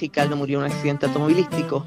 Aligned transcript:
Ricardo 0.00 0.36
murió 0.36 0.58
en 0.58 0.64
un 0.66 0.72
accidente 0.72 1.06
automovilístico 1.06 1.84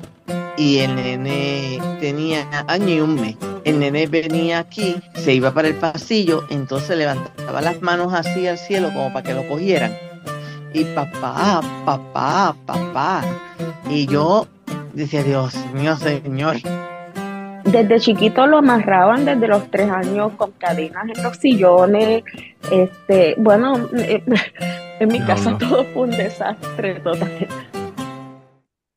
y 0.58 0.80
el 0.80 0.96
nene 0.96 1.80
tenía 2.00 2.48
año 2.68 2.90
y 2.90 3.00
un 3.00 3.16
mes. 3.16 3.36
El 3.64 3.80
nene 3.80 4.08
venía 4.08 4.60
aquí, 4.60 4.96
se 5.16 5.34
iba 5.34 5.52
para 5.52 5.68
el 5.70 5.76
pasillo, 5.76 6.44
entonces 6.50 6.98
levantaba 6.98 7.62
las 7.62 7.82
manos 7.82 8.14
así 8.14 8.48
al 8.48 8.58
cielo 8.58 8.90
como 8.94 9.12
para 9.12 9.24
que 9.24 9.34
lo 9.34 9.48
cogieran. 9.48 9.92
Y 10.74 10.86
papá, 10.86 11.62
papá, 11.86 12.56
papá. 12.66 13.24
Y 13.90 14.06
yo 14.06 14.48
decía, 14.94 15.24
Dios 15.24 15.56
mío, 15.74 15.96
Señor. 15.98 16.58
Desde 17.64 18.00
chiquito 18.00 18.46
lo 18.46 18.58
amarraban 18.58 19.26
desde 19.26 19.48
los 19.48 19.70
tres 19.72 19.90
años 19.90 20.34
con 20.38 20.52
cadenas 20.52 21.06
en 21.16 21.24
los 21.24 21.38
sillones. 21.38 22.24
Este, 22.72 23.36
bueno, 23.38 23.90
en 25.00 25.08
mi 25.08 25.20
casa 25.22 25.58
todo 25.58 25.86
fue 25.86 26.04
un 26.04 26.12
desastre 26.12 27.00
total. 27.00 27.48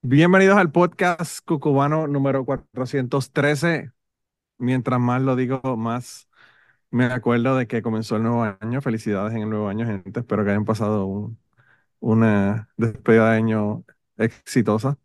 Bienvenidos 0.08 0.56
al 0.56 0.70
podcast 0.70 1.44
cucubano 1.44 2.06
número 2.06 2.44
413. 2.44 3.90
Mientras 4.58 5.00
más 5.00 5.20
lo 5.22 5.34
digo, 5.36 5.60
más 5.76 6.28
me 6.90 7.06
acuerdo 7.06 7.56
de 7.56 7.66
que 7.66 7.82
comenzó 7.82 8.16
el 8.16 8.22
nuevo 8.22 8.44
año. 8.60 8.80
Felicidades 8.82 9.34
en 9.34 9.42
el 9.42 9.50
nuevo 9.50 9.68
año, 9.68 9.84
gente. 9.86 10.20
Espero 10.20 10.44
que 10.44 10.50
hayan 10.50 10.64
pasado 10.64 11.34
una 12.00 12.68
despedida 12.76 13.30
de 13.32 13.36
año 13.38 13.84
exitosa. 14.16 14.98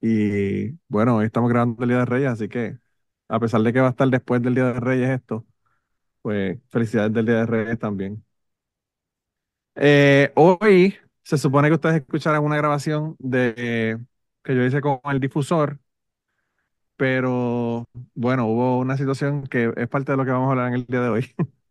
Y 0.00 0.72
bueno, 0.88 1.16
hoy 1.16 1.26
estamos 1.26 1.50
grabando 1.50 1.82
el 1.84 1.90
Día 1.90 1.98
de 2.00 2.06
Reyes, 2.06 2.30
así 2.30 2.48
que 2.48 2.78
a 3.28 3.40
pesar 3.40 3.62
de 3.62 3.72
que 3.72 3.80
va 3.80 3.88
a 3.88 3.90
estar 3.90 4.08
después 4.08 4.42
del 4.42 4.54
Día 4.54 4.72
de 4.72 4.80
Reyes 4.80 5.10
esto, 5.10 5.46
pues 6.22 6.58
felicidades 6.70 7.12
del 7.14 7.26
Día 7.26 7.36
de 7.38 7.46
Reyes 7.46 7.78
también. 7.78 8.24
Eh, 9.74 10.32
hoy 10.36 10.96
se 11.22 11.38
supone 11.38 11.68
que 11.68 11.74
ustedes 11.74 11.96
escucharán 11.96 12.44
una 12.44 12.56
grabación 12.56 13.16
de 13.18 14.00
que 14.48 14.54
yo 14.56 14.64
hice 14.64 14.80
con 14.80 15.00
el 15.04 15.20
difusor, 15.20 15.78
pero 16.96 17.88
bueno, 18.14 18.46
hubo 18.46 18.78
una 18.78 18.96
situación 18.96 19.46
que 19.46 19.72
es 19.76 19.88
parte 19.88 20.12
de 20.12 20.18
lo 20.18 20.24
que 20.24 20.32
vamos 20.32 20.48
a 20.48 20.50
hablar 20.52 20.68
en 20.68 20.74
el 20.74 20.86
día 20.86 21.00
de 21.00 21.08
hoy. 21.08 21.34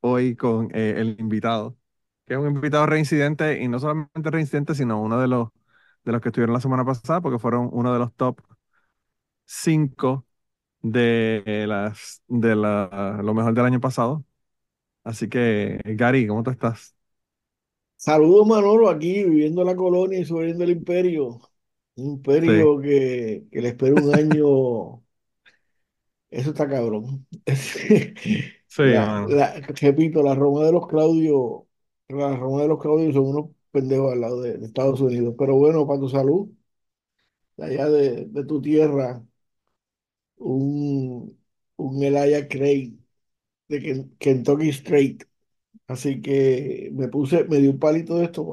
hoy 0.00 0.36
con 0.36 0.70
eh, 0.74 0.94
el 0.98 1.16
invitado, 1.20 1.76
que 2.26 2.34
es 2.34 2.40
un 2.40 2.48
invitado 2.54 2.86
reincidente 2.86 3.62
y 3.62 3.68
no 3.68 3.78
solamente 3.78 4.30
reincidente, 4.30 4.74
sino 4.74 5.00
uno 5.00 5.20
de 5.20 5.28
los, 5.28 5.48
de 6.04 6.12
los 6.12 6.20
que 6.20 6.28
estuvieron 6.30 6.54
la 6.54 6.60
semana 6.60 6.84
pasada, 6.84 7.20
porque 7.20 7.38
fueron 7.38 7.68
uno 7.72 7.92
de 7.92 7.98
los 7.98 8.14
top 8.14 8.40
5 9.46 10.26
de, 10.82 11.64
las, 11.68 12.22
de 12.28 12.56
la, 12.56 13.20
lo 13.22 13.34
mejor 13.34 13.54
del 13.54 13.66
año 13.66 13.80
pasado. 13.80 14.24
Así 15.04 15.28
que, 15.28 15.80
Gary, 15.84 16.26
¿cómo 16.26 16.42
tú 16.42 16.50
estás? 16.50 16.96
Saludos, 17.96 18.46
Manolo, 18.46 18.90
aquí 18.90 19.24
viviendo 19.24 19.64
la 19.64 19.74
colonia 19.76 20.18
y 20.18 20.24
subiendo 20.26 20.62
el 20.64 20.70
imperio. 20.70 21.40
Un 21.96 22.04
imperio 22.12 22.80
que, 22.80 23.46
que 23.50 23.60
le 23.60 23.68
espera 23.68 23.94
un 24.02 24.14
año. 24.14 25.02
Eso 26.30 26.50
está 26.50 26.68
cabrón. 26.68 27.26
Sí, 28.72 28.84
la, 28.84 29.60
repito, 29.82 30.22
la 30.22 30.34
Roma 30.34 30.64
de 30.64 30.72
los 30.72 30.86
Claudios, 30.88 31.64
la 32.08 32.34
Roma 32.36 32.62
de 32.62 32.68
los 32.68 32.80
Claudios 32.80 33.12
son 33.14 33.26
unos 33.26 33.50
pendejos 33.70 34.12
al 34.14 34.20
lado 34.22 34.40
de, 34.40 34.64
Estados 34.64 34.98
Unidos. 35.02 35.34
Pero 35.38 35.56
bueno, 35.56 35.86
para 35.86 36.00
tu 36.00 36.08
salud, 36.08 36.48
allá 37.58 37.88
de, 37.88 38.26
de 38.26 38.44
tu 38.44 38.60
tierra, 38.60 39.22
un, 40.36 41.38
un 41.76 42.02
Elijah 42.02 42.48
Craig 42.48 42.94
de 43.68 44.08
Kentucky 44.18 44.70
Straight. 44.70 45.24
Así 45.88 46.22
que 46.22 46.90
me 46.94 47.08
puse, 47.08 47.44
me 47.46 47.58
dio 47.58 47.72
un 47.72 47.80
palito 47.80 48.16
de 48.18 48.26
esto 48.26 48.46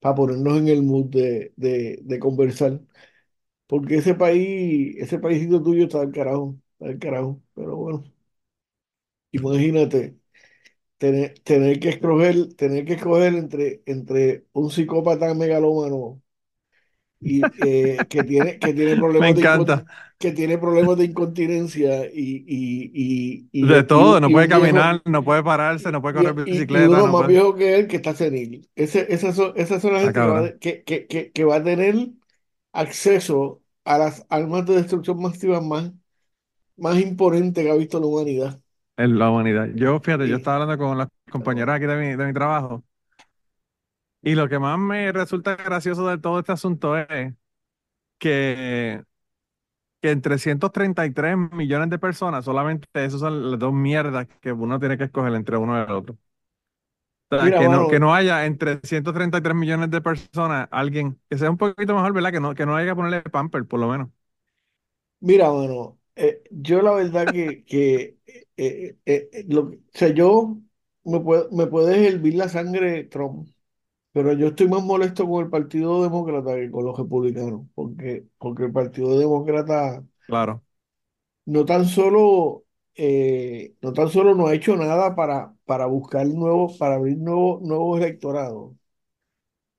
para 0.00 0.14
ponernos 0.14 0.58
en 0.58 0.68
el 0.68 0.82
mood 0.82 1.06
de, 1.06 1.52
de, 1.56 2.18
conversar. 2.18 2.80
Porque 3.66 3.96
ese 3.96 4.14
país, 4.14 4.96
ese 4.98 5.18
paísito 5.20 5.62
tuyo 5.62 5.84
está 5.84 6.00
al 6.02 6.12
carajo, 6.12 6.56
está 6.74 6.86
al 6.88 6.98
carajo. 6.98 7.42
Pero 7.54 7.76
bueno, 7.76 8.04
imagínate 9.32 10.18
tener, 10.98 11.38
tener 11.40 11.80
que 11.80 11.90
escoger, 11.90 12.54
tener 12.56 12.84
que 12.86 12.94
escoger 12.94 13.34
entre, 13.34 13.82
entre 13.86 14.46
un 14.54 14.70
psicópata 14.70 15.34
megalómano 15.34 16.22
y 17.20 17.42
eh, 17.64 17.98
que 18.08 18.22
tiene 18.22 18.58
que 18.58 18.72
tiene 18.72 18.96
problemas 19.00 19.34
de 19.34 19.84
que 20.18 20.32
tiene 20.32 20.58
problemas 20.58 20.98
de 20.98 21.04
incontinencia 21.04 22.06
y, 22.06 22.44
y, 22.46 23.48
y, 23.52 23.66
de 23.66 23.84
todo 23.84 24.20
no 24.20 24.28
puede 24.28 24.48
caminar 24.48 25.00
no 25.04 25.22
puede 25.22 25.42
pararse 25.42 25.92
no 25.92 26.02
puede 26.02 26.16
correr 26.16 26.34
bicicleta 26.34 26.84
y 26.84 26.88
uno 26.88 27.06
más 27.06 27.26
viejo 27.26 27.54
que 27.54 27.76
él 27.76 27.86
que 27.86 27.96
está 27.96 28.14
senil. 28.14 28.68
Ese, 28.74 29.06
esas 29.12 29.36
son, 29.36 29.52
esas 29.56 29.80
son 29.80 29.92
las 29.92 30.08
ah, 30.08 30.12
gente 30.12 30.58
que, 30.58 30.82
que, 30.82 31.06
que, 31.06 31.30
que, 31.30 31.44
va 31.44 31.56
a 31.56 31.62
tener 31.62 32.08
acceso 32.72 33.62
a 33.84 33.98
las 33.98 34.26
armas 34.28 34.66
de 34.66 34.76
destrucción 34.76 35.20
masiva 35.22 35.60
más 35.60 35.92
más 36.76 36.98
imponentes 37.00 37.64
que 37.64 37.70
ha 37.70 37.74
visto 37.74 38.00
la 38.00 38.06
humanidad. 38.06 38.60
En 38.96 39.18
la 39.18 39.30
humanidad. 39.30 39.68
Yo 39.74 40.00
fíjate 40.00 40.28
yo 40.28 40.36
estaba 40.36 40.62
hablando 40.62 40.84
con 40.84 40.98
las 40.98 41.08
compañeras 41.30 41.76
aquí 41.76 41.86
de 41.86 41.96
mi, 41.96 42.16
de 42.16 42.26
mi 42.26 42.32
trabajo 42.32 42.82
y 44.22 44.34
lo 44.34 44.48
que 44.48 44.58
más 44.58 44.78
me 44.78 45.12
resulta 45.12 45.56
gracioso 45.56 46.08
de 46.08 46.18
todo 46.18 46.40
este 46.40 46.52
asunto 46.52 46.96
es 46.96 47.34
que, 48.18 49.02
que 50.00 50.10
en 50.10 50.22
333 50.22 51.36
millones 51.52 51.90
de 51.90 51.98
personas, 51.98 52.44
solamente 52.44 52.86
esas 52.94 53.20
son 53.20 53.50
las 53.50 53.58
dos 53.58 53.72
mierdas 53.72 54.26
que 54.40 54.52
uno 54.52 54.78
tiene 54.80 54.98
que 54.98 55.04
escoger 55.04 55.34
entre 55.34 55.56
uno 55.56 55.78
y 55.78 55.84
el 55.84 55.90
otro. 55.92 56.18
que, 57.30 57.68
no, 57.68 57.88
que 57.88 58.00
no 58.00 58.14
haya 58.14 58.46
entre 58.46 58.80
133 58.82 59.54
millones 59.54 59.90
de 59.90 60.00
personas 60.00 60.68
alguien 60.70 61.20
que 61.28 61.36
sea 61.38 61.50
un 61.50 61.58
poquito 61.58 61.94
mejor, 61.94 62.12
¿verdad? 62.12 62.32
Que 62.32 62.40
no, 62.40 62.54
que 62.54 62.66
no 62.66 62.76
haya 62.76 62.90
que 62.90 62.96
ponerle 62.96 63.22
pamper, 63.22 63.66
por 63.66 63.80
lo 63.80 63.88
menos. 63.88 64.08
Mira, 65.20 65.50
bueno, 65.50 65.98
eh, 66.16 66.42
yo 66.50 66.80
la 66.82 66.92
verdad 66.92 67.26
que, 67.32 67.64
que 67.64 68.18
eh, 68.56 68.96
eh, 69.04 69.44
lo, 69.48 69.62
o 69.62 69.72
sea, 69.92 70.08
yo 70.10 70.58
me, 71.04 71.20
puedo, 71.20 71.48
me 71.50 71.66
puedes 71.66 71.98
hervir 71.98 72.34
la 72.34 72.48
sangre 72.48 73.04
Trump 73.04 73.48
pero 74.18 74.32
yo 74.34 74.48
estoy 74.48 74.68
más 74.68 74.82
molesto 74.82 75.26
con 75.28 75.44
el 75.44 75.50
Partido 75.50 76.02
Demócrata 76.02 76.54
que 76.56 76.70
con 76.70 76.84
los 76.84 76.98
republicanos, 76.98 77.66
porque, 77.74 78.26
porque 78.38 78.64
el 78.64 78.72
Partido 78.72 79.18
Demócrata 79.18 80.04
claro. 80.26 80.62
no 81.46 81.64
tan 81.64 81.86
solo 81.86 82.64
eh, 82.94 83.74
no 83.80 83.92
tan 83.92 84.08
solo 84.08 84.34
no 84.34 84.46
ha 84.48 84.54
hecho 84.54 84.76
nada 84.76 85.14
para, 85.14 85.54
para 85.64 85.86
buscar 85.86 86.26
nuevos, 86.26 86.76
para 86.78 86.96
abrir 86.96 87.16
nuevos, 87.18 87.62
nuevos 87.62 87.98
electorados, 88.00 88.74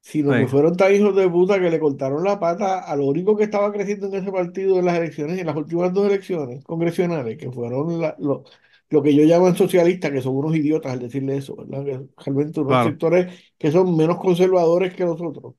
sino 0.01 0.35
que 0.35 0.47
fueron 0.47 0.75
tan 0.77 0.93
hijos 0.95 1.15
de 1.15 1.29
puta 1.29 1.59
que 1.59 1.69
le 1.69 1.79
cortaron 1.79 2.23
la 2.23 2.39
pata 2.39 2.79
a 2.79 2.95
lo 2.95 3.05
único 3.05 3.35
que 3.37 3.43
estaba 3.43 3.71
creciendo 3.71 4.07
en 4.07 4.15
ese 4.15 4.31
partido 4.31 4.79
en 4.79 4.85
las 4.85 4.97
elecciones, 4.97 5.39
en 5.39 5.45
las 5.47 5.55
últimas 5.55 5.93
dos 5.93 6.07
elecciones 6.07 6.63
congresionales, 6.65 7.37
que 7.37 7.51
fueron 7.51 8.01
los 8.19 8.43
lo 8.89 9.03
que 9.03 9.13
yo 9.15 9.23
llamo 9.23 9.53
socialistas, 9.55 10.11
que 10.11 10.21
son 10.21 10.35
unos 10.35 10.55
idiotas 10.55 10.93
al 10.93 10.99
decirle 10.99 11.37
eso, 11.37 11.55
¿verdad? 11.55 11.85
Que 11.85 12.07
realmente 12.17 12.59
unos 12.61 12.81
sectores 12.81 13.53
que 13.57 13.71
son 13.71 13.95
menos 13.95 14.17
conservadores 14.19 14.93
que 14.95 15.05
nosotros. 15.05 15.55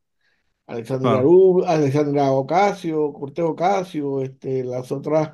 Alexandra, 0.67 1.23
Alexandra 1.67 2.33
Ocasio, 2.33 3.13
Cortés 3.13 3.45
Ocasio, 3.45 4.23
este, 4.23 4.65
las 4.65 4.93
otras, 4.93 5.31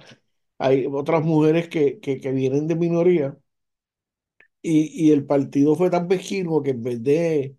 hay 0.58 0.86
otras 0.90 1.24
mujeres 1.24 1.68
que, 1.68 2.00
que, 2.00 2.20
que 2.20 2.32
vienen 2.32 2.66
de 2.66 2.76
minoría. 2.76 3.38
Y, 4.62 5.08
y, 5.08 5.12
el 5.12 5.24
partido 5.26 5.76
fue 5.76 5.90
tan 5.90 6.08
mezquino 6.08 6.62
que 6.62 6.70
en 6.70 6.82
vez 6.82 7.02
de, 7.02 7.56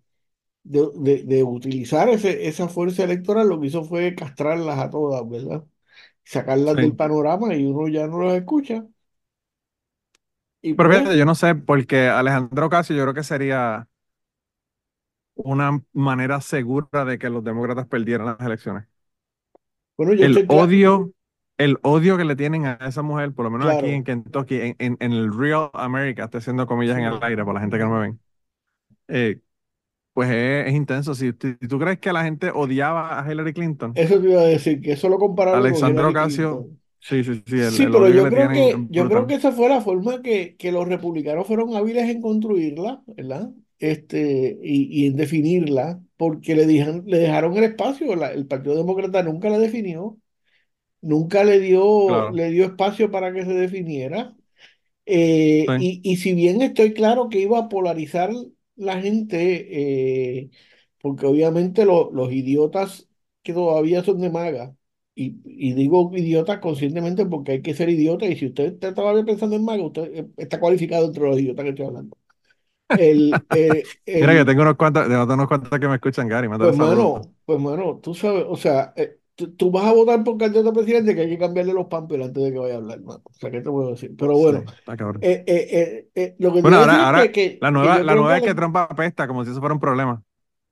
de, 0.64 1.24
de, 1.24 1.44
utilizar 1.44 2.08
ese, 2.10 2.48
esa 2.48 2.68
fuerza 2.68 3.04
electoral, 3.04 3.48
lo 3.48 3.60
que 3.60 3.68
hizo 3.68 3.84
fue 3.84 4.14
castrarlas 4.14 4.78
a 4.78 4.90
todas, 4.90 5.28
¿verdad? 5.28 5.64
Sacarlas 6.24 6.78
del 6.80 6.96
panorama 6.96 7.54
y 7.56 7.66
uno 7.66 7.88
ya 7.88 8.06
no 8.08 8.22
las 8.22 8.36
escucha. 8.38 8.86
Pero 10.60 10.90
fíjate, 10.90 11.16
yo 11.16 11.24
no 11.24 11.34
sé, 11.34 11.54
porque 11.54 12.08
Alejandro 12.08 12.66
Ocasio 12.66 12.96
yo 12.96 13.02
creo 13.02 13.14
que 13.14 13.22
sería 13.22 13.86
una 15.34 15.82
manera 15.92 16.40
segura 16.40 17.04
de 17.04 17.18
que 17.18 17.30
los 17.30 17.44
demócratas 17.44 17.86
perdieran 17.86 18.26
las 18.26 18.40
elecciones. 18.40 18.86
Bueno, 19.96 20.12
el 20.12 20.46
odio, 20.48 21.12
el 21.58 21.78
odio 21.82 22.16
que 22.16 22.24
le 22.24 22.36
tienen 22.36 22.66
a 22.66 22.78
esa 22.82 23.02
mujer, 23.02 23.32
por 23.32 23.44
lo 23.44 23.50
menos 23.50 23.68
aquí 23.68 23.90
en 23.90 24.04
Kentucky, 24.04 24.74
en, 24.78 24.96
en, 25.00 25.12
el 25.12 25.36
Real 25.36 25.70
America, 25.74 26.24
estoy 26.24 26.38
haciendo 26.38 26.66
comillas 26.66 26.98
en 26.98 27.04
el 27.04 27.18
aire 27.22 27.44
para 27.44 27.54
la 27.54 27.60
gente 27.60 27.78
que 27.78 27.84
no 27.84 27.90
me 27.90 28.00
ven. 28.00 28.20
Eh, 29.08 29.40
pues 30.12 30.30
es, 30.30 30.74
intenso. 30.74 31.14
Si, 31.14 31.32
tú 31.32 31.78
crees 31.78 31.98
que 32.00 32.12
la 32.12 32.24
gente 32.24 32.50
odiaba 32.52 33.20
a 33.20 33.30
Hillary 33.30 33.52
Clinton. 33.52 33.92
Eso 33.94 34.20
te 34.20 34.28
iba 34.28 34.40
a 34.40 34.44
decir, 34.44 34.80
que 34.80 34.92
eso 34.92 35.08
lo 35.08 35.18
compararon 35.18 35.60
Alexandro 35.60 36.08
Ocasio 36.08 36.68
Sí, 37.00 37.22
sí, 37.24 37.42
sí. 37.46 37.70
sí, 37.70 37.86
pero 37.88 38.08
yo 38.10 38.28
creo 38.28 38.50
que, 38.50 38.84
yo 38.88 39.08
creo 39.08 39.26
que 39.26 39.34
esa 39.34 39.52
fue 39.52 39.68
la 39.68 39.80
forma 39.80 40.20
que, 40.22 40.56
que 40.56 40.72
los 40.72 40.86
republicanos 40.88 41.46
fueron 41.46 41.74
hábiles 41.76 42.08
en 42.08 42.20
construirla, 42.20 43.02
¿verdad? 43.06 43.50
Este, 43.78 44.58
y, 44.62 45.04
y 45.04 45.06
en 45.06 45.16
definirla, 45.16 46.00
porque 46.16 46.54
le, 46.56 46.66
dejan, 46.66 47.04
le 47.06 47.18
dejaron 47.18 47.56
el 47.56 47.64
espacio. 47.64 48.12
el 48.30 48.46
Partido 48.46 48.76
Demócrata 48.76 49.22
nunca 49.22 49.48
la 49.48 49.58
definió, 49.58 50.18
nunca 51.02 51.44
le 51.44 51.60
dio, 51.60 52.28
le 52.30 52.50
dio 52.50 52.66
espacio 52.66 53.10
para 53.10 53.32
que 53.32 53.44
se 53.44 53.54
definiera. 53.54 54.36
Eh, 55.06 55.74
y, 55.76 56.00
y 56.04 56.16
si 56.16 56.34
bien 56.34 56.62
estoy 56.62 56.92
claro 56.94 57.28
que 57.28 57.40
iba 57.40 57.58
a 57.58 57.68
polarizar 57.68 58.30
la 58.76 59.00
gente, 59.00 60.40
eh, 60.40 60.50
porque 61.00 61.26
obviamente 61.26 61.84
los 61.86 62.32
idiotas 62.32 63.08
que 63.42 63.52
todavía 63.54 64.04
son 64.04 64.20
de 64.20 64.30
maga, 64.30 64.76
y, 65.18 65.40
y, 65.44 65.72
digo 65.72 66.12
idiotas 66.14 66.58
conscientemente 66.58 67.26
porque 67.26 67.52
hay 67.52 67.62
que 67.62 67.74
ser 67.74 67.88
idiota, 67.88 68.26
y 68.26 68.36
si 68.36 68.46
usted 68.46 68.74
está 68.74 68.94
todavía 68.94 69.24
pensando 69.24 69.56
en 69.56 69.64
maga, 69.64 69.82
usted 69.82 70.26
está 70.36 70.60
cualificado 70.60 71.06
entre 71.06 71.24
los 71.24 71.38
idiotas 71.40 71.64
que 71.64 71.70
estoy 71.70 71.86
hablando. 71.86 72.16
El, 72.88 73.34
eh, 73.56 73.82
Mira 74.06 74.34
que 74.34 74.44
tengo 74.44 74.62
unos 74.62 74.76
cuantos, 74.76 75.06
unos 75.06 75.48
cuantos 75.48 75.78
que 75.78 75.88
me 75.88 75.96
escuchan, 75.96 76.28
Gary. 76.28 76.48
Pues 76.48 76.76
bueno, 76.76 77.20
pues 77.44 77.60
bueno, 77.60 77.98
tú 78.00 78.14
sabes, 78.14 78.44
o 78.48 78.56
sea, 78.56 78.92
eh, 78.96 79.18
tú, 79.56 79.70
vas 79.70 79.86
a 79.86 79.92
votar 79.92 80.22
por 80.24 80.36
candidato 80.36 80.70
a 80.70 80.72
presidente 80.72 81.14
que 81.14 81.22
hay 81.22 81.28
que 81.28 81.38
cambiarle 81.38 81.72
los 81.72 81.86
pampers 81.86 82.24
antes 82.24 82.42
de 82.42 82.52
que 82.52 82.58
vaya 82.58 82.74
a 82.74 82.78
hablar, 82.78 83.00
O 83.04 83.32
sea, 83.32 83.50
¿qué 83.50 83.60
te 83.60 83.70
puedo 83.70 83.90
decir? 83.90 84.14
Pero 84.16 84.36
bueno, 84.36 84.64
eh, 85.20 85.44
eh, 85.46 86.08
eh, 86.14 86.36
lo 86.38 86.52
que 86.52 86.60
bueno, 86.60 86.78
ahora, 86.78 87.06
ahora 87.06 87.32
que, 87.32 87.58
la 87.60 87.70
nueva, 87.70 87.98
la 88.00 88.14
nueva 88.14 88.36
es 88.36 88.42
que 88.42 88.54
Trump 88.54 88.76
apesta 88.76 89.26
como 89.26 89.44
si 89.44 89.50
eso 89.50 89.60
fuera 89.60 89.74
un 89.74 89.80
problema. 89.80 90.22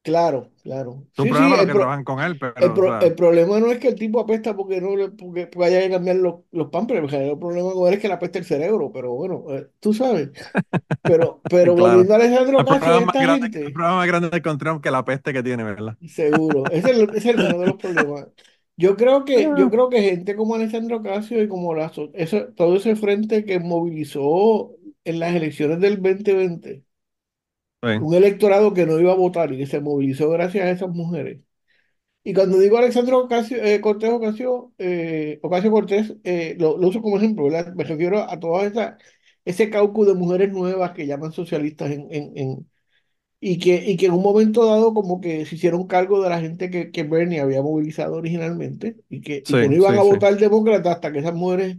Claro, 0.06 0.50
claro. 0.62 1.02
Es 1.14 1.18
un 1.18 1.30
problema 1.30 1.58
que 1.58 1.66
trabajan 1.66 2.04
con 2.04 2.20
él, 2.20 2.38
pero. 2.38 2.54
El, 3.00 3.14
problema 3.16 3.58
no 3.58 3.72
es 3.72 3.78
que 3.78 3.88
el 3.88 3.96
tipo 3.96 4.20
apesta 4.20 4.54
porque 4.54 4.80
no 4.80 4.94
le, 4.94 5.08
porque, 5.08 5.48
haya 5.64 5.80
que 5.80 5.90
cambiar 5.90 6.14
los, 6.14 6.34
los 6.52 6.68
pampers. 6.70 7.12
El 7.12 7.36
problema 7.36 7.72
con 7.72 7.88
él 7.88 7.94
es 7.94 8.00
que 8.00 8.06
le 8.06 8.14
apesta 8.14 8.38
el 8.38 8.44
cerebro, 8.44 8.92
pero 8.94 9.14
bueno, 9.14 9.44
tú 9.80 9.92
sabes. 9.92 10.30
Pero, 11.02 11.40
pero 11.50 11.74
claro. 11.74 11.90
volviendo 11.90 12.12
a 12.12 12.16
Alejandro 12.18 12.64
Casio, 12.64 12.98
esta 13.00 13.36
gente. 13.36 13.64
El 13.64 13.72
problema 13.72 13.96
más 13.96 14.06
grande 14.06 14.42
con 14.42 14.58
Trump 14.58 14.80
que 14.80 14.92
la 14.92 15.04
peste 15.04 15.32
que 15.32 15.42
tiene, 15.42 15.64
¿verdad? 15.64 15.96
Seguro. 16.06 16.66
Ese 16.70 16.92
es, 16.92 16.98
el, 16.98 17.10
es 17.16 17.26
el 17.26 17.40
uno 17.40 17.58
de 17.58 17.66
los 17.66 17.76
problemas. 17.76 18.28
Yo 18.76 18.96
creo 18.96 19.24
que, 19.24 19.42
yo 19.42 19.70
creo 19.70 19.88
que 19.88 20.02
gente 20.02 20.36
como 20.36 20.54
Alessandro 20.54 21.02
Casio 21.02 21.42
y 21.42 21.48
como 21.48 21.74
la, 21.74 21.90
eso, 22.14 22.46
todo 22.54 22.76
ese 22.76 22.94
frente 22.94 23.44
que 23.44 23.58
movilizó 23.58 24.70
en 25.02 25.18
las 25.18 25.34
elecciones 25.34 25.80
del 25.80 26.00
2020, 26.00 26.84
un 28.00 28.14
electorado 28.14 28.74
que 28.74 28.86
no 28.86 28.98
iba 29.00 29.12
a 29.12 29.16
votar 29.16 29.52
y 29.52 29.58
que 29.58 29.66
se 29.66 29.80
movilizó 29.80 30.30
gracias 30.30 30.64
a 30.64 30.70
esas 30.70 30.90
mujeres. 30.90 31.40
Y 32.24 32.34
cuando 32.34 32.58
digo 32.58 32.78
Alessandro 32.78 33.20
Ocasio, 33.20 33.62
eh, 33.62 33.80
Cortés 33.80 34.10
Ocasio, 34.10 34.72
eh, 34.78 35.38
Ocasio 35.42 35.70
Cortés, 35.70 36.16
eh, 36.24 36.56
lo, 36.58 36.74
uso 36.76 37.00
como 37.00 37.18
ejemplo, 37.18 37.48
me 37.48 37.84
refiero 37.84 38.28
a 38.28 38.40
todas 38.40 38.72
esa, 38.72 38.98
ese 39.44 39.70
caucus 39.70 40.08
de 40.08 40.14
mujeres 40.14 40.52
nuevas 40.52 40.92
que 40.92 41.06
llaman 41.06 41.32
socialistas 41.32 41.92
en, 41.92 42.08
en 42.10 42.66
y 43.40 43.58
que, 43.58 43.76
y 43.76 43.96
que 43.96 44.06
en 44.06 44.12
un 44.12 44.22
momento 44.22 44.64
dado 44.64 44.94
como 44.94 45.20
que 45.20 45.44
se 45.46 45.56
hicieron 45.56 45.86
cargo 45.86 46.22
de 46.22 46.30
la 46.30 46.40
gente 46.40 46.70
que, 46.70 46.90
que 46.90 47.02
Bernie 47.04 47.40
había 47.40 47.62
movilizado 47.62 48.16
originalmente 48.16 48.96
y 49.08 49.20
que, 49.20 49.42
no 49.48 49.72
iban 49.72 49.98
a 49.98 50.02
votar 50.02 50.36
demócrata 50.36 50.92
hasta 50.92 51.12
que 51.12 51.20
esas 51.20 51.34
mujeres... 51.34 51.76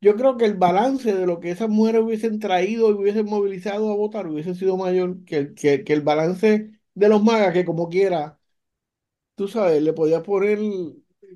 Yo 0.00 0.16
creo 0.16 0.36
que 0.38 0.46
el 0.46 0.54
balance 0.54 1.14
de 1.14 1.26
lo 1.26 1.40
que 1.40 1.50
esas 1.50 1.68
mujeres 1.68 2.02
hubiesen 2.02 2.38
traído 2.38 2.90
y 2.90 2.94
hubiesen 2.94 3.26
movilizado 3.26 3.92
a 3.92 3.96
votar 3.96 4.26
hubiese 4.26 4.54
sido 4.54 4.76
mayor 4.78 5.24
que 5.24 5.36
el, 5.36 5.54
que, 5.54 5.84
el 5.86 6.00
balance 6.00 6.70
de 6.94 7.08
los 7.08 7.22
magas 7.22 7.52
que 7.52 7.66
como 7.66 7.88
quiera, 7.90 8.38
tú 9.34 9.46
sabes, 9.46 9.82
le 9.82 9.92
podía 9.92 10.22
poner, 10.22 10.58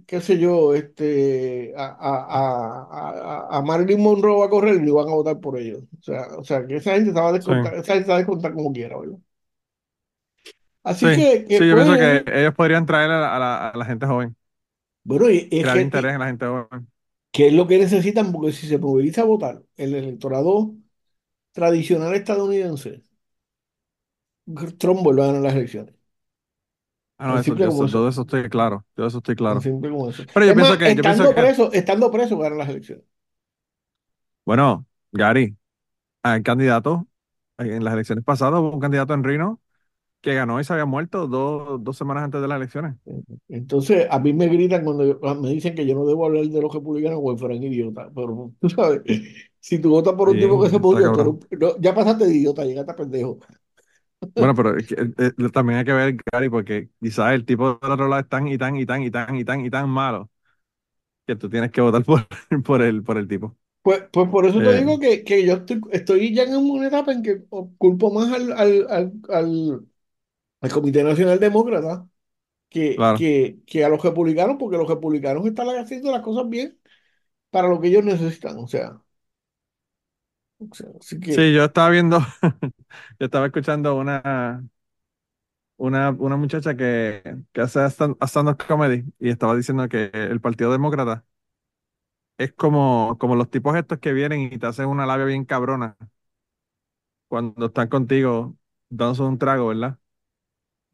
qué 0.07 0.21
sé 0.21 0.39
yo, 0.39 0.75
este, 0.75 1.75
a, 1.77 1.85
a, 1.87 3.49
a, 3.51 3.59
a, 3.59 3.63
Marilyn 3.63 4.01
Monroe 4.03 4.45
a 4.45 4.49
correr 4.49 4.83
y 4.83 4.89
iban 4.89 5.09
a 5.09 5.15
votar 5.15 5.41
por 5.41 5.59
ellos. 5.59 5.83
O 5.99 6.03
sea, 6.03 6.27
o 6.39 6.45
sea 6.45 6.67
que 6.67 6.77
esa 6.77 6.95
gente 6.95 7.11
estaba 7.11 7.33
descontada, 7.33 7.77
esa 7.77 7.93
gente 7.93 8.01
estaba 8.01 8.19
descontada 8.19 8.55
como 8.55 8.73
quiera, 8.73 8.99
¿verdad? 8.99 9.19
Así 10.83 11.07
que, 11.07 11.47
sí, 11.49 11.69
yo 11.69 11.75
pienso 11.75 11.95
que 11.95 12.25
ellos 12.41 12.55
podrían 12.55 12.87
traer 12.87 13.11
a 13.11 13.39
la, 13.39 13.69
a 13.69 13.77
la, 13.77 13.85
gente 13.85 14.07
joven. 14.07 14.37
Bueno, 15.03 15.31
y 15.31 15.49
es 15.51 15.67
que, 15.67 15.81
interés 15.81 16.13
en 16.13 16.21
la 16.21 16.27
gente 16.27 16.47
joven. 16.47 16.94
¿Qué 17.35 17.49
es 17.49 17.53
lo 17.53 17.67
que 17.67 17.79
necesitan? 17.79 18.31
Porque 18.31 18.53
si 18.53 18.69
se 18.69 18.79
moviliza 18.79 19.23
a 19.23 19.25
votar 19.25 19.61
el 19.77 19.93
electorado 19.97 20.73
tradicional 21.53 22.15
estadounidense, 22.15 23.03
Trump 24.79 25.03
vuelve 25.03 25.25
a 25.25 25.27
ganar 25.27 25.43
las 25.43 25.55
elecciones. 25.55 25.97
Ah, 27.19 27.27
no, 27.27 27.39
eso, 27.41 27.89
todo 27.89 28.09
eso 28.09 28.21
estoy 28.21 28.49
claro. 28.49 28.87
Todo 28.95 29.09
eso 29.09 29.19
estoy 29.19 29.35
claro. 29.35 29.61
simple 29.61 29.91
como 29.91 30.11
eso. 30.11 30.23
Pero 30.33 30.47
yo 30.47 30.55
pienso 30.55 30.79
que. 30.79 30.91
Estando, 30.93 31.35
preso, 31.35 31.73
estando 31.73 32.11
preso, 32.13 32.39
ganan 32.39 32.59
las 32.59 32.69
elecciones. 32.69 33.05
Bueno, 34.45 34.87
Gary, 35.11 35.57
hay 36.23 36.41
candidatos. 36.45 37.03
En 37.59 37.83
las 37.83 37.95
elecciones 37.95 38.25
pasadas 38.25 38.61
hubo 38.61 38.71
un 38.71 38.81
candidato 38.81 39.13
en 39.13 39.25
Reno 39.25 39.61
que 40.25 40.35
ganó 40.35 40.59
y 40.59 40.65
se 40.65 40.73
había 40.73 40.87
muerto 40.87 41.27
dos, 41.29 41.85
dos 41.85 41.99
semanas 41.99 42.25
antes 42.25 42.41
de 42.41 42.49
las 42.49 42.57
elecciones. 42.57 42.95
Entonces, 43.47 44.07
a 44.11 44.19
mí 44.19 44.33
me 44.33 44.49
gritan 44.49 44.83
cuando 44.83 45.21
ah, 45.23 45.35
me 45.35 45.51
dicen 45.51 45.75
que 45.75 45.87
yo 45.87 45.95
no 45.95 46.07
debo 46.07 46.25
hablar 46.25 46.47
de 46.47 46.63
los 46.63 46.73
republicanos 46.73 47.21
o 47.23 47.37
fueran 47.37 47.63
idiota. 47.63 48.11
Pero 48.15 48.51
tú 48.61 48.71
sabes, 48.71 49.03
si 49.61 49.79
tú 49.79 49.91
votas 49.91 50.15
por 50.15 50.31
un 50.31 50.39
tipo 50.39 50.61
que 50.63 50.71
se 50.71 50.79
murió, 50.79 51.39
ya 51.79 51.95
pasaste 51.95 52.25
de 52.25 52.35
idiota, 52.35 52.65
llegaste 52.65 52.93
a 52.93 52.97
pendejo. 52.97 53.39
Bueno, 54.35 54.55
pero 54.55 54.79
eh, 54.79 54.85
eh, 55.19 55.51
también 55.53 55.81
hay 55.81 55.85
que 55.85 55.93
ver, 55.93 56.17
Gary, 56.33 56.49
porque 56.49 56.89
quizás 56.99 57.35
el 57.35 57.45
tipo 57.45 57.79
de 57.83 57.93
otro 57.93 58.09
lado 58.09 58.23
es 58.23 58.29
tan 58.29 58.49
y 58.49 58.57
tan 58.57 58.77
y 58.77 58.87
tan 58.87 59.03
y 59.03 59.11
tan 59.11 59.37
y 59.37 59.45
tan 59.45 59.61
y 59.67 59.69
tan 59.71 59.91
malo 59.91 60.31
que 61.27 61.37
tú 61.37 61.51
tienes 61.51 61.71
que 61.71 61.83
votar 61.83 62.03
por, 62.07 62.27
por, 62.65 62.81
el, 62.83 63.03
por 63.03 63.19
el 63.19 63.29
tipo. 63.29 63.55
Pues, 63.83 64.05
pues 64.11 64.31
por 64.31 64.47
eso 64.47 64.61
te 64.61 64.71
eh. 64.71 64.79
digo 64.79 64.99
que, 64.99 65.23
que 65.23 65.45
yo 65.45 65.57
estoy, 65.57 65.83
estoy 65.93 66.35
ya 66.35 66.45
en 66.45 66.57
una 66.57 66.89
etapa 66.89 67.13
en 67.13 67.23
que 67.23 67.43
culpo 67.77 68.11
más 68.11 68.33
al, 68.33 68.53
al, 68.53 69.13
al 69.29 69.87
el 70.65 70.73
Comité 70.73 71.03
Nacional 71.05 71.41
Demócrata 71.41 72.09
que, 72.71 73.11
que, 73.15 73.61
que, 73.67 73.85
a 73.85 73.89
los 73.91 74.03
republicanos, 74.03 74.57
porque 74.59 74.79
los 74.79 74.89
republicanos 74.89 75.47
están 75.47 75.69
haciendo 75.71 76.13
las 76.13 76.23
cosas 76.23 76.49
bien 76.51 76.81
para 77.51 77.69
lo 77.69 77.81
que 77.81 77.89
ellos 77.89 78.05
necesitan. 78.05 78.59
O 78.59 78.69
sea, 78.69 79.01
Sí, 81.29 81.53
yo 81.53 81.65
estaba 81.65 81.91
viendo, 81.91 82.19
yo 83.19 83.27
estaba 83.27 83.47
escuchando 83.47 83.97
una, 83.97 84.65
una, 85.77 86.11
una 86.11 86.37
muchacha 86.37 86.77
que, 86.77 87.23
que 87.53 87.61
hace 87.61 87.81
stand-up 87.87 88.59
comedy 88.67 89.05
y 89.19 89.31
estaba 89.31 89.57
diciendo 89.57 89.89
que 89.89 90.11
el 90.15 90.41
Partido 90.41 90.73
Demócrata 90.73 91.25
es 92.39 92.53
como, 92.53 93.17
como 93.19 93.35
los 93.37 93.51
tipos 93.51 93.77
estos 93.77 93.99
que 93.99 94.13
vienen 94.13 94.41
y 94.53 94.59
te 94.59 94.67
hacen 94.67 94.87
una 94.89 95.07
labia 95.07 95.27
bien 95.27 95.45
cabrona 95.45 95.97
cuando 97.29 97.67
están 97.67 97.89
contigo 97.89 98.57
dándose 98.89 99.23
un 99.23 99.39
trago, 99.39 99.69
¿verdad? 99.69 99.99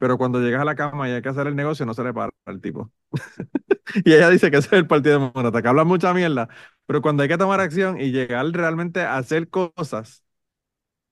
Pero 0.01 0.17
cuando 0.17 0.39
llegas 0.41 0.63
a 0.63 0.65
la 0.65 0.73
cama 0.73 1.07
y 1.07 1.11
hay 1.11 1.21
que 1.21 1.29
hacer 1.29 1.45
el 1.45 1.55
negocio, 1.55 1.85
no 1.85 1.93
se 1.93 2.03
le 2.03 2.11
para 2.11 2.31
al 2.45 2.59
tipo. 2.59 2.91
y 4.03 4.13
ella 4.13 4.31
dice 4.31 4.49
que 4.49 4.57
ese 4.57 4.65
es 4.69 4.73
el 4.73 4.87
Partido 4.87 5.19
Demócrata, 5.19 5.61
que 5.61 5.67
habla 5.67 5.83
mucha 5.83 6.11
mierda, 6.11 6.49
pero 6.87 7.03
cuando 7.03 7.21
hay 7.21 7.29
que 7.29 7.37
tomar 7.37 7.59
acción 7.59 8.01
y 8.01 8.09
llegar 8.11 8.47
realmente 8.47 9.01
a 9.01 9.17
hacer 9.17 9.47
cosas, 9.49 10.23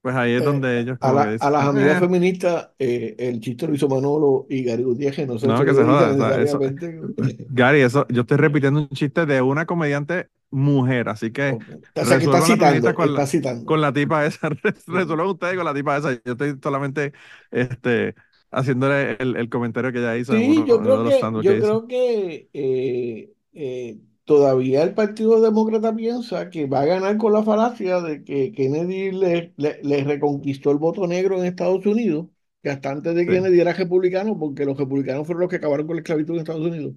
pues 0.01 0.15
ahí 0.15 0.31
es 0.31 0.41
eh, 0.41 0.46
donde 0.46 0.79
ellos... 0.79 0.98
A, 1.01 1.10
a 1.12 1.50
las 1.51 1.65
amigas 1.65 1.98
eh". 1.98 2.00
feministas, 2.00 2.69
eh, 2.79 3.15
el 3.19 3.39
chiste 3.41 3.67
lo 3.67 3.75
hizo 3.75 3.88
Manolo 3.88 4.48
y 4.50 4.63
Gary 4.63 4.81
Gutiérrez, 4.81 5.27
no 5.27 5.38
sé 5.38 5.46
no, 5.46 5.63
que 5.63 5.72
se 5.75 5.84
joda. 5.84 6.41
Eso, 6.41 6.60
Gary, 7.51 7.81
eso, 7.81 8.08
yo 8.10 8.22
estoy 8.22 8.38
repitiendo 8.38 8.79
un 8.79 8.89
chiste 8.89 9.27
de 9.27 9.39
una 9.43 9.67
comediante 9.67 10.29
mujer, 10.50 11.10
así 11.10 11.31
que 11.31 11.60
o 11.96 12.05
sea, 12.05 12.17
que 12.17 12.25
está 12.25 12.41
citando, 12.41 12.96
con, 12.96 13.13
la, 13.13 13.27
citando. 13.27 13.65
con 13.65 13.81
la 13.81 13.93
tipa 13.93 14.25
esa, 14.25 14.50
resuelvan 14.88 15.27
ustedes 15.27 15.55
con 15.55 15.65
la 15.65 15.75
tipa 15.75 15.98
esa, 15.98 16.13
yo 16.13 16.31
estoy 16.31 16.58
solamente 16.60 17.13
este, 17.51 18.15
haciéndole 18.51 19.18
el, 19.20 19.36
el, 19.36 19.50
comentario 19.50 19.91
que 19.91 20.00
ella 20.00 20.18
hizo. 20.18 20.34
Sí, 20.34 20.63
yo 20.68 20.82
creo 20.82 21.03
que, 21.03 21.20
yo 21.44 21.60
creo 21.60 21.88
que 21.88 22.50
eh, 22.53 23.34
eh, 23.53 23.98
todavía 24.24 24.84
el 24.84 24.94
Partido 24.94 25.41
Demócrata 25.41 25.96
piensa 25.96 26.50
que 26.50 26.68
va 26.68 26.82
a 26.82 26.86
ganar 26.86 27.18
con 27.18 27.34
la 27.34 27.44
falacia 27.44 28.01
de 28.01 28.24
que 28.24 28.51
Kennedy 28.51 29.12
le, 29.12 29.53
le, 29.58 30.03
reconquistó 30.03 30.72
el 30.72 30.77
voto 30.77 31.08
negro 31.08 31.38
en 31.38 31.46
Estados 31.46 31.86
Unidos, 31.86 32.27
que 32.62 32.70
hasta 32.70 32.91
antes 32.91 33.15
de 33.15 33.25
que 33.25 33.34
Kennedy 33.34 33.60
era 33.60 33.74
republicano, 33.74 34.38
porque 34.38 34.65
los 34.65 34.77
republicanos 34.77 35.25
fueron 35.25 35.41
los 35.41 35.50
que 35.50 35.58
acabaron 35.58 35.88
con 35.88 35.96
la 35.96 36.01
esclavitud 36.01 36.34
en 36.34 36.39
Estados 36.39 36.65
Unidos. 36.65 36.94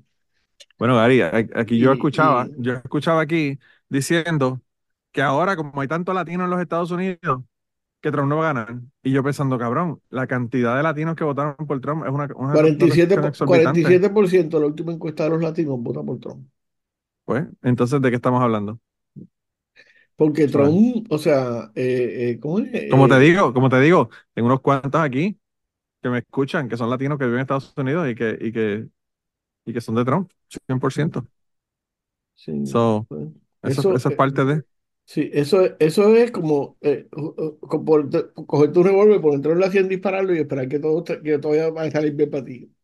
Bueno, 0.78 0.96
Gary, 0.96 1.20
aquí 1.22 1.78
yo 1.78 1.92
escuchaba, 1.92 2.48
yo 2.58 2.74
escuchaba 2.74 3.22
aquí 3.22 3.58
diciendo 3.88 4.60
que 5.10 5.22
ahora, 5.22 5.56
como 5.56 5.80
hay 5.80 5.88
tanto 5.88 6.12
latino 6.12 6.44
en 6.44 6.50
los 6.50 6.60
Estados 6.60 6.90
Unidos, 6.90 7.42
que 8.02 8.10
Trump 8.10 8.28
no 8.28 8.38
va 8.38 8.50
a 8.50 8.52
ganar. 8.52 8.80
Y 9.02 9.12
yo 9.12 9.22
pensando, 9.22 9.56
cabrón, 9.56 10.00
la 10.10 10.26
cantidad 10.26 10.76
de 10.76 10.82
latinos 10.82 11.14
que 11.14 11.22
votaron 11.22 11.54
por 11.54 11.80
Trump 11.80 12.04
es 12.04 12.10
una... 12.10 12.28
una 12.34 12.52
47%, 12.52 13.46
47 13.46 14.08
de 14.08 14.60
la 14.60 14.66
última 14.66 14.92
encuesta 14.92 15.24
de 15.24 15.30
los 15.30 15.40
latinos 15.40 15.80
vota 15.80 16.02
por 16.02 16.18
Trump. 16.18 16.48
Pues, 17.24 17.46
entonces, 17.62 18.02
¿de 18.02 18.10
qué 18.10 18.16
estamos 18.16 18.42
hablando? 18.42 18.80
Porque 20.16 20.48
Trump, 20.48 21.06
o 21.10 21.18
sea, 21.18 21.70
eh, 21.76 22.30
eh, 22.30 22.40
¿cómo 22.40 22.58
es? 22.58 22.90
Como 22.90 23.08
te 23.08 23.14
eh, 23.14 23.20
digo, 23.20 23.54
como 23.54 23.68
te 23.68 23.80
digo, 23.80 24.10
tengo 24.34 24.46
unos 24.46 24.60
cuantos 24.60 25.00
aquí 25.00 25.38
que 26.02 26.10
me 26.10 26.18
escuchan, 26.18 26.68
que 26.68 26.76
son 26.76 26.90
latinos 26.90 27.18
que 27.18 27.24
viven 27.24 27.38
en 27.38 27.42
Estados 27.42 27.72
Unidos 27.76 28.08
y 28.08 28.16
que, 28.16 28.36
y 28.40 28.52
que, 28.52 28.88
y 29.64 29.72
que 29.72 29.80
son 29.80 29.94
de 29.94 30.04
Trump, 30.04 30.28
100%. 30.66 31.24
Sí, 32.34 32.66
so, 32.66 33.06
pues, 33.08 33.28
eso, 33.62 33.94
eso, 33.94 34.08
es 34.08 34.16
parte 34.16 34.44
de... 34.44 34.64
Sí, 35.12 35.28
eso, 35.34 35.76
eso 35.78 36.14
es 36.16 36.30
como, 36.30 36.78
eh, 36.80 37.06
coger 38.46 38.72
tu 38.72 38.82
revólver, 38.82 39.20
por 39.20 39.34
entrar 39.34 39.52
en 39.54 39.60
la 39.60 39.66
acción, 39.66 39.88
dispararlo 39.88 40.34
y 40.34 40.38
esperar 40.38 40.68
que 40.68 40.78
todo, 40.78 41.04
que 41.04 41.38
todo 41.38 41.52
vaya 41.74 41.88
a 41.88 41.90
salir 41.90 42.14
bien 42.14 42.30
para 42.30 42.44
ti. 42.44 42.74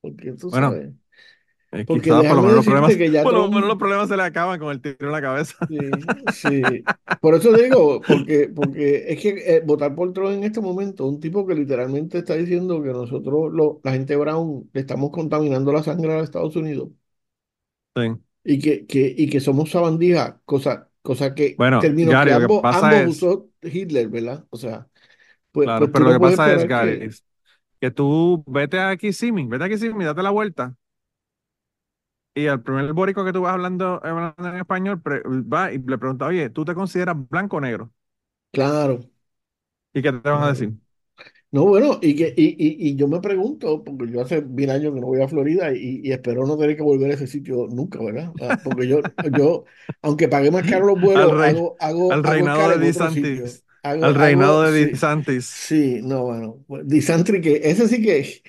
Porque 0.00 0.32
tú 0.34 0.50
bueno, 0.50 0.80
sabes. 0.80 0.92
Porque 1.86 2.02
quizás 2.02 2.24
por 2.26 2.36
lo 2.36 2.42
déjame 2.42 2.42
menos 2.42 2.56
los 2.56 2.64
decirte 2.64 2.66
problemas, 2.66 2.98
que 2.98 3.10
ya 3.10 3.24
por 3.24 3.34
lo 3.34 3.48
Trump- 3.48 3.50
menos 3.50 3.68
los 3.68 3.78
problemas 3.78 4.08
se 4.08 4.16
le 4.16 4.22
acaban 4.22 4.58
con 4.60 4.70
el 4.70 4.80
tiro 4.82 4.98
en 5.06 5.12
la 5.12 5.22
cabeza. 5.22 5.56
Sí, 5.68 5.76
sí. 6.28 6.88
Por 7.20 7.34
eso 7.34 7.52
digo, 7.52 8.06
porque, 8.06 8.48
porque 8.54 9.12
es 9.12 9.20
que 9.20 9.56
eh, 9.56 9.60
votar 9.64 9.94
por 9.94 10.12
Trump 10.14 10.30
en 10.32 10.44
este 10.44 10.60
momento, 10.60 11.06
un 11.06 11.20
tipo 11.20 11.46
que 11.46 11.54
literalmente 11.54 12.18
está 12.18 12.34
diciendo 12.36 12.82
que 12.82 12.88
nosotros, 12.90 13.52
lo- 13.52 13.80
la 13.84 13.92
gente 13.92 14.16
brown, 14.16 14.70
le 14.72 14.80
estamos 14.80 15.10
contaminando 15.10 15.72
la 15.72 15.82
sangre 15.82 16.12
a 16.12 16.16
los 16.18 16.24
Estados 16.24 16.56
Unidos 16.56 16.88
Sí. 17.96 18.18
y 18.44 18.58
que, 18.60 18.86
que, 18.86 19.14
y 19.16 19.28
que 19.30 19.40
somos 19.40 19.70
sabandijas, 19.70 20.36
cosa, 20.44 20.87
cosa 21.08 21.34
que 21.34 21.46
Bueno, 21.56 21.94
Gary, 22.00 22.30
que 22.30 22.32
lo 22.32 22.40
que 22.40 22.48
ambos, 22.48 22.62
pasa 22.62 22.96
ambos 22.96 23.02
es- 23.02 23.24
usó 23.24 23.50
Hitler, 23.62 24.08
¿verdad? 24.08 24.46
O 24.50 24.56
sea, 24.58 24.88
pues, 25.52 25.72
Claro, 25.72 25.90
pues 25.90 25.90
pero 25.90 26.04
no 26.04 26.06
lo 26.06 26.12
que 26.12 26.20
pasa 26.20 26.52
es, 26.54 26.64
Gary, 26.64 26.98
que- 26.98 27.06
es 27.06 27.24
que 27.80 27.90
tú 27.90 28.44
vete 28.46 28.80
a 28.80 28.96
Kissimmee, 28.96 29.46
vete 29.48 29.64
a 29.64 29.68
Kissimmee, 29.68 30.04
date 30.06 30.22
la 30.22 30.30
vuelta. 30.30 30.76
Y 32.34 32.46
al 32.46 32.62
primer 32.62 32.92
bórico 32.92 33.24
que 33.24 33.32
tú 33.32 33.42
vas 33.42 33.52
hablando, 33.54 34.00
hablando 34.04 34.48
en 34.48 34.56
español, 34.56 35.02
pre- 35.02 35.22
va 35.26 35.72
y 35.72 35.78
le 35.78 35.98
pregunta, 35.98 36.26
oye, 36.26 36.50
¿tú 36.50 36.64
te 36.64 36.74
consideras 36.74 37.16
blanco 37.28 37.56
o 37.56 37.60
negro? 37.60 37.92
Claro. 38.52 39.08
¿Y 39.92 40.02
qué 40.02 40.12
te 40.12 40.30
van 40.30 40.42
a 40.42 40.48
decir? 40.48 40.74
No, 41.50 41.64
bueno, 41.64 41.98
y, 42.02 42.14
que, 42.14 42.34
y, 42.36 42.48
y, 42.58 42.90
y 42.90 42.96
yo 42.96 43.08
me 43.08 43.20
pregunto, 43.20 43.82
porque 43.82 44.12
yo 44.12 44.20
hace 44.20 44.42
mil 44.42 44.68
años 44.70 44.92
que 44.94 45.00
no 45.00 45.06
voy 45.06 45.22
a 45.22 45.28
Florida 45.28 45.72
y, 45.72 46.00
y 46.04 46.12
espero 46.12 46.46
no 46.46 46.58
tener 46.58 46.76
que 46.76 46.82
volver 46.82 47.10
a 47.10 47.14
ese 47.14 47.26
sitio 47.26 47.68
nunca, 47.70 48.02
¿verdad? 48.04 48.34
Porque 48.62 48.86
yo, 48.86 49.00
yo 49.32 49.64
aunque 50.02 50.28
pagué 50.28 50.50
más 50.50 50.64
caro 50.64 50.86
los 50.86 51.00
vuelos, 51.00 51.32
Al 51.32 51.38
rey- 51.38 51.56
hago, 51.56 51.76
hago, 51.80 52.20
al 52.20 52.22
hago 52.22 52.48
reinado 52.48 52.68
de 52.68 52.78
DeSantis. 52.78 53.64
Al 54.00 54.14
reinado 54.14 54.62
de 54.62 54.72
sí, 54.72 54.90
DeSantis. 54.90 55.46
Sí, 55.54 56.00
no, 56.02 56.24
bueno, 56.24 56.64
Disantri 56.84 57.40
que 57.40 57.60
ese 57.64 57.88
sí 57.88 58.02
que, 58.02 58.42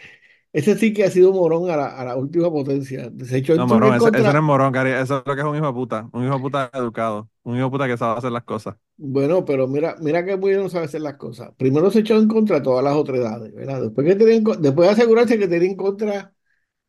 ese 0.60 0.78
sí 0.78 0.94
que 0.94 1.04
ha 1.06 1.12
sido 1.12 1.34
morón 1.34 1.70
a 1.70 1.78
la, 1.78 1.88
a 2.00 2.06
la 2.06 2.16
última 2.18 2.50
potencia. 2.52 3.12
Se 3.26 3.38
echó 3.38 3.54
No, 3.56 3.68
morón, 3.68 3.96
ese 3.96 4.00
contra- 4.12 4.34
no 4.34 4.40
es 4.40 4.44
morón, 4.44 4.72
Gary. 4.72 4.92
Eso 4.92 5.18
es 5.20 5.24
lo 5.26 5.36
que 5.36 5.42
es 5.42 5.48
un 5.48 5.56
hijo 5.56 5.68
de 5.68 5.74
puta. 5.74 6.10
Un 6.14 6.24
hijo 6.26 6.34
de 6.36 6.40
puta 6.40 6.70
educado. 6.74 7.30
Un 7.44 7.56
hijo 7.58 7.66
de 7.66 7.72
puta 7.72 7.88
que 7.88 7.98
sabe 7.98 8.18
hacer 8.18 8.32
las 8.32 8.44
cosas. 8.44 8.76
Bueno, 9.02 9.46
pero 9.46 9.66
mira, 9.68 9.96
mira 10.02 10.26
que 10.26 10.36
muy 10.36 10.50
bien 10.52 10.62
no 10.64 10.70
sabe 10.70 10.86
hacer 10.86 11.00
las 11.02 11.16
cosas. 11.16 11.52
Primero 11.58 11.90
se 11.90 12.00
echó 12.00 12.18
en 12.18 12.28
contra 12.28 12.58
de 12.58 12.62
todas 12.64 12.84
las 12.84 12.96
otras 12.96 13.20
edades, 13.20 13.54
¿verdad? 13.54 13.82
Después, 13.82 14.06
que 14.06 14.16
tenía 14.16 14.40
después 14.60 14.88
de 14.90 14.94
asegurarse 14.94 15.40
que 15.40 15.48
tenía 15.48 15.70
en 15.70 15.78
contra 15.78 16.34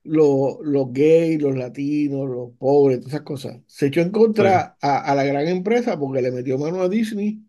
los, 0.05 0.59
los 0.62 0.93
gays, 0.93 1.43
los 1.43 1.57
latinos, 1.57 2.29
los 2.29 2.53
pobres, 2.59 3.00
todas 3.00 3.15
esas 3.15 3.25
cosas. 3.27 3.61
Se 3.67 3.87
echó 3.89 4.00
en 4.03 4.11
contra 4.12 4.77
a, 4.83 4.99
a 5.12 5.15
la 5.17 5.25
gran 5.25 5.49
empresa 5.49 5.99
porque 5.99 6.23
le 6.23 6.33
metió 6.33 6.59
mano 6.59 6.83
a 6.83 6.89
Disney 6.91 7.43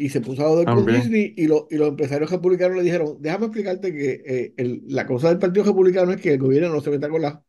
y 0.00 0.08
se 0.08 0.20
puso 0.20 0.44
a 0.44 0.48
joder 0.48 0.66
con. 0.66 0.86
Disney 0.86 1.34
y, 1.36 1.46
lo- 1.46 1.66
y 1.70 1.76
los 1.76 1.88
empresarios 1.88 2.30
republicanos 2.30 2.76
le 2.76 2.82
dijeron, 2.82 3.16
déjame 3.20 3.46
explicarte 3.46 3.92
que 3.92 4.22
eh, 4.26 4.54
el- 4.56 4.82
la 4.86 5.06
cosa 5.06 5.28
del 5.28 5.38
Partido 5.38 5.64
Republicano 5.66 6.12
es 6.12 6.20
que 6.20 6.32
el 6.34 6.38
gobierno 6.38 6.70
no 6.70 6.80
se 6.80 6.90
meta 6.90 7.08
con 7.08 7.22
la... 7.22 7.42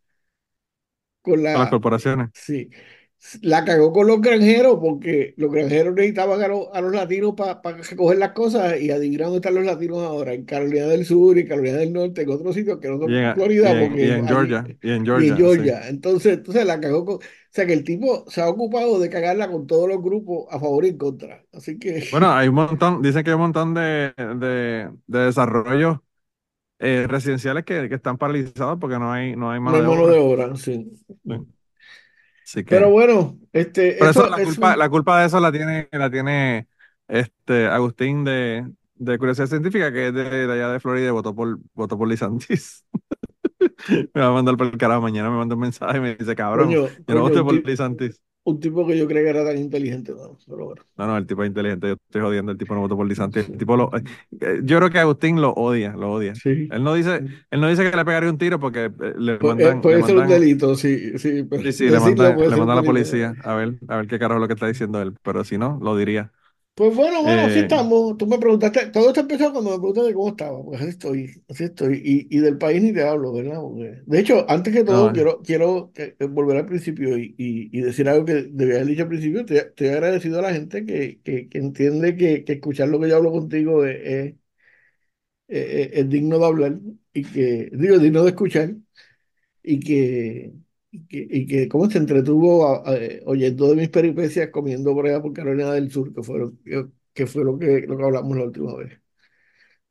Con 1.22 1.44
la 1.44 1.54
Con 1.54 1.62
las 1.62 1.70
corporaciones. 1.70 2.30
Sí. 2.34 2.70
La 3.44 3.64
cagó 3.64 3.94
con 3.94 4.08
los 4.08 4.20
granjeros 4.20 4.80
porque 4.82 5.36
los 5.38 5.52
granjeros 5.52 5.94
necesitaban 5.94 6.42
a, 6.42 6.48
los- 6.48 6.68
a 6.74 6.82
los 6.82 6.92
latinos 6.92 7.36
para 7.38 7.62
recoger 7.62 8.18
las 8.18 8.32
cosas 8.32 8.82
y 8.82 8.90
adivina 8.90 9.26
dónde 9.26 9.38
están 9.38 9.54
los 9.54 9.64
latinos 9.66 10.00
ahora, 10.00 10.34
en 10.34 10.44
Carolina 10.46 10.88
del 10.88 11.06
Sur 11.06 11.38
y 11.38 11.46
Carolina 11.48 11.78
del 11.78 11.94
Norte, 11.94 12.24
en 12.24 12.30
otros 12.32 12.56
sitios 12.56 12.80
que 12.80 12.88
no 12.90 12.98
son 12.98 13.12
Y 13.12 13.18
en, 13.18 13.36
Florida. 13.36 13.72
y 13.72 13.84
en- 13.84 13.88
porque 13.90 14.06
y 14.08 14.10
en 14.10 14.26
allí- 14.26 14.28
Georgia. 14.28 14.66
Y 14.82 14.90
en 14.92 15.04
y 15.04 15.06
Georgia. 15.06 15.30
en 15.30 15.38
sí. 15.38 15.44
Georgia. 15.44 15.90
Entonces, 15.90 16.34
entonces 16.34 16.66
la 16.66 16.80
cagó 16.80 17.06
con... 17.06 17.20
O 17.52 17.54
sea 17.54 17.66
que 17.68 17.74
el 17.74 17.84
tipo 17.84 18.30
se 18.30 18.42
ha 18.42 18.50
ocupado 18.50 19.00
de 19.00 19.10
cagarla 19.10 19.52
con 19.52 19.68
todos 19.68 19.88
los 19.90 20.02
grupos 20.02 20.48
a 20.52 20.60
favor 20.60 20.86
y 20.86 20.90
en 20.90 20.98
contra. 20.98 21.46
Así 21.54 21.78
que... 21.80 22.04
Bueno, 22.10 22.32
hay 22.34 22.50
un 22.50 22.56
montón, 22.56 23.02
dicen 23.02 23.24
que 23.24 23.30
hay 23.30 23.36
un 23.36 23.42
montón 23.42 23.74
de, 23.74 24.14
de, 24.18 24.92
de 25.08 25.20
desarrollos 25.20 26.00
eh, 26.80 27.08
residenciales 27.10 27.66
que, 27.66 27.90
que 27.90 27.96
están 27.96 28.18
paralizados 28.18 28.80
porque 28.80 29.00
no 29.00 29.12
hay, 29.14 29.36
no 29.36 29.52
hay 29.52 29.60
no 29.66 29.74
mano 29.74 29.78
hay 29.78 29.84
de 29.84 29.88
mano 29.88 30.08
obra. 30.08 30.08
de 30.08 30.20
obra, 30.20 30.56
sí. 30.56 30.92
Así 32.44 32.64
que, 32.66 32.80
Pero 32.80 32.90
bueno, 32.92 33.40
este, 33.54 33.98
por 33.98 34.10
eso 34.10 34.28
eso, 34.28 34.30
la 34.30 34.42
culpa, 34.42 34.76
la 34.76 34.90
culpa 34.90 35.20
de 35.22 35.28
eso 35.28 35.40
la 35.40 35.52
tiene, 35.52 35.88
la 35.92 36.10
tiene 36.10 36.68
este 37.08 37.68
Agustín 37.68 38.24
de, 38.24 38.72
de 38.96 39.18
Curiosidad 39.18 39.48
Científica, 39.48 39.92
que 39.92 40.08
es 40.08 40.14
de, 40.14 40.24
de 40.48 40.54
allá 40.54 40.70
de 40.72 40.80
Florida 40.80 41.08
y 41.10 41.12
votó 41.12 41.36
por, 41.36 41.60
votó 41.74 41.98
por 41.98 42.08
Lisantis. 42.08 42.86
Me 44.14 44.22
va 44.22 44.28
a 44.28 44.32
mandar 44.32 44.58
por 44.58 44.68
el 44.68 44.78
carajo 44.78 45.02
mañana, 45.02 45.30
me 45.30 45.38
manda 45.38 45.56
un 45.56 45.62
mensaje 45.62 45.98
y 45.98 46.02
me 46.02 46.16
dice, 46.16 46.36
cabrón, 46.36 46.80
coño, 46.80 46.90
yo 47.08 47.16
no 47.16 47.22
voté 47.22 47.42
por 47.44 47.54
ti- 47.54 47.64
Lisantis. 47.66 48.22
un 48.46 48.60
tipo 48.60 48.86
que 48.88 48.98
yo 48.98 49.08
creía 49.08 49.26
que 49.26 49.30
era 49.40 49.46
tan 49.46 49.58
inteligente, 49.60 50.14
no, 50.14 50.38
pero 50.48 50.66
bueno. 50.68 50.84
No, 50.98 51.08
no, 51.08 51.18
el 51.18 51.26
tipo 51.26 51.44
es 51.44 51.48
inteligente, 51.48 51.88
yo 51.88 51.94
estoy 51.94 52.22
jodiendo, 52.22 52.52
el 52.52 52.58
tipo 52.58 52.76
no 52.76 52.82
votó 52.82 52.96
por 52.98 53.08
Lisantis. 53.08 53.50
El 53.50 53.58
tipo 53.58 53.76
lo, 53.78 53.90
eh, 53.96 54.62
yo 54.64 54.78
creo 54.78 54.90
que 54.90 55.00
Agustín 55.00 55.42
lo 55.42 55.52
odia, 55.54 55.94
lo 55.94 56.12
odia. 56.12 56.42
Sí. 56.44 56.70
Él 56.70 56.84
no 56.84 56.94
dice, 56.94 57.24
él 57.50 57.62
no 57.62 57.68
dice 57.68 57.90
que 57.90 57.96
le 57.98 58.06
pegaría 58.06 58.30
un 58.30 58.38
tiro 58.38 58.60
porque 58.60 58.86
eh, 58.86 59.14
le 59.18 59.40
Pu- 59.40 59.56
eh, 59.58 59.76
mandan, 59.76 59.82
puede 59.82 59.98
le 59.98 60.04
ser 60.04 60.18
un 60.18 60.28
delito, 60.28 60.76
sí, 60.76 61.18
sí, 61.18 61.44
pero 61.44 61.64
sí, 61.64 61.74
sí, 61.74 61.90
le 61.92 62.00
mandan, 62.00 62.38
le 62.46 62.58
mandan 62.58 62.74
a 62.78 62.82
la 62.82 62.84
policía 62.86 63.36
a 63.44 63.54
ver, 63.56 63.76
a 63.88 63.98
ver 63.98 64.08
qué 64.08 64.20
carajo 64.20 64.38
es 64.40 64.42
lo 64.42 64.48
que 64.48 64.54
está 64.54 64.68
diciendo 64.68 65.02
él, 65.02 65.16
pero 65.22 65.44
si 65.44 65.58
no, 65.58 65.80
lo 65.82 65.96
diría. 65.96 66.32
Pues 66.74 66.96
bueno, 66.96 67.22
bueno, 67.22 67.44
así 67.46 67.60
Eh, 67.60 67.60
estamos. 67.60 68.18
Tú 68.18 68.26
me 68.26 68.40
preguntaste, 68.40 68.88
todo 68.88 69.10
esto 69.10 69.20
empezó 69.22 69.52
cuando 69.52 69.72
me 69.72 69.78
preguntaste 69.78 70.14
cómo 70.14 70.30
estaba, 70.30 70.64
pues 70.64 70.82
así 70.82 70.90
estoy, 70.90 71.44
así 71.50 71.64
estoy. 71.66 72.02
Y, 72.04 72.36
y 72.36 72.40
del 72.40 72.58
país 72.58 72.82
ni 72.82 72.94
te 72.94 73.04
hablo, 73.04 73.34
¿verdad? 73.34 73.60
Porque- 73.62 74.02
de 74.06 74.20
hecho, 74.20 74.46
antes 74.50 74.74
que 74.74 74.84
todo, 74.84 75.12
No, 75.12 75.14
quiero, 75.14 75.42
quiero 75.44 75.92
eh, 75.96 76.16
eh, 76.18 76.26
volver 76.26 76.58
al 76.58 76.66
principio 76.66 77.18
y, 77.18 77.36
y- 77.38 77.70
y 77.78 77.82
decir 77.82 78.08
algo 78.10 78.26
que 78.26 78.34
debía 78.50 78.76
haber 78.78 78.88
dicho 78.88 79.04
al 79.04 79.10
principio. 79.10 79.42
Estoy, 79.42 79.58
estoy 79.58 79.88
agradecido 79.90 80.40
a 80.40 80.42
la 80.44 80.54
gente 80.54 80.86
que, 80.86 81.22
que, 81.24 81.50
que 81.50 81.58
entiende 81.60 82.16
que, 82.16 82.44
que 82.46 82.54
escuchar 82.54 82.88
lo 82.90 83.00
que 83.00 83.10
yo 83.10 83.18
hablo 83.18 83.32
contigo 83.32 83.86
es, 83.86 83.98
es- 84.02 84.36
es- 85.48 85.90
es 85.94 86.10
digno 86.10 86.40
de 86.40 86.46
hablar 86.46 86.80
y 87.14 87.24
que, 87.26 87.70
digo, 87.74 87.98
digno 88.00 88.24
de 88.24 88.30
escuchar 88.32 88.76
y 89.64 89.80
que, 89.82 90.54
y 90.92 91.06
que, 91.08 91.28
y 91.30 91.48
que 91.48 91.68
cómo 91.70 91.90
se 91.90 91.98
entretuvo 92.00 92.68
a- 92.68 92.78
a- 92.90 93.00
oyendo 93.26 93.68
de 93.70 93.76
mis 93.76 93.90
peripecias 93.90 94.50
comiendo 94.52 95.00
allá 95.02 95.22
por 95.22 95.34
Carolina 95.34 95.74
del 95.74 95.92
Sur, 95.92 96.14
que 96.14 96.24
fue 96.24 96.40
lo 96.40 96.52
que, 96.64 96.88
que 97.14 97.28
fue 97.28 97.44
lo 97.46 97.58
que, 97.60 97.82
lo 97.88 97.98
que 97.98 98.04
hablamos 98.04 98.38
la 98.38 98.44
última 98.46 98.76
vez. 98.76 99.00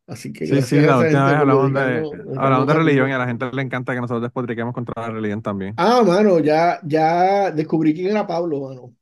Así 0.06 0.32
que 0.32 0.46
sí, 0.46 0.62
sí, 0.62 0.80
la 0.80 0.98
última 0.98 1.24
vez 1.26 1.38
hablamos 1.38 1.72
de, 1.72 2.08
hablamos 2.34 2.66
de 2.66 2.74
religión 2.74 3.08
y 3.08 3.12
a 3.12 3.18
la 3.18 3.26
gente 3.26 3.50
le 3.52 3.62
encanta 3.62 3.94
que 3.94 4.00
nosotros 4.00 4.22
despotriquemos 4.22 4.74
contra 4.74 5.02
la 5.02 5.10
religión 5.10 5.42
también. 5.42 5.80
Ah, 5.82 6.02
mano, 6.04 6.38
ya, 6.40 6.78
ya 6.84 7.50
descubrí 7.50 7.94
quién 7.94 8.08
era 8.10 8.26
Pablo, 8.26 8.60
mano. 8.60 8.94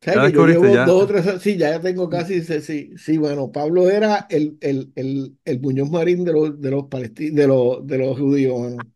¿Sabes 0.00 0.32
yo 0.32 0.46
llevo 0.46 0.76
ya. 0.76 0.84
dos 0.84 1.02
o 1.04 1.06
tres, 1.06 1.42
sí, 1.42 1.56
ya 1.58 1.80
tengo 1.80 2.08
casi, 2.08 2.40
sí, 2.42 2.60
sí, 2.60 2.92
sí, 2.96 3.18
bueno, 3.18 3.50
Pablo 3.50 3.90
era 3.90 4.26
el, 4.30 4.56
el, 4.60 4.92
el, 4.94 5.36
el 5.44 5.60
Muñoz 5.60 5.90
Marín 5.90 6.24
de 6.24 6.32
los, 6.32 6.60
de 6.60 6.70
los 6.70 6.84
palestinos, 6.86 7.34
de 7.36 7.46
los, 7.48 7.86
de 7.86 7.98
los 7.98 8.18
judíos, 8.18 8.58
mano. 8.60 8.90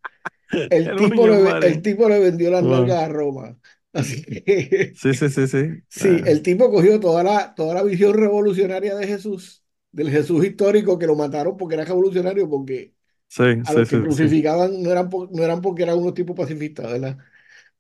El 0.71 0.95
El 0.95 0.95
tipo, 0.95 1.27
le, 1.29 1.59
el 1.61 1.83
tipo 1.83 2.09
le 2.09 2.19
vendió 2.21 2.51
las 2.51 2.65
Wow. 2.65 2.65
nalgas 2.65 3.05
a 3.05 3.09
Roma. 3.09 3.59
Así 3.93 4.23
que, 4.23 5.01
Sí, 5.03 5.15
sí, 5.15 5.29
sí, 5.31 5.47
sí. 5.47 5.83
sí, 5.89 6.09
Eh, 6.09 6.23
el 6.27 6.43
tipo 6.43 6.71
cogió 6.71 7.01
toda 7.01 7.23
la, 7.25 7.55
toda 7.55 7.75
la 7.75 7.83
visión 7.83 8.15
revolucionaria 8.15 8.97
de 8.97 9.07
Jesús, 9.07 9.65
del 9.93 10.11
Jesús 10.11 10.45
histórico 10.45 10.99
que 10.99 11.07
lo 11.07 11.17
mataron 11.17 11.57
porque 11.57 11.75
era 11.77 11.85
revolucionario, 11.85 12.49
porque 12.51 12.95
sí, 13.29 13.65
a 13.65 13.73
sí, 13.73 13.75
los 13.75 13.87
que 13.87 14.01
sí. 14.11 14.25
crucificaban 14.25 14.83
no 14.83 14.91
eran, 14.93 15.11
por- 15.11 15.33
no 15.33 15.45
eran 15.45 15.61
porque 15.63 15.85
eran 15.85 15.99
unos 15.99 16.15
tipos 16.15 16.37
pacifistas, 16.37 16.93
¿verdad? 16.93 17.19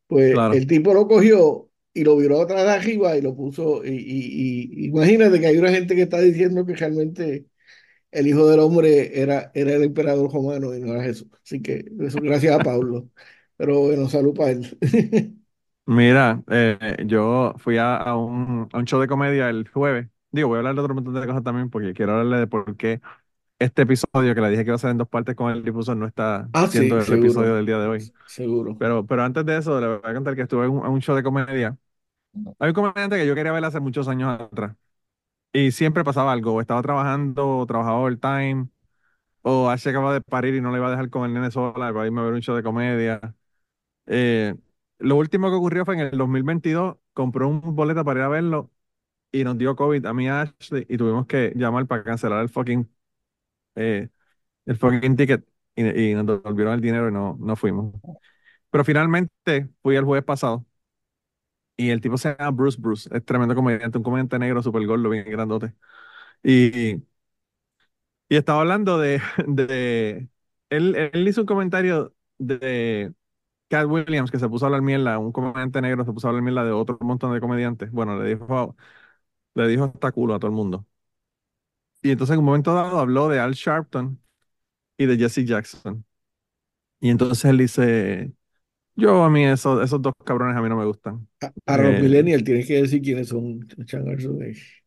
Pues 0.06 0.42
Claro. 0.42 0.54
el 0.54 0.66
tipo 0.66 0.94
lo 0.94 1.06
cogió 1.08 1.70
y 1.94 2.04
lo 2.04 2.16
viró 2.16 2.42
atrás 2.42 2.64
de 2.64 2.70
arriba 2.72 3.16
y 3.16 3.22
lo 3.22 3.34
puso. 3.36 3.84
Y, 3.84 3.90
y- 3.90 4.84
y 4.84 4.86
imagínate 4.88 5.40
que 5.40 5.46
hay 5.48 5.58
una 5.58 5.70
gente 5.72 5.94
que 5.96 6.02
está 6.02 6.20
diciendo 6.20 6.66
que 6.66 6.74
realmente 6.76 7.46
el 8.12 8.26
Hijo 8.28 8.46
del 8.48 8.60
Hombre 8.60 9.20
era, 9.22 9.50
era 9.54 9.74
el 9.74 9.84
emperador 9.84 10.32
romano 10.32 10.74
y 10.74 10.80
no 10.80 10.92
era 10.94 11.02
Jesús. 11.04 11.28
Así 11.44 11.62
que 11.62 11.84
eso 12.00 12.20
gracias 12.20 12.54
a 12.56 12.62
Pablo. 12.62 13.08
Pero 13.56 13.80
bueno, 13.80 14.08
salud 14.08 14.34
para 14.34 14.52
él. 14.52 14.78
Mira, 15.86 16.42
eh, 16.48 17.04
yo 17.06 17.54
fui 17.58 17.76
a, 17.78 17.96
a 17.96 18.16
un, 18.16 18.68
a 18.72 18.78
un 18.78 18.84
show 18.84 19.00
de 19.00 19.08
comedia 19.08 19.48
el 19.50 19.68
jueves. 19.68 20.08
Digo, 20.30 20.48
voy 20.48 20.56
a 20.56 20.58
hablar 20.60 20.74
de 20.76 20.80
otro 20.82 20.94
montón 20.94 21.14
de 21.14 21.26
cosas 21.26 21.42
también 21.42 21.68
porque 21.68 21.92
quiero 21.94 22.12
hablarle 22.12 22.36
de 22.38 22.46
por 22.46 22.76
qué 22.76 23.00
este 23.58 23.82
episodio 23.82 24.34
que 24.34 24.40
le 24.42 24.50
dije 24.50 24.64
que 24.64 24.70
iba 24.70 24.76
a 24.76 24.78
ser 24.78 24.90
en 24.90 24.98
dos 24.98 25.08
partes 25.08 25.36
con 25.36 25.52
el 25.52 25.64
difusor 25.64 25.96
no 25.96 26.06
está 26.06 26.50
Ah, 26.52 26.68
siendo 26.68 26.96
sí, 26.96 27.00
el 27.00 27.12
seguro. 27.12 27.12
episodio 27.12 27.54
del 27.56 27.66
día 27.66 27.78
de 27.78 27.88
hoy. 27.88 28.12
Seguro. 28.26 28.78
Pero, 28.78 29.06
pero 29.06 29.24
antes 29.24 29.46
de 29.46 29.58
eso, 29.58 29.80
le 29.80 29.88
voy 29.88 30.00
a 30.04 30.14
contar 30.14 30.36
que 30.36 30.42
estuve 30.42 30.66
en 30.66 30.72
un, 30.72 30.86
en 30.86 30.92
un 30.92 31.00
show 31.02 31.16
de 31.16 31.22
comedia. 31.24 31.78
Hay 32.60 32.68
un 32.70 32.74
comediante 32.74 33.16
que 33.18 33.26
yo 33.26 33.34
quería 33.36 33.52
ver 33.52 33.64
hace 33.64 33.80
muchos 33.80 34.08
años 34.08 34.40
atrás. 34.40 34.76
Y 35.52 35.72
siempre 35.72 36.04
pasaba 36.04 36.32
algo. 36.32 36.60
Estaba 36.60 36.82
trabajando, 36.82 37.64
trabajaba 37.66 37.98
overtime, 38.00 38.68
o 39.42 39.70
Ash 39.70 39.88
acaba 39.88 40.14
de 40.14 40.20
parir 40.22 40.54
y 40.56 40.60
no 40.62 40.72
le 40.72 40.78
iba 40.78 40.88
a 40.88 40.90
dejar 40.90 41.10
con 41.10 41.24
el 41.26 41.34
nene 41.34 41.50
sola 41.52 41.92
para 41.94 42.06
irme 42.06 42.20
a 42.22 42.24
ver 42.24 42.34
un 42.34 42.42
show 42.42 42.56
de 42.56 42.62
comedia. 42.64 43.20
Eh, 44.06 44.54
lo 44.98 45.16
último 45.16 45.50
que 45.50 45.56
ocurrió 45.56 45.84
fue 45.86 45.94
en 45.96 46.00
el 46.02 46.18
2022, 46.18 46.96
compró 47.14 47.48
un 47.48 47.60
boleto 47.76 48.04
para 48.04 48.20
ir 48.20 48.24
a 48.26 48.28
verlo 48.28 48.70
y 49.32 49.44
nos 49.44 49.58
dio 49.58 49.76
COVID 49.76 50.06
a 50.06 50.14
mí 50.14 50.28
a 50.28 50.42
Ashley 50.42 50.86
y 50.88 50.98
tuvimos 50.98 51.26
que 51.26 51.52
llamar 51.56 51.86
para 51.86 52.04
cancelar 52.04 52.42
el 52.42 52.50
fucking, 52.50 52.90
eh, 53.76 54.08
el 54.66 54.76
fucking 54.78 55.16
ticket 55.16 55.46
y, 55.76 56.10
y 56.12 56.14
nos 56.14 56.26
devolvieron 56.26 56.74
el 56.74 56.80
dinero 56.82 57.08
y 57.08 57.12
no, 57.12 57.36
no 57.40 57.56
fuimos. 57.56 57.94
Pero 58.70 58.84
finalmente 58.84 59.70
fui 59.82 59.96
el 59.96 60.04
jueves 60.04 60.24
pasado 60.24 60.66
y 61.86 61.90
el 61.90 62.00
tipo 62.00 62.18
se 62.18 62.30
llama 62.38 62.50
Bruce 62.50 62.78
Bruce, 62.80 63.08
es 63.12 63.24
tremendo 63.24 63.54
comediante, 63.54 63.98
un 63.98 64.04
comediante 64.04 64.38
negro 64.38 64.62
súper 64.62 64.86
gordo, 64.86 65.08
bien 65.10 65.24
grandote. 65.30 65.74
Y, 66.42 66.96
y 68.28 68.36
estaba 68.36 68.60
hablando 68.60 68.98
de, 68.98 69.20
de 69.46 70.28
él, 70.70 70.94
él 71.12 71.28
hizo 71.28 71.42
un 71.42 71.46
comentario 71.46 72.14
de 72.38 73.12
Cat 73.68 73.86
Williams, 73.88 74.30
que 74.30 74.38
se 74.38 74.48
puso 74.48 74.66
a 74.66 74.68
hablar 74.68 74.82
mierda, 74.82 75.18
un 75.18 75.32
comediante 75.32 75.82
negro 75.82 76.04
se 76.04 76.12
puso 76.12 76.28
a 76.28 76.30
hablar 76.30 76.42
mierda 76.44 76.64
de 76.64 76.72
otro 76.72 76.98
montón 77.02 77.34
de 77.34 77.40
comediantes. 77.40 77.90
Bueno, 77.92 78.20
le 78.22 78.30
dijo, 78.36 78.76
le 79.54 79.68
dijo 79.68 79.84
hasta 79.86 80.12
culo 80.12 80.34
a 80.34 80.38
todo 80.40 80.48
el 80.50 80.56
mundo. 80.56 80.86
Y 82.02 82.10
entonces 82.10 82.34
en 82.34 82.40
un 82.40 82.46
momento 82.46 82.74
dado 82.74 82.98
habló 82.98 83.28
de 83.28 83.40
Al 83.40 83.52
Sharpton 83.54 84.20
y 84.98 85.06
de 85.06 85.18
Jesse 85.18 85.44
Jackson. 85.46 86.06
Y 87.00 87.10
entonces 87.10 87.44
él 87.46 87.58
dice, 87.58 88.32
yo 89.00 89.24
a 89.24 89.30
mí 89.30 89.44
esos, 89.44 89.82
esos 89.82 90.00
dos 90.00 90.12
cabrones 90.24 90.56
a 90.56 90.60
mí 90.60 90.68
no 90.68 90.76
me 90.76 90.84
gustan. 90.84 91.26
Para 91.64 91.90
los 91.90 92.02
millennials 92.02 92.44
tienes 92.44 92.66
que 92.66 92.82
decir 92.82 93.02
quiénes 93.02 93.28
son 93.28 93.66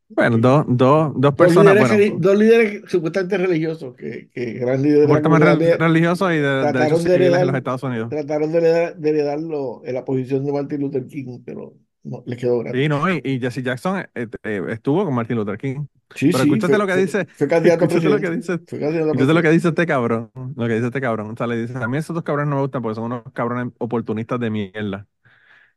Bueno, 0.10 0.38
dos, 0.38 0.66
dos, 0.68 1.14
dos 1.16 1.36
personas. 1.36 1.76
Dos 1.76 1.92
líderes, 1.92 2.14
dos 2.22 2.38
líderes 2.38 2.82
supuestamente 2.88 3.38
religiosos, 3.38 3.96
que, 3.96 4.30
que 4.32 4.54
gran 4.54 4.82
líderes. 4.82 5.80
religiosos 5.80 6.32
y 6.32 6.36
de, 6.36 6.72
derechos 6.72 7.04
civiles 7.04 7.40
en 7.40 7.48
los 7.48 7.56
Estados 7.56 7.84
Unidos. 7.84 8.10
Trataron 8.10 8.52
de, 8.52 8.58
heredar, 8.60 8.96
de 8.96 9.10
heredarlo 9.10 9.82
en 9.86 9.94
la 9.94 10.06
posición 10.06 10.46
de 10.46 10.54
Martin 10.54 10.82
Luther 10.82 11.06
King, 11.08 11.40
pero 11.44 11.74
no, 12.04 12.22
les 12.26 12.38
quedó 12.38 12.60
grande. 12.60 12.82
Sí, 12.82 12.90
no, 12.90 13.10
y, 13.10 13.40
Jesse 13.40 13.64
Jackson 13.64 14.06
eh, 14.14 14.28
eh, 14.44 14.62
estuvo 14.70 15.06
con 15.06 15.16
Martin 15.16 15.38
Luther 15.38 15.58
King. 15.58 15.86
Sí, 16.14 16.30
pero 16.32 16.44
sí, 16.44 16.50
escúchate 16.50 16.78
lo 16.78 16.86
que 16.86 16.96
dice. 16.98 17.26
Fue 17.26 17.48
candidato 17.48 17.86
escúchate 17.86 18.10
lo 18.10 18.20
que 18.20 18.30
dice. 18.30 18.60
Fue 18.68 19.34
lo 19.34 19.42
que 19.42 19.50
dice 19.50 19.70
este 19.70 19.86
cabrón. 19.86 20.32
Lo 20.34 20.68
que 20.68 20.74
dice 20.76 20.88
este 20.88 21.02
cabrón. 21.02 21.32
O 21.32 21.38
sea, 21.38 21.48
le 21.48 21.66
dice, 21.66 21.78
a 21.78 21.88
mí 21.88 21.98
esos 21.98 22.14
dos 22.14 22.24
cabrones 22.24 22.50
no 22.50 22.58
me 22.58 22.62
gustan 22.62 22.82
porque 22.82 22.96
son 22.96 23.06
unos 23.06 23.24
cabrones 23.34 23.74
oportunistas 23.80 24.40
de 24.40 24.50
mierda. 24.50 25.08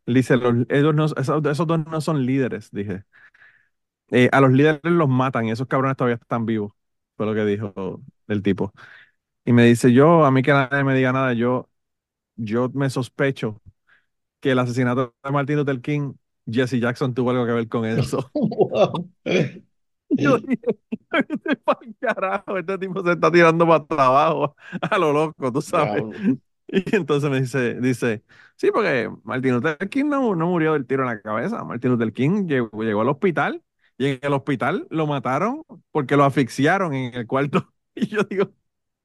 dice, 0.07 0.37
los, 0.37 0.67
ellos 0.69 0.95
no, 0.95 1.05
esos, 1.07 1.45
esos, 1.47 1.67
dos 1.67 1.87
no 1.87 2.01
son 2.01 2.27
líderes, 2.27 2.71
dije. 2.73 3.05
Eh, 4.11 4.29
a 4.33 4.41
los 4.41 4.53
líderes 4.53 4.81
los 4.85 5.09
matan 5.09 5.47
y 5.47 5.53
esos 5.53 5.67
cabrones 5.69 5.97
todavía 5.97 6.17
están 6.17 6.45
vivos. 6.45 6.73
Fue 7.17 7.27
lo 7.27 7.35
que 7.35 7.45
dijo 7.45 8.03
el 8.29 8.43
tipo. 8.43 8.73
Y 9.45 9.53
me 9.53 9.65
dice, 9.65 9.93
yo, 9.93 10.25
a 10.25 10.31
mí 10.33 10.43
que 10.43 10.53
nadie 10.53 10.85
me 10.85 10.95
diga 10.95 11.13
nada, 11.13 11.33
yo, 11.35 11.71
yo 12.37 12.71
me 12.75 12.91
sospecho 12.91 13.63
que 14.47 14.53
el 14.53 14.59
asesinato 14.61 15.13
de 15.25 15.31
Martin 15.33 15.57
Luther 15.57 15.81
King, 15.81 16.13
Jesse 16.49 16.79
Jackson 16.79 17.13
tuvo 17.13 17.31
algo 17.31 17.45
que 17.47 17.53
ver 17.53 17.69
con 17.69 17.85
eso. 17.85 18.31
Yo 20.09 20.39
dije, 20.39 20.63
carajo, 21.99 22.57
este 22.57 22.79
tipo 22.79 23.03
se 23.03 23.11
está 23.11 23.33
tirando 23.33 23.67
para 23.67 23.85
trabajo 23.85 24.55
a 24.89 24.99
lo 24.99 25.13
loco, 25.13 25.53
tú 25.53 25.61
sabes. 25.61 26.05
Y 26.69 26.95
entonces 26.95 27.29
me 27.29 27.41
dice, 27.41 27.75
dice, 27.81 28.23
sí, 28.55 28.71
porque 28.71 29.11
Martin 29.25 29.55
Luther 29.55 29.77
King 29.89 30.05
no, 30.05 30.37
no 30.37 30.47
murió 30.47 30.75
del 30.75 30.87
tiro 30.87 31.03
en 31.03 31.09
la 31.09 31.21
cabeza. 31.21 31.65
Martin 31.65 31.91
Luther 31.91 32.13
King 32.13 32.47
llegó, 32.47 32.85
llegó 32.85 33.01
al 33.01 33.09
hospital 33.09 33.65
y 33.99 34.07
en 34.07 34.19
el 34.23 34.33
hospital 34.33 34.87
lo 34.91 35.09
mataron 35.09 35.65
porque 35.91 36.17
lo 36.17 36.23
asfixiaron 36.25 36.95
en 36.95 37.15
el 37.15 37.27
cuarto. 37.27 37.69
Y 37.97 38.07
yo 38.09 38.23
digo, 38.23 38.53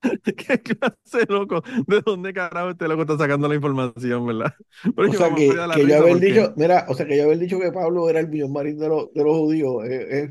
¿Qué 0.23 0.59
clase 0.59 1.25
loco? 1.29 1.63
¿De 1.87 2.01
dónde 2.01 2.33
carajo 2.33 2.71
este 2.71 2.87
loco 2.87 3.01
está 3.01 3.17
sacando 3.17 3.47
la 3.47 3.55
información, 3.55 4.25
verdad? 4.25 4.53
o 4.97 5.13
sea, 5.13 5.33
que, 5.35 5.49
que 5.75 5.87
yo 5.87 5.97
haber 5.97 6.19
dicho, 6.19 6.53
mira, 6.55 6.85
o 6.89 6.93
sea, 6.95 7.05
que 7.05 7.17
yo 7.17 7.23
haber 7.23 7.39
dicho 7.39 7.59
que 7.59 7.71
Pablo 7.71 8.09
era 8.09 8.19
el 8.19 8.29
millón 8.29 8.51
marín 8.51 8.79
de, 8.79 8.87
los, 8.87 9.13
de 9.13 9.23
los 9.23 9.37
judíos 9.37 9.83
es, 9.85 10.29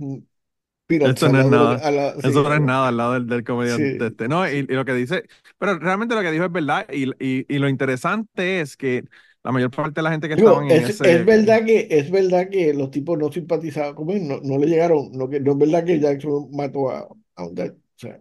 eso 0.98 1.28
no 1.28 1.40
es 1.40 1.46
nada. 1.46 2.14
Eso 2.22 2.42
no 2.42 2.54
es 2.54 2.60
nada 2.60 2.88
al 2.88 2.96
lado 2.96 3.12
del, 3.14 3.26
del 3.26 3.44
comediante 3.44 4.06
este. 4.06 4.28
No, 4.28 4.48
y, 4.48 4.62
lo 4.62 4.84
que 4.84 4.94
dice, 4.94 5.24
pero 5.58 5.78
realmente 5.78 6.14
lo 6.14 6.22
que 6.22 6.32
dijo 6.32 6.44
es 6.44 6.52
verdad. 6.52 6.86
Y, 6.92 7.10
y, 7.24 7.46
y, 7.48 7.58
lo 7.58 7.68
interesante 7.68 8.60
es 8.60 8.76
que 8.76 9.04
la 9.42 9.52
mayor 9.52 9.70
parte 9.70 10.00
de 10.00 10.02
la 10.02 10.10
gente 10.10 10.28
que 10.28 10.34
estaba 10.34 10.64
en 10.64 10.70
es, 10.70 10.90
ese. 10.90 11.12
Es 11.12 11.24
verdad 11.24 11.64
que, 11.64 11.86
es 11.90 12.10
verdad 12.10 12.48
que 12.50 12.74
los 12.74 12.90
tipos 12.90 13.18
no 13.18 13.30
simpatizaban 13.30 13.94
con 13.94 14.10
él, 14.10 14.26
no, 14.26 14.40
no 14.42 14.58
le 14.58 14.66
llegaron. 14.66 15.12
No, 15.12 15.28
que, 15.28 15.40
no 15.40 15.52
es 15.52 15.58
verdad 15.58 15.84
que 15.84 16.00
Jackson 16.00 16.50
mató 16.52 16.90
a, 16.90 17.06
a 17.36 17.46
un. 17.46 17.58
O 17.58 17.72
sea, 17.96 18.18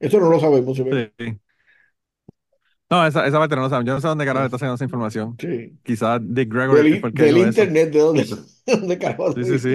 eso 0.00 0.20
no 0.20 0.28
lo 0.30 0.38
sabemos. 0.40 0.76
Sí. 0.76 1.40
No, 2.90 3.06
esa, 3.06 3.26
esa 3.26 3.38
parte 3.38 3.56
no 3.56 3.62
lo 3.62 3.68
sabemos. 3.68 3.88
Yo 3.88 3.94
no 3.94 4.00
sé 4.00 4.08
dónde 4.08 4.24
carajo 4.24 4.44
está 4.44 4.56
haciendo 4.56 4.74
esa 4.74 4.84
información. 4.84 5.36
Sí. 5.40 5.78
Quizás 5.82 6.20
Dick 6.22 6.52
Gregory. 6.52 7.00
Del, 7.00 7.14
del 7.14 7.38
internet, 7.38 7.90
¿de 7.92 7.98
dónde, 7.98 8.26
dónde 8.66 8.98
carajo? 8.98 9.32
Sí, 9.32 9.44
sí, 9.44 9.58
sí. 9.58 9.70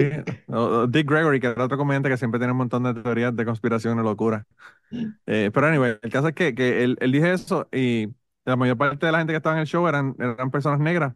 Dick 0.88 1.10
Gregory, 1.10 1.40
que 1.40 1.48
era 1.48 1.64
otro 1.64 1.76
comediante 1.76 2.08
que 2.08 2.16
siempre 2.16 2.38
tiene 2.38 2.52
un 2.52 2.58
montón 2.58 2.84
de 2.84 2.94
teorías 2.94 3.34
de 3.34 3.44
conspiración 3.44 3.98
y 3.98 4.02
locura. 4.02 4.46
Eh, 5.26 5.50
pero, 5.52 5.66
anyway, 5.66 5.98
el 6.00 6.10
caso 6.10 6.28
es 6.28 6.34
que, 6.34 6.54
que 6.54 6.84
él, 6.84 6.96
él 7.00 7.12
dije 7.12 7.32
eso 7.32 7.68
y 7.72 8.08
la 8.44 8.56
mayor 8.56 8.78
parte 8.78 9.06
de 9.06 9.12
la 9.12 9.18
gente 9.18 9.32
que 9.32 9.36
estaba 9.38 9.56
en 9.56 9.62
el 9.62 9.66
show 9.66 9.86
eran, 9.86 10.14
eran 10.18 10.50
personas 10.50 10.80
negras 10.80 11.14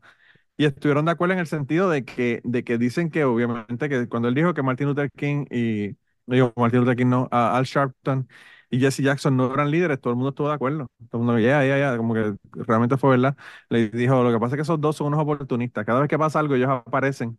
y 0.57 0.67
estuvieron 0.67 1.05
de 1.05 1.13
acuerdo 1.13 1.35
en 1.35 1.41
el 1.41 1.47
sentido 1.47 1.91
de 1.91 2.05
que, 2.05 2.41
de 2.45 2.65
que 2.65 2.79
dicen 2.79 3.11
que, 3.11 3.25
obviamente, 3.25 3.89
que 3.89 4.09
cuando 4.09 4.29
él 4.29 4.35
dijo 4.35 4.55
que 4.55 4.63
Martin 4.63 4.89
Luther 4.89 5.11
King 5.11 5.47
y. 5.51 5.97
Digo, 6.27 6.55
Martin 6.57 6.81
Luther 6.81 6.97
King 6.97 7.09
no, 7.09 7.29
Al 7.31 7.65
Sharpton 7.65 8.29
y 8.75 8.81
Jesse 8.81 9.03
Jackson 9.03 9.37
no 9.37 9.53
eran 9.55 9.71
líderes, 9.71 10.01
todo 10.01 10.13
el 10.13 10.17
mundo 10.17 10.31
estuvo 10.31 10.49
de 10.49 10.55
acuerdo. 10.55 10.89
Todo 11.11 11.21
el 11.23 11.27
mundo, 11.27 11.39
ya, 11.39 11.65
ya, 11.65 11.79
ya, 11.79 11.97
como 11.97 12.15
que 12.15 12.35
realmente 12.53 12.97
fue 12.97 13.11
verdad. 13.11 13.37
Le 13.69 13.89
dijo, 13.89 14.23
lo 14.23 14.33
que 14.33 14.41
pasa 14.41 14.55
es 14.55 14.59
que 14.59 14.63
esos 14.63 14.81
dos 14.81 14.97
son 14.97 15.09
unos 15.09 15.21
oportunistas. 15.21 15.85
Cada 15.85 16.01
vez 16.01 16.09
que 16.09 16.19
pasa 16.19 16.41
algo, 16.41 16.55
ellos 16.55 16.71
aparecen. 16.71 17.39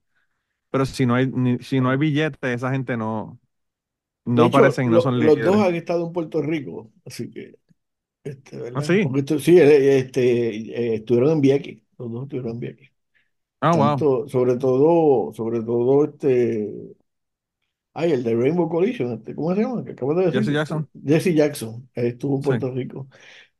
Pero 0.69 0.86
si 0.86 1.06
no 1.06 1.15
hay, 1.15 1.32
si 1.62 1.82
no 1.82 1.89
hay 1.89 1.98
billetes, 1.98 2.39
esa 2.41 2.71
gente 2.71 2.98
no, 2.98 3.39
no 4.26 4.45
aparecen 4.45 4.88
y 4.88 4.89
no 4.89 5.02
son 5.02 5.19
líderes. 5.19 5.45
Los 5.45 5.56
dos 5.56 5.65
han 5.65 5.76
estado 5.76 6.08
en 6.08 6.13
Puerto 6.13 6.41
Rico, 6.41 6.91
así 7.06 7.30
que. 7.30 7.56
Este, 8.24 8.58
¿verdad? 8.58 8.74
¿Ah, 8.78 8.82
sí? 8.82 9.08
sí, 9.39 9.60
eh, 9.60 10.00
este, 10.00 10.50
eh, 10.50 10.95
estuvieron 10.95 11.32
en 11.32 11.41
Vieques, 11.41 11.80
los 11.98 12.12
dos 12.12 12.24
estuvieron 12.24 12.54
en 12.54 12.60
Vieques. 12.60 12.91
Ah, 13.62 13.98
wow. 13.98 14.28
Sobre 14.28 14.58
todo, 14.58 15.34
sobre 15.34 15.62
todo, 15.62 16.06
este, 16.06 16.95
Ay, 17.97 18.12
el 18.12 18.23
de 18.23 18.36
Rainbow 18.36 18.67
Collision, 18.67 19.13
este, 19.13 19.34
¿cómo 19.34 19.55
se 19.55 19.62
llama? 19.62 19.86
Que 19.86 19.93
de 19.93 20.25
decir. 20.25 20.41
Jesse 20.41 20.53
Jackson. 20.53 20.89
Jesse 21.05 21.34
Jackson, 21.34 21.89
estuvo 21.93 22.36
en 22.36 22.41
Puerto 22.41 22.71
Rico. 22.71 23.08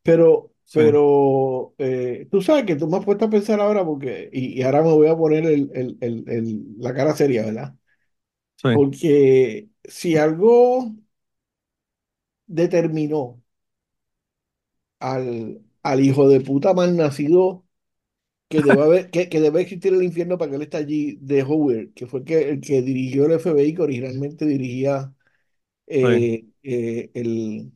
Pero, 0.04 0.52
pero 0.74 1.74
eh, 1.78 2.28
tú 2.30 2.42
sabes 2.42 2.66
que 2.66 2.76
tú 2.76 2.88
me 2.88 2.98
has 2.98 3.06
puesto 3.06 3.26
a 3.26 3.30
pensar 3.30 3.62
ahora 3.62 3.86
porque, 3.86 4.30
y, 4.34 4.62
ahora 4.62 4.82
me 4.84 4.92
voy 4.92 5.08
a 5.08 5.16
poner 5.16 5.46
el, 5.46 5.72
el, 5.74 5.98
el, 6.28 6.66
la 6.78 6.94
cara 6.94 7.16
seria, 7.16 7.46
¿verdad? 7.46 7.76
Sí. 8.58 8.70
Porque 8.76 9.70
si 9.86 10.18
algo 10.18 10.94
determinó 12.48 13.42
al, 15.00 15.62
al 15.84 16.00
hijo 16.02 16.28
de 16.30 16.42
puta 16.42 16.74
mal 16.74 16.96
nacido 16.98 17.65
que 18.50 18.62
debe, 18.62 18.82
haber, 18.84 19.10
que, 19.12 19.30
que, 19.30 19.42
debe 19.42 19.62
existir 19.62 19.94
el 19.94 20.04
infierno 20.04 20.38
para 20.38 20.50
que 20.52 20.56
él 20.58 20.62
esté 20.64 20.78
allí 20.78 21.18
de 21.22 21.44
Hoover, 21.44 21.92
que 21.94 22.08
fue 22.08 22.20
el 22.22 22.26
que, 22.26 22.50
el 22.50 22.62
que 22.62 22.82
dirigió 22.82 23.26
el 23.26 23.34
FBI, 23.34 23.74
que 23.76 23.82
originalmente 23.82 24.46
dirigía 24.46 25.14
eh, 25.88 26.46
eh, 26.64 27.12
el, 27.16 27.72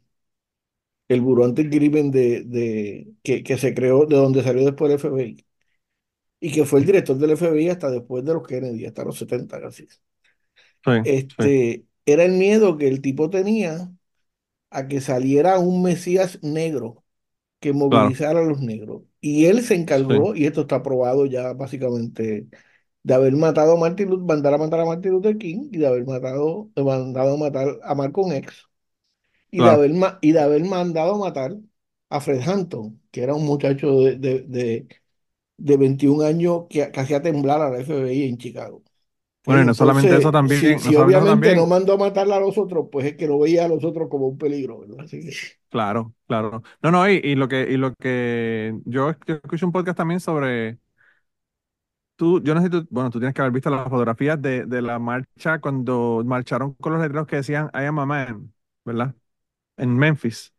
el 1.07 1.21
Buró 1.21 1.45
Anticrimen 1.45 2.11
de, 2.11 2.43
de, 2.43 3.13
que, 3.23 3.43
que 3.43 3.57
se 3.57 3.73
creó, 3.73 4.05
de 4.05 4.15
donde 4.17 4.43
salió 4.43 4.63
después 4.65 4.91
el 4.91 4.95
FBI. 4.97 5.45
Y 6.41 6.51
que 6.53 6.65
fue 6.65 6.79
el 6.81 6.85
director 6.87 7.17
del 7.17 7.31
FBI 7.31 7.69
hasta 7.69 7.91
después 7.91 8.25
de 8.25 8.33
los 8.35 8.47
Kennedy, 8.47 8.85
hasta 8.87 9.05
los 9.05 9.17
70 9.19 9.61
casi. 9.61 9.87
este, 11.03 11.85
Era 12.05 12.23
el 12.25 12.33
miedo 12.33 12.77
que 12.77 12.87
el 12.87 13.01
tipo 13.01 13.29
tenía 13.29 13.91
a 14.71 14.87
que 14.87 15.01
saliera 15.01 15.59
un 15.59 15.83
Mesías 15.83 16.39
negro 16.43 17.05
que 17.59 17.73
movilizara 17.73 18.39
a 18.39 18.43
los 18.43 18.61
negros. 18.61 19.03
Y 19.21 19.45
él 19.45 19.61
se 19.63 19.75
encargó, 19.75 20.35
y 20.35 20.45
esto 20.45 20.61
está 20.61 20.81
probado 20.83 21.25
ya 21.25 21.53
básicamente, 21.53 22.47
de 23.03 23.13
haber 23.13 23.33
matado 23.35 23.73
a 23.77 23.79
Martin 23.79 24.09
Luther, 24.09 24.25
mandar 24.25 24.53
a 24.55 24.57
matar 24.57 24.79
a 24.81 24.85
Martin 24.85 25.11
Luther 25.13 25.37
King 25.37 25.69
y 25.71 25.77
de 25.79 25.87
haber 25.87 26.05
matado, 26.05 26.71
mandado 26.77 27.35
a 27.35 27.37
matar 27.37 27.79
a 27.83 27.95
Malcolm 27.95 28.31
X 28.33 28.65
y, 29.51 29.61
de 29.61 29.69
haber, 29.69 29.91
y 30.21 30.31
de 30.33 30.39
haber 30.41 30.63
mandado 30.65 31.15
a 31.15 31.17
matar 31.19 31.55
a 32.09 32.21
Fred 32.21 32.41
Hampton, 32.47 33.01
que 33.11 33.23
era 33.23 33.35
un 33.35 33.45
muchacho 33.45 34.01
de, 34.01 34.17
de, 34.17 34.41
de, 34.43 34.87
de 35.57 35.77
21 35.77 36.23
años 36.23 36.65
que, 36.69 36.91
que 36.91 36.99
hacía 37.01 37.21
temblar 37.21 37.61
a 37.61 37.69
la 37.71 37.79
FBI 37.79 38.29
en 38.29 38.37
Chicago. 38.37 38.83
Bueno, 39.45 39.63
y 39.63 39.65
no 39.65 39.73
solamente 39.73 40.15
eso 40.15 40.31
también. 40.31 40.79
Si, 40.79 40.95
obviamente 40.95 41.55
no 41.55 41.65
mandó 41.65 41.93
a 41.93 41.97
matar 41.97 42.31
a 42.31 42.39
los 42.39 42.57
otros, 42.57 42.87
pues 42.91 43.05
es 43.05 43.15
que 43.15 43.27
no 43.27 43.39
veía 43.39 43.65
a 43.65 43.67
los 43.67 43.83
otros 43.83 44.09
como 44.09 44.27
un 44.27 44.37
peligro, 44.37 44.79
¿verdad? 44.79 45.05
Así 45.05 45.21
que... 45.21 45.31
Claro, 45.69 46.13
claro. 46.27 46.63
No, 46.81 46.91
no, 46.91 47.09
y, 47.09 47.21
y, 47.23 47.35
lo 47.35 47.47
que, 47.47 47.61
y 47.69 47.77
lo 47.77 47.93
que 47.95 48.75
yo, 48.85 49.11
escuché 49.11 49.65
un 49.65 49.71
podcast 49.71 49.97
también 49.97 50.19
sobre. 50.19 50.79
Tú, 52.15 52.41
yo 52.43 52.53
no 52.53 52.61
sé 52.61 52.69
tú, 52.69 52.85
bueno, 52.89 53.09
tú 53.09 53.19
tienes 53.19 53.33
que 53.33 53.41
haber 53.41 53.53
visto 53.53 53.69
las 53.69 53.83
fotografías 53.87 54.41
de, 54.41 54.65
de 54.65 54.81
la 54.81 54.99
marcha 54.99 55.59
cuando 55.59 56.21
marcharon 56.25 56.73
con 56.73 56.91
los 56.91 57.01
letreros 57.01 57.27
que 57.27 57.37
decían 57.37 57.69
I 57.73 57.85
am 57.85 57.99
a 57.99 58.05
man, 58.05 58.53
¿verdad? 58.83 59.15
En 59.77 59.97
Memphis. 59.97 60.53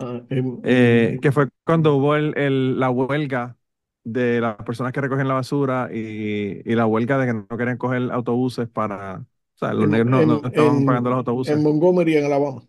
Ah, 0.00 0.22
eh, 0.30 1.18
que 1.22 1.30
fue 1.30 1.48
cuando 1.64 1.94
hubo 1.96 2.16
el, 2.16 2.36
el, 2.36 2.80
la 2.80 2.90
huelga 2.90 3.56
de 4.04 4.40
las 4.40 4.56
personas 4.56 4.92
que 4.92 5.00
recogen 5.00 5.26
la 5.26 5.34
basura 5.34 5.88
y, 5.92 6.60
y, 6.64 6.74
la 6.74 6.86
huelga 6.86 7.18
de 7.18 7.26
que 7.26 7.32
no 7.32 7.56
querían 7.56 7.78
coger 7.78 8.12
autobuses 8.12 8.68
para, 8.68 9.16
o 9.16 9.58
sea, 9.58 9.72
los 9.72 9.88
negros 9.88 10.10
no, 10.10 10.26
no, 10.26 10.46
estaban 10.46 10.84
pagando 10.84 11.10
los 11.10 11.18
autobuses. 11.18 11.56
En 11.56 11.62
Montgomery, 11.62 12.16
en 12.16 12.26
Alabama. 12.26 12.62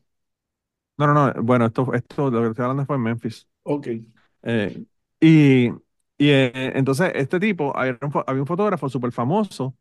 No, 0.98 1.08
no, 1.08 1.14
no, 1.14 1.44
bueno, 1.44 1.66
esto, 1.66 1.94
esto 1.94 2.32
lo 2.32 2.42
que 2.42 2.48
estoy 2.50 2.64
hablando 2.64 2.86
fue 2.86 2.96
en 2.96 3.02
Memphis. 3.02 3.48
Ok. 3.64 3.88
Eh, 4.44 4.86
y, 5.20 5.68
y 6.18 6.30
eh, 6.30 6.72
entonces 6.76 7.12
este 7.16 7.40
tipo, 7.40 7.76
había 7.78 7.98
un, 8.02 8.24
había 8.26 8.42
un 8.42 8.48
fotógrafo 8.48 8.88
súper 8.88 9.12
famoso 9.12 9.76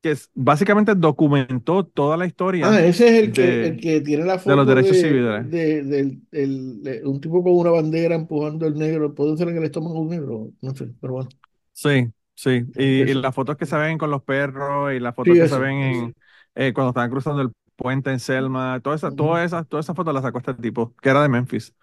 que 0.00 0.16
básicamente 0.34 0.94
documentó 0.94 1.84
toda 1.84 2.16
la 2.16 2.26
historia. 2.26 2.68
Ah, 2.68 2.80
ese 2.80 3.08
es 3.08 3.24
el, 3.24 3.32
que, 3.32 3.66
el 3.66 3.80
que 3.80 4.00
tiene 4.00 4.24
la 4.24 4.38
foto 4.38 4.50
de 4.50 4.56
los 4.56 4.66
derechos 4.66 4.96
civiles. 4.96 5.50
De, 5.50 7.02
un 7.04 7.20
tipo 7.20 7.42
con 7.42 7.52
una 7.52 7.70
bandera 7.70 8.14
empujando 8.14 8.66
el 8.66 8.74
negro. 8.74 9.14
Puede 9.14 9.36
ser 9.36 9.48
que 9.48 9.60
le 9.60 9.66
estómago 9.66 10.00
un 10.00 10.08
negro, 10.08 10.50
no 10.62 10.74
sé, 10.74 10.88
pero 11.00 11.14
bueno. 11.14 11.28
Sí, 11.72 12.10
sí. 12.34 12.64
Y, 12.76 13.14
las 13.14 13.34
fotos 13.34 13.56
que 13.56 13.66
se 13.66 13.76
ven 13.76 13.98
con 13.98 14.10
los 14.10 14.22
perros 14.22 14.92
y 14.94 15.00
las 15.00 15.14
fotos 15.14 15.34
que 15.34 15.48
se 15.48 15.58
ven 15.58 15.76
en, 15.76 16.14
eh, 16.54 16.72
cuando 16.72 16.90
estaban 16.90 17.10
cruzando 17.10 17.42
el 17.42 17.50
puente 17.76 18.10
en 18.10 18.20
Selma, 18.20 18.80
todas 18.82 19.00
esas, 19.00 19.14
todas 19.16 19.44
esas, 19.44 19.66
todas 19.68 19.86
esas 19.86 19.96
fotos 19.96 20.14
las 20.14 20.22
sacó 20.22 20.38
este 20.38 20.54
tipo, 20.54 20.94
que 21.00 21.08
era 21.10 21.22
de 21.22 21.28
Memphis. 21.28 21.74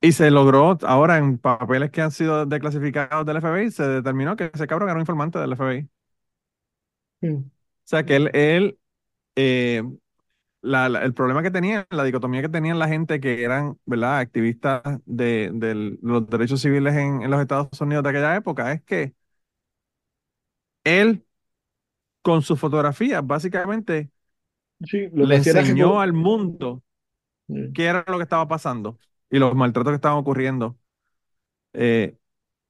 Y 0.00 0.12
se 0.12 0.30
logró, 0.30 0.78
ahora 0.82 1.16
en 1.16 1.38
papeles 1.38 1.90
que 1.90 2.02
han 2.02 2.10
sido 2.10 2.44
declasificados 2.44 3.24
del 3.24 3.38
FBI, 3.38 3.70
se 3.70 3.88
determinó 3.88 4.36
que 4.36 4.50
ese 4.52 4.66
cabrón 4.66 4.90
era 4.90 4.96
un 4.96 5.00
informante 5.00 5.38
del 5.38 5.56
FBI. 5.56 5.88
O 7.32 7.86
sea 7.86 8.04
que 8.04 8.16
él, 8.16 8.30
él 8.34 8.78
eh, 9.36 9.82
el 10.64 11.14
problema 11.14 11.42
que 11.42 11.50
tenía, 11.50 11.86
la 11.90 12.04
dicotomía 12.04 12.42
que 12.42 12.48
tenían 12.48 12.78
la 12.78 12.88
gente 12.88 13.20
que 13.20 13.42
eran, 13.42 13.78
¿verdad?, 13.84 14.18
activistas 14.18 14.82
de, 15.04 15.50
los 16.00 16.26
derechos 16.28 16.60
civiles 16.60 16.94
en, 16.94 17.30
los 17.30 17.40
Estados 17.40 17.80
Unidos 17.80 18.02
de 18.04 18.10
aquella 18.10 18.36
época, 18.36 18.72
es 18.72 18.82
que 18.82 19.14
él, 20.84 21.24
con 22.22 22.42
sus 22.42 22.58
fotografías, 22.58 23.26
básicamente 23.26 24.10
le 24.78 25.36
enseñó 25.36 26.00
al 26.00 26.12
mundo 26.12 26.82
qué 27.74 27.84
era 27.84 28.04
lo 28.06 28.16
que 28.16 28.22
estaba 28.22 28.48
pasando 28.48 28.98
y 29.30 29.38
los 29.38 29.54
maltratos 29.54 29.92
que 29.92 29.96
estaban 29.96 30.18
ocurriendo. 30.18 30.78
Eh, 31.74 32.16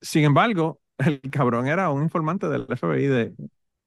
sin 0.01 0.25
embargo, 0.25 0.81
el 0.99 1.21
cabrón 1.31 1.69
era 1.69 1.91
un 1.91 2.03
informante 2.03 2.49
del 2.49 2.67
FBI 2.67 3.07
de, 3.07 3.35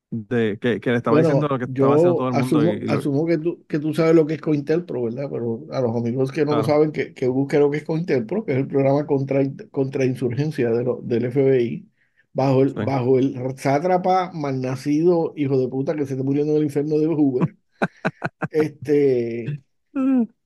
de 0.09 0.57
que, 0.59 0.79
le 0.79 0.97
estaba 0.97 1.19
diciendo 1.19 1.47
lo 1.47 1.57
que 1.57 1.65
estaba 1.65 1.95
haciendo 1.95 2.15
todo 2.15 2.29
el 2.29 2.33
mundo. 2.33 2.57
Asumo, 2.59 2.93
asumo 2.93 3.25
que, 3.25 3.37
tú, 3.37 3.65
que 3.67 3.79
tú 3.79 3.93
sabes 3.93 4.15
lo 4.15 4.25
que 4.25 4.35
es 4.35 4.41
COINTELPRO, 4.41 5.03
¿verdad? 5.03 5.29
Pero 5.31 5.65
a 5.71 5.81
los 5.81 5.95
amigos 5.95 6.31
que 6.31 6.45
no 6.45 6.55
lo 6.55 6.63
saben, 6.63 6.91
que, 6.91 7.13
que 7.13 7.27
busquen 7.27 7.59
lo 7.59 7.71
que 7.71 7.77
es 7.77 7.83
COINTELPRO, 7.83 8.45
que 8.45 8.53
es 8.53 8.57
el 8.59 8.67
programa 8.67 9.05
contra, 9.05 9.41
contra 9.71 10.05
insurgencia 10.05 10.69
de 10.71 10.83
lo, 10.83 11.01
del 11.03 11.31
FBI, 11.31 11.89
bajo 12.33 12.63
el, 12.63 12.73
bajo 12.73 13.19
el 13.19 13.35
sátrapa 13.57 14.31
malnacido 14.33 15.33
hijo 15.35 15.59
de 15.59 15.67
puta 15.67 15.95
que 15.95 16.05
se 16.05 16.13
está 16.13 16.23
muriendo 16.23 16.53
en 16.53 16.59
el 16.59 16.63
infierno 16.65 16.97
de 16.99 17.07
Hoover. 17.07 17.55
este, 18.51 19.61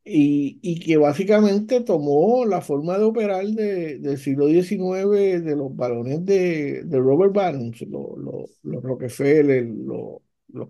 y, 0.04 0.60
y, 0.62 0.80
que 0.80 0.98
básicamente 0.98 1.82
tomó 1.82 2.46
la 2.46 2.62
forma 2.62 2.98
de 2.98 3.04
operar 3.04 3.46
de, 3.46 4.00
del 4.00 4.18
siglo 4.18 4.48
XIX 4.48 5.44
de 5.44 5.56
los 5.56 5.76
balones 5.76 6.26
de, 6.26 6.84
de 6.84 6.98
Robert 7.00 7.34
Barons, 7.34 7.82
los, 7.84 8.50
los, 8.64 8.84
Rockefeller, 8.84 9.64
los, 9.64 10.22
los, 10.48 10.70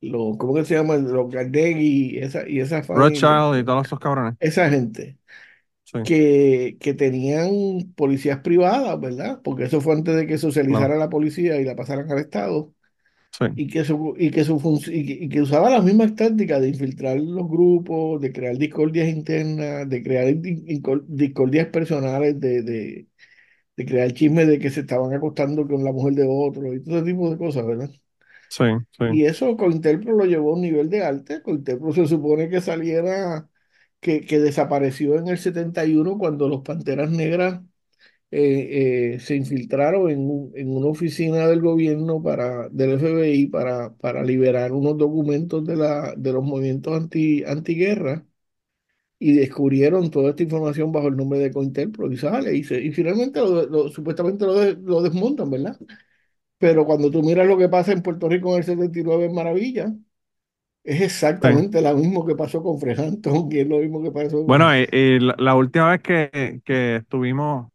los, 0.00 0.36
¿cómo 0.36 0.54
que 0.54 0.64
se 0.64 0.74
llama? 0.74 0.96
Los 0.96 1.32
Carnegie 1.32 2.22
esa, 2.24 2.48
y 2.48 2.60
esa 2.60 2.82
familia. 2.82 3.58
y 3.58 3.64
todos 3.64 3.86
esos 3.86 3.98
cabrones. 3.98 4.34
Esa 4.38 4.70
gente. 4.70 5.18
Que, 6.04 6.78
que 6.80 6.94
tenían 6.94 7.92
policías 7.94 8.38
privadas, 8.38 8.98
¿verdad? 8.98 9.42
Porque 9.44 9.64
eso 9.64 9.82
fue 9.82 9.92
antes 9.92 10.16
de 10.16 10.26
que 10.26 10.38
socializara 10.38 10.96
la 10.96 11.10
policía 11.10 11.60
y 11.60 11.64
la 11.64 11.76
pasaran 11.76 12.10
al 12.10 12.18
Estado 12.18 12.72
y, 13.54 13.66
que 13.68 13.84
su, 13.84 14.14
y, 14.18 14.30
que 14.30 14.44
su 14.44 14.82
y, 14.88 15.28
que, 15.28 15.42
usaba 15.42 15.70
las 15.70 15.84
mismas 15.84 16.14
tácticas 16.14 16.60
de 16.60 16.68
infiltrar 16.68 17.18
los 17.20 17.48
grupos, 17.48 18.20
de 18.20 18.32
crear 18.32 18.56
discordias 18.56 19.08
internas, 19.08 19.88
de 19.88 20.02
crear 20.02 20.34
discordias 21.06 21.68
personales, 21.68 22.40
de, 22.40 22.62
de, 22.62 23.08
de 23.76 23.86
crear 23.86 24.12
chismes 24.12 24.48
de 24.48 24.58
que 24.58 24.70
se 24.70 24.80
estaban 24.80 25.12
acostando 25.14 25.66
con 25.66 25.84
la 25.84 25.92
mujer 25.92 26.14
de 26.14 26.26
otro 26.28 26.74
y 26.74 26.82
todo 26.82 26.98
ese 26.98 27.06
tipo 27.06 27.30
de 27.30 27.38
cosas, 27.38 27.66
¿verdad? 27.66 27.90
Sí, 28.48 28.64
sí. 28.90 29.04
Y 29.08 29.24
eso 29.24 29.56
Cointelpro 29.56 30.14
lo 30.14 30.24
llevó 30.24 30.52
a 30.52 30.54
un 30.54 30.62
nivel 30.62 30.90
de 30.90 31.04
arte. 31.04 31.42
Cointelpro 31.42 31.92
se 31.92 32.06
supone 32.06 32.48
que 32.48 32.60
saliera, 32.60 33.48
que, 34.00 34.22
que 34.22 34.38
desapareció 34.40 35.18
en 35.18 35.28
el 35.28 35.38
71 35.38 36.18
cuando 36.18 36.48
los 36.48 36.62
Panteras 36.62 37.10
Negras 37.10 37.60
eh, 38.34 39.14
eh, 39.14 39.20
se 39.20 39.36
infiltraron 39.36 40.10
en, 40.10 40.50
en, 40.54 40.74
una 40.74 40.86
oficina 40.86 41.46
del 41.46 41.60
gobierno 41.60 42.22
para, 42.22 42.70
del 42.70 42.98
FBI 42.98 43.48
para, 43.48 43.94
para 43.96 44.24
liberar 44.24 44.72
unos 44.72 44.96
documentos 44.96 45.66
de, 45.66 45.76
la, 45.76 46.14
de 46.16 46.32
los 46.32 46.42
movimientos 46.42 46.94
anti, 46.96 47.44
antiguerra 47.44 48.24
y 49.18 49.34
descubrieron 49.34 50.10
toda 50.10 50.30
esta 50.30 50.44
información 50.44 50.92
bajo 50.92 51.08
el 51.08 51.16
nombre 51.16 51.40
de 51.40 51.52
Cointelpro 51.52 52.10
y 52.10 52.16
sale 52.16 52.56
y, 52.56 52.60
y 52.60 52.92
finalmente 52.92 53.38
lo, 53.38 53.90
supuestamente 53.90 54.46
lo, 54.46 54.64
lo, 54.76 55.02
desmontan, 55.02 55.50
¿verdad? 55.50 55.78
Pero 56.56 56.86
cuando 56.86 57.10
tú 57.10 57.22
miras 57.22 57.46
lo 57.46 57.58
que 57.58 57.68
pasa 57.68 57.92
en 57.92 58.02
Puerto 58.02 58.30
Rico 58.30 58.52
en 58.52 58.58
el 58.60 58.64
79 58.64 59.26
en 59.26 59.34
Maravilla, 59.34 59.94
es 60.84 61.02
exactamente 61.02 61.82
lo 61.82 61.94
mismo 61.98 62.24
que 62.24 62.34
pasó 62.34 62.62
con 62.62 62.80
Frejanton 62.80 63.48
y 63.52 63.58
es 63.58 63.68
lo 63.68 63.78
mismo 63.78 64.02
que 64.02 64.10
pasó 64.10 64.42
Bueno, 64.44 64.74
y, 64.74 65.20
la, 65.20 65.54
última 65.54 65.90
vez 65.90 66.00
que, 66.00 66.62
que 66.64 66.96
estuvimos 66.96 67.72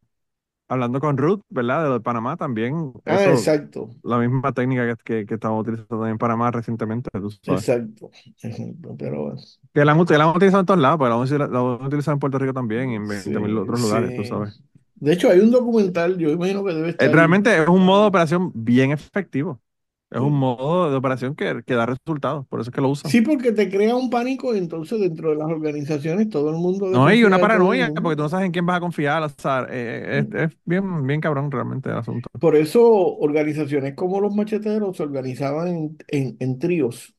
hablando 0.67 0.99
con 0.99 1.17
Ruth, 1.17 1.41
¿verdad? 1.49 1.83
De, 1.83 1.89
lo 1.89 1.93
de 1.95 1.99
Panamá 2.01 2.37
también. 2.37 2.93
Ah, 3.05 3.25
exacto. 3.25 3.89
La 4.03 4.17
misma 4.17 4.51
técnica 4.51 4.95
que, 5.03 5.25
que, 5.25 5.33
estamos 5.33 5.61
utilizando 5.61 6.07
en 6.07 6.17
Panamá 6.17 6.51
recientemente. 6.51 7.09
Exacto, 7.13 8.11
exacto. 8.41 8.95
Pero 8.97 9.35
Que 9.73 9.85
la 9.85 9.93
han, 9.93 9.99
utilizado 9.99 10.59
en 10.59 10.65
todos 10.65 10.79
lados, 10.79 10.97
pero 10.99 11.09
la 11.09 11.59
han, 11.59 11.85
utilizado 11.85 12.13
en 12.13 12.19
Puerto 12.19 12.39
Rico 12.39 12.53
también 12.53 12.91
y 12.91 12.95
en 12.95 13.05
20.000 13.05 13.59
otros 13.59 13.81
lugares, 13.81 14.15
tú 14.15 14.23
sabes. 14.23 14.61
De 14.99 15.13
hecho, 15.13 15.29
hay 15.29 15.39
un 15.39 15.51
documental, 15.51 16.17
yo 16.17 16.31
imagino 16.31 16.63
que 16.63 16.73
debe 16.73 16.89
estar. 16.89 17.11
realmente 17.11 17.55
es 17.55 17.67
un 17.67 17.85
modo 17.85 18.01
de 18.01 18.07
operación 18.07 18.51
bien 18.53 18.91
efectivo. 18.91 19.61
Es 20.09 20.21
un 20.21 20.33
modo 20.33 20.89
de 20.89 20.95
operación 20.95 21.35
que, 21.35 21.63
que, 21.65 21.73
da 21.73 21.85
resultados, 21.85 22.47
por 22.47 22.61
eso 22.61 22.69
es 22.69 22.75
que 22.75 22.79
lo 22.79 22.89
usan. 22.89 23.11
Sí, 23.11 23.19
porque 23.21 23.51
te 23.51 23.69
crea 23.69 23.93
un 23.93 24.09
pánico 24.09 24.55
y 24.55 24.57
entonces 24.57 25.01
dentro 25.01 25.31
de 25.31 25.35
las 25.35 25.47
organizaciones 25.47 26.29
todo 26.29 26.49
el 26.49 26.55
mundo... 26.55 26.87
No, 26.87 27.05
hay 27.05 27.25
una 27.25 27.39
paranoia, 27.39 27.91
porque 27.93 28.15
tú 28.15 28.23
no 28.23 28.29
sabes 28.29 28.45
en 28.45 28.53
quién 28.53 28.65
vas 28.65 28.77
a 28.77 28.79
confiar. 28.79 29.21
O 29.23 29.29
sea, 29.29 29.67
eh, 29.69 30.25
es, 30.31 30.33
es, 30.33 30.57
bien, 30.63 31.05
bien 31.05 31.19
cabrón 31.19 31.51
realmente 31.51 31.89
el 31.89 31.97
asunto. 31.97 32.29
Por 32.39 32.55
eso 32.55 32.81
organizaciones 33.17 33.95
como 33.95 34.21
los 34.21 34.33
macheteros 34.33 34.95
se 34.95 35.03
organizaban 35.03 35.67
en, 35.67 35.97
en, 36.07 36.37
en 36.39 36.57
tríos. 36.57 37.13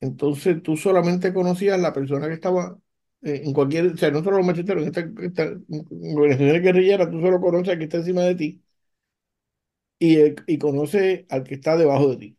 Entonces 0.00 0.62
tú 0.62 0.76
solamente 0.76 1.34
conocías 1.34 1.80
la 1.80 1.92
persona 1.92 2.28
que 2.28 2.34
estaba 2.34 2.78
eh, 3.22 3.42
en 3.44 3.52
cualquier... 3.52 3.86
O 3.88 3.96
sea, 3.96 4.12
no 4.12 4.22
solo 4.22 4.36
los 4.36 4.46
macheteros, 4.46 4.84
en 4.84 4.88
esta, 4.88 5.00
esta 5.20 5.52
organizaciones 6.16 6.62
guerrilleras 6.62 7.10
tú 7.10 7.20
solo 7.20 7.40
conoces 7.40 7.70
al 7.70 7.78
que 7.78 7.84
está 7.84 7.96
encima 7.96 8.20
de 8.22 8.36
ti 8.36 8.63
y, 10.04 10.34
y 10.46 10.58
conoce 10.58 11.26
al 11.30 11.44
que 11.44 11.54
está 11.54 11.76
debajo 11.76 12.10
de 12.10 12.16
ti. 12.16 12.38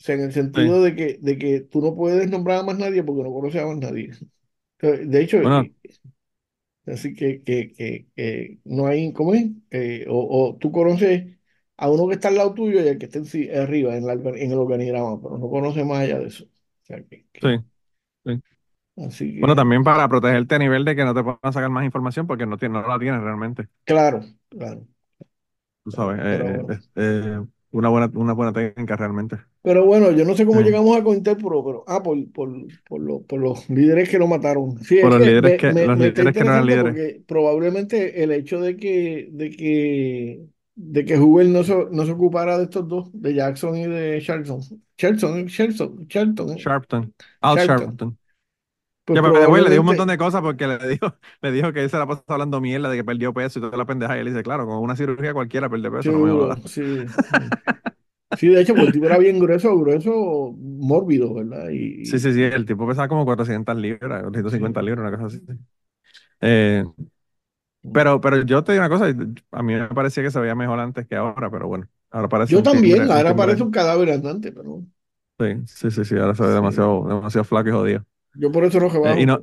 O 0.00 0.04
sea, 0.04 0.16
en 0.16 0.22
el 0.22 0.32
sentido 0.32 0.82
de, 0.82 0.96
que, 0.96 1.18
de 1.20 1.38
que 1.38 1.60
tú 1.60 1.80
no 1.80 1.94
puedes 1.94 2.28
nombrar 2.28 2.58
a 2.60 2.62
más 2.64 2.76
nadie 2.76 3.04
porque 3.04 3.22
no 3.22 3.32
conoces 3.32 3.62
a 3.62 3.66
más 3.66 3.76
nadie. 3.78 4.10
De 4.80 5.22
hecho, 5.22 5.38
así 6.86 7.14
que, 7.14 7.42
que, 7.44 7.72
que, 8.16 8.58
no 8.64 8.86
hay, 8.86 9.12
¿cómo 9.12 9.34
es? 9.34 9.44
Eh, 9.70 10.06
o, 10.08 10.48
o, 10.48 10.56
tú 10.56 10.72
conoces 10.72 11.38
a 11.76 11.90
uno 11.90 12.08
que 12.08 12.14
está 12.14 12.28
al 12.28 12.36
lado 12.36 12.54
tuyo 12.54 12.82
y 12.82 12.88
al 12.88 12.98
que 12.98 13.06
está 13.06 13.20
arriba 13.62 13.96
en, 13.96 14.08
en 14.08 14.52
el 14.52 14.58
organigrama, 14.58 15.20
pero 15.22 15.38
no 15.38 15.48
conoces 15.48 15.86
más 15.86 16.00
allá 16.00 16.18
de 16.18 16.26
eso. 16.26 16.46
sí. 16.84 17.58
sí. 19.10 19.38
bueno, 19.38 19.54
también 19.54 19.84
para 19.84 20.08
protegerte 20.08 20.56
a 20.56 20.58
nivel 20.58 20.84
de 20.84 20.96
que 20.96 21.04
no 21.04 21.14
te 21.14 21.22
puedan 21.22 21.52
sacar 21.52 21.70
más 21.70 21.84
información 21.84 22.26
porque 22.26 22.44
no, 22.46 22.56
no 22.56 22.88
la 22.88 22.98
tienes 22.98 23.20
realmente. 23.20 23.68
Claro, 23.84 24.24
claro 24.48 24.86
tú 25.84 25.90
sabes, 25.90 26.20
eh, 26.22 26.60
eh, 26.68 26.78
eh, 26.96 27.40
una, 27.72 27.88
buena, 27.88 28.10
una 28.14 28.32
buena 28.32 28.52
técnica 28.52 28.96
realmente. 28.96 29.36
Pero 29.62 29.84
bueno, 29.84 30.10
yo 30.10 30.24
no 30.24 30.34
sé 30.34 30.44
cómo 30.44 30.60
llegamos 30.60 30.96
a 30.96 31.02
Cointelpro, 31.02 31.64
pero 31.64 31.84
ah, 31.86 32.02
por, 32.02 32.30
por, 32.32 32.50
por, 32.88 33.26
por, 33.26 33.40
los 33.40 33.68
líderes 33.70 34.08
que 34.08 34.18
lo 34.18 34.26
mataron. 34.26 34.78
Sí, 34.82 34.98
por 35.00 35.10
los 35.10 35.20
líderes 35.20 35.60
que, 35.60 35.72
los 35.72 35.98
líderes 35.98 36.34
que 36.34 36.44
no 36.44 36.50
eran 36.50 36.66
líderes. 36.66 36.92
Porque 36.92 37.22
probablemente 37.26 38.22
el 38.22 38.32
hecho 38.32 38.60
de 38.60 38.76
que, 38.76 39.28
de 39.32 39.50
que, 39.50 40.46
de 40.74 41.04
que 41.04 41.16
Hoover 41.16 41.46
no 41.46 41.62
se, 41.62 41.86
no 41.90 42.04
se 42.04 42.12
ocupara 42.12 42.58
de 42.58 42.64
estos 42.64 42.88
dos, 42.88 43.10
de 43.12 43.34
Jackson 43.34 43.76
y 43.76 43.86
de 43.86 44.20
Charlton. 44.20 44.60
Charlton, 44.96 45.46
Charlton, 45.46 46.06
Charlton. 46.08 46.56
Sharpton. 46.56 47.14
Al 47.40 47.56
Sharpton. 47.58 48.18
Pues 49.04 49.16
ya, 49.16 49.22
pero 49.22 49.56
le 49.56 49.70
dijo 49.70 49.80
un 49.80 49.86
montón 49.86 50.08
de 50.08 50.16
cosas 50.16 50.42
porque 50.42 50.66
le 50.66 50.78
dijo, 50.88 51.14
le 51.42 51.52
dijo 51.52 51.72
que 51.72 51.82
él 51.82 51.90
se 51.90 51.98
la 51.98 52.06
pasó 52.06 52.22
hablando 52.28 52.60
mierda 52.60 52.88
de 52.88 52.96
que 52.96 53.04
perdió 53.04 53.34
peso 53.34 53.58
y 53.58 53.62
toda 53.62 53.76
la 53.76 53.84
pendeja. 53.84 54.16
Y 54.16 54.20
él 54.20 54.26
dice, 54.26 54.42
claro, 54.42 54.66
con 54.66 54.78
una 54.78 54.94
cirugía 54.94 55.34
cualquiera 55.34 55.68
pierde 55.68 55.90
peso. 55.90 56.12
no 56.12 56.46
me 56.46 56.68
sí, 56.68 57.04
sí. 58.38 58.48
de 58.48 58.60
hecho, 58.60 58.74
pues 58.74 58.86
el 58.86 58.92
tipo 58.92 59.06
era 59.06 59.18
bien 59.18 59.40
grueso, 59.40 59.76
grueso, 59.76 60.54
mórbido, 60.56 61.34
¿verdad? 61.34 61.68
Y, 61.70 62.04
sí, 62.04 62.18
sí, 62.18 62.32
sí. 62.32 62.42
El 62.42 62.64
tipo 62.64 62.86
pesaba 62.86 63.08
como 63.08 63.24
400 63.24 63.76
libras, 63.76 64.22
450 64.22 64.82
libras, 64.82 65.08
una 65.08 65.18
cosa 65.18 65.26
así. 65.36 65.42
Eh, 66.40 66.84
pero, 67.92 68.20
pero 68.20 68.42
yo 68.42 68.62
te 68.62 68.72
digo 68.72 68.84
una 68.84 68.88
cosa, 68.88 69.06
a 69.06 69.62
mí 69.62 69.74
me 69.74 69.88
parecía 69.88 70.22
que 70.22 70.30
se 70.30 70.38
veía 70.38 70.54
mejor 70.54 70.78
antes 70.78 71.06
que 71.08 71.16
ahora, 71.16 71.50
pero 71.50 71.66
bueno, 71.66 71.88
ahora 72.10 72.28
parece 72.28 72.52
Yo 72.52 72.62
también, 72.62 73.10
ahora 73.10 73.34
parece 73.34 73.64
un 73.64 73.72
cadáver 73.72 74.12
andante, 74.12 74.52
pero... 74.52 74.84
Sí, 75.40 75.62
sí, 75.66 75.90
sí, 75.90 76.04
sí, 76.04 76.16
ahora 76.16 76.36
se 76.36 76.44
ve 76.44 76.50
demasiado, 76.50 77.04
demasiado 77.08 77.44
flaco 77.44 77.68
y 77.68 77.72
jodido. 77.72 78.06
Yo 78.34 78.50
por 78.50 78.64
eso 78.64 78.80
no 78.80 78.88
rebajo. 78.88 79.18
Eh, 79.18 79.22
y 79.22 79.26
no... 79.26 79.40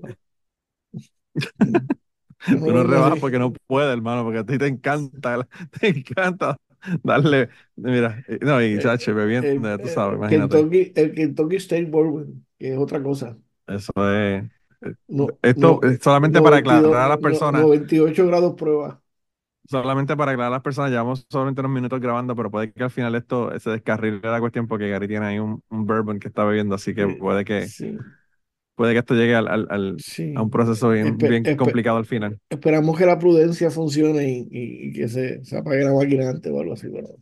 Tú 2.47 2.71
no 2.71 2.84
rebajas 2.84 3.19
porque 3.19 3.38
no 3.38 3.54
puedes, 3.67 3.91
hermano, 3.91 4.23
porque 4.23 4.39
a 4.39 4.45
ti 4.45 4.58
te 4.58 4.67
encanta, 4.67 5.45
te 5.80 5.89
encanta 5.89 6.58
darle, 7.04 7.49
mira, 7.75 8.23
eh, 8.28 8.39
no, 8.41 8.62
y 8.62 8.80
chache, 8.80 9.12
bebiendo, 9.12 9.78
tú 9.78 9.88
sabes, 9.89 10.17
imagínate. 10.17 10.56
Kentucky, 10.56 10.93
el 10.95 11.13
Kentucky 11.13 11.56
State 11.58 11.86
Bourbon, 11.86 12.45
que 12.58 12.73
es 12.73 12.78
otra 12.78 13.02
cosa. 13.04 13.38
Eso 13.67 13.91
es. 14.10 14.45
esto 15.41 15.82
es 15.84 15.99
solamente 16.02 16.41
para 16.41 16.58
aclarar 16.58 16.93
a 16.93 17.10
las 17.10 17.17
personas. 17.17 17.62
98 17.62 18.28
grados 18.28 18.56
prueba. 18.56 19.02
Solamente 19.67 20.17
para 20.17 20.32
aclarar 20.32 20.54
a 20.54 20.56
las 20.56 20.63
personas, 20.63 20.89
llevamos 20.89 21.28
solamente 21.30 21.62
unos 21.62 21.73
minutos 21.73 21.99
grabando, 21.99 22.36
pero 22.36 22.49
puede 22.49 22.71
que 22.71 22.84
al 22.84 22.89
final 22.89 23.13
esto 23.13 23.52
se 23.60 23.69
descarrile 23.69 24.19
la 24.23 24.39
cuestión 24.39 24.67
porque 24.67 24.89
Gary 24.89 25.08
tiene 25.08 25.25
ahí 25.28 25.39
un, 25.39 25.62
bourbon 25.69 26.19
que 26.19 26.30
está 26.30 26.43
bebiendo, 26.43 26.73
así 26.73 26.95
que 26.95 27.06
puede 27.08 27.45
que 27.45 27.67
puede 28.80 28.94
que 28.94 29.00
esto 29.00 29.13
llegue 29.13 29.36
al, 29.36 29.50
al, 29.50 29.98
a 30.38 30.42
un 30.42 30.50
proceso 30.50 30.89
bien, 30.92 31.18
bien 31.18 31.44
complicado 31.58 31.98
al 31.98 32.06
final. 32.06 32.39
Esperamos 32.50 32.98
que 32.98 33.06
la 33.06 33.20
prudencia 33.20 33.70
funcione 33.70 34.30
y, 34.30 34.48
y, 34.50 34.94
que 34.94 35.10
se, 35.10 35.44
se, 35.44 35.58
apague 35.58 35.84
la 35.84 35.92
máquina 35.92 36.30
antes 36.30 36.50
o 36.50 36.62
algo 36.62 36.76
así, 36.76 36.88
¿verdad? 36.88 37.13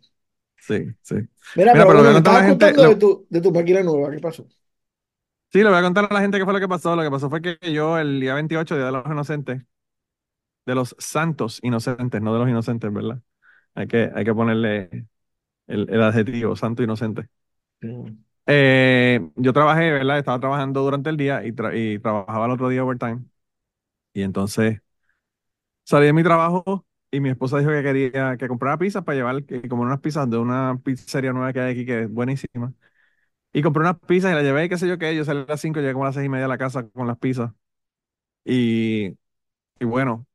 Sí, 0.60 0.86
sí. 1.02 1.16
Mira, 1.56 1.74
pero, 1.74 1.88
pero 1.88 2.04
me 2.04 2.18
estabas 2.18 2.50
contando 2.50 2.90
de, 2.90 2.96
tu, 2.98 3.26
de 3.28 3.42
tu 3.42 3.52
máquina 3.52 3.82
nueva, 3.82 4.12
¿qué 4.12 4.20
pasó? 4.20 4.48
Sí, 5.52 5.64
le 5.64 5.70
voy 5.70 5.80
a 5.80 5.82
contar 5.82 6.08
a 6.08 6.14
la 6.14 6.22
gente 6.22 6.38
qué 6.38 6.44
fue 6.46 6.54
lo 6.54 6.60
que 6.60 6.68
pasó. 6.68 6.96
Lo 6.96 7.02
que 7.02 7.10
pasó 7.10 7.28
fue 7.28 7.42
que 7.42 7.58
yo 7.74 7.98
el 7.98 8.20
día 8.20 8.36
28, 8.36 8.76
Día 8.76 8.86
de 8.86 8.92
los 8.92 9.06
Inocentes, 9.08 9.64
de 10.68 10.76
los 10.76 10.96
santos 11.00 11.60
inocentes, 11.64 12.22
no 12.22 12.34
de 12.34 12.40
los 12.40 12.50
inocentes, 12.50 12.94
¿verdad? 12.94 13.20
Hay 13.74 13.88
que, 13.88 14.12
hay 14.14 14.24
que 14.24 14.34
ponerle 14.36 15.08
el, 15.66 15.90
el 15.90 16.04
adjetivo, 16.04 16.56
santo 16.56 16.84
inocente. 16.84 17.30
Eh, 18.50 19.30
yo 19.36 19.52
trabajé, 19.54 19.92
¿verdad? 19.92 20.20
Estaba 20.20 20.40
trabajando 20.40 20.82
durante 20.82 21.10
el 21.10 21.18
día 21.18 21.44
y, 21.46 21.50
y 21.74 22.00
trabajaba 22.00 22.46
el 22.46 22.52
otro 22.52 22.70
día 22.70 22.84
overtime. 22.84 23.26
Y 24.14 24.24
entonces 24.24 24.82
salí 25.84 26.06
de 26.08 26.14
mi 26.14 26.24
trabajo 26.24 26.86
y 27.12 27.20
mi 27.20 27.30
esposa 27.30 27.60
dijo 27.60 27.72
que 27.72 27.84
quería 27.84 28.38
que 28.38 28.48
comprara 28.48 28.78
pizzas 28.78 29.04
para 29.04 29.16
llevar, 29.18 29.44
que 29.46 29.62
comer 29.68 29.88
unas 29.88 30.02
pizzas 30.02 30.30
de 30.30 30.38
una 30.38 30.80
pizzería 30.84 31.34
nueva 31.34 31.54
que 31.54 31.60
hay 31.62 31.72
aquí 31.74 31.86
que 31.86 32.04
es 32.04 32.12
buenísima. 32.12 32.74
Y 33.54 33.64
compré 33.64 33.82
unas 33.82 34.00
pizzas 34.00 34.32
y 34.32 34.36
las 34.36 34.44
llevé, 34.44 34.70
qué 34.70 34.78
sé 34.78 34.88
yo 34.88 34.98
qué, 35.00 35.16
yo 35.16 35.26
salí 35.26 35.42
a 35.42 35.46
las 35.48 35.62
5, 35.62 35.80
llegué 35.82 35.94
como 35.94 36.06
a 36.06 36.10
las 36.10 36.16
6 36.16 36.28
y 36.28 36.30
media 36.30 36.46
a 36.46 36.50
la 36.50 36.58
casa 36.60 36.88
con 36.90 37.08
las 37.08 37.18
pizzas. 37.20 37.52
Y, 38.46 39.08
y 39.80 39.86
bueno, 39.86 40.28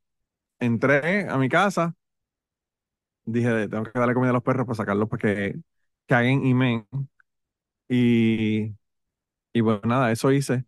entré 0.60 1.28
a 1.28 1.38
mi 1.38 1.48
casa, 1.48 1.96
dije, 3.24 3.68
tengo 3.68 3.84
que 3.84 3.98
darle 3.98 4.14
comida 4.14 4.30
a 4.30 4.32
los 4.34 4.42
perros 4.42 4.66
para 4.66 4.76
sacarlos 4.76 5.08
para 5.08 5.20
que 5.20 5.56
caguen 6.06 6.44
y 6.46 6.54
men. 6.54 6.86
Y, 7.88 8.74
y 9.52 9.60
bueno, 9.62 9.82
nada, 9.86 10.12
eso 10.12 10.32
hice. 10.32 10.66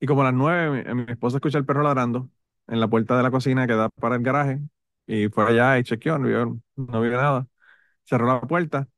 Y 0.00 0.06
como 0.06 0.22
a 0.22 0.24
las 0.24 0.34
nueve, 0.34 0.84
mi, 0.94 1.04
mi 1.04 1.12
esposa 1.12 1.36
escucha 1.36 1.58
el 1.58 1.64
perro 1.66 1.82
ladrando 1.82 2.28
en 2.66 2.80
la 2.80 2.88
puerta 2.88 3.16
de 3.16 3.22
la 3.22 3.30
cocina 3.30 3.66
que 3.66 3.74
da 3.74 3.88
para 3.90 4.16
el 4.16 4.22
garaje. 4.22 4.60
Y 5.06 5.28
fue 5.28 5.44
allá 5.46 5.78
y 5.78 5.84
chequeó, 5.84 6.18
no 6.18 6.26
vio, 6.28 6.60
no 6.76 7.00
vio 7.00 7.12
nada. 7.12 7.46
Cerró 8.04 8.26
la 8.26 8.40
puerta 8.42 8.88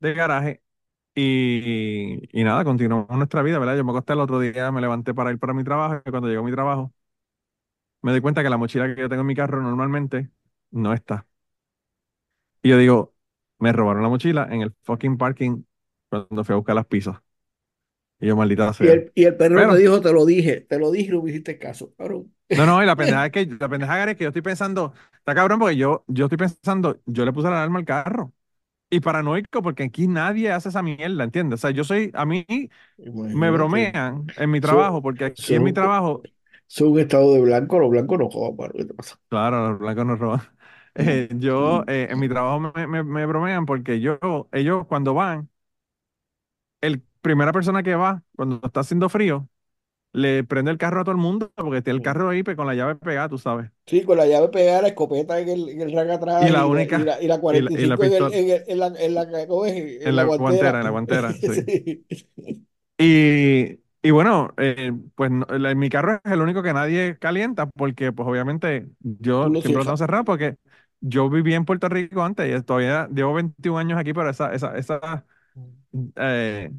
del 0.00 0.14
garaje 0.14 0.62
y, 1.14 2.22
y 2.38 2.44
nada, 2.44 2.64
continuamos 2.64 3.10
nuestra 3.18 3.42
vida, 3.42 3.58
¿verdad? 3.60 3.76
Yo 3.76 3.84
me 3.84 3.92
acosté 3.92 4.14
el 4.14 4.20
otro 4.20 4.40
día, 4.40 4.72
me 4.72 4.80
levanté 4.82 5.14
para 5.14 5.32
ir 5.32 5.38
para 5.38 5.54
mi 5.54 5.64
trabajo 5.64 6.02
y 6.06 6.10
cuando 6.10 6.28
llegó 6.30 6.44
mi 6.44 6.52
trabajo 6.52 6.94
me 8.02 8.12
di 8.14 8.20
cuenta 8.20 8.42
que 8.42 8.50
la 8.50 8.56
mochila 8.56 8.94
que 8.94 9.00
yo 9.00 9.08
tengo 9.08 9.22
en 9.22 9.26
mi 9.26 9.34
carro 9.34 9.62
normalmente 9.62 10.30
no 10.70 10.92
está. 10.92 11.26
Y 12.62 12.70
yo 12.70 12.78
digo, 12.78 13.14
me 13.58 13.72
robaron 13.72 14.02
la 14.02 14.08
mochila 14.08 14.48
en 14.50 14.62
el 14.62 14.74
fucking 14.82 15.16
parking 15.18 15.64
cuando 16.10 16.44
fui 16.44 16.52
a 16.54 16.56
buscar 16.56 16.76
las 16.76 16.86
pizzas. 16.86 17.16
Y 18.20 18.26
yo, 18.26 18.36
maldita 18.36 18.72
sea. 18.72 18.86
Y 18.86 18.88
el, 18.90 19.12
y 19.14 19.24
el 19.24 19.36
perro 19.36 19.72
me 19.72 19.78
dijo, 19.78 20.00
te 20.00 20.12
lo 20.12 20.26
dije, 20.26 20.60
te 20.62 20.78
lo 20.78 20.90
dije 20.90 21.12
no 21.12 21.22
me 21.22 21.30
hiciste 21.30 21.58
caso, 21.58 21.94
No, 21.98 22.66
no, 22.66 22.82
y 22.82 22.86
la 22.86 22.96
pendeja 22.96 23.26
es 23.26 23.32
que, 23.32 23.46
la 23.46 23.68
pendeja 23.68 24.10
es 24.10 24.16
que 24.16 24.24
yo 24.24 24.28
estoy 24.28 24.42
pensando, 24.42 24.92
está 25.14 25.34
cabrón 25.34 25.58
porque 25.58 25.76
yo, 25.76 26.04
yo 26.08 26.26
estoy 26.26 26.38
pensando, 26.38 27.00
yo 27.06 27.24
le 27.24 27.32
puse 27.32 27.48
la 27.48 27.56
alarma 27.56 27.78
al 27.78 27.84
carro. 27.84 28.32
Y 28.90 29.00
paranoico 29.00 29.62
porque 29.62 29.84
aquí 29.84 30.08
nadie 30.08 30.52
hace 30.52 30.68
esa 30.70 30.82
mierda, 30.82 31.24
¿entiendes? 31.24 31.60
O 31.60 31.62
sea, 31.62 31.70
yo 31.70 31.84
soy, 31.84 32.10
a 32.14 32.26
mí 32.26 32.46
me 32.98 33.50
bromean 33.50 34.26
en 34.36 34.50
mi 34.50 34.60
trabajo 34.60 35.02
porque 35.02 35.26
aquí 35.26 35.54
en 35.54 35.62
mi 35.62 35.72
trabajo... 35.72 36.22
Es 36.68 36.80
un 36.80 36.98
estado 36.98 37.34
de 37.34 37.40
blanco, 37.40 37.78
los 37.78 37.90
blancos 37.90 38.18
no 38.18 38.28
roban, 38.30 38.72
¿qué 38.72 38.84
te 38.84 38.94
pasa? 38.94 39.18
Claro, 39.28 39.70
los 39.70 39.78
blancos 39.78 40.06
no 40.06 40.16
roban. 40.16 40.40
Eh, 40.92 41.28
yo, 41.36 41.84
eh, 41.86 42.08
en 42.10 42.18
mi 42.18 42.28
trabajo 42.28 42.58
me, 42.58 42.86
me, 42.88 43.04
me 43.04 43.24
bromean 43.24 43.64
porque 43.64 44.00
yo, 44.00 44.18
ellos 44.52 44.86
cuando 44.88 45.14
van, 45.14 45.48
el 46.80 47.02
primera 47.20 47.52
persona 47.52 47.82
que 47.82 47.94
va, 47.94 48.22
cuando 48.36 48.60
está 48.64 48.80
haciendo 48.80 49.08
frío, 49.08 49.48
le 50.12 50.44
prende 50.44 50.70
el 50.70 50.78
carro 50.78 51.00
a 51.02 51.04
todo 51.04 51.12
el 51.12 51.18
mundo 51.18 51.52
porque 51.54 51.82
tiene 51.82 51.98
el 51.98 52.02
carro 52.04 52.30
ahí 52.30 52.42
con 52.42 52.66
la 52.66 52.74
llave 52.74 52.96
pegada, 52.96 53.28
tú 53.28 53.38
sabes. 53.38 53.70
Sí, 53.86 54.02
con 54.04 54.16
la 54.16 54.26
llave 54.26 54.48
pegada, 54.48 54.82
la 54.82 54.88
escopeta 54.88 55.38
en 55.40 55.48
el, 55.48 55.68
en 55.68 55.80
el 55.82 55.92
rack 55.92 56.10
atrás. 56.10 56.48
Y 56.48 56.52
la 56.52 56.66
única. 56.66 57.00
Y 57.00 57.04
la, 57.04 57.22
y 57.22 57.26
la 57.26 57.38
45 57.38 58.04
en, 58.04 58.78
la, 58.78 58.86
en 58.86 59.14
la, 59.14 59.22
en 60.06 60.16
la 60.16 60.24
guantera. 60.24 60.78
En 60.78 60.84
la 60.84 60.90
guantera, 60.90 61.32
sí. 61.40 62.06
Y, 62.98 63.80
y 64.02 64.10
bueno, 64.10 64.52
eh, 64.58 64.92
pues 65.14 65.30
en 65.30 65.78
mi 65.78 65.88
carro 65.88 66.20
es 66.24 66.32
el 66.32 66.40
único 66.40 66.62
que 66.62 66.72
nadie 66.72 67.18
calienta 67.18 67.66
porque 67.66 68.12
pues 68.12 68.28
obviamente 68.28 68.88
yo 69.00 69.44
siempre 69.46 69.72
lo 69.74 69.84
tengo 69.84 69.96
cerrado 69.96 70.24
porque 70.24 70.56
yo 71.00 71.30
viví 71.30 71.54
en 71.54 71.64
Puerto 71.64 71.88
Rico 71.88 72.22
antes 72.22 72.54
y 72.54 72.62
todavía 72.62 73.08
llevo 73.12 73.34
21 73.34 73.78
años 73.78 73.98
aquí, 73.98 74.12
pero 74.12 74.28
esa, 74.30 74.52
esa, 74.54 74.76
esa, 74.76 75.24
eh, 76.16 76.72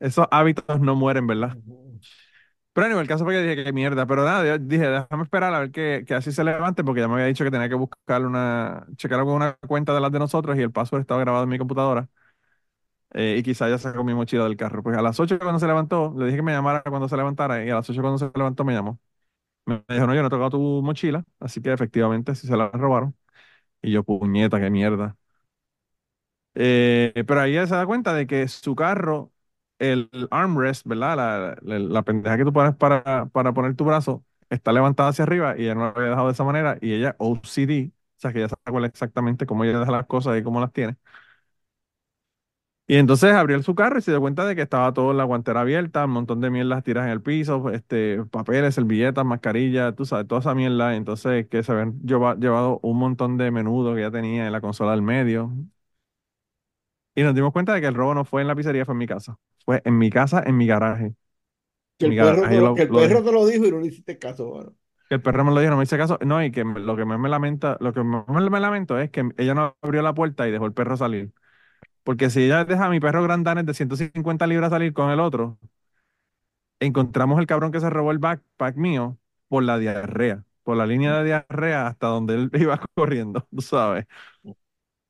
esos 0.00 0.26
hábitos 0.30 0.80
no 0.80 0.94
mueren, 0.96 1.26
¿verdad? 1.26 1.56
Pero 2.74 2.86
en 2.86 2.96
el 2.98 3.06
caso 3.06 3.24
fue 3.24 3.34
que 3.34 3.42
dije 3.42 3.64
que 3.64 3.72
mierda, 3.72 4.06
pero 4.06 4.24
nada, 4.24 4.56
dije, 4.58 4.86
déjame 4.88 5.24
esperar 5.24 5.52
a 5.52 5.58
ver 5.60 5.70
que, 5.72 6.04
que, 6.06 6.14
así 6.14 6.32
se 6.32 6.42
levante, 6.42 6.82
porque 6.82 7.02
ya 7.02 7.08
me 7.08 7.14
había 7.14 7.26
dicho 7.26 7.44
que 7.44 7.50
tenía 7.50 7.68
que 7.68 7.74
buscar 7.74 8.24
una, 8.24 8.86
checar 8.96 9.20
con 9.24 9.34
una 9.34 9.54
cuenta 9.68 9.92
de 9.94 10.00
las 10.00 10.10
de 10.10 10.18
nosotros 10.18 10.56
y 10.58 10.62
el 10.62 10.72
password 10.72 11.02
estaba 11.02 11.20
grabado 11.20 11.44
en 11.44 11.50
mi 11.50 11.58
computadora. 11.58 12.08
Eh, 13.14 13.36
y 13.38 13.42
quizá 13.42 13.68
ya 13.68 13.76
sacó 13.78 14.04
mi 14.04 14.14
mochila 14.14 14.44
del 14.44 14.56
carro. 14.56 14.82
Pues 14.82 14.96
a 14.96 15.02
las 15.02 15.20
8 15.20 15.38
cuando 15.38 15.58
se 15.58 15.66
levantó, 15.66 16.14
le 16.16 16.26
dije 16.26 16.36
que 16.38 16.42
me 16.42 16.52
llamara 16.52 16.82
cuando 16.82 17.08
se 17.08 17.16
levantara, 17.16 17.64
y 17.64 17.70
a 17.70 17.74
las 17.76 17.90
8 17.90 18.00
cuando 18.00 18.18
se 18.18 18.30
levantó 18.34 18.64
me 18.64 18.72
llamó. 18.74 18.98
Me 19.66 19.82
dijo, 19.88 20.06
no, 20.06 20.14
yo 20.14 20.22
no 20.22 20.28
he 20.28 20.30
tocado 20.30 20.50
tu 20.50 20.82
mochila, 20.82 21.24
así 21.40 21.62
que 21.62 21.72
efectivamente 21.72 22.34
sí 22.36 22.46
se 22.48 22.56
la 22.56 22.68
robaron. 22.70 23.16
Y 23.82 23.92
yo, 23.92 24.04
puñeta, 24.04 24.60
qué 24.60 24.70
mierda. 24.70 25.16
Eh, 26.54 27.24
pero 27.26 27.40
ahí 27.40 27.52
ella 27.52 27.66
se 27.66 27.74
da 27.74 27.86
cuenta 27.86 28.12
de 28.14 28.26
que 28.26 28.46
su 28.48 28.74
carro 28.74 29.32
el 29.78 30.10
armrest, 30.30 30.86
¿verdad? 30.86 31.56
La, 31.62 31.78
la, 31.78 32.02
pendeja 32.02 32.36
que 32.36 32.44
tú 32.44 32.52
pones 32.52 32.74
para, 32.76 33.26
para 33.26 33.52
poner 33.52 33.74
tu 33.74 33.84
brazo 33.84 34.24
está 34.50 34.72
levantada 34.72 35.08
hacia 35.10 35.24
arriba 35.24 35.56
y 35.58 35.62
ella 35.64 35.74
no 35.74 35.80
lo 35.82 35.88
había 35.96 36.10
dejado 36.10 36.26
de 36.28 36.32
esa 36.34 36.44
manera 36.44 36.78
y 36.80 36.92
ella 36.94 37.16
OCD, 37.18 37.92
o 38.18 38.20
sea 38.20 38.32
que 38.32 38.38
ella 38.40 38.48
sabe 38.48 38.86
exactamente 38.86 39.46
cómo 39.46 39.64
ella 39.64 39.80
deja 39.80 39.90
las 39.92 40.06
cosas 40.06 40.38
y 40.38 40.42
cómo 40.42 40.60
las 40.60 40.72
tiene. 40.72 40.96
Y 42.88 42.96
entonces 42.96 43.32
abrió 43.32 43.62
su 43.62 43.74
carro 43.74 43.98
y 43.98 44.02
se 44.02 44.10
dio 44.10 44.20
cuenta 44.20 44.44
de 44.44 44.54
que 44.54 44.62
estaba 44.62 44.92
todo 44.92 45.12
la 45.14 45.24
guantera 45.24 45.62
abierta, 45.62 46.04
un 46.04 46.10
montón 46.10 46.40
de 46.40 46.50
mierdas 46.50 46.82
tiras 46.84 47.04
en 47.06 47.10
el 47.12 47.22
piso, 47.22 47.70
este, 47.70 48.22
papeles, 48.26 48.74
servilletas, 48.74 49.24
mascarillas, 49.24 49.94
tú 49.96 50.04
sabes, 50.04 50.26
toda 50.26 50.40
esa 50.42 50.54
mierda. 50.54 50.94
Entonces 50.96 51.46
que 51.48 51.62
se 51.62 51.72
habían 51.72 52.00
llevado 52.02 52.80
un 52.82 52.98
montón 52.98 53.38
de 53.38 53.50
menudo 53.50 53.94
que 53.94 54.02
ya 54.02 54.10
tenía 54.10 54.46
en 54.46 54.52
la 54.52 54.60
consola 54.60 54.90
del 54.92 55.02
medio. 55.02 55.50
Y 57.14 57.22
nos 57.22 57.34
dimos 57.34 57.52
cuenta 57.52 57.74
de 57.74 57.80
que 57.80 57.86
el 57.86 57.94
robo 57.94 58.14
no 58.14 58.24
fue 58.24 58.42
en 58.42 58.48
la 58.48 58.54
pizzería, 58.54 58.84
fue 58.84 58.94
en 58.94 58.98
mi 58.98 59.06
casa. 59.06 59.36
Fue 59.64 59.82
en 59.84 59.98
mi 59.98 60.10
casa, 60.10 60.42
en 60.44 60.56
mi 60.56 60.66
garaje. 60.66 61.14
Que 61.98 62.06
el, 62.06 62.16
perro, 62.16 62.48
te 62.48 62.56
lo, 62.56 62.74
que 62.74 62.82
el 62.82 62.88
perro 62.88 63.22
te 63.22 63.32
lo 63.32 63.46
dijo 63.46 63.66
y 63.66 63.70
no 63.70 63.78
le 63.78 63.86
hiciste 63.86 64.18
caso, 64.18 64.46
bueno. 64.46 64.74
Que 65.08 65.16
el 65.16 65.22
perro 65.22 65.44
me 65.44 65.52
lo 65.52 65.60
dijo, 65.60 65.70
no 65.70 65.76
me 65.76 65.84
hice 65.84 65.98
caso. 65.98 66.18
No, 66.24 66.42
y 66.42 66.50
que 66.50 66.64
lo 66.64 66.96
que 66.96 67.04
más 67.04 67.18
me 67.18 67.28
lamenta, 67.28 67.76
lo 67.80 67.92
que 67.92 68.02
más 68.02 68.24
me 68.28 68.60
lamento 68.60 68.98
es 68.98 69.10
que 69.10 69.28
ella 69.36 69.54
no 69.54 69.76
abrió 69.82 70.02
la 70.02 70.14
puerta 70.14 70.48
y 70.48 70.50
dejó 70.50 70.66
el 70.66 70.72
perro 70.72 70.96
salir. 70.96 71.32
Porque 72.04 72.30
si 72.30 72.44
ella 72.44 72.64
deja 72.64 72.86
a 72.86 72.90
mi 72.90 73.00
perro 73.00 73.22
grandanes 73.22 73.66
de 73.66 73.74
150 73.74 74.46
libras 74.46 74.70
salir 74.70 74.92
con 74.92 75.10
el 75.10 75.20
otro, 75.20 75.58
encontramos 76.80 77.38
el 77.38 77.46
cabrón 77.46 77.72
que 77.72 77.80
se 77.80 77.90
robó 77.90 78.10
el 78.10 78.18
backpack 78.18 78.76
mío 78.76 79.18
por 79.48 79.62
la 79.62 79.78
diarrea, 79.78 80.44
por 80.62 80.76
la 80.76 80.86
línea 80.86 81.18
de 81.18 81.24
diarrea 81.24 81.86
hasta 81.86 82.08
donde 82.08 82.34
él 82.34 82.50
iba 82.54 82.80
corriendo, 82.94 83.46
tú 83.50 83.60
sabes. 83.62 84.06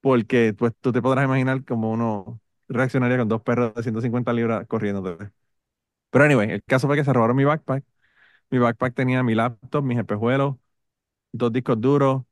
Porque 0.02 0.54
pues 0.58 0.74
tú 0.82 0.92
te 0.92 1.02
podrás 1.02 1.26
imaginar 1.26 1.64
como 1.66 1.92
uno 1.92 2.40
reaccionaría 2.68 3.18
con 3.18 3.28
dos 3.28 3.42
perros 3.42 3.74
de 3.74 3.84
150 3.84 4.34
libras 4.34 4.66
corriendo. 4.68 5.18
Pero 6.10 6.24
anyway, 6.24 6.50
el 6.50 6.62
caso 6.64 6.86
fue 6.86 6.96
que 6.96 7.04
se 7.04 7.12
robaron 7.12 7.36
mi 7.36 7.44
backpack. 7.44 7.84
Mi 8.50 8.58
backpack 8.58 8.94
tenía 8.94 9.22
mi 9.22 9.34
laptop, 9.36 9.84
mis 9.84 9.98
espejuelos, 9.98 10.56
dos 11.32 11.52
discos 11.52 11.80
duros, 11.80 12.24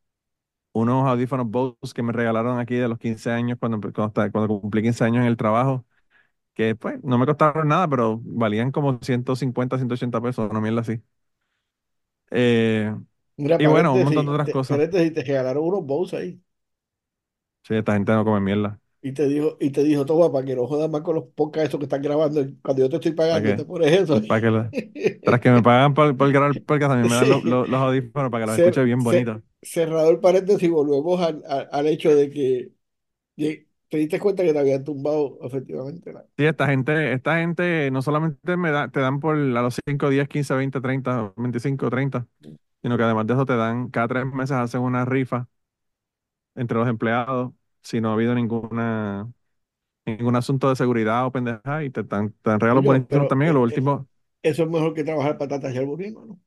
unos 0.72 1.06
audífonos 1.09 1.48
Bose 1.50 1.94
que 1.94 2.02
me 2.02 2.12
regalaron 2.12 2.59
aquí 2.59 2.76
de 2.76 2.88
los 2.88 2.98
15 2.98 3.30
años 3.33 3.59
cuando, 3.61 3.80
cuando, 3.92 4.12
cuando 4.33 4.48
cumplí 4.61 4.83
15 4.83 5.04
años 5.04 5.22
en 5.22 5.26
el 5.28 5.37
trabajo, 5.38 5.87
que 6.54 6.76
pues 6.76 7.02
no 7.04 7.18
me 7.18 7.26
costaron 7.26 7.68
nada, 7.68 7.88
pero 7.88 8.20
valían 8.24 8.72
como 8.72 8.98
150, 9.02 9.76
180 9.78 10.20
pesos, 10.22 10.50
una 10.50 10.61
mierda 10.61 10.83
así. 10.83 11.02
Eh, 12.30 12.94
y 13.59 13.66
bueno, 13.66 13.94
un 13.96 14.04
montón 14.04 14.26
de 14.26 14.33
otras 14.33 14.50
cosas. 14.50 14.83
Te, 14.90 15.11
te 15.11 15.22
regalaron 15.24 15.64
unos 15.64 15.85
Bose 15.87 16.16
ahí. 16.16 16.40
Sí, 17.62 17.75
esta 17.75 17.94
gente 17.94 18.12
no 18.12 18.25
come 18.25 18.40
mierda. 18.40 18.81
Y 19.03 19.12
te 19.12 19.27
dijo, 19.27 19.57
y 19.59 19.70
te 19.70 19.83
dijo, 19.83 20.05
toma, 20.05 20.31
para 20.31 20.44
que 20.44 20.55
no 20.55 20.66
jodas 20.66 20.90
más 20.90 21.01
con 21.01 21.14
los 21.14 21.25
podcasts 21.35 21.70
esos 21.70 21.79
que 21.79 21.85
están 21.85 22.03
grabando. 22.03 22.44
Cuando 22.62 22.83
yo 22.83 22.90
te 22.90 22.96
estoy 22.96 23.12
pagando, 23.12 23.57
te 23.57 23.64
pones 23.64 23.92
eso. 23.92 24.20
Para 24.29 24.40
que, 24.42 25.20
tras 25.23 25.40
que 25.40 25.51
me 25.51 25.62
pagan 25.62 25.94
por, 25.94 26.14
por 26.16 26.31
grabar 26.31 26.51
el 26.55 26.62
podcast, 26.62 26.92
también 26.92 27.11
me 27.11 27.14
dan 27.14 27.42
los, 27.51 27.68
los, 27.68 27.81
audífonos 27.81 28.31
para 28.31 28.44
que 28.44 28.51
los 28.51 28.59
escuche 28.59 28.85
bien 28.85 28.99
bonito. 28.99 29.40
cerrado 29.62 30.11
el 30.11 30.18
paréntesis, 30.18 30.68
volvemos 30.68 31.18
al, 31.23 31.42
al, 31.46 31.87
hecho 31.87 32.14
de 32.14 32.31
que 32.31 32.73
te 33.90 33.96
diste 33.96 34.20
cuenta 34.20 34.44
que 34.44 34.53
te 34.53 34.59
habían 34.59 34.85
tumbado 34.85 35.38
efectivamente. 35.42 36.12
Sí, 36.37 36.44
esta 36.44 36.66
gente, 36.66 37.12
esta 37.12 37.38
gente 37.38 37.90
no 37.90 38.03
solamente 38.03 38.57
me 38.59 38.70
da, 38.70 38.88
te 38.88 39.01
dan 39.01 39.18
por 39.18 39.35
a 39.35 39.62
los 39.62 39.81
5, 39.87 40.11
10, 40.11 40.29
15, 40.29 40.55
20, 40.55 40.81
30, 40.81 41.33
25, 41.37 41.88
30, 41.88 42.27
sino 42.83 42.96
que 42.99 43.03
además 43.03 43.27
de 43.27 43.33
eso 43.33 43.46
te 43.46 43.57
dan, 43.57 43.88
cada 43.88 44.09
tres 44.09 44.27
meses 44.27 44.53
hacen 44.53 44.83
una 44.83 45.07
rifa 45.07 45.49
entre 46.54 46.78
los 46.78 46.88
empleados 46.88 47.52
si 47.82 48.00
no 48.00 48.10
ha 48.10 48.14
habido 48.14 48.34
ninguna 48.34 49.30
ningún 50.06 50.36
asunto 50.36 50.68
de 50.70 50.76
seguridad 50.76 51.26
o 51.26 51.32
pendeja 51.32 51.84
y 51.84 51.90
te 51.90 52.02
dan, 52.04 52.32
te 52.42 52.50
dan 52.50 52.60
regalos 52.60 52.84
buenísimos 52.84 53.28
también. 53.28 53.54
lo 53.54 53.62
último. 53.62 54.08
Eso 54.42 54.64
es 54.64 54.68
mejor 54.70 54.92
que 54.94 55.02
trabajar 55.04 55.38
patatas 55.38 55.74
y 55.74 55.78
alburismo, 55.78 56.26
¿no? 56.26 56.40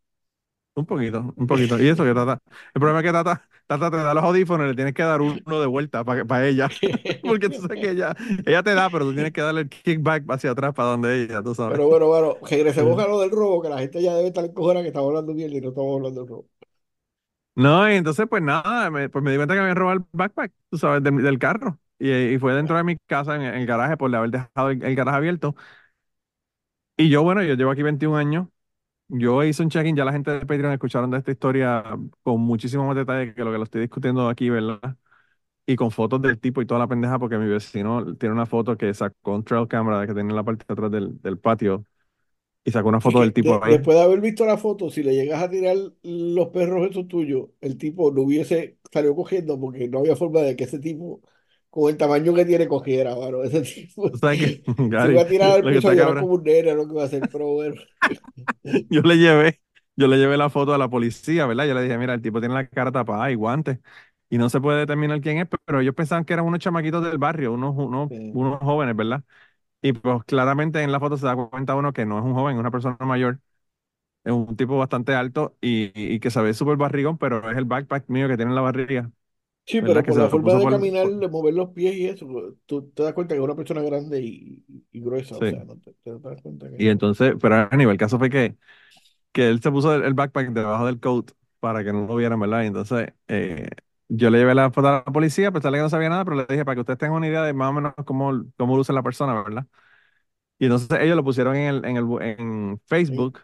Un 0.76 0.86
poquito, 0.88 1.34
un 1.38 1.46
poquito. 1.48 1.80
Y 1.80 1.88
eso 1.88 2.04
que 2.04 2.14
Tata. 2.16 2.40
El 2.74 2.80
problema 2.82 3.00
es 3.00 3.06
que 3.06 3.12
Tata, 3.12 3.48
Tata 3.68 3.92
te 3.92 3.98
da 3.98 4.14
los 4.16 4.24
audífonos 4.24 4.66
y 4.66 4.70
le 4.70 4.76
tienes 4.76 4.94
que 4.96 5.04
dar 5.04 5.22
uno 5.22 5.60
de 5.62 5.68
vuelta 5.68 6.04
para, 6.04 6.26
para 6.26 6.48
ella. 6.48 6.68
Porque 7.24 7.50
tú 7.50 7.62
sabes 7.62 7.80
que 7.80 7.92
ella, 7.92 8.16
ella 8.46 8.64
te 8.64 8.74
da, 8.74 8.90
pero 8.90 9.06
tú 9.06 9.14
tienes 9.14 9.32
que 9.34 9.42
darle 9.42 9.62
el 9.62 9.70
kickback 9.70 10.26
hacia 10.32 10.52
atrás 10.52 10.74
para 10.74 10.90
donde 10.90 11.24
ella, 11.24 11.44
tú 11.44 11.54
sabes. 11.54 11.80
Pero 11.80 11.88
bueno, 11.88 12.08
bueno, 12.08 12.38
regresemos 12.44 12.98
a 13.00 13.08
lo 13.08 13.20
del 13.20 13.32
robo, 13.32 13.62
que 13.62 13.70
la 13.70 13.80
gente 13.80 14.02
ya 14.02 14.14
debe 14.16 14.28
estar 14.30 14.46
encojona 14.46 14.82
que 14.82 14.88
estamos 14.90 15.10
hablando 15.10 15.34
bien 15.34 15.52
y 15.54 15.62
no 15.62 15.70
estamos 15.70 15.96
hablando 15.98 16.22
del 16.22 16.30
robo. 16.30 16.50
No, 17.56 17.90
y 17.90 17.96
entonces 17.96 18.26
pues 18.28 18.42
nada, 18.42 18.90
me, 18.90 19.10
pues 19.10 19.24
me 19.24 19.32
di 19.32 19.38
cuenta 19.38 19.54
que 19.54 19.60
me 19.60 19.64
habían 19.66 19.78
robado 19.78 20.00
el 20.00 20.06
backpack, 20.12 20.52
tú 20.70 20.78
sabes, 20.78 21.04
del, 21.04 21.38
carro. 21.40 21.80
Y, 22.00 22.12
y, 22.12 22.40
fue 22.40 22.54
dentro 22.54 22.76
de 22.76 22.84
mi 22.84 22.98
casa, 23.06 23.36
en, 23.36 23.42
el 23.44 23.66
garaje, 23.68 23.96
por 23.96 24.14
haber 24.16 24.32
dejado 24.32 24.72
el, 24.72 24.84
el 24.84 24.96
garaje 24.96 25.18
abierto. 25.18 25.56
Y 26.98 27.10
yo, 27.10 27.24
bueno, 27.24 27.42
yo 27.44 27.56
llevo 27.56 27.72
aquí 27.72 27.82
21 27.82 28.16
años 28.16 28.48
yo 29.10 29.44
hice 29.44 29.64
un 29.64 29.70
check-in, 29.70 29.96
ya 29.96 30.06
la 30.06 30.14
gente 30.14 30.32
de 30.32 30.42
Patreon 30.42 30.74
escucharon 30.74 31.12
de 31.12 31.20
esta 31.20 31.32
historia 31.32 31.84
con 32.24 32.42
muchísimo 32.42 32.88
más 32.88 32.96
detalle 32.96 33.34
que 33.36 33.44
lo 33.44 33.52
que 33.52 33.58
lo 33.60 33.64
estoy 33.66 33.82
discutiendo 33.82 34.30
aquí, 34.30 34.50
¿verdad? 34.50 34.98
Y 35.66 35.76
con 35.78 35.92
fotos 35.92 36.22
del 36.22 36.40
tipo 36.40 36.62
y 36.62 36.66
toda 36.66 36.80
la 36.82 36.88
pendeja, 36.88 37.20
porque 37.20 37.38
mi 37.38 37.48
vecino 37.48 38.16
tiene 38.18 38.34
una 38.36 38.46
foto 38.48 38.78
que 38.78 38.94
sacó 38.94 39.36
un 39.36 39.44
trail 39.46 39.68
camera 39.68 40.08
que 40.08 40.14
tiene 40.14 40.32
en 40.32 40.36
la 40.38 40.44
parte 40.44 40.66
de 40.68 40.74
atrás 40.74 40.92
del, 40.92 41.22
del 41.22 41.40
patio 41.40 41.86
y 42.66 42.72
sacó 42.72 42.90
una 42.90 43.02
foto 43.02 43.22
del 43.22 43.34
tipo 43.34 43.64
ahí. 43.64 43.74
Después 43.74 43.98
de 43.98 44.04
haber 44.04 44.22
visto 44.22 44.46
la 44.46 44.58
foto, 44.58 44.90
si 44.90 45.04
le 45.04 45.14
llegas 45.14 45.44
a 45.44 45.50
tirar 45.50 45.76
los 46.04 46.48
perros 46.50 46.90
esos 46.90 47.08
tuyos, 47.08 47.50
el 47.60 47.78
tipo 47.78 48.12
no 48.12 48.22
hubiese 48.22 48.78
salido 48.92 49.16
cogiendo 49.16 49.60
porque 49.60 49.88
no 49.90 50.00
había 50.00 50.16
forma 50.16 50.42
de 50.42 50.56
que 50.56 50.64
ese 50.64 50.80
tipo, 50.80 51.22
con 51.70 51.90
el 51.90 51.98
tamaño 51.98 52.34
que 52.34 52.46
tiene, 52.46 52.68
cogiera, 52.68 53.16
mano. 53.16 53.44
Ese 53.44 53.62
tipo. 53.62 54.04
O 54.04 54.18
sea 54.18 54.32
que, 54.32 54.64
Gary, 54.90 55.14
se 55.14 55.20
a 55.20 55.28
tirar 55.28 55.52
al 55.52 55.74
piso 55.74 55.94
y 55.94 55.98
como 55.98 56.26
un 56.28 56.44
nene, 56.44 56.74
lo 56.74 56.88
que 56.88 56.94
va 56.94 57.04
a 57.04 57.06
hacer, 57.06 57.28
pero 57.32 57.48
bueno. 57.50 57.76
yo 58.90 59.02
le 59.02 59.18
llevé, 59.18 59.60
yo 59.98 60.08
le 60.08 60.18
llevé 60.18 60.38
la 60.38 60.50
foto 60.50 60.74
a 60.74 60.78
la 60.78 60.90
policía, 60.90 61.46
¿verdad? 61.46 61.68
Yo 61.68 61.74
le 61.74 61.84
dije, 61.84 61.98
mira, 61.98 62.14
el 62.14 62.22
tipo 62.22 62.40
tiene 62.40 62.56
la 62.56 62.68
cara 62.68 62.92
tapada 62.92 63.30
y 63.30 63.36
guantes. 63.36 63.80
Y 64.30 64.38
no 64.38 64.50
se 64.50 64.60
puede 64.62 64.80
determinar 64.80 65.22
quién 65.22 65.38
es, 65.38 65.48
pero 65.66 65.82
ellos 65.82 65.94
pensaban 65.94 66.26
que 66.26 66.34
eran 66.34 66.46
unos 66.46 66.60
chamaquitos 66.60 67.04
del 67.04 67.20
barrio, 67.20 67.54
unos, 67.54 67.76
unos, 67.78 68.10
unos 68.10 68.60
jóvenes, 68.62 68.96
¿verdad? 68.96 69.24
Y 69.84 69.92
pues 69.94 70.24
claramente 70.24 70.82
en 70.82 70.92
la 70.94 71.00
foto 71.00 71.18
se 71.18 71.26
da 71.26 71.36
cuenta 71.36 71.76
uno 71.76 71.92
que 71.92 72.06
no 72.06 72.18
es 72.18 72.24
un 72.24 72.34
joven, 72.34 72.56
es 72.56 72.60
una 72.60 72.72
persona 72.72 72.98
mayor. 73.02 73.40
Es 74.24 74.32
un 74.32 74.56
tipo 74.56 74.78
bastante 74.78 75.14
alto 75.14 75.58
y, 75.60 75.92
y 75.94 76.20
que 76.22 76.32
se 76.32 76.42
ve 76.42 76.54
súper 76.54 76.78
barrigón, 76.78 77.18
pero 77.18 77.52
es 77.52 77.58
el 77.58 77.66
backpack 77.66 78.06
mío 78.08 78.30
que 78.30 78.38
tiene 78.38 78.52
en 78.52 78.56
la 78.56 78.62
barriga. 78.62 79.12
Sí, 79.66 79.82
pero 79.82 80.02
por 80.04 80.18
la 80.18 80.30
forma 80.30 80.54
de 80.56 80.66
caminar, 80.66 81.10
de 81.10 81.28
mover 81.28 81.54
los 81.54 81.70
pies 81.72 81.96
y 81.96 82.08
eso, 82.08 82.28
pues, 82.28 82.46
tú 82.66 82.90
te 82.92 83.04
das 83.04 83.14
cuenta 83.14 83.36
que 83.36 83.40
es 83.40 83.44
una 83.44 83.56
persona 83.56 83.82
grande 83.82 84.22
y, 84.22 84.64
y 84.92 85.02
gruesa. 85.02 85.36
O 85.38 85.40
sea, 85.40 85.66
no 85.66 85.78
te, 85.78 85.94
das 86.06 86.42
cuenta 86.42 86.70
que... 86.70 86.84
Y 86.84 86.88
entonces, 86.88 87.36
pero 87.42 87.68
a 87.70 87.76
nivel, 87.76 87.94
el 87.94 87.98
caso 87.98 88.18
fue 88.18 88.30
que, 88.30 88.56
que 89.34 89.50
él 89.50 89.62
se 89.62 89.72
puso 89.72 89.94
el, 89.96 90.14
backpack 90.14 90.52
debajo 90.52 90.86
del 90.86 91.00
coat 91.00 91.32
para 91.60 91.84
que 91.84 91.94
no 91.94 92.08
lo 92.08 92.16
vieran, 92.16 92.40
¿verdad? 92.40 92.64
Y 92.64 92.68
entonces 92.68 93.14
eh, 93.28 93.70
yo 94.16 94.30
le 94.30 94.38
llevé 94.40 94.56
la 94.56 94.72
foto 94.72 94.88
a 94.88 94.92
la 94.92 95.04
policía, 95.06 95.52
pensé 95.52 95.72
que 95.72 95.78
no 95.78 95.90
sabía 95.90 96.10
nada, 96.10 96.24
pero 96.26 96.38
le 96.38 96.46
dije 96.48 96.66
para 96.66 96.76
que 96.76 96.82
ustedes 96.82 97.00
tengan 97.00 97.18
una 97.18 97.28
idea 97.28 97.44
de 97.44 97.54
más 97.54 97.70
o 97.70 97.74
menos 97.74 97.94
cómo, 98.06 98.46
cómo 98.58 98.78
luce 98.78 98.94
la 98.94 99.04
persona, 99.04 99.42
¿verdad? 99.42 99.66
Y 100.60 100.66
entonces 100.66 101.00
ellos 101.02 101.16
lo 101.16 101.24
pusieron 101.24 101.56
en, 101.56 101.68
el, 101.76 101.86
en, 101.86 101.98
el, 101.98 102.22
en 102.22 102.82
Facebook 102.86 103.40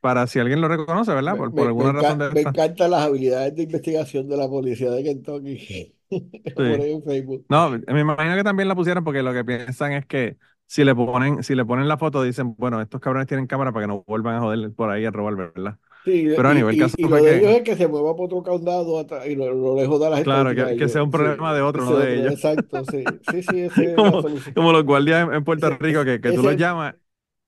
para 0.00 0.26
si 0.26 0.38
alguien 0.38 0.60
lo 0.60 0.68
reconoce, 0.68 1.12
¿verdad? 1.12 1.36
Por, 1.36 1.54
por 1.54 1.66
alguna 1.66 1.92
razón 1.92 2.18
de 2.18 2.30
Me 2.30 2.40
encantan 2.42 2.90
las 2.90 3.02
habilidades 3.02 3.54
de 3.54 3.62
investigación 3.64 4.28
de 4.28 4.36
la 4.36 4.48
policía 4.48 4.90
de 4.90 5.02
Kentucky. 5.04 5.94
en 6.10 7.02
Facebook. 7.02 7.44
No, 7.48 7.70
me 7.70 8.00
imagino 8.00 8.36
que 8.36 8.44
también 8.44 8.68
la 8.68 8.74
pusieron 8.74 9.04
porque 9.04 9.22
lo 9.22 9.32
que 9.32 9.44
piensan 9.44 9.92
es 9.92 10.06
que 10.06 10.36
si 10.66 10.84
le 10.84 10.94
ponen, 10.94 11.42
si 11.42 11.54
le 11.54 11.64
ponen 11.64 11.88
la 11.88 11.98
foto, 11.98 12.22
dicen, 12.22 12.54
bueno, 12.56 12.80
estos 12.80 13.00
cabrones 13.00 13.28
tienen 13.28 13.46
cámara 13.46 13.72
para 13.72 13.84
que 13.84 13.88
no 13.88 14.04
vuelvan 14.06 14.36
a 14.36 14.40
joder 14.40 14.72
por 14.74 14.90
ahí 14.90 15.04
a 15.04 15.10
robar, 15.10 15.36
¿verdad? 15.36 15.78
Sí, 16.06 16.28
pero 16.36 16.50
a 16.50 16.54
nivel 16.54 16.78
caso 16.78 16.94
y 16.96 17.02
lo 17.02 17.16
de 17.16 17.38
ellos 17.38 17.50
es 17.50 17.62
que 17.62 17.74
se 17.74 17.88
mueva 17.88 18.14
por 18.14 18.26
otro 18.26 18.40
candado 18.40 19.04
y 19.26 19.34
lo, 19.34 19.52
lo 19.52 19.74
lejos 19.74 19.98
de 19.98 20.08
la 20.08 20.16
gente. 20.18 20.30
Claro, 20.30 20.54
que, 20.54 20.76
que 20.76 20.88
sea 20.88 21.02
un 21.02 21.10
problema 21.10 21.52
de 21.52 21.62
otro, 21.62 21.84
no 21.84 21.96
de 21.96 22.20
ellos. 22.20 22.34
Exacto, 22.34 22.84
sí. 22.84 23.02
Sí, 23.28 23.42
sí, 23.42 23.60
ese 23.62 23.96
como, 23.96 24.22
como, 24.54 24.72
los 24.72 24.84
guardias 24.84 25.28
en, 25.32 25.42
Puerto 25.42 25.68
Rico, 25.80 26.04
que, 26.04 26.20
que 26.20 26.30
tú 26.30 26.44
los 26.44 26.56
llamas 26.56 26.94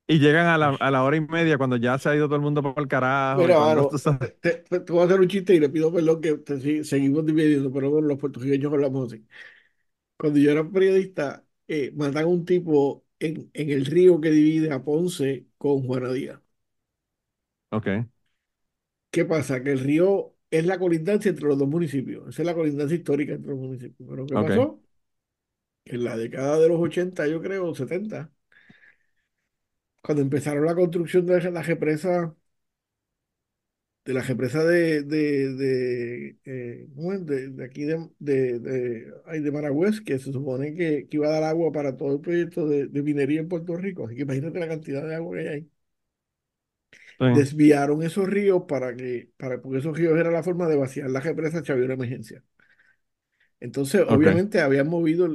y 0.08 0.18
llegan 0.18 0.46
a 0.46 0.58
la, 0.58 0.70
a 0.70 0.90
la, 0.90 1.04
hora 1.04 1.16
y 1.16 1.20
media 1.20 1.56
cuando 1.56 1.76
ya 1.76 1.98
se 1.98 2.08
ha 2.08 2.16
ido 2.16 2.26
todo 2.26 2.34
el 2.34 2.42
mundo 2.42 2.60
por 2.60 2.74
el 2.82 2.88
carajo. 2.88 3.42
Mira, 3.42 3.60
mano, 3.60 3.88
te, 4.40 4.64
te, 4.80 4.92
voy 4.92 5.02
a 5.02 5.04
hacer 5.04 5.20
un 5.20 5.28
chiste 5.28 5.54
y 5.54 5.60
le 5.60 5.68
pido 5.68 5.92
perdón 5.92 6.20
que 6.20 6.38
te, 6.38 6.82
seguimos 6.82 7.24
dividiendo, 7.24 7.70
pero 7.72 7.90
bueno, 7.90 8.08
los 8.08 8.18
puertorriqueños 8.18 8.72
hablamos 8.72 9.12
así. 9.12 9.24
Cuando 10.16 10.40
yo 10.40 10.50
era 10.50 10.68
periodista, 10.68 11.44
eh, 11.68 11.92
matan 11.94 12.24
a 12.24 12.26
un 12.26 12.44
tipo 12.44 13.04
en, 13.20 13.50
en 13.54 13.70
el 13.70 13.86
río 13.86 14.20
que 14.20 14.30
divide 14.30 14.72
a 14.72 14.82
Ponce 14.82 15.46
con 15.58 15.86
Juana 15.86 16.12
Díaz. 16.12 16.40
Ok. 17.70 18.08
¿Qué 19.10 19.24
pasa? 19.24 19.62
Que 19.62 19.72
el 19.72 19.80
río 19.80 20.34
es 20.50 20.66
la 20.66 20.78
colindancia 20.78 21.28
entre 21.30 21.46
los 21.46 21.58
dos 21.58 21.68
municipios. 21.68 22.28
Esa 22.28 22.42
es 22.42 22.46
la 22.46 22.54
colindancia 22.54 22.96
histórica 22.96 23.34
entre 23.34 23.50
los 23.50 23.60
municipios. 23.60 24.08
Pero 24.08 24.26
¿qué 24.26 24.34
pasó? 24.34 24.80
En 25.84 26.04
la 26.04 26.16
década 26.16 26.58
de 26.58 26.68
los 26.68 26.80
80, 26.80 27.26
yo 27.28 27.40
creo, 27.40 27.74
70, 27.74 28.30
cuando 30.02 30.22
empezaron 30.22 30.64
la 30.66 30.74
construcción 30.74 31.26
de 31.26 31.50
la 31.50 31.62
represa 31.62 32.34
de 34.08 34.14
la 34.14 34.22
represa 34.22 34.64
de, 34.64 35.02
de, 35.02 35.54
de, 35.54 36.38
eh, 36.46 36.88
de, 36.88 37.64
aquí 37.64 37.84
de, 37.84 38.08
de, 38.18 38.58
de, 38.58 39.50
Maragüez, 39.52 40.00
que 40.00 40.18
se 40.18 40.32
supone 40.32 40.74
que, 40.74 41.06
que, 41.08 41.16
iba 41.18 41.28
a 41.28 41.32
dar 41.32 41.42
agua 41.44 41.72
para 41.72 41.94
todo 41.96 42.14
el 42.14 42.20
proyecto 42.20 42.66
de, 42.66 42.88
minería 43.02 43.40
en 43.40 43.48
Puerto 43.48 43.76
Rico. 43.76 44.06
Así 44.06 44.16
que 44.16 44.22
imagínate 44.22 44.60
la 44.60 44.68
cantidad 44.68 45.06
de 45.06 45.14
agua 45.14 45.36
que 45.36 45.40
hay 45.42 45.48
ahí. 45.48 45.70
Desviaron 47.26 48.02
esos 48.02 48.28
ríos 48.28 48.64
para 48.68 48.96
que, 48.96 49.30
para, 49.36 49.60
porque 49.60 49.78
esos 49.78 49.96
ríos 49.96 50.18
era 50.18 50.30
la 50.30 50.42
forma 50.42 50.68
de 50.68 50.76
vaciar 50.76 51.10
la 51.10 51.20
represa 51.20 51.62
si 51.64 51.72
había 51.72 51.84
una 51.86 51.94
emergencia. 51.94 52.42
Entonces, 53.60 54.02
obviamente, 54.08 54.60
habían 54.60 54.88
movido, 54.88 55.28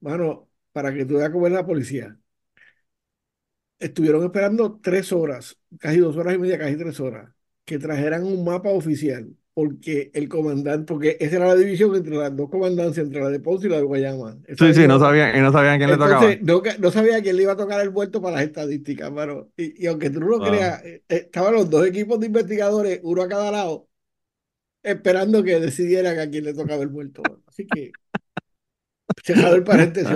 mano, 0.00 0.50
para 0.72 0.92
que 0.94 1.04
tú 1.04 1.16
veas 1.16 1.30
cómo 1.30 1.48
la 1.48 1.66
policía. 1.66 2.18
Estuvieron 3.78 4.24
esperando 4.24 4.80
tres 4.80 5.12
horas, 5.12 5.58
casi 5.78 5.98
dos 5.98 6.16
horas 6.16 6.34
y 6.34 6.38
media, 6.38 6.58
casi 6.58 6.76
tres 6.76 7.00
horas, 7.00 7.34
que 7.64 7.78
trajeran 7.78 8.24
un 8.24 8.44
mapa 8.44 8.70
oficial, 8.70 9.36
porque 9.54 10.10
el 10.14 10.28
comandante, 10.28 10.92
porque 10.92 11.16
esa 11.20 11.36
era 11.36 11.46
la 11.46 11.54
división 11.54 11.94
entre 11.94 12.16
las 12.16 12.36
dos 12.36 12.50
comandancias, 12.50 13.06
entre 13.06 13.22
la 13.22 13.30
de 13.30 13.38
Ponce 13.38 13.68
y 13.68 13.70
la 13.70 13.76
de 13.76 13.84
Guayama. 13.84 14.36
sí, 14.48 14.74
sí, 14.74 14.88
no 14.88 14.98
sabían, 14.98 15.36
y 15.36 15.40
no 15.40 15.52
sabían 15.52 15.78
quién 15.78 15.90
le 15.90 15.96
tocaba. 15.96 16.28
No, 16.42 16.60
no 16.80 16.90
sabía 16.90 17.22
quién 17.22 17.36
le 17.36 17.44
iba 17.44 17.52
a 17.52 17.56
tocar 17.56 17.80
el 17.80 17.90
vuelto 17.90 18.20
para 18.20 18.36
las 18.36 18.46
estadísticas, 18.46 19.12
pero, 19.14 19.52
y, 19.56 19.86
aunque 19.86 20.10
tú 20.10 20.18
no 20.18 20.26
lo 20.26 20.40
creas, 20.40 20.84
eh, 20.84 21.04
eh, 21.08 21.16
estaban 21.26 21.54
los 21.54 21.70
dos 21.70 21.86
equipos 21.86 22.18
de 22.18 22.26
investigadores, 22.26 22.98
uno 23.04 23.22
a 23.22 23.28
cada 23.28 23.52
lado, 23.52 23.88
esperando 24.82 25.44
que 25.44 25.60
decidieran 25.60 26.18
a 26.18 26.28
quién 26.28 26.44
le 26.44 26.52
tocaba 26.52 26.82
el 26.82 26.88
vuelto. 26.88 27.22
Así 27.46 27.64
que, 27.64 27.92
cerrado 29.22 29.54
el 29.54 29.62
paréntesis. 29.64 30.10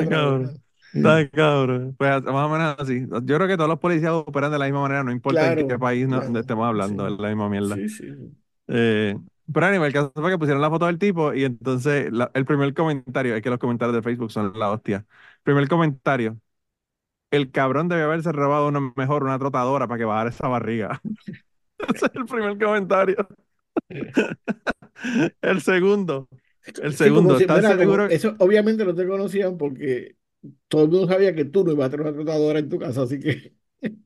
Está 0.93 1.28
cabrón. 1.28 1.95
Pues 1.97 2.24
más 2.24 2.47
o 2.47 2.49
menos 2.49 2.76
así. 2.76 3.07
Yo 3.09 3.36
creo 3.36 3.47
que 3.47 3.57
todos 3.57 3.68
los 3.68 3.78
policías 3.78 4.11
operan 4.11 4.51
de 4.51 4.59
la 4.59 4.64
misma 4.64 4.80
manera, 4.80 5.05
no 5.05 5.12
importa 5.12 5.53
en 5.53 5.68
qué 5.68 5.78
país 5.78 6.09
no, 6.09 6.20
estemos 6.41 6.66
hablando, 6.66 7.07
es 7.07 7.20
la 7.20 7.28
misma 7.28 7.49
mierda. 7.49 7.76
Sí, 7.76 7.89
sí. 7.89 8.07
Eh, 8.69 9.16
pero 9.53 9.66
a 9.66 9.71
nivel 9.71 9.93
caso 9.93 10.12
fue 10.14 10.31
que 10.31 10.39
pusieron 10.39 10.61
la 10.61 10.71
foto 10.71 10.87
del 10.87 10.99
tipo 10.99 11.33
y 11.33 11.45
entonces 11.45 12.11
el 12.35 12.45
primer 12.45 12.75
comentario, 12.75 13.35
es 13.35 13.43
que 13.43 13.51
los 13.51 13.59
comentarios 13.59 13.97
de 13.97 14.03
Facebook 14.03 14.31
son 14.31 14.53
la 14.59 14.71
hostia. 14.71 15.07
Primer 15.43 15.69
comentario, 15.69 16.39
el 17.31 17.51
cabrón 17.51 17.89
debe 17.89 18.03
haberse 18.03 18.33
robado 18.33 18.69
una, 18.69 18.93
mejor 18.97 19.25
una 19.25 19.39
trotadora 19.39 19.87
para 19.87 19.99
que 19.99 20.05
bajara 20.05 20.31
esa 20.31 20.49
barriga. 20.49 21.01
Ese 21.95 22.07
es 22.07 22.12
el 22.14 22.27
primer 22.27 22.59
comentario. 22.59 23.29
el 25.43 25.61
segundo, 25.61 26.29
el 26.83 26.95
segundo, 26.95 27.39
¿estás 27.39 27.64
seguro? 27.64 28.07
Eso 28.07 28.35
obviamente 28.39 28.85
no 28.85 28.95
te 28.95 29.07
conocían 29.07 29.57
porque 29.57 30.16
todo 30.69 30.85
el 30.85 30.91
mundo 30.91 31.09
sabía 31.09 31.35
que 31.35 31.45
tú 31.45 31.64
no 31.64 31.73
ibas 31.73 31.87
a 31.87 31.91
tener 31.91 32.07
una 32.07 32.16
tratadora 32.16 32.59
en 32.59 32.69
tu 32.69 32.79
casa, 32.79 33.03
así 33.03 33.19
que. 33.19 33.57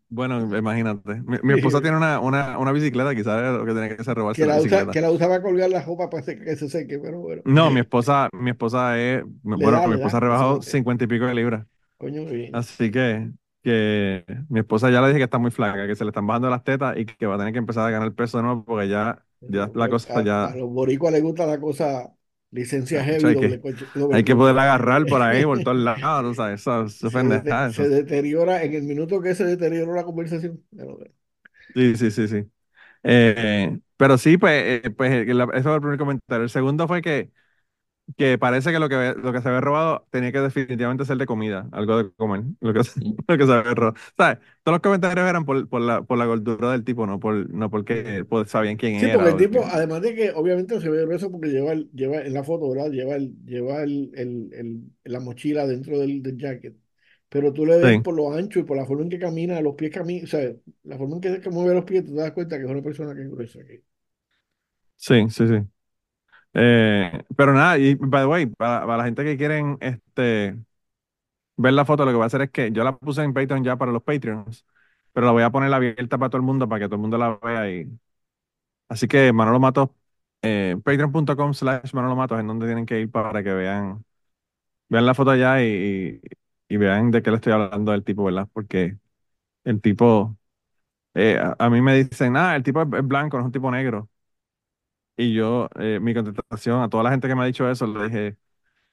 Bueno, 0.09 0.57
imagínate. 0.57 1.23
Mi, 1.43 1.55
esposa 1.55 1.81
tiene 1.81 1.97
una, 1.97 2.21
una, 2.21 2.59
una 2.59 2.73
bicicleta, 2.73 3.15
quizás 3.15 3.57
lo 3.57 3.65
que 3.65 3.73
tenía 3.73 3.97
que 3.97 4.03
hacer 4.03 4.15
robarse 4.15 4.43
que 4.43 4.47
la, 4.47 4.61
usa, 4.61 4.91
que 4.91 5.01
la 5.01 5.11
usa 5.11 5.27
para 5.27 5.43
colgar 5.43 5.71
la 5.71 5.83
ropa 5.83 6.11
para 6.11 6.23
que 6.23 6.57
se 6.57 6.69
seque, 6.69 6.99
pero 6.99 7.21
bueno. 7.21 7.43
No, 7.47 7.71
mi 7.71 7.81
esposa, 7.81 8.29
mi 8.33 8.51
esposa 8.51 9.01
es. 9.01 9.23
bueno, 9.43 9.87
mi 9.89 9.95
esposa 9.95 10.21
rebajó 10.21 10.61
cincuenta 10.61 11.05
y 11.05 11.07
pico 11.07 11.25
de 11.25 11.35
libras. 11.35 11.67
Coño, 11.97 12.27
bien. 12.27 12.55
Así 12.55 12.91
que, 12.91 13.31
que 13.63 14.25
mi 14.51 14.61
esposa 14.61 14.91
ya 14.91 15.01
le 15.01 15.09
dije 15.09 15.19
que 15.19 15.25
está 15.25 15.39
muy 15.39 15.51
flaca, 15.51 15.87
que 15.87 15.97
se 15.97 16.05
le 16.05 16.11
están 16.11 16.27
bajando 16.27 16.51
las 16.51 16.65
tetas 16.65 16.97
y 16.99 17.07
que 17.07 17.27
va 17.27 17.37
a 17.37 17.39
tener 17.39 17.55
que 17.55 17.61
empezar 17.61 17.89
a 17.89 17.91
ganar 17.91 18.13
peso 18.13 18.37
de 18.37 18.45
nuevo 18.45 18.65
porque 18.65 18.89
ya, 18.89 19.25
ya 19.41 19.71
la 19.75 19.89
cosa 19.89 20.23
ya. 20.23 20.47
A 20.47 20.57
los 20.57 20.69
boricuas 20.69 21.13
les 21.13 21.23
gusta 21.23 21.47
la 21.47 21.59
cosa 21.59 22.13
Licencia 22.53 23.03
heavy, 23.03 23.29
hay, 23.31 23.37
que, 23.37 23.61
hay 24.11 24.25
que 24.25 24.37
poder 24.37 24.59
agarrar 24.59 25.07
por 25.07 25.23
ahí, 25.23 25.43
por 25.45 25.61
todos 25.63 25.77
lados, 26.03 26.39
o 26.39 26.49
eso, 26.49 26.89
se, 26.89 27.09
se 27.73 27.89
deteriora, 27.89 28.63
en 28.63 28.75
el 28.75 28.83
minuto 28.83 29.21
que 29.23 29.35
se 29.35 29.45
deterioró 29.45 29.95
la 29.95 30.05
conversación. 30.05 30.63
Sí, 31.75 31.97
sí, 31.97 32.11
sí, 32.11 32.29
sí. 32.29 32.45
Eh, 33.05 33.79
pero 33.97 34.19
sí, 34.19 34.39
pues, 34.39 34.83
eh, 34.85 34.91
pues 34.91 35.13
ese 35.13 35.63
fue 35.63 35.75
el 35.75 35.81
primer 35.81 35.99
comentario. 35.99 36.45
El 36.45 36.51
segundo 36.51 36.89
fue 36.89 37.03
que 37.03 37.31
que 38.17 38.39
parece 38.39 38.73
que 38.73 38.79
lo 38.79 38.89
que, 38.89 39.15
lo 39.17 39.33
que 39.33 39.41
se 39.41 39.49
había 39.49 39.61
robado 39.61 40.07
tenía 40.11 40.33
que 40.33 40.41
definitivamente 40.41 41.05
ser 41.05 41.17
de 41.19 41.27
comida, 41.27 41.69
algo 41.73 41.97
de 42.03 42.13
comer, 42.15 42.43
lo 42.61 42.73
que, 42.75 42.81
lo 43.29 43.39
que 43.39 43.47
se 43.47 43.53
había 43.53 43.75
robado. 43.75 43.95
¿Sabes? 44.17 44.39
Todos 44.63 44.75
los 44.77 44.83
comentarios 44.83 45.29
eran 45.29 45.45
por, 45.45 45.69
por, 45.69 45.81
la, 45.81 46.03
por 46.03 46.19
la 46.19 46.27
gordura 46.27 46.73
del 46.73 46.85
tipo, 46.85 47.07
no, 47.07 47.21
por, 47.21 47.49
no 47.51 47.71
porque 47.71 48.25
pues, 48.29 48.51
sabían 48.51 48.77
quién 48.77 48.95
era. 48.97 49.09
Sí, 49.09 49.09
porque 49.11 49.31
el 49.31 49.37
tipo, 49.37 49.65
además 49.65 50.03
de 50.03 50.15
que 50.15 50.31
obviamente 50.33 50.81
se 50.81 50.89
ve 50.91 51.03
grueso 51.05 51.31
porque 51.31 51.49
lleva, 51.49 51.73
el, 51.73 51.91
lleva 51.93 52.21
en 52.23 52.35
la 52.35 52.45
foto, 52.45 52.69
¿verdad? 52.71 52.91
Lleva, 52.91 53.17
el, 53.17 53.35
lleva 53.45 53.83
el, 53.83 54.11
el, 54.15 54.83
la 55.05 55.19
mochila 55.21 55.67
dentro 55.67 55.99
del, 55.99 56.23
del 56.23 56.37
jacket. 56.39 56.77
Pero 57.29 57.53
tú 57.53 57.65
le 57.65 57.79
ves 57.79 57.99
por 57.99 58.15
lo 58.15 58.33
ancho 58.33 58.61
y 58.61 58.65
por 58.65 58.77
la 58.77 58.85
forma 58.87 59.03
en 59.05 59.09
que 59.11 59.19
camina, 59.19 59.61
los 59.63 59.75
pies 59.75 59.91
caminan, 59.91 60.25
o 60.25 60.27
sea, 60.29 60.53
la 60.85 60.99
forma 60.99 61.15
en 61.17 61.21
que, 61.23 61.41
que 61.41 61.51
mueve 61.51 61.75
los 61.75 61.85
pies, 61.85 62.05
tú 62.05 62.15
te 62.15 62.21
das 62.21 62.33
cuenta 62.33 62.59
que 62.59 62.65
es 62.65 62.71
una 62.71 62.83
persona 62.83 63.15
que 63.15 63.23
es 63.23 63.31
gruesa. 63.31 63.61
Sí, 64.97 65.29
sí, 65.31 65.47
sí. 65.49 65.72
Eh, 66.55 67.25
pero 67.37 67.53
nada, 67.55 67.79
y 67.79 67.95
by 67.95 68.23
the 68.23 68.27
way, 68.27 68.47
para, 68.47 68.87
la 68.97 69.05
gente 69.05 69.25
que 69.25 69.37
quieren 69.37 69.79
este, 69.81 70.57
ver 71.57 71.73
la 71.75 71.85
foto, 71.85 72.05
lo 72.05 72.11
que 72.11 72.17
voy 72.17 72.25
a 72.25 72.27
hacer 72.27 72.43
es 72.43 72.51
que 72.51 72.71
yo 72.73 72.85
la 72.85 72.97
puse 72.97 73.23
en 73.23 73.33
Patreon 73.35 73.65
ya 73.65 73.77
para 73.77 73.93
los 73.93 74.03
Patreons, 74.03 74.67
pero 75.13 75.27
la 75.27 75.33
voy 75.33 75.43
a 75.43 75.51
poner 75.51 75.73
abierta 75.73 76.19
para 76.19 76.31
todo 76.31 76.39
el 76.39 76.45
mundo, 76.47 76.69
para 76.69 76.81
que 76.81 76.87
todo 76.87 76.97
el 76.97 77.03
mundo 77.03 77.19
la 77.19 77.39
vea. 77.43 77.71
Y... 77.71 77.89
Así 78.89 79.09
que 79.09 79.33
Manolo 79.33 79.61
Matos, 79.61 79.91
eh, 80.43 80.77
patreon.com 80.85 81.55
slash 81.55 81.93
Manolo 81.95 82.17
Matos 82.17 82.41
es 82.41 82.47
donde 82.47 82.67
tienen 82.67 82.87
que 82.87 83.01
ir 83.01 83.11
para 83.11 83.43
que 83.43 83.53
vean, 83.53 84.05
vean 84.89 85.07
la 85.07 85.15
foto 85.15 85.33
allá 85.33 85.63
y, 85.65 86.21
y, 86.69 86.77
vean 86.79 87.11
de 87.11 87.23
qué 87.23 87.31
le 87.31 87.37
estoy 87.37 87.53
hablando 87.55 87.93
del 87.93 88.05
tipo, 88.05 88.25
¿verdad? 88.25 88.49
Porque 88.53 88.99
el 89.65 89.81
tipo, 89.83 90.39
eh, 91.15 91.41
a, 91.59 91.71
mí 91.71 91.83
me 91.83 91.97
dicen, 92.05 92.37
ah, 92.37 92.57
el 92.57 92.65
tipo 92.65 92.83
es 92.83 92.89
blanco, 93.09 93.39
no 93.39 93.45
es 93.45 93.47
un 93.47 93.53
tipo 93.53 93.71
negro. 93.71 94.11
Y 95.17 95.35
yo, 95.35 95.69
eh, 95.79 95.99
mi 96.01 96.15
contestación 96.15 96.81
a 96.83 96.89
toda 96.89 97.05
la 97.05 97.11
gente 97.11 97.29
que 97.29 97.35
me 97.35 97.43
ha 97.43 97.47
dicho 97.47 97.71
eso, 97.71 97.87
le 97.87 98.05
dije, 98.05 98.37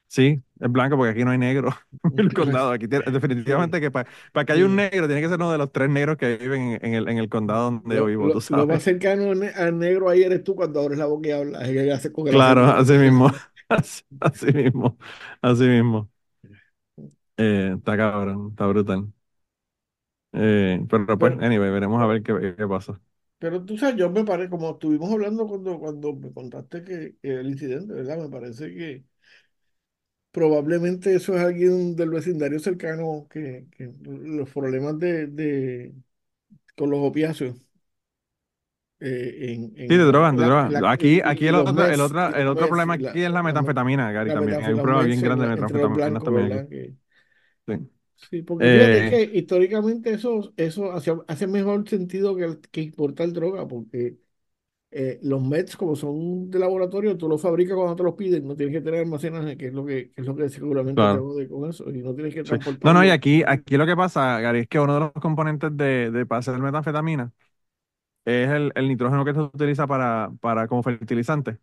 sí, 0.08 0.44
es 0.60 0.72
blanco 0.72 0.98
porque 0.98 1.12
aquí 1.12 1.26
no 1.26 1.32
hay 1.32 1.38
negro 1.38 1.70
en 2.04 2.20
el 2.20 2.34
condado. 2.34 2.72
Aquí 2.72 2.88
definitivamente 3.12 3.82
que 3.82 3.92
para, 3.92 4.10
que 4.46 4.54
haya 4.54 4.66
un 4.66 4.76
negro 4.76 5.08
tiene 5.08 5.22
que 5.22 5.30
ser 5.30 5.38
uno 5.38 5.52
de 5.52 5.58
los 5.58 5.72
tres 5.72 5.90
negros 5.90 6.18
que 6.18 6.38
viven 6.38 6.80
en, 6.82 6.94
el, 6.96 7.10
en 7.10 7.18
el 7.20 7.30
condado 7.30 7.72
donde 7.72 7.96
yo 7.96 8.06
vivo, 8.06 8.32
tú 8.32 8.42
sabes. 8.42 8.68
Lo 8.68 8.74
más 8.74 8.84
cercano 8.84 9.32
al 9.56 9.80
negro 9.80 10.10
ahí 10.10 10.24
eres 10.24 10.44
tú 10.44 10.56
cuando 10.56 10.82
abres 10.82 10.98
la 11.00 11.06
boca 11.06 11.30
y 11.30 11.32
hablas. 11.32 11.70
claro, 12.26 12.66
así 12.66 12.94
mismo. 12.94 13.32
así, 13.70 14.04
mismo. 14.54 14.98
Así 15.42 15.64
mismo. 15.64 16.10
Eh, 17.38 17.74
está 17.78 17.96
cabrón, 17.98 18.50
está 18.52 18.68
brutal. 18.68 19.12
Eh, 20.32 20.86
pero 20.90 21.18
pues, 21.18 21.34
anyway, 21.40 21.72
veremos 21.72 22.02
a 22.02 22.06
ver 22.06 22.22
qué, 22.24 22.56
qué 22.58 22.68
pasa. 22.68 23.00
Pero 23.40 23.64
tú 23.64 23.78
sabes, 23.78 23.96
yo 23.96 24.10
me 24.10 24.26
parece, 24.26 24.50
como 24.50 24.72
estuvimos 24.72 25.12
hablando 25.12 25.48
cuando, 25.48 25.80
cuando 25.80 26.14
me 26.14 26.34
contaste 26.34 26.84
que, 26.84 27.16
el 27.22 27.48
incidente, 27.48 27.94
¿verdad? 27.94 28.18
Me 28.18 28.30
parece 28.30 28.74
que 28.74 29.06
probablemente 30.32 31.16
eso 31.16 31.36
es 31.36 31.42
alguien 31.42 31.96
del 31.96 32.10
vecindario 32.10 32.60
cercano 32.60 33.28
que, 33.30 33.68
que 33.72 33.92
los 34.04 34.50
problemas 34.52 35.00
de, 35.00 35.28
de 35.28 35.94
con 36.76 36.90
los 36.90 37.00
opiáceos. 37.00 37.56
Eh, 39.02 39.54
en, 39.54 39.72
sí, 39.78 39.88
de 39.88 40.04
drogas, 40.04 40.36
de 40.36 40.44
drogas. 40.44 40.74
Aquí, 40.86 41.22
aquí 41.24 41.48
el 41.48 41.56
otro, 41.56 41.86
el 41.86 42.02
otro, 42.02 42.36
el 42.36 42.48
otro 42.48 42.68
problema 42.68 42.96
aquí 42.96 43.24
es 43.24 43.32
la 43.32 43.42
metanfetamina, 43.42 44.12
Gary, 44.12 44.34
también. 44.34 44.62
Hay 44.64 44.74
un 44.74 44.82
problema 44.82 45.04
bien 45.04 45.22
grande 45.22 45.48
de 45.48 45.56
metanfetamina 45.56 46.20
también. 46.20 46.98
Sí. 47.66 47.90
Sí, 48.30 48.44
porque 48.44 48.70
fíjate 48.70 49.04
eh, 49.04 49.06
que 49.06 49.24
históricamente 49.24 50.12
eso, 50.12 50.54
eso 50.58 50.92
hace, 50.92 51.14
hace 51.28 51.48
mejor 51.48 51.88
sentido 51.90 52.36
que, 52.36 52.60
que 52.72 52.82
importar 52.82 53.32
droga, 53.32 53.68
porque 53.68 54.20
eh, 54.92 55.20
los 55.24 55.42
METs, 55.44 55.78
como 55.78 55.96
son 55.96 56.50
de 56.52 56.60
laboratorio, 56.60 57.18
tú 57.18 57.30
los 57.30 57.42
fabricas 57.42 57.76
cuando 57.76 57.96
te 57.96 58.04
los 58.04 58.16
piden, 58.16 58.48
no 58.48 58.56
tienes 58.56 58.76
que 58.76 58.82
tener 58.82 59.02
almacenaje, 59.02 59.58
que 59.58 59.68
es 59.68 59.74
lo 59.74 59.86
que, 59.86 60.12
que 60.12 60.22
es 60.22 60.28
lo 60.28 60.36
que 60.36 60.50
seguramente 60.50 61.08
claro. 61.08 61.28
con 61.50 61.70
eso, 61.70 61.90
y 61.92 62.02
no 62.04 62.16
tienes 62.16 62.34
que 62.36 62.44
transportar. 62.46 62.84
No, 62.84 62.94
no, 62.94 63.04
y 63.06 63.10
aquí, 63.10 63.44
aquí 63.48 63.78
lo 63.78 63.86
que 63.86 63.96
pasa, 63.96 64.40
Gary, 64.40 64.60
es 64.62 64.68
que 64.68 64.80
uno 64.80 64.94
de 64.96 65.00
los 65.02 65.12
componentes 65.14 65.76
de, 65.76 66.12
de 66.12 66.26
para 66.26 66.40
hacer 66.40 66.58
metanfetamina 66.60 67.32
es 68.26 68.50
el, 68.50 68.72
el, 68.76 68.88
nitrógeno 68.90 69.26
que 69.26 69.34
se 69.34 69.42
utiliza 69.42 69.88
para, 69.88 70.32
para 70.42 70.68
como 70.68 70.84
fertilizante. 70.84 71.60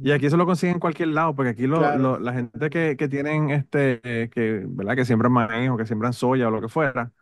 Y 0.00 0.10
aquí 0.10 0.26
eso 0.26 0.36
lo 0.36 0.46
consiguen 0.46 0.74
en 0.74 0.80
cualquier 0.80 1.08
lado, 1.08 1.34
porque 1.34 1.50
aquí 1.50 1.66
lo, 1.66 2.18
la 2.18 2.32
gente 2.32 2.70
que, 2.70 2.96
que 2.96 3.08
tienen 3.08 3.50
este, 3.50 4.00
que, 4.00 4.64
¿verdad? 4.66 4.96
Que 4.96 5.04
siembran 5.04 5.32
maíz 5.32 5.70
o 5.70 5.76
que 5.76 5.86
siembran 5.86 6.12
soya 6.12 6.48
o 6.48 6.50
lo 6.50 6.60
que 6.60 6.68
fuera, 6.68 7.12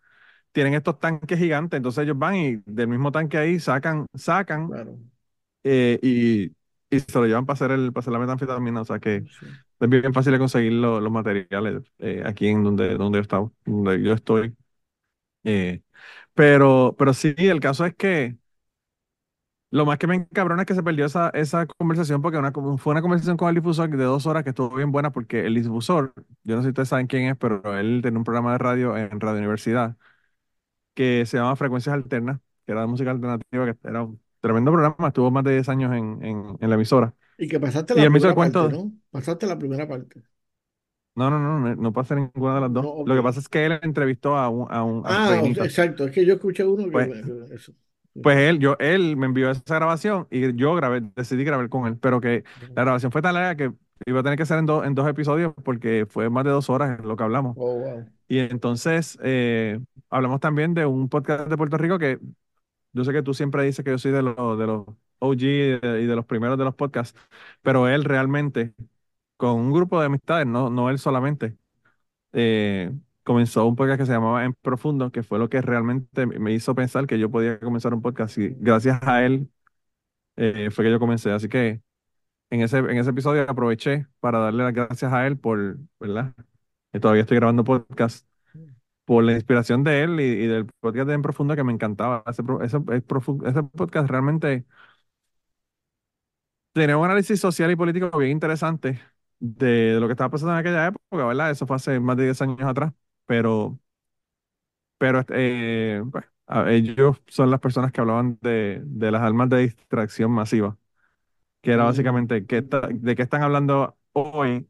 tienen 0.53 0.75
estos 0.75 0.99
tanques 0.99 1.39
gigantes, 1.39 1.77
entonces 1.77 2.05
ellos 2.05 2.18
van 2.18 2.37
y 2.37 2.57
del 2.66 2.89
mismo 2.89 3.12
tanque 3.12 3.39
ahí 3.39 3.59
sacan, 3.61 4.07
sacan 4.14 4.71
eh, 5.64 5.99
y, 6.03 6.45
y, 6.91 7.01
se 7.01 7.18
lo 7.18 7.27
llevan 7.27 7.47
para 7.47 7.55
hacer, 7.55 7.71
el, 7.73 7.93
para 7.93 8.01
hacer 8.01 8.12
la 8.12 8.18
metanfetamina, 8.18 8.81
o 8.83 8.85
sea 8.85 8.99
que 8.99 9.25
es 9.81 9.89
bien 9.89 10.12
fácil 10.12 10.33
de 10.33 10.39
conseguir 10.39 10.73
los 10.73 11.11
materiales 11.11 11.83
eh, 11.99 12.23
aquí 12.27 12.49
en 12.49 12.64
donde, 12.64 12.97
donde 12.97 13.18
yo 13.18 13.23
estaba, 13.23 13.51
donde 13.64 14.03
yo 14.03 14.12
estoy. 14.12 14.55
Eh, 15.45 15.83
pero, 16.35 16.95
pero 16.99 17.14
sí, 17.14 17.35
el 17.39 17.61
caso 17.61 17.87
es 17.87 17.95
que 17.95 18.37
lo 19.71 19.87
más 19.87 19.99
que 19.99 20.07
me 20.07 20.16
encabrona 20.16 20.62
es 20.62 20.66
que 20.66 20.75
se 20.75 20.83
perdió 20.83 21.07
esa, 21.07 21.31
esa 21.31 21.66
conversación 21.66 22.23
porque 22.23 22.39
una, 22.39 22.53
fue 22.79 22.93
una 22.93 23.03
conversación 23.03 23.37
con 23.37 23.49
el 23.49 23.55
difusor 23.55 23.89
de 23.91 24.05
dos 24.05 24.27
horas 24.27 24.43
que 24.43 24.51
estuvo 24.51 24.75
bien 24.75 24.91
buena 24.93 25.12
porque 25.12 25.47
el 25.47 25.55
difusor, 25.55 26.12
yo 26.45 26.57
no 26.57 26.62
sé 26.62 26.66
si 26.66 26.71
ustedes 26.71 26.89
saben 26.89 27.07
quién 27.07 27.29
es, 27.29 27.37
pero 27.37 27.79
él 27.79 28.01
tenía 28.03 28.18
un 28.18 28.25
programa 28.25 28.53
de 28.53 28.59
radio 28.59 28.97
en 28.97 29.21
Radio 29.21 29.39
Universidad 29.39 29.97
que 30.95 31.25
se 31.27 31.37
llama 31.37 31.57
Frecuencias 31.57 31.95
Alternas, 31.95 32.41
que 32.66 32.73
era 32.73 32.83
de 32.83 32.87
música 32.89 33.11
alternativa, 33.11 33.66
que 33.66 33.89
era 33.89 34.03
un 34.03 34.21
tremendo 34.41 34.73
programa, 34.73 35.09
estuvo 35.09 35.31
más 35.31 35.45
de 35.45 35.53
10 35.53 35.68
años 35.68 35.93
en, 35.95 36.25
en, 36.25 36.59
en 36.61 36.68
la 36.68 36.75
emisora. 36.75 37.14
Y 37.39 37.49
que 37.49 37.61
pasaste 37.61 37.95
la 37.95 38.11
primera 38.11 38.35
parte, 38.35 38.59
¿no? 38.71 38.93
Pasaste 39.11 39.47
la 39.47 39.59
primera 39.59 39.89
parte. 39.89 40.23
No, 41.14 41.29
no, 41.29 41.39
no, 41.39 41.75
no, 41.75 41.93
pasa 41.93 42.14
ninguna 42.14 42.55
de 42.55 42.61
las 42.62 42.73
dos. 42.73 43.07
Lo 43.07 43.14
que 43.14 43.23
pasa 43.23 43.41
es 43.41 43.49
que 43.49 43.66
él 43.66 43.79
entrevistó 43.83 44.37
a 44.37 44.49
un... 44.49 44.66
A 44.71 44.83
un 44.85 45.03
ah, 45.05 45.43
exacto, 45.45 46.05
es 46.07 46.12
que 46.12 46.25
yo 46.25 46.35
escuché 46.35 46.64
uno 46.64 46.85
que... 46.85 46.91
Pues, 46.91 47.11
eso. 47.53 47.73
Pues 48.23 48.39
él, 48.39 48.59
yo, 48.59 48.77
él 48.79 49.17
me 49.17 49.27
envió 49.27 49.51
esa 49.51 49.63
grabación 49.77 50.27
y 50.31 50.55
yo 50.57 50.75
grabé, 50.75 51.03
decidí 51.15 51.45
grabar 51.45 51.69
con 51.69 51.87
él, 51.87 51.97
pero 51.97 52.21
que 52.21 52.45
la 52.75 52.83
grabación 52.83 53.13
fue 53.13 53.23
tan 53.23 53.35
larga 53.35 53.57
que 53.57 53.73
iba 54.07 54.21
a 54.21 54.23
tener 54.23 54.37
que 54.39 54.47
ser 54.47 54.59
en, 54.59 54.69
en 54.69 54.95
dos 54.95 55.09
episodios 55.09 55.55
porque 55.65 56.07
fue 56.09 56.29
más 56.29 56.45
de 56.45 56.51
dos 56.51 56.69
horas 56.71 57.01
lo 57.05 57.17
que 57.17 57.23
hablamos. 57.23 57.57
Oh, 57.59 58.03
y 58.29 58.39
entonces 58.39 59.19
eh, 59.23 59.81
hablamos 60.09 60.41
también 60.41 60.75
de 60.75 60.87
un 60.87 61.09
podcast 61.09 61.49
de 61.49 61.57
Puerto 61.57 61.77
Rico 61.79 61.99
que 61.99 62.19
yo 62.93 63.05
sé 63.05 63.13
que 63.13 63.23
tú 63.23 63.35
siempre 63.35 63.65
dices 63.65 63.85
que 63.85 63.91
yo 63.93 63.99
soy 63.99 64.13
de 64.13 64.23
los, 64.23 64.59
de 64.59 64.67
los 64.67 64.87
OG 65.21 65.43
y 65.43 66.07
de, 66.07 66.17
los 66.17 66.27
primeros 66.27 66.59
de 66.59 66.65
los 66.65 66.75
podcasts, 66.75 67.19
pero 67.63 67.89
él 67.89 68.05
realmente, 68.05 68.75
con 69.37 69.53
un 69.53 69.73
grupo 69.73 70.01
de 70.01 70.07
amistades, 70.07 70.47
no, 70.47 70.71
no 70.71 70.91
él 70.91 70.99
solamente, 70.99 71.57
eh, 72.33 72.93
comenzó 73.25 73.66
un 73.66 73.77
podcast 73.77 74.01
que 74.01 74.07
se 74.07 74.12
llamaba 74.12 74.45
En 74.45 74.55
Profundo, 74.55 75.11
que 75.12 75.23
fue 75.23 75.39
lo 75.39 75.49
que 75.49 75.61
realmente 75.62 76.27
me 76.27 76.53
hizo 76.53 76.75
pensar 76.75 77.07
que 77.07 77.18
yo 77.18 77.31
podía 77.31 77.59
comenzar 77.61 77.95
un 77.95 78.03
podcast 78.03 78.39
y 78.39 78.51
gracias 78.59 79.01
a 79.03 79.25
él 79.25 79.51
eh, 80.37 80.71
fue 80.71 80.85
que 80.85 80.91
yo 80.91 81.01
comencé. 81.01 81.31
Así 81.33 81.49
que 81.49 81.83
en 82.51 82.62
ese, 82.62 82.79
en 82.79 82.99
ese 82.99 83.11
episodio 83.11 83.43
aproveché 83.49 84.07
para 84.21 84.39
darle 84.41 84.64
las 84.64 84.75
gracias 84.75 85.12
a 85.12 85.27
él 85.27 85.39
por, 85.39 85.79
¿verdad? 86.01 86.35
Y 86.93 87.01
todavía 87.01 87.23
estoy 87.23 87.37
grabando 87.39 87.64
podcast 87.64 88.27
por 89.05 89.25
la 89.25 89.33
inspiración 89.35 89.85
de 89.85 90.03
él 90.05 90.21
y, 90.21 90.47
del 90.47 90.66
podcast 90.81 91.09
de 91.09 91.14
En 91.14 91.23
Profundo 91.23 91.57
que 91.57 91.64
me 91.64 91.73
encantaba. 91.73 92.23
Ese, 92.27 92.43
ese, 92.62 92.79
ese 92.79 93.62
podcast 93.64 94.11
realmente 94.11 94.66
tenía 96.73 96.97
un 96.97 97.05
análisis 97.05 97.41
social 97.41 97.71
y 97.71 97.77
político 97.77 98.16
bien 98.18 98.33
interesante 98.33 99.01
de, 99.39 99.99
lo 100.01 100.07
que 100.07 100.12
estaba 100.12 100.31
pasando 100.31 100.53
en 100.55 100.59
aquella 100.61 100.89
época, 100.89 101.25
¿verdad? 101.27 101.51
Eso 101.51 101.66
fue 101.66 101.77
hace 101.77 102.01
más 102.01 102.16
de 102.16 102.25
10 102.25 102.43
años 102.43 102.62
atrás 102.62 102.93
pero, 103.31 103.78
pero 104.99 105.24
eh, 105.31 106.03
pues, 106.11 106.24
ellos 106.68 107.22
son 107.28 107.51
las 107.51 107.61
personas 107.61 107.93
que 107.93 108.01
hablaban 108.01 108.39
de, 108.43 108.83
de 108.85 109.11
las 109.11 109.22
armas 109.22 109.49
de 109.49 109.59
distracción 109.59 110.31
masiva, 110.33 110.76
que 111.62 111.72
era 111.72 111.85
básicamente 111.85 112.47
que 112.47 112.62
de 112.62 113.16
qué 113.16 113.22
están 113.22 113.43
hablando 113.43 113.99
hoy 114.12 114.68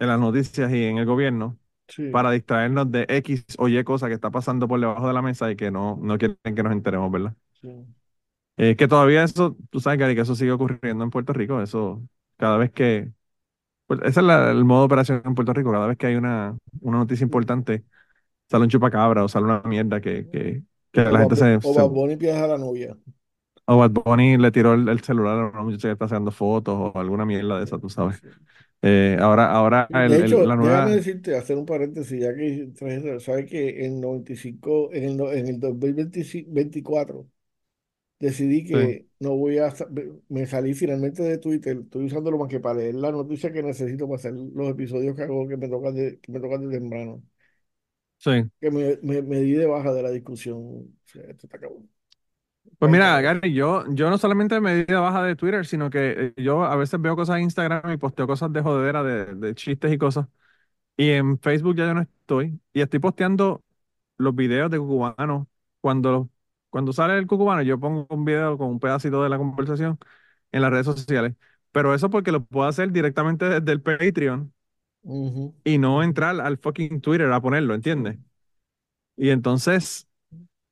en 0.00 0.08
las 0.08 0.20
noticias 0.20 0.72
y 0.72 0.84
en 0.84 0.98
el 0.98 1.06
gobierno 1.06 1.58
para 2.10 2.30
distraernos 2.32 2.90
de 2.92 3.06
X 3.08 3.44
o 3.58 3.68
Y 3.68 3.84
cosa 3.84 4.08
que 4.08 4.14
está 4.14 4.30
pasando 4.30 4.68
por 4.68 4.80
debajo 4.80 5.08
de 5.08 5.14
la 5.14 5.22
mesa 5.22 5.50
y 5.50 5.56
que 5.56 5.70
no, 5.70 5.98
no 6.02 6.18
quieren 6.18 6.38
que 6.44 6.62
nos 6.62 6.72
enteremos, 6.72 7.10
¿verdad? 7.12 7.34
Sí. 7.60 7.68
Eh, 8.56 8.74
que 8.76 8.88
todavía 8.88 9.22
eso, 9.22 9.56
tú 9.70 9.80
sabes, 9.80 9.98
Gary, 10.00 10.14
que 10.16 10.22
eso 10.22 10.34
sigue 10.34 10.50
ocurriendo 10.52 11.04
en 11.04 11.10
Puerto 11.10 11.32
Rico, 11.32 11.62
eso 11.62 12.02
cada 12.36 12.56
vez 12.56 12.72
que... 12.72 13.12
Pues, 13.86 14.00
ese 14.02 14.10
es 14.10 14.16
el 14.18 14.64
modo 14.64 14.80
de 14.82 14.86
operación 14.86 15.22
en 15.24 15.34
Puerto 15.34 15.52
Rico, 15.54 15.72
cada 15.72 15.86
vez 15.86 15.98
que 15.98 16.06
hay 16.08 16.16
una, 16.16 16.56
una 16.80 16.98
noticia 16.98 17.24
importante 17.24 17.84
sale 18.48 18.64
un 18.64 18.70
chupacabra 18.70 19.24
o 19.24 19.28
sale 19.28 19.46
una 19.46 19.62
mierda 19.62 20.00
que, 20.00 20.28
que, 20.28 20.62
que 20.92 21.04
la 21.04 21.20
gente 21.20 21.36
se... 21.36 21.58
O 21.62 21.74
Bad 21.74 21.88
Bunny 21.88 22.28
a 22.28 22.46
la 22.46 22.58
novia. 22.58 22.96
O 23.66 23.76
Bad 23.76 23.90
Bunny 23.90 24.36
le 24.38 24.50
tiró 24.50 24.74
el, 24.74 25.00
celular 25.00 25.38
a 25.38 25.48
una 25.48 25.62
muchacha 25.62 25.88
que 25.88 25.92
está 25.92 26.06
haciendo 26.06 26.30
fotos 26.30 26.92
o 26.94 26.98
alguna 26.98 27.24
mierda 27.24 27.58
de 27.58 27.64
esa, 27.64 27.78
tú 27.78 27.88
sabes. 27.88 28.20
Eh, 28.80 29.16
ahora, 29.20 29.50
ahora 29.50 29.88
el, 29.90 30.10
de 30.10 30.26
hecho, 30.26 30.46
la 30.46 30.54
nueva... 30.56 30.76
déjame 30.76 30.96
decirte, 30.96 31.36
hacer 31.36 31.56
un 31.56 31.66
paréntesis, 31.66 32.20
ya 32.20 32.34
que 32.34 32.70
sabes 33.20 33.46
que 33.50 33.84
en 33.84 34.00
95, 34.00 34.90
en 34.92 35.04
el, 35.04 35.20
en 35.36 35.46
el 35.48 35.60
2024 35.60 37.26
decidí 38.20 38.64
que 38.64 39.06
no 39.20 39.36
voy 39.36 39.58
a, 39.58 39.74
me 40.28 40.46
salí 40.46 40.74
finalmente 40.74 41.22
de 41.22 41.38
Twitter, 41.38 41.78
estoy 41.82 42.06
usándolo 42.06 42.38
más 42.38 42.48
que 42.48 42.60
para 42.60 42.80
leer 42.80 42.94
la 42.96 43.12
noticia 43.12 43.52
que 43.52 43.62
necesito 43.62 44.06
para 44.06 44.16
hacer 44.16 44.32
los 44.32 44.68
episodios 44.70 45.14
que 45.16 45.22
hago 45.22 45.46
que 45.48 45.56
me 45.56 45.68
tocan 45.68 45.94
de, 45.94 46.18
que 46.20 46.32
me 46.32 46.40
tocan 46.40 46.68
de 46.68 46.78
temprano. 46.78 47.22
Sí. 48.18 48.50
Que 48.60 48.70
me, 48.70 48.98
me, 49.02 49.22
me 49.22 49.40
di 49.40 49.52
de 49.52 49.66
baja 49.66 49.92
de 49.92 50.02
la 50.02 50.10
discusión. 50.10 50.98
esto 51.06 51.46
está 51.46 51.56
acabando. 51.56 51.88
Pues 52.78 52.92
mira, 52.92 53.20
Gary, 53.20 53.52
yo, 53.54 53.84
yo 53.92 54.08
no 54.08 54.18
solamente 54.18 54.60
me 54.60 54.74
di 54.74 54.84
de 54.84 54.94
baja 54.94 55.22
de 55.24 55.34
Twitter, 55.34 55.66
sino 55.66 55.90
que 55.90 56.32
eh, 56.36 56.42
yo 56.42 56.64
a 56.64 56.76
veces 56.76 57.00
veo 57.00 57.16
cosas 57.16 57.36
en 57.38 57.42
Instagram 57.44 57.90
y 57.92 57.96
posteo 57.96 58.26
cosas 58.28 58.52
de 58.52 58.60
jodera, 58.62 59.02
de, 59.02 59.34
de 59.34 59.54
chistes 59.54 59.92
y 59.92 59.98
cosas. 59.98 60.26
Y 60.96 61.10
en 61.10 61.38
Facebook 61.40 61.76
ya 61.76 61.86
yo 61.86 61.94
no 61.94 62.02
estoy. 62.02 62.60
Y 62.72 62.82
estoy 62.82 63.00
posteando 63.00 63.64
los 64.18 64.34
videos 64.34 64.70
de 64.70 64.78
cubanos 64.78 65.46
cuando 65.80 66.30
cuando 66.70 66.92
sale 66.92 67.18
el 67.18 67.26
cucubano, 67.26 67.62
yo 67.62 67.80
pongo 67.80 68.06
un 68.10 68.24
video 68.24 68.58
con 68.58 68.68
un 68.70 68.80
pedacito 68.80 69.22
de 69.22 69.30
la 69.30 69.38
conversación 69.38 69.98
en 70.52 70.62
las 70.62 70.70
redes 70.70 70.86
sociales. 70.86 71.34
Pero 71.72 71.94
eso 71.94 72.10
porque 72.10 72.32
lo 72.32 72.44
puedo 72.44 72.68
hacer 72.68 72.92
directamente 72.92 73.46
desde 73.48 73.72
el 73.72 73.82
Patreon 73.82 74.52
y 75.64 75.78
no 75.78 76.02
entrar 76.02 76.40
al 76.40 76.58
fucking 76.58 77.00
Twitter 77.00 77.30
a 77.32 77.40
ponerlo, 77.40 77.74
¿entiendes? 77.74 78.18
Y 79.16 79.30
entonces, 79.30 80.08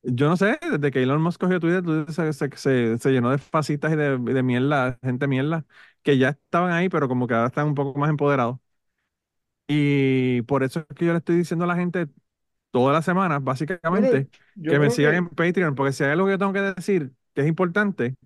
yo 0.02 0.28
no 0.28 0.36
sé, 0.36 0.58
desde 0.70 0.90
que 0.92 1.02
Elon 1.02 1.22
Musk 1.22 1.40
cogió 1.40 1.60
Twitter, 1.60 1.84
se, 2.12 2.32
se, 2.34 2.98
se, 2.98 3.10
llenó 3.12 3.30
de 3.30 3.38
fascistas 3.38 3.92
y 3.92 3.96
de, 3.96 4.18
de 4.18 4.42
mierda, 4.42 4.98
gente 5.02 5.28
mierda, 5.28 5.66
que 6.02 6.18
ya 6.18 6.30
estaban 6.30 6.72
ahí, 6.72 6.88
pero 6.88 7.08
como 7.08 7.26
que 7.26 7.34
ahora 7.34 7.48
están 7.48 7.68
un 7.68 7.74
poco 7.74 7.98
más 7.98 8.10
empoderados. 8.10 8.58
Y 9.68 10.42
por 10.42 10.62
eso 10.62 10.80
es 10.88 10.96
que 10.96 11.06
yo 11.06 11.12
le 11.12 11.18
estoy 11.18 11.36
diciendo 11.36 11.64
a 11.64 11.68
la 11.68 11.76
gente, 11.76 12.06
todas 12.70 12.94
las 12.94 13.04
semanas, 13.04 13.42
básicamente, 13.44 14.30
que 14.62 14.78
me 14.78 14.90
sigan 14.90 15.14
en 15.16 15.28
Patreon, 15.30 15.74
porque 15.74 15.92
si 15.92 16.04
hay 16.04 16.12
algo 16.12 16.26
que 16.26 16.32
yo 16.32 16.38
tengo 16.38 16.52
que 16.52 16.60
decir 16.62 17.12
que 17.34 17.42
es 17.42 17.48
importante, 17.48 18.16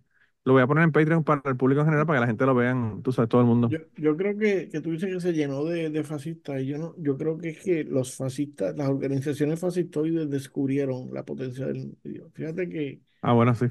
lo 0.45 0.55
voy 0.55 0.63
a 0.63 0.67
poner 0.67 0.85
en 0.85 0.93
Patreon 0.93 1.23
para 1.23 1.43
el 1.45 1.57
público 1.57 1.81
en 1.81 1.87
general, 1.87 2.07
para 2.07 2.19
que 2.19 2.21
la 2.23 2.27
gente 2.27 2.47
lo 2.47 2.55
vean, 2.55 3.03
tú 3.03 3.13
sabes, 3.13 3.29
todo 3.29 3.43
el 3.43 3.47
mundo. 3.47 3.69
Yo, 3.97 4.17
creo 4.17 4.37
que, 4.37 4.69
que 4.69 4.81
tú 4.81 4.91
dices 4.91 5.13
que 5.13 5.21
se 5.21 5.33
llenó 5.33 5.65
de, 5.65 6.03
fascistas, 6.03 6.63
y 6.63 6.67
yo 6.67 6.79
no, 6.79 6.95
yo 6.99 7.19
creo 7.19 7.37
que 7.37 7.51
es 7.51 7.59
que 7.59 7.85
los 7.85 8.17
fascistas, 8.17 8.77
las 8.77 8.89
organizaciones 8.89 9.61
fascistoides 9.61 10.31
descubrieron 10.31 11.13
la 11.13 11.25
potencia 11.25 11.67
del 11.67 11.95
medio. 12.03 12.31
Fíjate 12.33 12.69
que... 12.69 13.01
Ah, 13.21 13.35
bueno, 13.35 13.55
sí. 13.55 13.67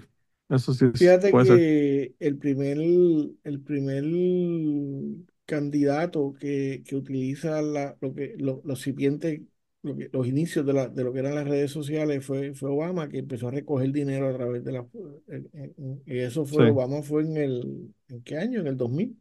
Eso 0.47 0.73
sí. 0.73 0.85
Fíjate 0.93 1.31
que 1.31 2.15
el 2.19 2.37
primer, 2.37 2.77
el 2.79 3.61
primer 3.61 4.03
candidato 5.45 6.33
que, 6.39 6.83
que 6.85 6.95
utiliza 6.95 7.61
la, 7.61 7.95
lo 8.01 8.13
que, 8.13 8.35
lo, 8.37 8.61
los 8.63 8.81
los 9.81 10.27
inicios 10.27 10.65
de, 10.65 10.73
la, 10.73 10.87
de 10.89 11.03
lo 11.03 11.13
que 11.13 11.19
eran 11.19 11.35
las 11.35 11.47
redes 11.47 11.71
sociales 11.71 12.25
fue, 12.25 12.53
fue 12.53 12.69
Obama 12.69 13.09
que 13.09 13.19
empezó 13.19 13.47
a 13.47 13.51
recoger 13.51 13.91
dinero 13.91 14.27
a 14.29 14.33
través 14.33 14.63
de 14.63 14.71
la... 14.73 14.85
Y 16.05 16.19
eso 16.19 16.45
fue, 16.45 16.65
Obama 16.65 17.01
fue 17.03 17.23
en 17.23 17.37
el... 17.37 17.93
¿En 18.09 18.23
qué 18.23 18.37
año? 18.37 18.59
En 18.61 18.67
el 18.67 18.77
2000. 18.77 19.17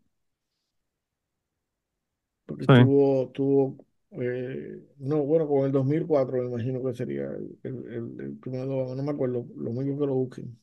Porque 2.47 2.69
tuvo, 2.69 3.31
tuvo 3.31 3.77
eh, 4.13 4.81
no, 4.99 5.19
bueno, 5.25 5.47
con 5.49 5.67
el 5.67 5.73
2004 5.73 6.39
me 6.43 6.47
imagino 6.49 6.83
que 6.83 6.95
sería 6.95 7.25
el, 7.27 7.59
el, 7.63 8.21
el 8.21 8.37
primero 8.41 8.67
de 8.67 8.75
Obama, 8.75 8.95
no 8.97 9.03
me 9.03 9.11
acuerdo, 9.13 9.47
lo 9.57 9.73
mismo 9.73 9.99
que 9.99 10.07
lo 10.07 10.15
busquen. 10.15 10.59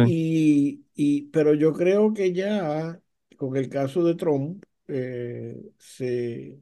Y, 0.00 0.86
y, 0.94 1.22
pero 1.30 1.54
yo 1.54 1.72
creo 1.72 2.12
que 2.14 2.32
ya 2.32 3.00
con 3.36 3.56
el 3.56 3.68
caso 3.68 4.04
de 4.04 4.14
Trump 4.14 4.64
eh, 4.88 5.56
se 5.78 6.60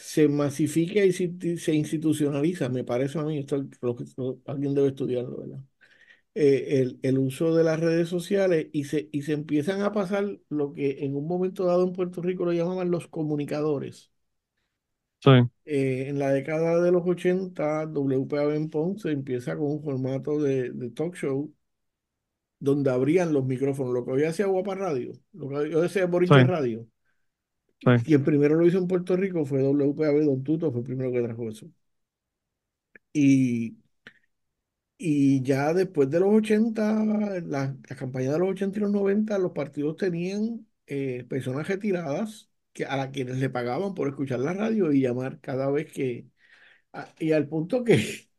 se 0.00 0.28
masifica 0.28 1.04
y 1.04 1.12
se 1.12 1.74
institucionaliza, 1.74 2.70
me 2.70 2.84
parece 2.84 3.18
a 3.18 3.22
mí, 3.22 3.38
esto 3.38 3.56
alguien 4.46 4.74
debe 4.74 4.88
estudiarlo, 4.88 5.38
¿verdad? 5.38 5.60
Eh, 6.34 6.80
el, 6.80 6.98
el, 7.02 7.18
uso 7.18 7.54
de 7.54 7.64
las 7.64 7.78
redes 7.80 8.08
sociales 8.08 8.68
y 8.72 8.84
se, 8.84 9.08
y 9.12 9.22
se 9.22 9.32
empiezan 9.32 9.82
a 9.82 9.92
pasar 9.92 10.38
lo 10.48 10.72
que 10.72 11.04
en 11.04 11.16
un 11.16 11.26
momento 11.26 11.66
dado 11.66 11.84
en 11.84 11.92
Puerto 11.92 12.22
Rico 12.22 12.44
lo 12.44 12.52
llamaban 12.52 12.90
los 12.90 13.08
comunicadores. 13.08 14.10
Sí. 15.18 15.30
Eh, 15.66 16.06
en 16.08 16.18
la 16.18 16.30
década 16.30 16.80
de 16.80 16.92
los 16.92 17.06
80, 17.06 17.86
WPAB 17.86 18.54
en 18.54 18.70
Ponce 18.70 19.10
empieza 19.10 19.54
con 19.56 19.66
un 19.66 19.82
formato 19.82 20.40
de, 20.40 20.70
de 20.70 20.90
talk 20.90 21.14
show 21.14 21.52
donde 22.58 22.90
abrían 22.90 23.34
los 23.34 23.44
micrófonos, 23.44 23.92
lo 23.92 24.04
que 24.04 24.12
hoy 24.12 24.24
hacía 24.24 24.46
Guapa 24.46 24.74
Radio, 24.76 25.12
lo 25.32 25.48
que 25.48 25.56
hoy 25.56 25.84
hacía 25.84 26.06
Boris 26.06 26.30
Radio. 26.30 26.86
Quien 28.02 28.24
primero 28.24 28.56
lo 28.56 28.66
hizo 28.66 28.78
en 28.78 28.88
Puerto 28.88 29.16
Rico 29.16 29.44
fue 29.46 29.62
WPAB, 29.62 30.24
Don 30.24 30.42
Tuto 30.44 30.70
fue 30.72 30.80
el 30.80 30.86
primero 30.86 31.12
que 31.12 31.22
trajo 31.22 31.48
eso. 31.48 31.66
Y, 33.12 33.76
y 34.98 35.42
ya 35.42 35.72
después 35.72 36.10
de 36.10 36.20
los 36.20 36.30
80, 36.34 36.92
la, 37.04 37.76
la 37.88 37.96
campaña 37.96 38.32
de 38.32 38.38
los 38.38 38.50
80 38.50 38.78
y 38.78 38.82
los 38.82 38.90
90, 38.90 39.38
los 39.38 39.52
partidos 39.52 39.96
tenían 39.96 40.66
eh, 40.86 41.24
personas 41.28 41.68
retiradas 41.68 42.50
que, 42.72 42.84
a 42.84 42.96
las 42.96 43.08
quienes 43.10 43.38
le 43.38 43.48
pagaban 43.50 43.94
por 43.94 44.08
escuchar 44.08 44.40
la 44.40 44.52
radio 44.52 44.92
y 44.92 45.00
llamar 45.00 45.40
cada 45.40 45.70
vez 45.70 45.90
que... 45.92 46.28
y 47.18 47.32
al 47.32 47.48
punto 47.48 47.84
que, 47.84 48.30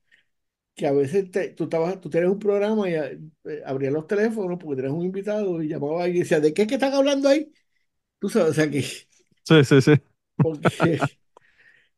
que 0.75 0.87
a 0.87 0.91
veces 0.93 1.31
tú, 1.55 1.65
estabas, 1.65 2.01
tú 2.01 2.09
tienes 2.09 2.29
un 2.31 2.39
programa 2.39 2.89
y 2.89 2.93
eh, 2.95 3.19
abrías 3.65 3.93
los 3.93 4.07
teléfonos 4.07 4.59
porque 4.59 4.77
tenías 4.77 4.93
un 4.97 5.05
invitado 5.05 5.61
y 5.63 5.67
llamaba 5.69 6.07
y 6.09 6.19
decía, 6.19 6.39
¿de 6.41 6.53
qué 6.53 6.63
es 6.63 6.67
que 6.69 6.75
están 6.75 6.93
hablando 6.93 7.29
ahí? 7.29 7.51
Tú 8.19 8.29
sabes, 8.29 8.51
o 8.51 8.53
sea 8.55 8.69
que 8.71 8.83
Sí, 9.43 9.63
sí, 9.65 9.81
sí. 9.81 9.91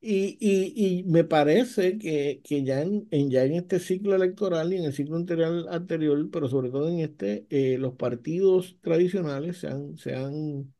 y, 0.01 0.37
y, 0.39 0.99
y, 0.99 1.03
me 1.05 1.23
parece 1.23 1.97
que, 1.97 2.41
que 2.43 2.63
ya, 2.63 2.81
en, 2.81 3.07
ya 3.29 3.43
en 3.45 3.53
este 3.55 3.79
ciclo 3.79 4.15
electoral 4.15 4.73
y 4.73 4.77
en 4.77 4.85
el 4.85 4.93
ciclo 4.93 5.15
anterior, 5.15 5.67
anterior 5.69 6.29
pero 6.31 6.49
sobre 6.49 6.69
todo 6.71 6.89
en 6.89 6.99
este, 6.99 7.47
eh, 7.49 7.77
los 7.77 7.95
partidos 7.95 8.77
tradicionales 8.81 9.57
se 9.59 9.67
han, 9.67 9.97
se 9.97 10.15
han, 10.15 10.73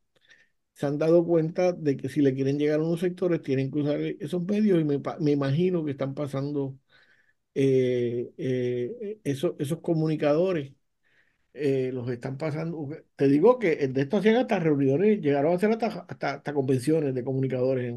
se 0.74 0.86
han 0.88 0.98
dado 1.00 1.26
cuenta 1.26 1.74
de 1.74 1.98
que 1.98 2.10
si 2.10 2.22
le 2.22 2.36
quieren 2.36 2.60
llegar 2.60 2.80
a 2.82 2.84
unos 2.84 3.02
sectores 3.02 3.42
tienen 3.44 3.72
que 3.72 3.80
usar 3.82 4.02
esos 4.02 4.44
medios 4.44 4.82
y 4.82 4.86
me, 4.86 5.02
me 5.22 5.32
imagino 5.32 5.86
que 5.86 5.92
están 5.92 6.16
pasando 6.16 6.78
eh, 7.56 8.32
eh, 8.38 9.20
esos, 9.24 9.56
esos 9.60 9.80
comunicadores 9.82 10.74
eh, 11.54 11.92
los 11.94 12.10
están 12.10 12.38
pasando. 12.38 12.90
Te 13.16 13.28
digo 13.28 13.60
que 13.60 13.88
de 13.88 14.02
esto 14.02 14.18
hacían 14.18 14.38
hasta 14.38 14.60
reuniones, 14.60 15.22
llegaron 15.22 15.54
a 15.54 15.56
hacer 15.56 15.72
hasta, 15.72 16.06
hasta, 16.08 16.54
convenciones 16.54 17.14
de 17.14 17.24
comunicadores. 17.24 17.96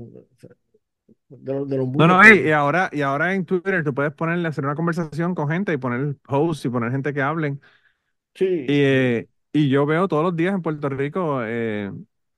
de, 1.28 1.52
los, 1.54 1.68
de 1.68 1.76
no, 1.76 2.07
no, 2.07 2.34
y, 2.34 2.50
ahora, 2.52 2.90
y 2.92 3.02
ahora 3.02 3.34
en 3.34 3.44
Twitter 3.44 3.82
tú 3.82 3.94
puedes 3.94 4.12
ponerle, 4.12 4.48
hacer 4.48 4.64
una 4.64 4.74
conversación 4.74 5.34
con 5.34 5.48
gente 5.48 5.72
y 5.72 5.76
poner 5.76 6.16
hosts 6.28 6.64
y 6.66 6.68
poner 6.68 6.92
gente 6.92 7.12
que 7.12 7.22
hablen. 7.22 7.61
Sí. 8.34 8.44
Y, 8.44 8.66
eh, 8.68 9.28
y 9.52 9.70
yo 9.70 9.86
veo 9.86 10.07
todos 10.07 10.22
los 10.22 10.36
días 10.36 10.54
en 10.54 10.61
Puerto 10.61 10.88
Rico 10.90 11.40
eh, 11.42 11.90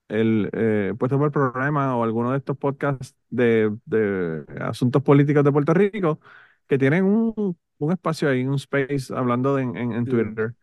el 0.07 0.49
eh, 0.53 0.93
puesto 0.97 1.17
por 1.17 1.27
el 1.27 1.31
programa 1.31 1.95
o 1.97 2.03
alguno 2.03 2.31
de 2.31 2.37
estos 2.37 2.57
podcasts 2.57 3.15
de, 3.29 3.75
de 3.85 4.43
asuntos 4.61 5.03
políticos 5.03 5.43
de 5.43 5.51
Puerto 5.51 5.73
Rico 5.73 6.19
que 6.67 6.77
tienen 6.77 7.03
un, 7.03 7.57
un 7.77 7.91
espacio 7.91 8.29
ahí, 8.29 8.45
un 8.45 8.55
space 8.55 9.13
hablando 9.13 9.57
en, 9.59 9.75
en, 9.75 10.05
Twitter. 10.05 10.55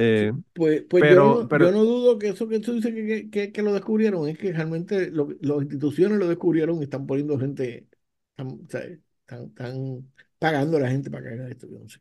Eh, 0.00 0.32
pues 0.54 0.84
pues 0.88 1.02
yo, 1.12 1.46
no, 1.50 1.58
yo, 1.58 1.72
no, 1.72 1.84
dudo 1.84 2.18
que 2.18 2.28
eso 2.28 2.46
que 2.46 2.60
tú 2.60 2.74
dices 2.74 2.94
que, 2.94 3.30
que, 3.30 3.52
que 3.52 3.62
lo 3.62 3.72
descubrieron, 3.72 4.28
es 4.28 4.38
que 4.38 4.52
realmente 4.52 5.10
lo, 5.10 5.28
las 5.40 5.62
instituciones 5.62 6.18
lo 6.18 6.28
descubrieron 6.28 6.78
y 6.78 6.84
están 6.84 7.06
poniendo 7.06 7.38
gente, 7.38 7.88
están, 8.36 10.08
pagando 10.38 10.76
a 10.76 10.80
la 10.80 10.90
gente 10.90 11.10
para 11.10 11.24
que 11.24 11.34
haga 11.34 11.48
esto. 11.48 11.66
Yo 11.66 11.78
no, 11.80 11.88
sé. 11.88 12.00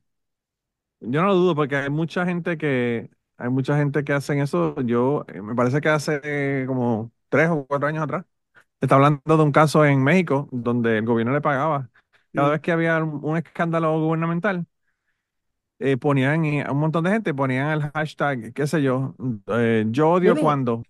yo 0.99 1.21
no 1.21 1.27
lo 1.27 1.35
dudo 1.35 1.55
porque 1.55 1.75
hay 1.75 1.89
mucha 1.89 2.25
gente 2.25 2.57
que 2.57 3.09
hay 3.37 3.49
mucha 3.49 3.75
gente 3.77 4.03
que 4.03 4.13
hacen 4.13 4.39
eso. 4.39 4.79
Yo 4.81 5.25
eh, 5.27 5.41
me 5.41 5.55
parece 5.55 5.81
que 5.81 5.89
hace 5.89 6.65
como 6.67 7.11
tres 7.29 7.49
o 7.49 7.65
cuatro 7.65 7.87
años 7.87 8.03
atrás 8.03 8.25
está 8.79 8.95
hablando 8.95 9.37
de 9.37 9.43
un 9.43 9.51
caso 9.51 9.85
en 9.85 10.03
México 10.03 10.47
donde 10.51 10.99
el 10.99 11.05
gobierno 11.05 11.33
le 11.33 11.41
pagaba 11.41 11.89
cada 12.33 12.51
vez 12.51 12.61
que 12.61 12.71
había 12.71 13.03
un 13.03 13.37
escándalo 13.37 13.99
gubernamental 13.99 14.67
eh, 15.79 15.97
ponían 15.97 16.65
a 16.65 16.71
un 16.71 16.79
montón 16.79 17.03
de 17.03 17.11
gente, 17.11 17.33
ponían 17.33 17.71
el 17.71 17.91
hashtag, 17.91 18.53
qué 18.53 18.67
sé 18.67 18.81
yo, 18.81 19.15
eh, 19.47 19.85
yo 19.89 20.11
odio 20.11 20.35
cuando. 20.35 20.83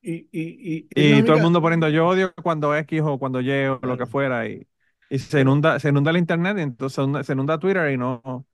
Y, 0.00 0.28
y, 0.32 0.88
y, 0.94 1.22
todo 1.22 1.36
el 1.36 1.42
mundo 1.42 1.60
poniendo 1.60 1.88
yo 1.88 2.06
odio 2.06 2.32
cuando 2.42 2.74
X 2.76 3.02
o 3.04 3.18
cuando 3.18 3.40
Y 3.40 3.50
o 3.50 3.78
lo 3.82 3.98
que 3.98 4.06
fuera. 4.06 4.48
Y, 4.48 4.66
y 5.10 5.18
se 5.18 5.40
inunda, 5.40 5.78
se 5.80 5.88
inunda 5.88 6.10
el 6.10 6.18
internet 6.18 6.56
y 6.58 6.62
entonces 6.62 7.26
se 7.26 7.32
inunda 7.32 7.58
Twitter 7.58 7.92
y 7.92 7.96
no 7.96 8.46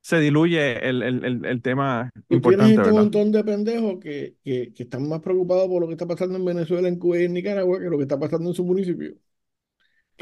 se 0.00 0.18
diluye 0.18 0.88
el, 0.88 1.02
el, 1.02 1.44
el, 1.44 1.62
tema 1.62 2.10
importante. 2.28 2.72
Tienes 2.72 2.88
un 2.88 2.94
montón 2.94 3.32
de 3.32 3.44
pendejos 3.44 3.98
que, 4.00 4.36
que, 4.42 4.72
que, 4.72 4.82
están 4.84 5.08
más 5.08 5.20
preocupados 5.20 5.68
por 5.68 5.80
lo 5.80 5.86
que 5.86 5.94
está 5.94 6.06
pasando 6.06 6.36
en 6.36 6.44
Venezuela, 6.44 6.88
en 6.88 6.98
Cuba 6.98 7.20
y 7.20 7.24
en 7.24 7.34
Nicaragua 7.34 7.78
que 7.78 7.84
lo 7.84 7.96
que 7.98 8.04
está 8.04 8.18
pasando 8.18 8.48
en 8.48 8.54
su 8.54 8.64
municipio. 8.64 9.14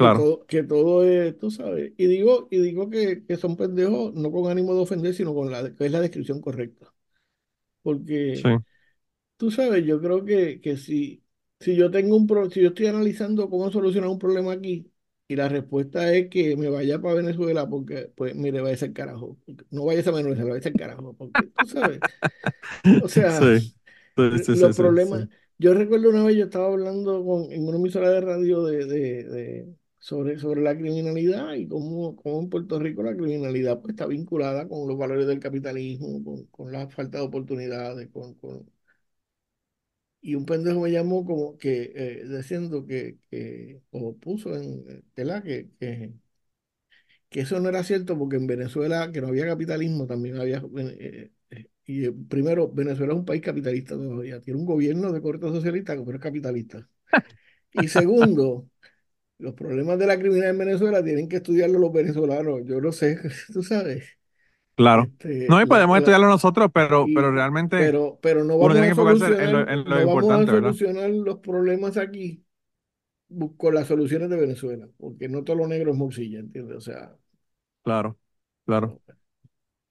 Que 0.01 0.17
todo, 0.17 0.45
que 0.45 0.63
todo 0.63 1.03
es, 1.03 1.37
tú 1.37 1.51
sabes. 1.51 1.93
Y 1.97 2.07
digo, 2.07 2.47
y 2.51 2.59
digo 2.59 2.89
que, 2.89 3.25
que 3.25 3.37
son 3.37 3.55
pendejos, 3.55 4.13
no 4.13 4.31
con 4.31 4.49
ánimo 4.51 4.73
de 4.73 4.81
ofender, 4.81 5.13
sino 5.13 5.33
con 5.33 5.51
la 5.51 5.75
que 5.75 5.85
es 5.85 5.91
la 5.91 6.01
descripción 6.01 6.41
correcta. 6.41 6.93
Porque 7.81 8.41
tú 9.37 9.51
sabes, 9.51 9.85
yo 9.85 10.01
creo 10.01 10.23
que, 10.23 10.61
que 10.61 10.77
si, 10.77 11.23
si 11.59 11.75
yo 11.75 11.89
tengo 11.91 12.15
un 12.15 12.27
pro, 12.27 12.49
si 12.49 12.61
yo 12.61 12.69
estoy 12.69 12.87
analizando 12.87 13.49
cómo 13.49 13.71
solucionar 13.71 14.09
un 14.09 14.19
problema 14.19 14.53
aquí, 14.53 14.91
y 15.31 15.35
la 15.37 15.47
respuesta 15.47 16.13
es 16.13 16.27
que 16.29 16.57
me 16.57 16.67
vaya 16.67 17.01
para 17.01 17.15
Venezuela 17.15 17.65
porque, 17.69 18.11
pues, 18.15 18.35
mire, 18.35 18.59
vaya 18.59 18.75
a 18.75 18.77
ser 18.77 18.91
carajo. 18.91 19.37
No 19.69 19.85
vaya 19.85 20.01
a 20.01 20.11
Venezuela, 20.11 20.43
vaya 20.43 20.59
a 20.59 20.61
ser 20.61 20.73
carajo. 20.73 21.15
Porque, 21.17 21.41
tú 21.57 21.67
sabes. 21.67 21.99
O 23.01 23.07
sea, 23.07 23.39
los 24.17 24.75
problemas. 24.75 25.29
Yo 25.57 25.73
recuerdo 25.73 26.09
una 26.09 26.25
vez 26.25 26.35
yo 26.35 26.45
estaba 26.45 26.67
hablando 26.67 27.23
con, 27.23 27.49
en 27.51 27.65
una 27.65 27.77
emisora 27.77 28.09
de 28.09 28.19
radio 28.19 28.63
de, 28.63 28.85
de, 28.85 29.67
sobre, 30.01 30.39
sobre 30.39 30.61
la 30.61 30.77
criminalidad 30.77 31.53
y 31.55 31.67
cómo, 31.69 32.15
cómo, 32.17 32.41
en 32.41 32.49
Puerto 32.49 32.79
Rico 32.79 33.03
la 33.03 33.15
criminalidad 33.15 33.81
pues, 33.81 33.91
está 33.93 34.07
vinculada 34.07 34.67
con 34.67 34.87
los 34.87 34.97
valores 34.97 35.27
del 35.27 35.39
capitalismo, 35.39 36.23
con, 36.25 36.45
con 36.47 36.71
la 36.73 36.89
falta 36.89 37.19
de 37.19 37.25
oportunidades, 37.25 38.09
con, 38.11 38.35
con, 38.35 38.65
y 40.21 40.35
un 40.35 40.45
pendejo 40.45 40.81
me 40.81 40.91
llamó 40.91 41.25
como 41.25 41.57
que 41.57 41.91
eh, 41.95 42.25
diciendo 42.27 42.85
que, 42.85 43.17
que, 43.29 43.81
o 43.91 44.15
puso 44.17 44.55
en 44.55 45.03
tela 45.13 45.41
que, 45.43 45.69
que, 45.79 46.13
que, 47.29 47.41
eso 47.41 47.59
no 47.59 47.69
era 47.69 47.83
cierto 47.83 48.17
porque 48.17 48.35
en 48.37 48.47
Venezuela, 48.47 49.11
que 49.11 49.21
no 49.21 49.27
había 49.27 49.45
capitalismo, 49.47 50.07
también 50.07 50.37
había... 50.39 50.63
Eh, 50.77 51.31
eh, 51.51 51.67
y 51.85 52.09
primero, 52.11 52.71
Venezuela 52.71 53.13
es 53.13 53.19
un 53.19 53.25
país 53.25 53.41
capitalista 53.41 53.95
todavía, 53.95 54.39
tiene 54.41 54.59
un 54.59 54.65
gobierno 54.65 55.11
de 55.11 55.21
corte 55.21 55.47
socialista, 55.47 55.95
pero 56.05 56.17
es 56.17 56.23
capitalista. 56.23 56.87
Y 57.73 57.87
segundo, 57.89 58.70
los 59.41 59.53
problemas 59.55 59.97
de 59.97 60.07
la 60.07 60.17
criminalidad 60.17 60.51
en 60.51 60.57
Venezuela 60.59 61.03
tienen 61.03 61.27
que 61.27 61.37
estudiarlo 61.37 61.79
los 61.79 61.91
venezolanos, 61.91 62.61
yo 62.65 62.79
no 62.79 62.91
sé, 62.91 63.17
tú 63.53 63.63
sabes. 63.63 64.17
Claro. 64.75 65.03
Este, 65.03 65.47
no, 65.49 65.61
y 65.61 65.65
podemos 65.65 65.97
estudiarlo 65.97 66.27
nosotros, 66.27 66.69
pero, 66.73 67.05
pero 67.13 67.31
realmente 67.31 67.77
pero, 67.77 68.17
pero 68.21 68.43
no 68.43 68.57
vamos 68.57 68.77
a 68.77 68.95
solucionar, 68.95 69.69
en 69.69 69.83
lo, 69.89 70.01
importante, 70.01 70.27
vamos 70.27 70.49
a 70.49 70.51
solucionar 70.51 71.09
los 71.09 71.39
problemas 71.39 71.97
aquí 71.97 72.45
con 73.57 73.75
las 73.75 73.87
soluciones 73.87 74.29
de 74.29 74.37
Venezuela, 74.37 74.87
porque 74.97 75.27
no 75.27 75.43
todo 75.43 75.57
lo 75.57 75.67
negro 75.67 75.91
es 75.91 75.97
morcilla, 75.97 76.39
¿entiendes? 76.39 76.77
O 76.77 76.81
sea. 76.81 77.15
Claro, 77.83 78.17
claro. 78.65 79.01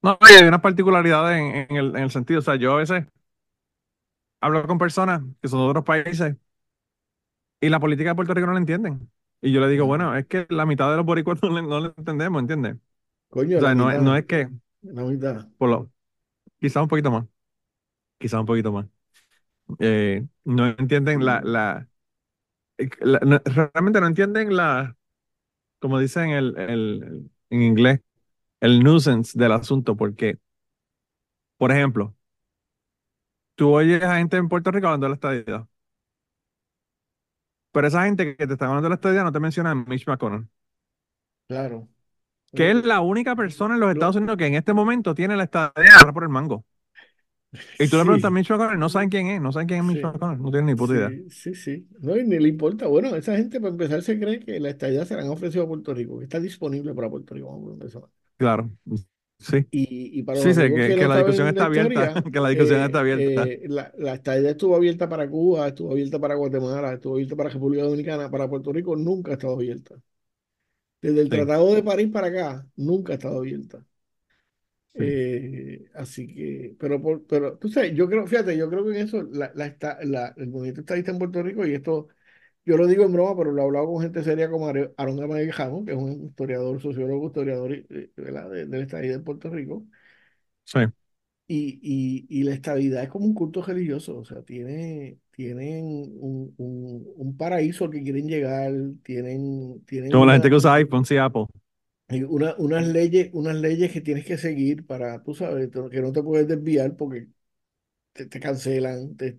No, 0.03 0.17
hay 0.21 0.47
una 0.47 0.63
particularidad 0.63 1.39
en, 1.39 1.67
en, 1.71 1.77
el, 1.77 1.97
en 1.97 2.03
el 2.03 2.11
sentido, 2.11 2.39
o 2.41 2.43
sea, 2.43 2.57
yo 2.57 2.73
a 2.73 2.77
veces 2.77 3.05
hablo 4.41 4.67
con 4.67 4.79
personas 4.79 5.23
que 5.43 5.49
son 5.49 5.61
de 5.61 5.67
otros 5.67 5.85
países 5.85 6.37
y 7.61 7.69
la 7.69 7.81
política 7.81 8.11
de 8.11 8.15
Puerto 8.15 8.35
Rico 8.35 8.47
no 8.47 8.55
la 8.55 8.61
entienden. 8.61 9.11
Y 9.43 9.53
yo 9.53 9.61
le 9.61 9.69
digo, 9.69 9.87
bueno, 9.87 10.15
es 10.17 10.27
que 10.27 10.47
la 10.51 10.67
mitad 10.67 10.91
de 10.91 10.97
los 10.97 11.07
boricuas 11.07 11.39
no, 11.43 11.63
no 11.63 11.81
la 11.81 11.95
entendemos, 11.97 12.41
¿entiendes? 12.41 12.77
Coño, 13.29 13.59
o 13.59 13.61
sea, 13.61 13.75
no, 13.75 13.93
no 14.01 14.17
es 14.17 14.27
que 14.27 14.49
la 14.83 15.49
Por 15.59 15.69
lo, 15.71 15.91
quizá 16.61 16.83
un 16.83 16.89
poquito 16.89 17.11
más. 17.11 17.27
Quizá 18.19 18.41
un 18.41 18.47
poquito 18.47 18.73
más. 18.73 18.87
Eh, 19.79 20.27
no 20.45 20.67
entienden 20.69 21.25
la, 21.25 21.41
la, 21.45 21.89
realmente 22.79 24.01
no 24.01 24.07
entienden 24.07 24.57
la, 24.57 24.97
como 25.81 25.99
dicen 25.99 26.31
el, 26.31 26.57
el, 26.59 27.31
en 27.51 27.63
inglés, 27.63 28.01
el 28.61 28.81
nuisance 28.83 29.39
del 29.39 29.53
asunto, 29.53 29.97
porque, 29.97 30.39
por 31.57 31.71
ejemplo, 31.73 32.15
tú 33.55 33.71
oyes 33.75 34.03
a 34.03 34.17
gente 34.19 34.37
en 34.37 34.49
Puerto 34.49 34.71
Rico 34.71 34.87
hablando 34.89 35.07
de 35.07 35.11
la 35.11 35.15
estadía 35.17 35.69
pero 37.73 37.87
esa 37.87 38.05
gente 38.05 38.37
que 38.37 38.47
te 38.47 38.53
está 38.53 38.67
hablando 38.67 38.85
de 38.85 38.91
la 38.91 38.95
estadía 38.97 39.23
no 39.25 39.33
te 39.33 39.41
menciona 39.41 39.71
a 39.73 39.75
Mitch 39.75 40.07
McConnell. 40.07 40.49
Claro 41.49 41.89
que 42.53 42.71
es 42.71 42.85
la 42.85 43.01
única 43.01 43.37
persona 43.37 43.75
en 43.75 43.81
los 43.81 43.93
Estados 43.93 44.17
Unidos 44.17 44.37
que 44.37 44.47
en 44.47 44.55
este 44.55 44.73
momento 44.73 45.15
tiene 45.15 45.37
la 45.37 45.45
estadía 45.45 46.13
por 46.13 46.23
el 46.23 46.29
mango. 46.29 46.65
Y 47.79 47.89
tú 47.89 47.97
le 47.97 48.05
preguntas 48.05 48.29
a 48.29 48.31
Mitch 48.31 48.51
McConnell, 48.51 48.79
no 48.79 48.89
saben 48.89 49.09
quién 49.09 49.27
es, 49.27 49.41
no 49.41 49.53
saben 49.53 49.67
quién 49.69 49.81
es 49.81 49.87
Mitch 49.87 50.03
McConnell, 50.03 50.41
no 50.41 50.51
tienen 50.51 50.67
ni 50.67 50.75
puta 50.75 50.95
idea. 50.95 51.11
Sí, 51.31 51.55
sí, 51.55 51.89
no, 52.01 52.17
y 52.17 52.25
ni 52.25 52.39
le 52.39 52.49
importa. 52.49 52.87
Bueno, 52.87 53.15
esa 53.17 53.37
gente 53.37 53.61
para 53.61 53.71
empezar 53.71 54.03
se 54.03 54.19
cree 54.19 54.41
que 54.41 54.61
la 54.61 54.71
estadía 54.71 55.05
se 55.05 55.17
la 55.17 55.23
han 55.23 55.29
ofrecido 55.29 55.65
a 55.65 55.69
Puerto 55.69 55.95
Rico, 55.95 56.19
que 56.19 56.25
está 56.25 56.39
disponible 56.39 56.95
para 56.95 57.11
Puerto 57.11 57.35
Rico. 57.35 57.77
Claro, 58.37 58.71
sí. 59.41 59.67
Y, 59.71 60.21
y 60.21 60.23
para 60.23 60.41
sí, 60.41 60.55
sé 60.55 60.73
que, 60.75 61.09
la 61.09 61.17
discusión 61.17 61.49
está 61.49 61.67
abierta, 61.67 62.23
que 62.23 62.41
la 62.41 62.49
discusión 62.51 62.83
está 62.83 63.01
abierta. 63.01 63.45
Eh, 63.45 63.63
la, 63.65 63.93
la 63.99 64.15
estadía 64.15 64.51
estuvo 64.51 64.77
abierta 64.77 65.09
para 65.09 65.29
Cuba, 65.29 65.69
estuvo 65.69 65.93
abierta 65.93 66.19
para 66.19 66.35
Guatemala, 66.35 66.93
estuvo 66.95 67.15
abierta 67.15 67.37
para 67.37 67.51
República 67.51 67.85
Dominicana, 67.85 68.31
para 68.31 68.49
Puerto 68.49 68.73
Rico 68.73 68.97
nunca 68.97 69.33
ha 69.33 69.35
estado 69.35 69.55
abierta. 69.55 69.97
Desde 71.03 71.23
el 71.23 71.29
Tratado 71.31 71.75
de 71.75 71.83
París 71.83 72.11
para 72.13 72.27
acá, 72.29 72.67
nunca 72.77 73.13
ha 73.13 73.17
estado 73.17 73.39
abierta. 73.39 73.85
Eh, 74.93 75.85
así 75.95 76.27
que, 76.27 76.77
pero, 76.79 77.01
pero 77.27 77.57
tú 77.59 77.69
sabes, 77.69 77.95
yo 77.95 78.09
creo, 78.09 78.27
fíjate, 78.27 78.57
yo 78.57 78.69
creo 78.69 78.85
que 78.85 78.91
en 78.91 78.97
eso 79.07 79.23
la, 79.23 79.51
la, 79.55 80.35
el 80.37 80.49
movimiento 80.49 80.81
estadista 80.81 81.13
en 81.13 81.19
Puerto 81.19 81.43
Rico, 81.43 81.65
y 81.67 81.75
esto 81.75 82.09
yo 82.71 82.77
lo 82.77 82.87
digo 82.87 83.05
en 83.05 83.13
broma, 83.13 83.37
pero 83.37 83.51
lo 83.51 83.61
he 83.61 83.65
hablado 83.65 83.87
con 83.87 84.03
gente 84.03 84.23
seria 84.23 84.49
como 84.49 84.69
Aaron 84.69 85.17
Gamayejano, 85.17 85.85
que 85.85 85.91
es 85.91 85.97
un 85.97 86.27
historiador, 86.27 86.81
sociólogo, 86.81 87.27
historiador 87.27 87.73
eh, 87.73 88.11
del 88.17 88.83
estadista 88.83 89.19
de 89.19 89.25
Puerto 89.25 89.51
Rico. 89.51 89.85
Sí. 90.65 90.79
Y, 91.49 91.81
y, 91.83 92.27
y, 92.29 92.45
la 92.45 92.55
estabilidad 92.55 93.03
es 93.03 93.09
como 93.09 93.25
un 93.25 93.35
culto 93.35 93.61
religioso, 93.61 94.19
o 94.19 94.25
sea, 94.25 94.43
tiene, 94.43 95.19
tienen 95.33 95.85
un, 96.21 96.55
un, 96.57 97.37
paraíso 97.37 97.87
al 97.87 97.91
que 97.91 98.05
quieren 98.05 98.29
llegar, 98.29 98.73
tienen... 99.03 99.83
tienen 99.85 100.13
como 100.13 100.27
la 100.27 100.35
gente 100.35 100.49
que 100.49 100.55
usa 100.55 100.75
iPhone, 100.75 101.05
sí, 101.05 101.17
Apple. 101.17 101.47
Una, 102.29 102.55
unas, 102.57 102.87
leyes, 102.87 103.31
unas 103.33 103.57
leyes 103.57 103.91
que 103.91 104.01
tienes 104.01 104.25
que 104.25 104.39
seguir 104.39 104.87
para, 104.87 105.25
tú 105.25 105.35
sabes, 105.35 105.71
que 105.91 106.01
no 106.01 106.13
te 106.13 106.23
puedes 106.23 106.47
desviar 106.47 106.97
porque 106.97 107.27
te, 108.13 108.39
cancelan, 108.39 109.17
te, 109.17 109.33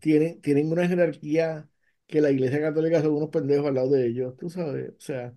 tienen, 0.00 0.40
tienen 0.40 0.72
una 0.72 0.88
jerarquía 0.88 1.69
que 2.10 2.20
la 2.22 2.30
Iglesia 2.32 2.60
Católica 2.60 3.02
son 3.02 3.14
unos 3.14 3.30
pendejos 3.30 3.68
al 3.68 3.74
lado 3.76 3.90
de 3.90 4.06
ellos, 4.08 4.36
tú 4.36 4.50
sabes, 4.50 4.90
o 4.90 5.00
sea, 5.00 5.34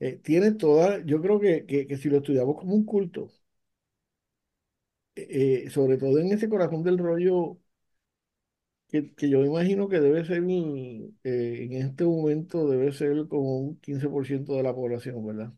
eh, 0.00 0.18
tienen 0.24 0.58
toda, 0.58 1.04
yo 1.06 1.22
creo 1.22 1.40
que, 1.40 1.66
que, 1.66 1.86
que 1.88 1.96
si 1.98 2.10
lo 2.10 2.18
estudiamos 2.18 2.56
como 2.58 2.74
un 2.74 2.84
culto, 2.86 3.30
eh, 5.16 5.68
sobre 5.70 5.96
todo 5.98 6.18
en 6.18 6.32
ese 6.32 6.48
corazón 6.48 6.82
del 6.82 6.98
rollo 6.98 7.58
que, 8.88 9.14
que 9.14 9.28
yo 9.28 9.44
imagino 9.44 9.88
que 9.88 10.00
debe 10.00 10.24
ser, 10.24 10.42
eh, 11.24 11.64
en 11.64 11.72
este 11.74 12.04
momento, 12.04 12.68
debe 12.68 12.92
ser 12.92 13.26
como 13.28 13.58
un 13.58 13.76
15% 13.80 14.54
de 14.56 14.62
la 14.62 14.74
población, 14.74 15.26
¿verdad? 15.26 15.52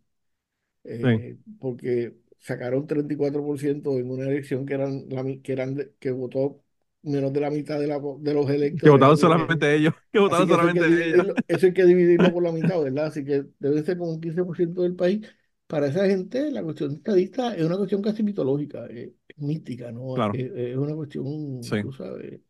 Eh, 0.84 1.38
porque 1.60 2.16
sacaron 2.40 2.86
34% 2.88 3.98
en 3.98 4.10
una 4.10 4.24
elección 4.28 4.66
que 4.66 4.74
eran, 4.74 5.08
que 5.42 5.52
eran 5.54 5.76
que 6.00 6.12
votó 6.12 6.64
menos 7.06 7.32
de 7.32 7.40
la 7.40 7.50
mitad 7.50 7.80
de, 7.80 7.86
la, 7.86 7.98
de 8.18 8.34
los 8.34 8.50
electos. 8.50 8.82
Que 8.82 8.90
votaron 8.90 9.16
solamente 9.16 9.74
ellos. 9.74 9.94
Que 10.12 10.18
votaron 10.18 10.48
solamente 10.48 11.08
ellos. 11.08 11.26
Eso 11.48 11.66
hay 11.66 11.72
que 11.72 11.84
dividirlo 11.84 12.32
por 12.32 12.42
la 12.42 12.52
mitad, 12.52 12.80
¿verdad? 12.82 13.06
Así 13.06 13.24
que 13.24 13.44
debe 13.58 13.82
ser 13.82 13.96
como 13.96 14.12
un 14.12 14.20
15% 14.20 14.82
del 14.82 14.94
país 14.94 15.26
para 15.66 15.88
esa 15.88 16.06
gente 16.06 16.50
la 16.50 16.62
cuestión 16.62 16.92
estadista 16.92 17.54
es 17.54 17.64
una 17.64 17.76
cuestión 17.76 18.02
casi 18.02 18.22
mitológica, 18.22 18.86
es, 18.86 19.10
mística, 19.36 19.92
¿no? 19.92 20.14
Es, 20.32 20.76
una 20.76 20.94
cuestión, 20.94 21.60
tú 21.60 21.92
sabes, 21.92 22.40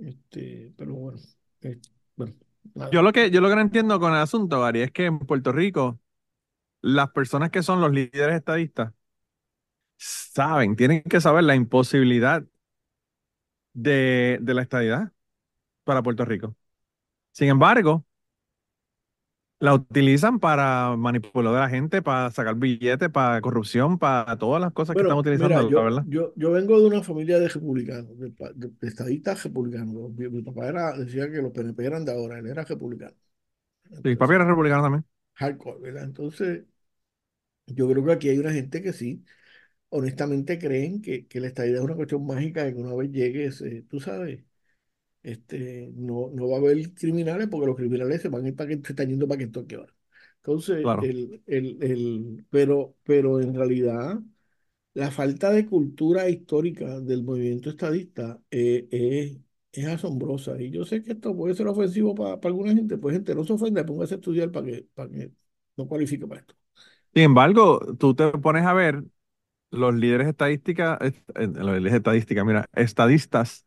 este, 0.00 0.72
pero 0.76 0.94
bueno, 0.94 1.18
bueno 2.14 2.34
Yo 2.92 3.02
lo 3.02 3.12
que 3.12 3.30
yo 3.30 3.40
lo 3.40 3.48
que 3.48 3.54
no 3.56 3.60
entiendo 3.62 3.98
con 3.98 4.12
el 4.12 4.18
asunto, 4.18 4.60
Gary, 4.60 4.82
es 4.82 4.92
que 4.92 5.06
en 5.06 5.18
Puerto 5.18 5.52
Rico 5.52 5.98
las 6.80 7.10
personas 7.10 7.50
que 7.50 7.62
son 7.62 7.80
los 7.80 7.90
líderes 7.92 8.36
estadistas 8.36 8.92
saben, 9.96 10.76
tienen 10.76 11.02
que 11.02 11.20
saber 11.20 11.44
la 11.44 11.56
imposibilidad 11.56 12.44
de, 13.82 14.38
de 14.40 14.54
la 14.54 14.62
estadidad 14.62 15.12
para 15.84 16.02
Puerto 16.02 16.24
Rico. 16.24 16.54
Sin 17.32 17.48
embargo, 17.48 18.04
la 19.60 19.74
utilizan 19.74 20.38
para 20.38 20.96
manipular 20.96 21.54
a 21.54 21.60
la 21.60 21.68
gente, 21.68 22.02
para 22.02 22.30
sacar 22.30 22.54
billetes, 22.56 23.08
para 23.10 23.40
corrupción, 23.40 23.98
para 23.98 24.36
todas 24.36 24.60
las 24.60 24.72
cosas 24.72 24.94
que 24.94 25.02
están 25.02 25.18
utilizando, 25.18 25.68
yo, 25.68 25.82
¿verdad? 25.82 26.04
Yo, 26.06 26.32
yo, 26.36 26.52
vengo 26.52 26.80
de 26.80 26.86
una 26.86 27.02
familia 27.02 27.38
de 27.38 27.48
republicanos, 27.48 28.18
de, 28.18 28.70
estadistas 28.82 29.42
republicanos. 29.42 30.12
Mi, 30.16 30.42
papá 30.42 30.68
era, 30.68 30.96
decía 30.96 31.30
que 31.30 31.42
los 31.42 31.52
PNP 31.52 31.84
eran 31.84 32.04
de 32.04 32.12
ahora, 32.12 32.38
él 32.38 32.46
era 32.46 32.64
republicano. 32.64 33.16
sí, 34.02 34.16
papi 34.16 34.34
era 34.34 34.44
republicano 34.44 34.82
también. 34.82 35.04
Hardcore, 35.34 35.80
¿verdad? 35.80 36.04
Entonces, 36.04 36.64
yo 37.66 37.88
creo 37.88 38.04
que 38.04 38.12
aquí 38.12 38.28
hay 38.28 38.38
una 38.38 38.52
gente 38.52 38.82
que 38.82 38.92
sí, 38.92 39.24
honestamente 39.90 40.58
creen 40.58 41.00
que, 41.02 41.26
que 41.26 41.40
la 41.40 41.48
estadidad 41.48 41.78
es 41.78 41.84
una 41.84 41.96
cuestión 41.96 42.26
mágica 42.26 42.68
y 42.68 42.74
que 42.74 42.80
una 42.80 42.94
vez 42.94 43.10
llegue, 43.10 43.50
tú 43.88 44.00
sabes, 44.00 44.44
este, 45.22 45.90
no, 45.94 46.30
no 46.34 46.48
va 46.48 46.56
a 46.56 46.60
haber 46.60 46.94
criminales 46.94 47.48
porque 47.48 47.66
los 47.66 47.76
criminales 47.76 48.22
se 48.22 48.28
van 48.28 48.44
a 48.44 48.48
ir 48.48 48.56
para 48.56 48.68
que 48.70 48.76
se 48.76 48.92
están 48.92 49.08
yendo 49.08 49.28
para 49.28 49.38
Kentucky 49.40 49.74
ahora. 49.76 49.94
Entonces, 50.38 50.94
el, 51.00 51.42
el, 51.46 51.78
el, 51.82 52.46
pero, 52.50 52.96
pero 53.04 53.40
en 53.40 53.54
realidad 53.54 54.20
la 54.94 55.10
falta 55.10 55.50
de 55.52 55.66
cultura 55.66 56.28
histórica 56.28 57.00
del 57.00 57.22
movimiento 57.24 57.70
estadista 57.70 58.40
eh, 58.50 58.88
es, 58.90 59.38
es 59.72 59.86
asombrosa. 59.86 60.60
Y 60.60 60.70
yo 60.70 60.84
sé 60.84 61.02
que 61.02 61.12
esto 61.12 61.36
puede 61.36 61.54
ser 61.54 61.68
ofensivo 61.68 62.14
para, 62.14 62.38
alguna 62.42 62.74
gente, 62.74 62.98
pues 62.98 63.14
gente 63.14 63.34
no 63.34 63.44
se 63.44 63.52
ofende, 63.52 63.84
póngase 63.84 64.14
a 64.14 64.16
estudiar 64.18 64.50
para 64.50 64.66
que, 64.66 64.86
para 64.94 65.10
que 65.10 65.32
no 65.76 65.86
cualifique 65.86 66.26
para 66.26 66.40
esto. 66.40 66.54
Sin 67.14 67.22
embargo, 67.24 67.80
tú 67.98 68.14
te 68.14 68.30
pones 68.32 68.64
a 68.66 68.72
ver 68.74 69.02
los 69.70 69.94
líderes 69.94 70.28
estadísticas, 70.28 70.98
los 71.34 71.66
líderes 71.66 71.94
estadísticas, 71.94 72.44
mira, 72.44 72.68
estadistas 72.74 73.66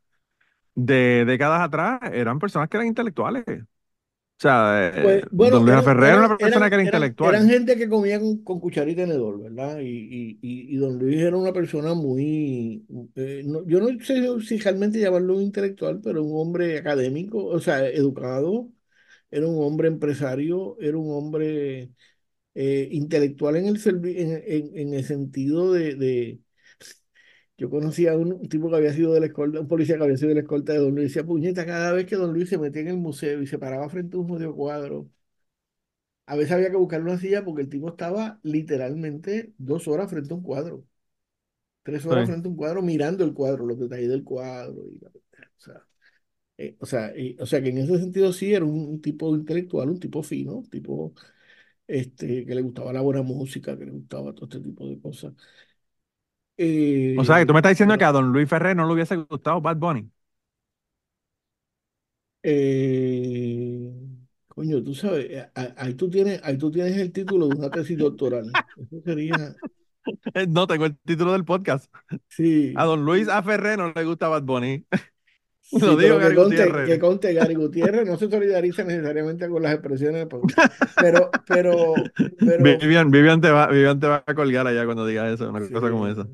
de 0.76 1.26
décadas 1.26 1.62
atrás 1.62 2.00
eran 2.12 2.40
personas 2.40 2.70
que 2.70 2.78
eran 2.78 2.88
intelectuales. 2.88 3.44
O 3.48 4.42
sea, 4.42 4.88
eh, 4.88 5.02
pues, 5.04 5.24
bueno, 5.30 5.58
don 5.58 5.66
Luis 5.68 5.86
Ferrer 5.86 6.10
era 6.10 6.26
una 6.26 6.36
persona 6.36 6.68
que 6.68 6.74
era 6.74 6.84
intelectual. 6.84 7.36
Eran 7.36 7.48
gente 7.48 7.78
que 7.78 7.88
comía 7.88 8.20
con, 8.20 8.44
con 8.44 8.60
cuchara 8.60 8.90
y 8.90 8.96
tenedor, 8.96 9.40
¿verdad? 9.40 9.78
Y, 9.82 9.86
y, 9.86 10.40
y, 10.42 10.76
don 10.78 10.98
Luis 10.98 11.20
era 11.22 11.38
una 11.38 11.54
persona 11.54 11.94
muy... 11.94 12.84
Eh, 13.16 13.44
yo 13.68 13.80
no 13.80 14.04
sé 14.04 14.42
si 14.42 14.58
realmente 14.58 15.00
llamarlo 15.00 15.36
un 15.36 15.44
intelectual, 15.44 16.02
pero 16.04 16.24
un 16.24 16.42
hombre 16.42 16.80
académico, 16.80 17.46
o 17.46 17.60
sea, 17.60 17.88
educado, 17.88 18.72
era 19.30 19.46
un 19.46 19.64
hombre 19.64 19.90
empresario, 19.90 20.76
era 20.80 20.98
un 20.98 21.12
hombre 21.12 21.92
eh, 22.56 22.90
intelectual 22.92 23.56
en 23.58 23.68
el, 23.68 23.82
en, 24.06 24.78
en, 24.78 24.94
el 24.94 25.04
sentido 25.06 25.72
de, 25.74 26.40
Yo 27.58 27.70
conocía 27.70 28.14
a 28.14 28.18
un, 28.18 28.48
tipo 28.50 28.70
que 28.70 28.76
había 28.78 28.94
sido 28.94 29.14
de 29.14 29.20
la 29.20 29.28
escolta, 29.28 29.60
un 29.60 29.68
policía 29.68 29.98
que 29.98 30.04
había 30.04 30.18
sido 30.18 30.30
de 30.30 30.36
la 30.36 30.42
escolta 30.42 30.74
de 30.74 30.80
Don 30.80 30.96
Luis, 30.96 31.10
decía, 31.10 31.26
puñeta, 31.26 31.66
cada 31.66 31.92
vez 31.94 32.06
que 32.08 32.16
Don 32.16 32.34
Luis 32.34 32.50
se 32.50 32.58
metía 32.58 32.82
en 32.82 32.88
el 32.90 32.98
museo 32.98 33.42
y 33.42 33.48
se 33.48 33.60
paraba 33.60 33.90
frente 33.90 34.18
a 34.18 34.20
un 34.20 34.28
jodido 34.28 34.56
cuadro, 34.56 35.10
a 36.26 36.36
veces 36.36 36.54
había 36.54 36.70
que 36.70 36.78
buscar 36.78 37.02
una 37.02 37.18
silla 37.18 37.44
porque 37.44 37.62
el 37.62 37.70
tipo 37.70 37.90
estaba 37.90 38.40
literalmente 38.44 39.54
dos 39.58 39.88
horas 39.88 40.10
frente 40.10 40.34
a 40.34 40.38
un 40.38 40.44
cuadro. 40.44 40.86
Tres 41.84 42.06
horas 42.06 42.28
frente 42.30 42.48
a 42.48 42.52
un 42.52 42.56
cuadro 42.56 42.82
mirando 42.82 43.24
el 43.24 43.34
cuadro, 43.34 43.66
los 43.66 43.80
detalles 43.80 44.10
del 44.10 44.24
cuadro. 44.24 44.88
Y, 44.88 45.04
o 45.04 45.10
sea, 45.58 45.88
eh, 46.58 46.78
o, 46.80 46.86
sea, 46.86 47.14
o 47.40 47.46
sea 47.46 47.62
que 47.62 47.70
en 47.70 47.80
ese 47.80 47.98
sentido 47.98 48.32
sí 48.34 48.54
era 48.54 48.64
un 48.66 49.02
tipo 49.02 49.36
intelectual, 49.36 49.90
un 49.90 50.00
tipo 50.00 50.24
fino, 50.24 50.58
un 50.58 50.70
tipo 50.70 51.14
este, 51.92 52.46
que 52.46 52.56
le 52.56 52.62
gustaba 52.62 52.94
la 52.94 53.02
buena 53.02 53.22
música, 53.22 53.78
que 53.78 53.86
le 53.86 53.92
gustaba 53.92 54.34
todo 54.34 54.46
este 54.46 54.62
tipo 54.62 54.88
de 54.88 55.00
cosas. 55.00 55.34
o 57.18 57.24
sea, 57.26 57.40
que 57.40 57.46
tú 57.46 57.54
me 57.54 57.60
estás 57.60 57.72
diciendo 57.72 57.98
que 57.98 58.06
a 58.06 58.12
don 58.12 58.32
Luis 58.32 58.48
Ferrer 58.48 58.76
no 58.76 58.88
le 58.88 58.94
hubiese 58.94 59.18
gustado 59.18 59.60
Bad 59.62 59.78
Bunny. 59.78 60.10
Eh, 62.44 63.92
coño, 64.48 64.82
tú 64.84 64.96
sabes, 64.96 65.28
eh, 65.30 65.50
ahí 65.54 65.94
tú 65.94 66.10
tienes, 66.10 66.40
ahí 66.44 66.58
tú 66.58 66.72
tienes 66.72 66.98
el 66.98 67.12
título 67.12 67.48
de 67.48 67.56
una 67.58 67.70
tesis 67.70 67.98
doctoral. 67.98 68.52
Eso 68.78 69.02
sería. 69.04 69.56
No, 70.50 70.66
tengo 70.66 70.86
el 70.88 70.98
título 70.98 71.34
del 71.34 71.46
podcast. 71.46 71.94
Sí. 72.28 72.74
A 72.76 72.86
don 72.86 73.06
Luis 73.06 73.28
A. 73.28 73.44
Ferrer 73.44 73.78
no 73.78 73.94
le 73.96 74.04
gusta 74.04 74.30
Bad 74.30 74.42
Bunny. 74.42 74.84
Lo 75.72 75.96
digo, 75.96 76.20
que, 76.20 76.36
conte, 76.36 76.72
que 76.86 77.00
conte, 77.00 77.34
Gary 77.34 77.54
Gutiérrez 77.56 78.06
no 78.06 78.18
se 78.18 78.30
solidariza 78.30 78.84
necesariamente 78.84 79.48
con 79.48 79.64
las 79.64 79.74
expresiones, 79.74 80.28
pero, 81.00 81.32
pero, 81.48 81.94
pero 82.40 82.64
Vivian, 82.64 83.10
Vivian, 83.10 83.40
te 83.40 83.50
va, 83.50 83.68
Vivian 83.68 84.00
te 84.00 84.08
va 84.08 84.24
a 84.26 84.36
colgar 84.36 84.68
allá 84.68 84.84
cuando 84.84 85.06
digas 85.06 85.34
eso, 85.34 85.50
una 85.50 85.62
cosa 85.70 85.90
como 85.90 86.08
esa. 86.08 86.28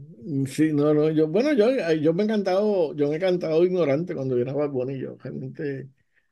Sí, 0.48 0.74
no, 0.74 0.94
no, 0.94 1.12
yo, 1.12 1.28
bueno, 1.28 1.54
yo, 1.54 1.70
yo 1.94 2.14
me 2.14 2.24
he 2.24 2.26
encantado, 2.26 2.96
yo 2.96 3.08
me 3.08 3.14
he 3.14 3.18
encantado 3.18 3.64
ignorante 3.64 4.16
cuando 4.16 4.36
yo 4.36 4.42
era 4.42 4.54
Bad 4.54 4.72
Bunny, 4.72 4.98
yo 4.98 5.18
realmente, 5.22 5.88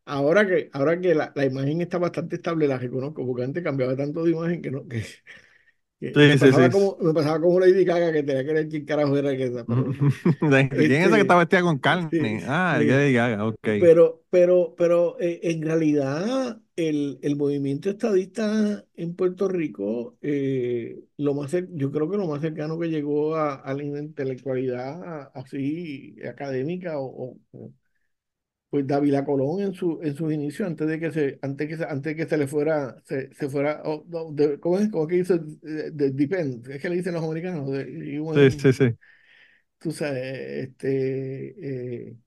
ahora 0.05 0.47
que, 0.47 0.69
ahora 0.73 0.99
que 0.99 1.13
la, 1.13 1.31
la, 1.35 1.45
imagen 1.45 1.81
está 1.81 1.99
bastante 1.99 2.37
estable, 2.37 2.67
la 2.67 2.79
reconozco, 2.79 3.25
porque 3.25 3.43
antes 3.43 3.63
cambiaba 3.63 3.95
tanto 3.95 4.23
de 4.23 4.31
imagen 4.31 4.61
que 4.63 4.71
no, 4.71 4.87
que, 4.87 5.03
Sí, 6.13 6.19
me, 6.19 6.33
sí, 6.33 6.45
pasaba 6.45 6.65
sí. 6.65 6.71
Como, 6.71 6.97
me 7.01 7.13
pasaba 7.13 7.39
como 7.39 7.59
Lady 7.59 7.83
Gaga 7.85 8.11
que 8.11 8.23
tenía 8.23 8.45
que 8.45 8.53
ver 8.53 8.67
quién 8.67 8.85
carajo 8.85 9.17
era 9.17 9.35
que 9.35 9.43
esa. 9.43 9.65
Pero, 9.65 9.85
¿Quién 10.69 10.91
es 10.91 11.07
esa 11.07 11.15
que 11.15 11.21
estaba 11.21 11.39
vestida 11.39 11.61
con 11.61 11.79
carne? 11.79 12.43
ah, 12.47 12.77
el 12.79 12.87
Lady 12.87 13.13
Gaga, 13.13 13.45
ok. 13.45 13.57
Pero, 13.61 14.23
pero, 14.29 14.75
pero 14.77 15.17
eh, 15.19 15.39
en 15.43 15.61
realidad 15.61 16.59
el, 16.75 17.19
el, 17.21 17.35
movimiento 17.35 17.89
estadista 17.89 18.83
en 18.95 19.15
Puerto 19.15 19.47
Rico, 19.47 20.17
eh, 20.21 20.99
lo 21.17 21.33
más 21.33 21.51
yo 21.71 21.91
creo 21.91 22.09
que 22.09 22.17
lo 22.17 22.27
más 22.27 22.41
cercano 22.41 22.77
que 22.77 22.89
llegó 22.89 23.35
a, 23.35 23.55
a 23.55 23.73
la 23.73 23.83
intelectualidad 23.83 25.31
así 25.33 26.17
académica 26.27 26.99
o, 26.99 27.37
o 27.51 27.71
pues 28.75 28.87
Dávila 28.87 29.23
Colón 29.23 29.61
en 29.61 29.73
su 29.73 30.01
en 30.03 30.15
sus 30.15 30.33
inicios 30.33 30.67
antes 30.67 30.85
de 30.85 30.99
que 30.99 31.09
se 31.09 31.39
antes 31.41 31.69
que 31.69 31.77
se, 31.77 31.85
antes 31.85 32.13
que 32.13 32.25
se 32.25 32.37
le 32.37 32.45
fuera 32.45 33.01
se, 33.05 33.33
se 33.33 33.47
fuera 33.47 33.81
oh, 33.85 34.03
¿cómo 34.59 34.79
es 34.79 34.89
cómo 34.89 35.07
que 35.07 35.15
dice 35.15 35.39
de, 35.61 36.11
depend 36.11 36.69
es 36.69 36.81
que 36.81 36.89
le 36.89 36.97
dicen 36.97 37.13
los 37.13 37.23
americanos 37.23 37.71
sí 38.35 38.51
sí 38.51 38.73
sí. 38.73 38.97
Tú 39.79 39.93
sabes 39.93 40.67
este 40.67 42.07
eh, 42.09 42.17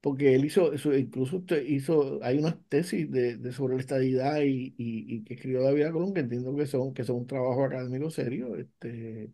porque 0.00 0.34
él 0.34 0.44
hizo 0.44 0.72
eso 0.72 0.92
incluso 0.92 1.44
hizo 1.64 2.18
hay 2.24 2.38
unas 2.38 2.56
tesis 2.68 3.08
de, 3.08 3.36
de 3.36 3.52
sobre 3.52 3.76
la 3.76 3.80
estadidad 3.80 4.40
y, 4.40 4.74
y, 4.76 5.14
y, 5.16 5.22
que 5.22 5.34
escribió 5.34 5.62
Dávila 5.62 5.92
Colón 5.92 6.12
que 6.12 6.20
entiendo 6.22 6.56
que 6.56 6.66
son 6.66 6.92
que 6.92 7.04
son 7.04 7.18
un 7.18 7.26
trabajo 7.28 7.64
académico 7.64 8.10
serio 8.10 8.56
este 8.56 9.30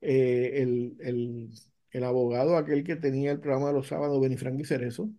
eh, 0.00 0.62
el, 0.62 0.96
el, 1.00 1.50
el 1.90 2.04
abogado 2.04 2.56
aquel 2.56 2.84
que 2.84 2.94
tenía 2.94 3.32
el 3.32 3.40
programa 3.40 3.68
de 3.68 3.74
los 3.74 3.88
sábados 3.88 4.20
Benifranqui 4.20 4.64
Cerezo 4.64 5.10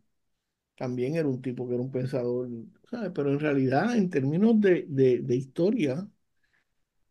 también 0.84 1.16
era 1.16 1.30
un 1.30 1.42
tipo 1.42 1.66
que 1.68 1.76
era 1.76 1.84
un 1.84 1.92
pensador, 1.92 2.50
¿sabes? 2.90 3.12
Pero 3.16 3.32
en 3.32 3.40
realidad, 3.40 3.96
en 3.96 4.10
términos 4.10 4.60
de, 4.60 4.86
de, 4.90 5.36
historia, 5.36 6.08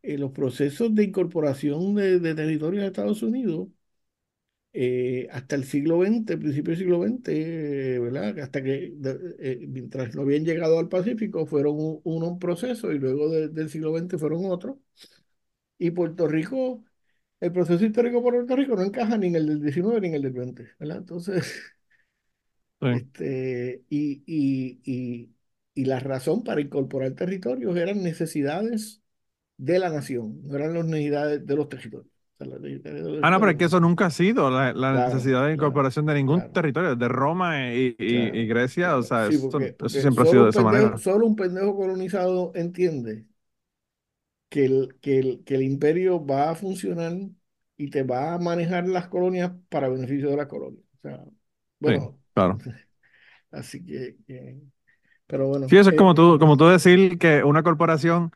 eh, 0.03 0.19
los 0.19 0.33
procesos 0.33 0.95
de 0.95 1.05
incorporación 1.05 1.95
de, 1.95 2.19
de 2.21 2.35
territorios 2.35 2.83
de 2.83 2.89
Estados 2.89 3.23
Unidos, 3.23 3.69
eh, 4.75 5.29
hasta 5.33 5.57
el 5.57 5.65
siglo 5.65 5.99
XX, 5.99 6.39
principio 6.39 6.71
del 6.73 6.79
siglo 6.79 6.99
XX, 6.99 7.33
eh, 7.97 7.99
¿verdad? 7.99 8.39
Hasta 8.41 8.63
que, 8.63 8.95
mientras 9.69 10.15
no 10.15 10.23
habían 10.23 10.45
llegado 10.45 10.79
al 10.79 10.89
Pacífico, 10.89 11.47
fueron 11.47 11.77
un, 11.79 12.01
un 12.05 12.39
proceso 12.39 12.93
y 12.93 12.99
luego 12.99 13.29
del 13.31 13.69
siglo 13.71 13.93
XX 13.93 14.19
fueron 14.19 14.47
otros. 14.47 14.77
Y 15.79 15.91
Puerto 15.91 16.29
Rico, 16.29 16.85
el 17.41 17.53
proceso 17.53 17.85
histórico 17.85 18.23
por 18.23 18.35
Puerto 18.35 18.57
Rico 18.57 18.77
no 18.77 18.83
encaja 18.85 19.19
ni 19.19 19.29
en 19.29 19.37
el 19.37 19.47
del 19.49 19.63
19 19.63 20.01
ni 20.03 20.09
en 20.09 20.15
el 20.15 20.23
del 20.23 20.33
20, 20.33 20.71
¿verdad? 20.79 20.99
Entonces... 20.99 21.75
Este, 22.83 23.85
y, 23.89 24.23
y, 24.27 24.81
y, 24.85 25.31
y, 25.75 25.85
la 25.85 26.01
razón 26.01 26.43
para 26.43 26.61
incorporar 26.61 27.13
territorios 27.13 27.77
eran 27.77 28.03
necesidades 28.03 29.03
de 29.57 29.79
la 29.79 29.91
nación, 29.91 30.41
no 30.43 30.57
eran 30.57 30.75
las 30.75 30.85
necesidades 30.85 31.47
de 31.47 31.57
los 31.57 31.69
territorios. 31.69 32.13
ah, 33.23 33.31
no, 33.31 33.39
pero 33.39 33.53
es 33.53 33.57
que 33.57 33.65
eso 33.65 33.79
nunca 33.79 34.07
ha 34.07 34.11
sido 34.11 34.51
la, 34.51 34.73
la 34.73 35.07
necesidad 35.07 35.47
de 35.47 35.55
incorporación 35.55 36.07
de 36.07 36.15
ningún 36.15 36.53
territorio, 36.53 36.97
de 36.97 37.09
Roma 37.09 37.73
y, 37.73 37.95
y 37.99 38.47
Grecia, 38.47 38.97
o 38.97 39.03
sea, 39.03 39.29
eso, 39.29 39.51
siempre 39.89 40.25
ha 40.25 40.27
sido 40.27 40.45
de 40.45 40.51
esa 40.51 40.63
manera. 40.63 40.99
Solo 40.99 41.27
un 41.27 41.37
pendejo 41.37 41.77
colonizado 41.77 42.53
entiende 42.55 43.27
que 44.49 44.65
el, 44.67 44.99
que, 45.01 45.19
el, 45.19 45.45
que 45.45 45.55
el 45.55 45.63
imperio 45.63 46.25
va 46.25 46.51
a 46.51 46.55
funcionar 46.55 47.13
y 47.77 47.91
te 47.91 48.03
va 48.03 48.35
a 48.35 48.39
manejar 48.39 48.87
las 48.87 49.09
colonias 49.09 49.53
para 49.69 49.89
beneficio 49.89 50.31
de 50.31 50.37
la 50.37 50.49
colonia. 50.49 50.81
O 50.99 51.01
sea, 51.01 51.25
bueno, 51.79 52.19
Claro. 52.35 52.59
Así 53.51 53.85
que, 53.85 54.17
pero 55.27 55.49
bueno. 55.49 55.69
Sí, 55.69 55.77
eso 55.77 55.91
es 55.91 55.97
como 55.97 56.13
eh, 56.13 56.15
tú, 56.15 56.39
como 56.39 56.57
tú 56.57 56.67
decir 56.67 57.19
que 57.19 57.45
una 57.45 57.63
corporación 57.63 58.33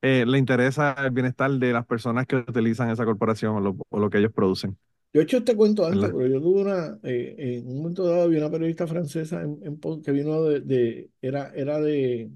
eh, 0.00 0.24
le 0.26 0.38
interesa 0.38 0.94
el 1.04 1.10
bienestar 1.10 1.50
de 1.50 1.72
las 1.72 1.84
personas 1.86 2.26
que 2.26 2.36
utilizan 2.36 2.90
esa 2.90 3.04
corporación 3.04 3.56
o 3.88 3.98
lo, 3.98 4.10
que 4.10 4.18
ellos 4.18 4.32
producen. 4.32 4.76
Yo 5.12 5.20
he 5.20 5.24
hecho 5.24 5.38
este 5.38 5.56
cuento 5.56 5.86
antes, 5.86 6.10
pero 6.10 6.26
yo 6.26 6.40
tuve 6.40 6.62
una, 6.62 6.98
eh, 7.02 7.34
en 7.38 7.68
un 7.68 7.78
momento 7.78 8.04
dado 8.04 8.22
había 8.22 8.38
una 8.38 8.50
periodista 8.50 8.86
francesa 8.86 9.42
en, 9.42 9.80
que 10.02 10.12
vino 10.12 10.42
de, 10.42 11.10
era, 11.20 11.50
era 11.54 11.80
de, 11.80 12.30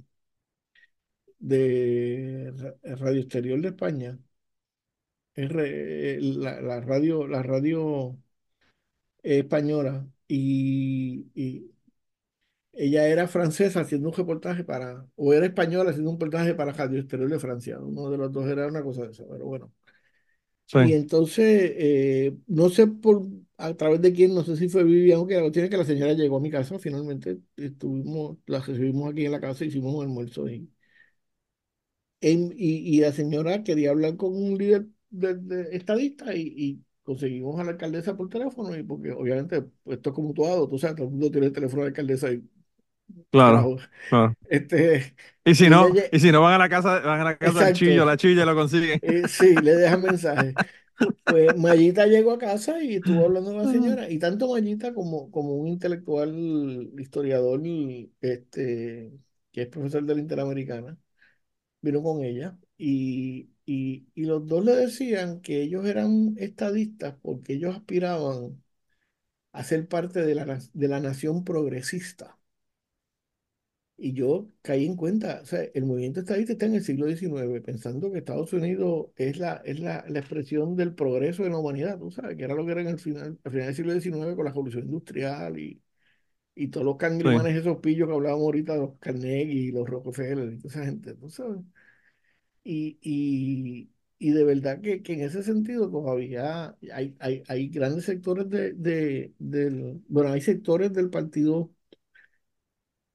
de 1.38 2.52
Radio 2.82 3.20
Exterior 3.20 3.60
de 3.60 3.68
España, 3.68 4.18
la, 5.36 6.60
la 6.60 6.80
radio, 6.80 7.26
la 7.26 7.42
radio 7.42 8.18
española, 9.22 10.06
y, 10.34 11.70
ella 12.74 13.06
era 13.06 13.28
francesa 13.28 13.80
haciendo 13.80 14.08
un 14.08 14.14
reportaje 14.14 14.64
para, 14.64 15.06
o 15.16 15.34
era 15.34 15.44
española 15.46 15.90
haciendo 15.90 16.10
un 16.10 16.16
reportaje 16.16 16.54
para 16.54 16.72
Radio 16.72 17.00
Exterior 17.00 17.30
de 17.30 17.38
Francia. 17.38 17.78
Uno 17.78 18.10
de 18.10 18.16
los 18.16 18.32
dos 18.32 18.46
era 18.46 18.66
una 18.66 18.82
cosa 18.82 19.02
de 19.02 19.10
eso, 19.10 19.26
pero 19.30 19.44
bueno. 19.44 19.72
Y 20.74 20.94
entonces, 20.94 21.72
eh, 21.76 22.34
no 22.46 22.70
sé 22.70 22.86
por 22.86 23.26
a 23.58 23.74
través 23.74 24.00
de 24.00 24.12
quién, 24.14 24.34
no 24.34 24.42
sé 24.42 24.56
si 24.56 24.70
fue 24.70 24.84
Vivian 24.84 25.26
que 25.26 25.34
la 25.34 25.42
cuestión 25.42 25.68
que 25.68 25.76
la 25.76 25.84
señora 25.84 26.14
llegó 26.14 26.38
a 26.38 26.40
mi 26.40 26.50
casa, 26.50 26.78
finalmente 26.78 27.40
estuvimos, 27.56 28.38
la 28.46 28.60
recibimos 28.60 29.12
aquí 29.12 29.26
en 29.26 29.32
la 29.32 29.40
casa, 29.40 29.66
hicimos 29.66 29.94
un 29.94 30.02
almuerzo 30.02 30.48
y, 30.48 30.70
y, 32.20 33.00
la 33.00 33.12
señora 33.12 33.62
quería 33.62 33.90
hablar 33.90 34.16
con 34.16 34.34
un 34.34 34.56
líder 34.56 34.86
de, 35.10 35.68
estadista 35.76 36.34
y 36.34 36.82
conseguimos 37.02 37.58
a 37.60 37.64
la 37.64 37.72
alcaldesa 37.72 38.16
por 38.16 38.28
teléfono 38.28 38.76
y 38.76 38.82
porque 38.82 39.12
obviamente 39.12 39.62
pues, 39.82 39.96
esto 39.96 40.10
es 40.10 40.14
como 40.16 40.32
todo, 40.34 40.68
tú 40.68 40.78
sabes, 40.78 40.96
todo 40.96 41.06
el 41.06 41.12
mundo 41.12 41.30
tiene 41.30 41.46
el 41.48 41.52
teléfono 41.52 41.82
de 41.82 41.86
la 41.86 41.88
alcaldesa 41.88 42.32
y 42.32 42.48
Claro, 43.30 43.76
Este, 44.48 45.14
y 45.44 45.54
si 45.54 45.68
no, 45.70 45.88
y 46.10 46.20
si 46.20 46.30
no 46.30 46.42
van 46.42 46.54
a 46.54 46.58
la 46.58 46.68
casa, 46.68 47.00
van 47.00 47.20
a 47.20 47.24
la 47.24 47.36
casa 47.38 47.64
del 47.66 47.74
chillo, 47.74 48.04
la 48.04 48.16
chilla 48.16 48.44
lo 48.44 48.54
consiguen. 48.54 49.00
Eh, 49.02 49.22
sí, 49.26 49.54
le 49.56 49.74
dejan 49.74 50.02
mensaje. 50.02 50.54
Pues 51.24 51.56
Mayita 51.56 52.06
llegó 52.06 52.32
a 52.32 52.38
casa 52.38 52.82
y 52.82 52.96
estuvo 52.96 53.24
hablando 53.24 53.52
con 53.52 53.64
la 53.64 53.72
señora, 53.72 54.10
y 54.10 54.18
tanto 54.18 54.48
Mayita 54.48 54.92
como, 54.92 55.30
como 55.30 55.54
un 55.56 55.68
intelectual 55.68 56.90
historiador 56.98 57.60
este, 58.20 59.12
que 59.50 59.62
es 59.62 59.68
profesor 59.68 60.04
de 60.04 60.14
la 60.14 60.20
Interamericana, 60.20 60.96
vino 61.80 62.02
con 62.02 62.24
ella 62.24 62.58
y, 62.78 63.51
y, 63.66 64.08
y 64.14 64.24
los 64.26 64.46
dos 64.46 64.64
le 64.64 64.72
decían 64.76 65.40
que 65.42 65.62
ellos 65.62 65.86
eran 65.86 66.34
estadistas 66.38 67.16
porque 67.22 67.54
ellos 67.54 67.76
aspiraban 67.76 68.62
a 69.52 69.64
ser 69.64 69.88
parte 69.88 70.22
de 70.22 70.34
la, 70.36 70.60
de 70.74 70.88
la 70.88 71.00
nación 71.00 71.44
progresista. 71.44 72.38
Y 73.96 74.14
yo 74.14 74.50
caí 74.62 74.84
en 74.86 74.96
cuenta, 74.96 75.40
o 75.42 75.46
sea, 75.46 75.62
el 75.74 75.84
movimiento 75.86 76.20
estadista 76.20 76.52
está 76.54 76.66
en 76.66 76.74
el 76.74 76.82
siglo 76.82 77.06
XIX, 77.06 77.60
pensando 77.60 78.10
que 78.10 78.18
Estados 78.18 78.52
Unidos 78.52 79.06
es 79.16 79.38
la, 79.38 79.62
es 79.64 79.78
la, 79.78 80.04
la 80.08 80.18
expresión 80.18 80.74
del 80.76 80.94
progreso 80.94 81.44
de 81.44 81.50
la 81.50 81.58
humanidad, 81.58 81.98
tú 81.98 82.10
sabes, 82.10 82.36
que 82.36 82.42
era 82.44 82.54
lo 82.54 82.66
que 82.66 82.72
era 82.72 82.80
en 82.80 82.88
el 82.88 82.98
final, 82.98 83.38
al 83.44 83.52
final 83.52 83.66
del 83.66 83.74
siglo 83.76 83.92
XIX 83.92 84.34
con 84.34 84.44
la 84.44 84.50
revolución 84.50 84.84
industrial 84.86 85.56
y, 85.58 85.80
y 86.54 86.68
todos 86.68 86.86
los 86.86 86.96
cangrimanes, 86.98 87.56
esos 87.56 87.78
pillos 87.78 88.08
que 88.08 88.14
hablábamos 88.14 88.44
ahorita, 88.46 88.76
los 88.76 88.98
Carnegie 89.00 89.72
los 89.72 89.88
Rockefeller 89.88 90.52
y 90.54 90.58
toda 90.58 90.70
esa 90.74 90.84
gente, 90.86 91.14
tú 91.16 91.30
sabes. 91.30 91.60
Y, 92.64 92.98
y, 93.02 93.90
y 94.18 94.30
de 94.32 94.44
verdad 94.44 94.80
que, 94.80 95.02
que, 95.02 95.14
en 95.14 95.22
ese 95.22 95.42
sentido 95.42 95.90
todavía 95.90 96.76
hay, 96.92 97.16
hay, 97.18 97.42
hay 97.48 97.68
grandes 97.68 98.04
sectores 98.04 98.48
de, 98.50 98.72
de, 98.74 99.34
del, 99.38 100.02
bueno, 100.08 100.30
hay 100.32 100.40
sectores 100.40 100.92
del 100.92 101.10
partido 101.10 101.72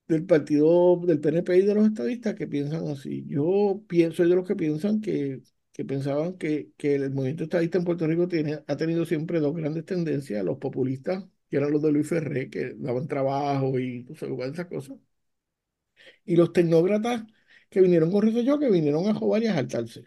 del 0.07 0.25
partido 0.25 0.97
del 1.05 1.19
PNP 1.19 1.57
y 1.57 1.61
de 1.65 1.75
los 1.75 1.85
estadistas 1.87 2.35
que 2.35 2.47
piensan 2.47 2.87
así. 2.87 3.25
Yo 3.27 3.83
pienso, 3.87 4.17
soy 4.17 4.29
de 4.29 4.35
los 4.35 4.47
que 4.47 4.55
piensan 4.55 5.01
que, 5.01 5.41
que 5.73 5.85
pensaban 5.85 6.37
que, 6.37 6.71
que 6.77 6.95
el 6.95 7.11
movimiento 7.11 7.43
estadista 7.43 7.77
en 7.77 7.83
Puerto 7.85 8.07
Rico 8.07 8.27
tiene, 8.27 8.59
ha 8.67 8.77
tenido 8.77 9.05
siempre 9.05 9.39
dos 9.39 9.55
grandes 9.55 9.85
tendencias, 9.85 10.43
los 10.45 10.57
populistas, 10.59 11.25
que 11.49 11.57
eran 11.57 11.71
los 11.71 11.81
de 11.81 11.91
Luis 11.91 12.07
Ferré, 12.07 12.49
que 12.49 12.73
daban 12.77 13.07
trabajo 13.07 13.77
y 13.79 14.05
sabes, 14.17 14.51
esas 14.53 14.67
cosas, 14.67 14.97
y 16.25 16.35
los 16.35 16.53
tecnócratas 16.53 17.23
que 17.69 17.81
vinieron 17.81 18.11
con 18.11 18.29
yo 18.29 18.59
que 18.59 18.69
vinieron 18.69 19.07
a 19.07 19.13
jugar 19.13 19.43
y 19.43 19.47
a 19.47 19.55
saltarse. 19.55 20.03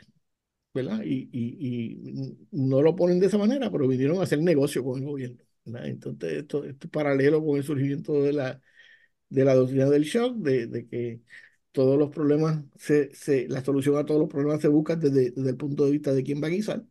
¿verdad? 0.72 1.02
Y, 1.04 1.28
y, 1.32 1.98
y, 1.98 2.48
no 2.52 2.82
lo 2.82 2.94
ponen 2.94 3.18
de 3.20 3.26
esa 3.26 3.38
manera, 3.38 3.70
pero 3.70 3.88
vinieron 3.88 4.18
a 4.20 4.22
hacer 4.22 4.40
negocio 4.40 4.84
con 4.84 5.00
el 5.00 5.06
gobierno. 5.06 5.38
¿verdad? 5.64 5.88
Entonces, 5.88 6.32
esto, 6.34 6.64
esto 6.64 6.86
es 6.86 6.90
paralelo 6.90 7.44
con 7.44 7.56
el 7.56 7.64
surgimiento 7.64 8.22
de 8.22 8.32
la, 8.32 8.60
de 9.28 9.44
la 9.44 9.54
doctrina 9.54 9.90
del 9.90 10.04
shock, 10.04 10.36
de, 10.38 10.66
de 10.66 10.86
que 10.86 11.22
todos 11.72 11.98
los 11.98 12.10
problemas, 12.10 12.64
se, 12.76 13.14
se, 13.14 13.48
la 13.48 13.64
solución 13.64 13.96
a 13.96 14.04
todos 14.06 14.20
los 14.20 14.28
problemas 14.30 14.60
se 14.60 14.68
busca 14.68 14.96
desde, 14.96 15.30
desde 15.32 15.50
el 15.50 15.56
punto 15.56 15.84
de 15.86 15.92
vista 15.92 16.12
de 16.12 16.22
quién 16.22 16.42
va 16.42 16.48
a 16.48 16.50
guisar. 16.50 16.84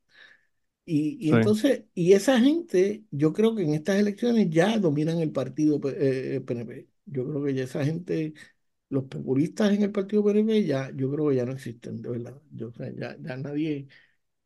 Y, 0.86 1.18
y 1.20 1.32
entonces, 1.32 1.84
y 1.94 2.14
esa 2.14 2.40
gente, 2.40 3.04
yo 3.12 3.32
creo 3.32 3.56
que 3.56 3.62
en 3.64 3.76
estas 3.76 4.00
elecciones 4.00 4.50
ya 4.50 4.80
dominan 4.80 5.20
el 5.20 5.32
partido 5.32 5.80
PNP. 5.80 6.80
Eh, 6.80 6.88
yo 7.06 7.28
creo 7.28 7.44
que 7.44 7.54
ya 7.54 7.64
esa 7.64 7.86
gente, 7.86 8.34
los 8.90 9.06
populistas 9.06 9.72
en 9.74 9.84
el 9.84 9.92
partido 9.92 10.24
PNP, 10.24 10.66
ya, 10.66 10.92
yo 10.96 11.12
creo 11.12 11.30
que 11.30 11.36
ya 11.36 11.46
no 11.46 11.54
existen, 11.54 12.02
de 12.02 12.10
verdad. 12.10 12.36
Yo, 12.52 12.70
o 12.70 12.74
sea, 12.74 12.92
ya, 12.92 13.16
ya 13.20 13.38
nadie. 13.38 13.88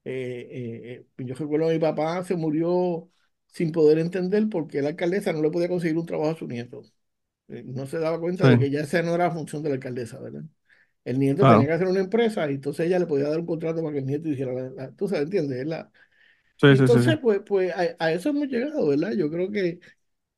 Eh, 0.05 1.05
eh, 1.17 1.23
yo 1.23 1.35
recuerdo 1.35 1.69
a 1.69 1.73
mi 1.73 1.79
papá 1.79 2.23
se 2.23 2.35
murió 2.35 3.09
sin 3.47 3.71
poder 3.71 3.99
entender 3.99 4.49
porque 4.49 4.81
la 4.81 4.89
alcaldesa 4.89 5.31
no 5.31 5.41
le 5.41 5.49
podía 5.49 5.69
conseguir 5.69 5.97
un 5.97 6.05
trabajo 6.05 6.31
a 6.31 6.35
su 6.37 6.47
nieto. 6.47 6.83
Eh, 7.47 7.63
no 7.65 7.85
se 7.87 7.99
daba 7.99 8.19
cuenta 8.19 8.49
de 8.49 8.59
que 8.59 8.69
ya 8.69 8.81
esa 8.81 9.01
no 9.01 9.15
era 9.15 9.31
función 9.31 9.63
de 9.63 9.69
la 9.69 9.75
alcaldesa, 9.75 10.19
¿verdad? 10.19 10.43
El 11.05 11.19
nieto 11.19 11.43
tenía 11.43 11.67
que 11.67 11.73
hacer 11.73 11.87
una 11.87 11.99
empresa 11.99 12.49
y 12.49 12.55
entonces 12.55 12.85
ella 12.85 12.99
le 12.99 13.05
podía 13.05 13.29
dar 13.29 13.39
un 13.39 13.45
contrato 13.45 13.81
para 13.81 13.93
que 13.93 13.99
el 13.99 14.05
nieto 14.05 14.29
hiciera 14.29 14.53
la... 14.53 14.91
tú 14.91 15.07
sabes, 15.07 15.25
¿entiendes? 15.25 15.65
La, 15.65 15.91
entonces, 16.61 17.17
pues, 17.21 17.41
pues 17.45 17.73
a, 17.75 18.11
eso 18.11 18.29
hemos 18.29 18.47
llegado, 18.47 18.87
¿verdad? 18.87 19.11
Yo 19.13 19.29
creo 19.29 19.51
que, 19.51 19.79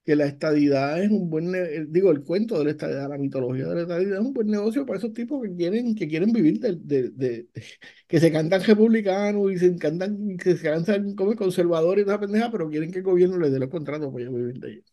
que 0.06 0.16
la 0.16 0.26
estadidad 0.28 1.02
es 1.04 1.10
un 1.12 1.30
buen, 1.30 1.52
digo, 1.92 2.12
el 2.12 2.24
cuento 2.24 2.60
de 2.60 2.66
la 2.66 2.72
estadidad, 2.72 3.10
la 3.10 3.18
mitología 3.18 3.68
de 3.68 3.76
la 3.76 3.82
estadidad 3.82 4.20
es 4.22 4.26
un 4.26 4.34
buen 4.34 4.48
negocio 4.48 4.86
para 4.86 5.00
esos 5.00 5.14
tipos 5.14 5.42
que 5.44 5.56
quieren, 5.56 5.96
que 5.96 6.08
quieren 6.08 6.32
vivir 6.32 6.60
de, 6.60 7.48
que 8.08 8.20
se 8.20 8.32
cantan 8.32 8.64
republicanos 8.64 9.52
y 9.52 9.58
se 9.60 9.66
encantan, 9.68 10.38
que 10.38 10.56
se 10.58 10.64
cansan 10.64 11.16
como 11.16 11.36
conservadores 11.36 12.06
y 12.06 12.10
esa 12.10 12.20
pendeja, 12.20 12.52
pero 12.52 12.70
quieren 12.70 12.92
que 12.92 13.00
el 13.00 13.04
gobierno 13.04 13.38
les 13.40 13.52
dé 13.52 13.60
los 13.60 13.70
contratos 13.70 14.14
para 14.14 14.30
vivir 14.30 14.60
de 14.60 14.72
ellos. 14.72 14.86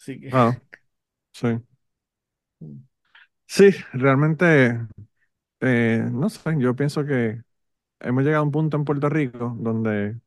Así 0.00 0.20
que. 0.20 0.30
Ah. 0.30 0.54
Sí. 1.32 1.48
Sí, 3.46 3.70
realmente, 3.92 4.86
eh, 5.60 6.08
no 6.12 6.30
sé, 6.30 6.40
yo 6.58 6.76
pienso 6.76 7.04
que 7.06 7.42
hemos 8.00 8.24
llegado 8.24 8.42
a 8.42 8.46
un 8.46 8.52
punto 8.52 8.76
en 8.78 8.84
Puerto 8.84 9.08
Rico 9.10 9.56
donde, 9.60 10.20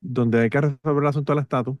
donde 0.00 0.40
hay 0.42 0.50
que 0.50 0.60
resolver 0.60 1.02
el 1.02 1.08
asunto 1.08 1.32
del 1.34 1.42
estatus. 1.42 1.76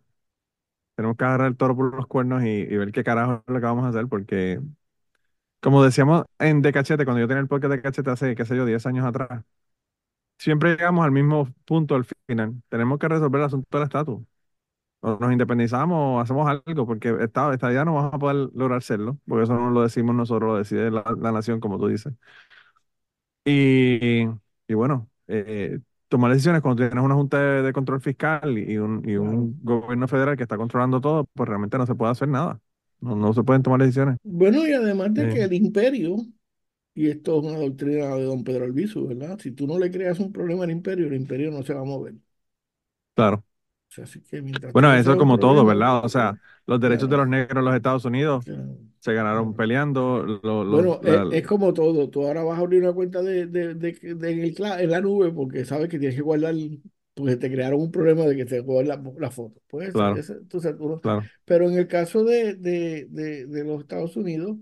Tenemos 1.00 1.16
que 1.16 1.24
agarrar 1.24 1.46
el 1.48 1.56
toro 1.56 1.74
por 1.74 1.96
los 1.96 2.06
cuernos 2.06 2.42
y, 2.44 2.66
ver 2.76 2.92
qué 2.92 3.02
carajo 3.02 3.42
es 3.46 3.54
lo 3.54 3.58
que 3.58 3.64
vamos 3.66 3.86
a 3.86 3.88
hacer, 3.88 4.06
porque, 4.06 4.60
como 5.60 5.82
decíamos 5.82 6.24
en 6.38 6.60
De 6.62 6.72
Cachete, 6.72 7.04
cuando 7.04 7.20
yo 7.20 7.28
tenía 7.28 7.40
el 7.40 7.48
podcast 7.48 7.72
de 7.72 7.82
Cachete 7.82 8.10
hace, 8.10 8.34
qué 8.34 8.44
sé 8.44 8.56
yo, 8.56 8.66
10 8.66 8.84
años 8.86 9.06
atrás, 9.06 9.44
siempre 10.38 10.70
llegamos 10.72 11.04
al 11.04 11.12
mismo 11.12 11.48
punto 11.64 11.94
al 11.94 12.04
final. 12.26 12.62
Tenemos 12.68 12.98
que 12.98 13.08
resolver 13.08 13.40
el 13.40 13.46
asunto 13.46 13.78
del 13.78 13.84
estatus 13.84 14.20
o 15.00 15.18
nos 15.20 15.32
independizamos 15.32 16.18
o 16.18 16.20
hacemos 16.20 16.48
algo, 16.48 16.86
porque 16.86 17.16
esta, 17.20 17.52
esta 17.54 17.72
idea 17.72 17.84
no 17.84 17.94
vamos 17.94 18.14
a 18.14 18.18
poder 18.18 18.50
lograr 18.54 18.78
hacerlo, 18.78 19.18
porque 19.26 19.44
eso 19.44 19.54
no 19.54 19.70
lo 19.70 19.82
decimos 19.82 20.14
nosotros, 20.16 20.48
lo 20.52 20.58
decide 20.58 20.90
la, 20.90 21.32
nación, 21.32 21.60
como 21.60 21.78
tú 21.78 21.88
dices. 21.88 22.14
Y, 23.44 24.26
y 24.68 24.74
bueno, 24.74 25.10
eh, 25.26 25.80
tomar 26.10 26.32
decisiones 26.32 26.60
cuando 26.60 26.86
tienes 26.86 27.02
una 27.02 27.14
junta 27.14 27.62
de, 27.62 27.72
control 27.72 28.02
fiscal 28.02 28.58
y 28.58 28.76
un, 28.76 29.02
y 29.08 29.16
un 29.16 29.58
gobierno 29.62 30.06
federal 30.08 30.36
que 30.36 30.42
está 30.42 30.58
controlando 30.58 31.00
todo, 31.00 31.24
pues 31.32 31.48
realmente 31.48 31.78
no 31.78 31.86
se 31.86 31.94
puede 31.94 32.12
hacer 32.12 32.28
nada. 32.28 32.60
No, 33.00 33.16
no 33.16 33.32
se 33.32 33.42
pueden 33.42 33.62
tomar 33.62 33.80
decisiones. 33.80 34.18
Bueno, 34.22 34.66
y 34.66 34.72
además 34.74 35.14
de 35.14 35.28
que 35.30 35.42
el 35.42 35.52
imperio, 35.54 36.16
y 36.94 37.08
esto 37.08 37.38
es 37.38 37.46
una 37.46 37.58
doctrina 37.58 38.14
de 38.16 38.24
don 38.24 38.44
Pedro 38.44 38.64
Albizu, 38.64 39.06
¿verdad? 39.08 39.38
Si 39.38 39.52
tú 39.52 39.66
no 39.66 39.78
le 39.78 39.90
creas 39.90 40.20
un 40.20 40.32
problema 40.32 40.64
al 40.64 40.70
imperio, 40.70 41.06
el 41.06 41.14
imperio 41.14 41.50
no 41.50 41.62
se 41.62 41.72
va 41.72 41.80
a 41.80 41.84
mover. 41.84 42.14
Claro 43.14 43.44
bueno, 44.72 44.94
eso 44.94 45.12
es 45.12 45.18
como 45.18 45.38
todo, 45.38 45.64
¿verdad? 45.64 46.04
O 46.04 46.08
sea, 46.08 46.38
los 46.66 46.80
derechos 46.80 47.10
de 47.10 47.16
los 47.16 47.28
negros 47.28 47.58
en 47.58 47.64
los 47.64 47.74
Estados 47.74 48.04
Unidos 48.04 48.44
se 49.00 49.12
ganaron 49.12 49.54
peleando. 49.54 50.40
bueno, 50.42 51.00
es, 51.32 51.46
como 51.46 51.72
todo. 51.72 52.08
Tú 52.08 52.26
ahora 52.26 52.44
vas 52.44 52.58
a 52.58 52.60
abrir 52.60 52.82
una 52.82 52.92
cuenta 52.92 53.22
de, 53.22 53.46
de, 53.46 53.74
de, 53.74 54.54
en, 54.80 54.90
la 54.90 55.00
nube 55.00 55.32
porque 55.32 55.64
sabes 55.64 55.88
que 55.88 55.98
tienes 55.98 56.16
que 56.16 56.22
guardar, 56.22 56.54
porque 57.14 57.36
te 57.36 57.50
crearon 57.50 57.80
un 57.80 57.90
problema 57.90 58.24
de 58.24 58.36
que 58.36 58.44
te 58.44 58.60
guardan 58.60 59.02
la, 59.02 59.12
la 59.18 59.30
foto. 59.30 59.60
Pues, 59.68 59.92
Pero 61.44 61.68
en 61.68 61.78
el 61.78 61.88
caso 61.88 62.22
de, 62.22 62.54
de 62.54 63.64
los 63.64 63.80
Estados 63.80 64.16
Unidos, 64.16 64.56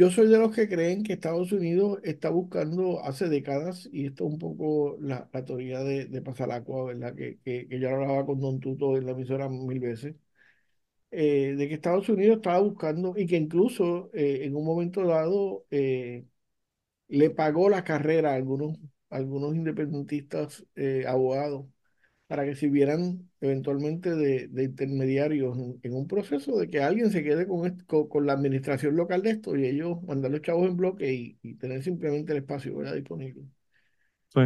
yo 0.00 0.10
soy 0.10 0.28
de 0.28 0.38
los 0.38 0.54
que 0.54 0.66
creen 0.66 1.02
que 1.02 1.12
Estados 1.12 1.52
Unidos 1.52 2.00
está 2.04 2.30
buscando 2.30 3.04
hace 3.04 3.28
décadas, 3.28 3.86
y 3.92 4.06
esto 4.06 4.26
es 4.26 4.32
un 4.32 4.38
poco 4.38 4.96
la, 5.00 5.28
teoría 5.44 5.80
de, 5.80 6.06
de 6.06 6.22
Pasalacua, 6.22 6.84
¿verdad? 6.86 7.14
Que, 7.14 7.38
que, 7.44 7.68
que, 7.68 7.78
yo 7.78 7.90
hablaba 7.90 8.24
con 8.24 8.40
Don 8.40 8.60
Tuto 8.60 8.96
en 8.96 9.04
la 9.04 9.12
emisora 9.12 9.48
mil 9.50 9.78
veces, 9.78 10.16
eh, 11.10 11.54
de 11.56 11.68
que 11.68 11.74
Estados 11.74 12.08
Unidos 12.08 12.38
estaba 12.38 12.60
buscando 12.60 13.14
y 13.16 13.26
que 13.26 13.36
incluso 13.36 14.10
eh, 14.14 14.40
en 14.44 14.56
un 14.56 14.64
momento 14.64 15.04
dado 15.06 15.66
eh, 15.70 16.24
le 17.08 17.30
pagó 17.30 17.68
la 17.70 17.84
carrera 17.84 18.32
a 18.32 18.36
algunos, 18.36 18.78
algunos 19.10 19.54
independentistas 19.56 20.66
abogados 21.06 21.66
para 22.30 22.44
que 22.44 22.54
sirvieran 22.54 23.28
eventualmente 23.40 24.14
de, 24.14 24.46
de 24.46 24.62
intermediarios 24.62 25.58
en, 25.82 25.94
un 25.94 26.06
proceso 26.06 26.56
de 26.56 26.70
que 26.70 26.80
alguien 26.80 27.10
se 27.10 27.24
quede 27.24 27.44
con, 27.48 27.76
con, 28.06 28.24
la 28.24 28.34
administración 28.34 28.94
local 28.94 29.22
de 29.22 29.30
esto 29.30 29.56
y 29.56 29.66
ellos 29.66 30.00
mandar 30.04 30.30
los 30.30 30.40
chavos 30.40 30.68
en 30.68 30.76
bloque 30.76 31.12
y, 31.12 31.54
tener 31.56 31.82
simplemente 31.82 32.30
el 32.30 32.38
espacio 32.38 32.76
¿verdad? 32.76 32.94
disponible. 32.94 33.42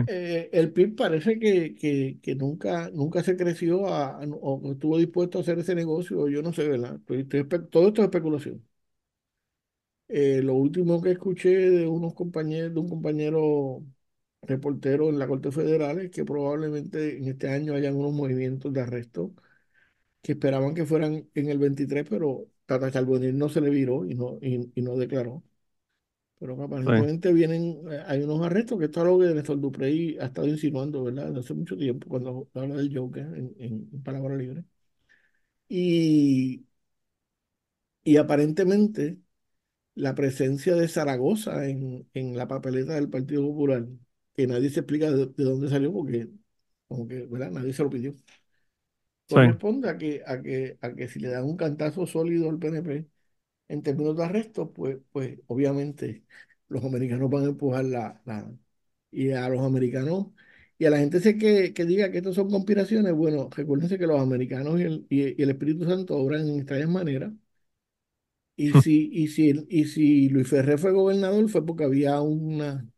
Eh, 0.06 0.48
el 0.54 0.72
PIB 0.72 0.96
parece 0.96 1.38
que, 1.38 1.74
que, 1.74 2.18
que, 2.22 2.34
nunca, 2.34 2.88
nunca 2.90 3.22
se 3.22 3.36
creció 3.36 3.86
a, 3.86 4.18
o 4.40 4.72
estuvo 4.72 4.96
dispuesto 4.96 5.36
a 5.36 5.40
hacer 5.42 5.58
ese 5.58 5.74
negocio, 5.74 6.26
yo 6.28 6.40
no 6.40 6.54
sé, 6.54 6.66
¿verdad? 6.66 6.98
todo 7.70 7.88
esto 7.88 8.00
es 8.00 8.06
especulación. 8.06 8.64
Eh, 10.08 10.40
lo 10.42 10.54
último 10.54 11.02
que 11.02 11.10
escuché 11.10 11.50
de 11.70 11.86
unos 11.86 12.14
compañeros, 12.14 12.72
de 12.72 12.80
un 12.80 12.88
compañero 12.88 13.84
reporteros 14.46 15.10
en 15.10 15.18
la 15.18 15.26
Corte 15.28 15.50
Federal 15.52 16.00
es 16.00 16.10
que 16.10 16.24
probablemente 16.24 17.16
en 17.18 17.28
este 17.28 17.48
año 17.50 17.74
hayan 17.74 17.96
unos 17.96 18.12
movimientos 18.12 18.72
de 18.72 18.80
arresto 18.82 19.34
que 20.22 20.32
esperaban 20.32 20.74
que 20.74 20.86
fueran 20.86 21.28
en 21.34 21.50
el 21.50 21.58
23, 21.58 22.06
pero 22.08 22.48
Tata 22.66 22.90
Charbonnier 22.90 23.34
no 23.34 23.48
se 23.48 23.60
le 23.60 23.70
viró 23.70 24.06
y 24.06 24.14
no, 24.14 24.38
y, 24.42 24.82
no 24.82 24.96
declaró. 24.96 25.44
Pero 26.38 26.62
aparentemente 26.62 27.32
vienen, 27.32 27.80
eh, 27.90 28.02
hay 28.06 28.22
unos 28.22 28.42
arrestos, 28.44 28.78
que 28.78 28.86
esto 28.86 29.00
es 29.00 29.06
algo 29.06 29.20
que 29.20 29.34
Néstor 29.34 29.60
Duprey 29.60 30.18
ha 30.18 30.26
estado 30.26 30.48
insinuando, 30.48 31.04
¿verdad? 31.04 31.28
Desde 31.28 31.40
hace 31.40 31.54
mucho 31.54 31.76
tiempo, 31.76 32.08
cuando 32.08 32.48
habla 32.54 32.76
del 32.76 32.96
Joker 32.96 33.26
en, 33.36 33.54
en, 33.58 34.02
Palabra 34.02 34.36
Libre. 34.36 34.64
Y, 35.68 36.66
y 38.02 38.16
aparentemente 38.16 39.18
la 39.94 40.14
presencia 40.14 40.76
de 40.76 40.88
Zaragoza 40.88 41.68
en, 41.68 42.08
en 42.14 42.36
la 42.36 42.48
papeleta 42.48 42.94
del 42.94 43.10
Partido 43.10 43.42
Popular 43.42 43.86
que 44.34 44.46
nadie 44.46 44.70
se 44.70 44.80
explica 44.80 45.10
de, 45.10 45.26
dónde 45.36 45.68
salió, 45.68 45.92
porque 45.92 46.28
como 46.88 47.08
que, 47.08 47.26
¿verdad? 47.26 47.50
Nadie 47.50 47.72
se 47.72 47.82
lo 47.82 47.90
pidió. 47.90 48.14
Corresponde 49.28 49.88
a 49.88 49.96
que, 49.96 50.22
a 50.26 50.42
que, 50.42 50.78
a 50.82 50.94
que 50.94 51.08
si 51.08 51.18
le 51.18 51.28
dan 51.28 51.44
un 51.44 51.56
cantazo 51.56 52.06
sólido 52.06 52.50
al 52.50 52.58
PNP 52.58 53.06
en 53.68 53.82
términos 53.82 54.16
de 54.16 54.24
arresto, 54.24 54.72
pues, 54.72 54.98
pues 55.12 55.40
obviamente 55.46 56.24
los 56.68 56.84
americanos 56.84 57.30
van 57.30 57.44
a 57.44 57.48
empujar 57.48 57.84
la, 57.86 58.20
la 58.26 58.52
y 59.10 59.30
a 59.32 59.48
los 59.48 59.60
americanos 59.62 60.28
y 60.78 60.86
a 60.86 60.90
la 60.90 60.98
gente 60.98 61.20
sé 61.20 61.38
que, 61.38 61.72
que 61.72 61.84
diga 61.84 62.10
que 62.10 62.18
esto 62.18 62.34
son 62.34 62.50
conspiraciones, 62.50 63.14
bueno, 63.14 63.48
recuérdense 63.50 63.98
que 63.98 64.06
los 64.06 64.20
americanos 64.20 64.80
y 64.80 64.82
el, 64.84 65.06
y, 65.08 65.42
el 65.42 65.50
Espíritu 65.50 65.84
Santo 65.84 66.16
obran 66.16 66.48
en 66.48 66.56
extrañas 66.58 66.88
maneras. 66.90 67.32
Y 68.56 68.72
si, 68.82 69.10
y 69.12 69.28
si, 69.28 69.66
y 69.68 69.84
si 69.86 70.28
Luis 70.28 70.48
Ferré 70.48 70.78
fue 70.78 70.92
gobernador 70.92 71.48
fue 71.48 71.64
porque 71.66 71.84
había 71.84 72.20
una, 72.20 72.88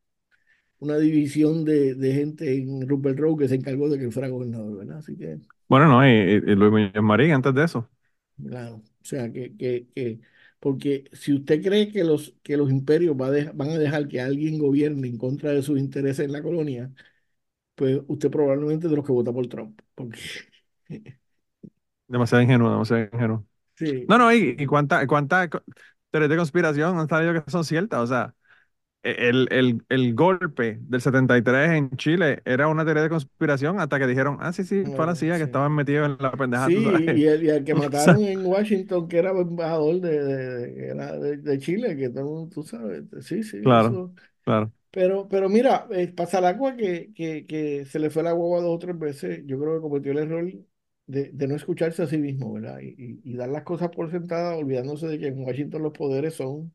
una 0.78 0.98
división 0.98 1.64
de, 1.64 1.94
de 1.94 2.12
gente 2.12 2.54
en 2.54 2.86
Rupert 2.88 3.18
Road 3.18 3.38
que 3.38 3.48
se 3.48 3.56
encargó 3.56 3.88
de 3.88 3.98
que 3.98 4.04
él 4.04 4.12
fuera 4.12 4.28
gobernador, 4.28 4.76
¿verdad? 4.76 4.98
Así 4.98 5.16
que... 5.16 5.38
Bueno, 5.68 5.86
no, 5.88 6.06
y, 6.06 6.40
Luis 6.40 6.70
Muñoz 6.70 7.02
Marín 7.02 7.32
antes 7.32 7.54
de 7.54 7.64
eso. 7.64 7.88
Claro, 8.44 8.76
o 8.76 9.04
sea, 9.04 9.32
que, 9.32 9.56
que, 9.56 9.86
que 9.94 10.20
porque 10.60 11.04
si 11.12 11.32
usted 11.32 11.62
cree 11.62 11.90
que 11.90 12.04
los, 12.04 12.34
que 12.42 12.56
los 12.56 12.70
imperios 12.70 13.16
va 13.16 13.30
van 13.54 13.70
a 13.70 13.78
dejar 13.78 14.08
que 14.08 14.20
alguien 14.20 14.58
gobierne 14.58 15.08
en 15.08 15.16
contra 15.18 15.52
de 15.52 15.62
sus 15.62 15.78
intereses 15.78 16.24
en 16.24 16.32
la 16.32 16.42
colonia, 16.42 16.90
pues 17.74 18.00
usted 18.08 18.30
probablemente 18.30 18.86
es 18.86 18.90
de 18.90 18.96
los 18.96 19.06
que 19.06 19.12
vota 19.12 19.32
por 19.32 19.46
Trump. 19.48 19.80
Porque... 19.94 20.20
demasiado 22.08 22.42
ingenuo, 22.42 22.70
demasiado 22.70 23.08
ingenuo. 23.12 23.46
Sí. 23.74 24.06
No, 24.08 24.18
no, 24.18 24.32
y, 24.32 24.56
y 24.58 24.66
cuántas 24.66 25.06
cuánta 25.06 25.48
teorías 26.10 26.30
de 26.30 26.36
conspiración 26.36 26.98
han 26.98 27.08
salido 27.08 27.32
que 27.34 27.50
son 27.50 27.64
ciertas. 27.64 28.00
O 28.00 28.06
sea, 28.06 28.34
el, 29.06 29.48
el, 29.50 29.82
el, 29.88 30.14
golpe 30.14 30.78
del 30.80 31.00
73 31.00 31.70
en 31.70 31.90
Chile 31.96 32.42
era 32.44 32.68
una 32.68 32.84
teoría 32.84 33.04
de 33.04 33.08
conspiración 33.08 33.78
hasta 33.78 33.98
que 33.98 34.06
dijeron, 34.06 34.38
ah, 34.40 34.52
sí, 34.52 34.64
sí, 34.64 34.84
fue 34.84 35.06
la 35.06 35.14
CIA 35.14 35.36
que 35.36 35.44
estaban 35.44 35.72
metidos 35.72 36.10
en 36.10 36.16
la 36.22 36.32
pendejada. 36.32 36.68
Sí, 36.68 36.76
y 36.76 37.24
el, 37.24 37.44
y 37.44 37.48
el, 37.48 37.64
que 37.64 37.74
mataron 37.74 38.22
en 38.22 38.44
Washington, 38.44 39.08
que 39.08 39.18
era 39.18 39.30
embajador 39.30 40.00
de, 40.00 40.24
de, 40.24 41.36
de, 41.36 41.58
Chile, 41.58 41.96
que 41.96 42.08
todo, 42.08 42.48
tú 42.48 42.62
sabes, 42.62 43.04
sí, 43.20 43.42
sí. 43.42 43.60
Claro, 43.62 44.12
claro. 44.44 44.72
Pero, 44.90 45.28
pero 45.28 45.48
mira, 45.48 45.86
eh, 45.90 46.08
pasa 46.08 46.38
el 46.38 46.46
agua 46.46 46.74
que, 46.74 47.12
que, 47.14 47.44
que, 47.46 47.84
se 47.84 47.98
le 47.98 48.10
fue 48.10 48.22
la 48.22 48.34
hueva 48.34 48.62
dos 48.62 48.76
o 48.76 48.78
tres 48.78 48.98
veces. 48.98 49.42
Yo 49.44 49.60
creo 49.60 49.76
que 49.76 49.82
cometió 49.82 50.12
el 50.12 50.18
error 50.18 50.50
de, 51.06 51.30
de 51.32 51.48
no 51.48 51.54
escucharse 51.54 52.02
a 52.02 52.06
sí 52.06 52.18
mismo, 52.18 52.54
¿verdad? 52.54 52.80
Y, 52.80 53.20
y, 53.22 53.36
dar 53.36 53.50
las 53.50 53.62
cosas 53.62 53.90
por 53.90 54.10
sentadas, 54.10 54.56
olvidándose 54.56 55.06
de 55.06 55.18
que 55.18 55.26
en 55.26 55.38
Washington 55.38 55.82
los 55.82 55.92
poderes 55.92 56.34
son 56.34 56.72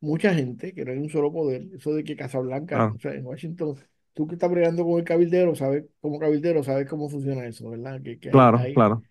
mucha 0.00 0.34
gente, 0.34 0.72
que 0.74 0.84
no 0.84 0.92
hay 0.92 0.98
un 0.98 1.08
solo 1.08 1.32
poder. 1.32 1.68
Eso 1.74 1.94
de 1.94 2.04
que 2.04 2.16
Casablanca, 2.16 2.92
o 2.94 2.98
sea, 2.98 3.14
en 3.14 3.24
Washington, 3.26 3.76
tú 4.14 4.26
que 4.26 4.34
estás 4.34 4.50
bregando 4.50 4.84
con 4.84 4.98
el 4.98 5.04
cabildero, 5.04 5.54
sabes, 5.54 5.84
como 6.00 6.18
cabildero, 6.18 6.62
sabes 6.62 6.88
cómo 6.88 7.08
funciona 7.08 7.46
eso, 7.46 7.70
¿verdad? 7.70 8.00
Que, 8.02 8.18
claro, 8.18 8.60
claro. 8.74 9.02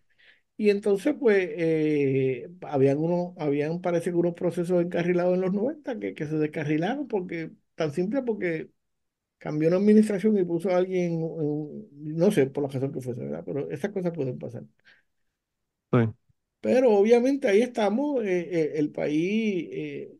Y 0.58 0.70
entonces, 0.72 1.16
pues, 1.18 1.50
eh, 1.52 2.50
habían 2.64 2.98
unos, 2.98 3.34
habían, 3.38 3.80
parece 3.80 4.12
que 4.12 4.18
unos 4.18 4.34
procesos 4.34 4.84
encarrilados 4.84 5.36
en 5.36 5.42
los 5.42 5.54
90 5.54 5.98
que, 5.98 6.14
que 6.14 6.28
se 6.28 6.38
descarrilaron 6.38 7.08
porque 7.08 7.52
Tan 7.80 7.94
simple 7.94 8.22
porque 8.24 8.72
cambió 9.38 9.70
una 9.70 9.78
administración 9.78 10.38
y 10.38 10.44
puso 10.44 10.70
a 10.70 10.78
alguien, 10.78 11.20
no 11.22 12.32
sé 12.32 12.48
por 12.48 12.64
la 12.64 12.70
razón 12.70 12.92
que 12.92 13.02
fuese, 13.02 13.22
¿verdad? 13.22 13.44
Pero 13.46 13.72
esas 13.72 13.92
cosas 13.92 14.12
pueden 14.14 14.38
pasar. 14.38 14.64
Sí. 15.92 16.00
Pero 16.62 16.92
obviamente 16.92 17.48
ahí 17.48 17.62
estamos, 17.62 18.24
eh, 18.24 18.50
eh, 18.52 18.72
el 18.76 18.92
país, 18.92 19.70
eh, 19.72 20.19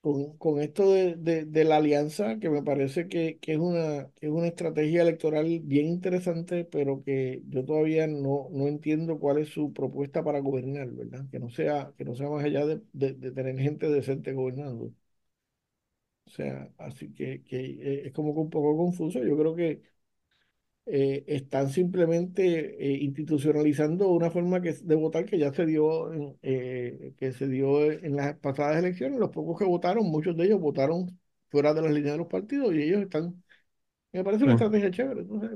con, 0.00 0.36
con, 0.38 0.60
esto 0.60 0.92
de, 0.92 1.16
de, 1.44 1.64
la 1.64 1.76
alianza, 1.76 2.38
que 2.38 2.50
me 2.50 2.62
parece 2.62 3.08
que, 3.08 3.38
que, 3.40 3.52
es 3.54 3.58
una, 3.58 4.10
es 4.20 4.30
una 4.30 4.46
estrategia 4.46 5.02
electoral 5.02 5.60
bien 5.64 5.86
interesante, 5.86 6.64
pero 6.64 7.02
que 7.04 7.42
yo 7.48 7.64
todavía 7.64 8.06
no, 8.06 8.48
no 8.52 8.68
entiendo 8.68 9.18
cuál 9.18 9.38
es 9.38 9.48
su 9.50 9.72
propuesta 9.72 10.22
para 10.24 10.38
gobernar, 10.40 10.88
¿verdad? 10.90 11.26
Que 11.30 11.38
no 11.40 11.50
sea, 11.50 11.92
que 11.98 12.04
no 12.04 12.14
sea 12.14 12.28
más 12.30 12.44
allá 12.44 12.64
de, 12.66 12.80
de, 12.92 13.14
de 13.14 13.32
tener 13.32 13.58
gente 13.58 13.88
decente 13.88 14.32
gobernando. 14.32 14.92
O 16.26 16.30
sea, 16.30 16.70
así 16.78 17.12
que, 17.14 17.42
que 17.42 17.56
eh, 17.58 18.06
es 18.06 18.12
como 18.12 18.34
que 18.34 18.40
un 18.40 18.50
poco 18.50 18.76
confuso. 18.76 19.22
Yo 19.24 19.36
creo 19.38 19.54
que 19.56 19.82
eh, 20.90 21.24
están 21.26 21.70
simplemente 21.70 22.76
eh, 22.82 22.98
institucionalizando 23.02 24.08
una 24.08 24.30
forma 24.30 24.60
que, 24.60 24.72
de 24.72 24.94
votar 24.94 25.24
que 25.24 25.38
ya 25.38 25.52
se 25.52 25.66
dio, 25.66 26.12
en, 26.12 26.36
que 26.42 27.32
se 27.32 27.48
dio 27.48 27.90
en 27.90 28.16
las 28.16 28.36
pasadas 28.38 28.78
elecciones. 28.78 29.18
Los 29.18 29.30
pocos 29.30 29.58
que 29.58 29.64
votaron, 29.64 30.06
muchos 30.06 30.36
de 30.36 30.44
ellos 30.44 30.60
votaron 30.60 31.18
fuera 31.50 31.74
de 31.74 31.82
las 31.82 31.92
líneas 31.92 32.14
de 32.14 32.18
los 32.18 32.26
partidos 32.28 32.74
y 32.74 32.82
ellos 32.82 33.02
están. 33.02 33.42
Me 34.12 34.24
parece 34.24 34.44
una 34.44 34.54
estrategia 34.54 34.90
chévere. 34.90 35.24
No 35.24 35.40
sé, 35.40 35.48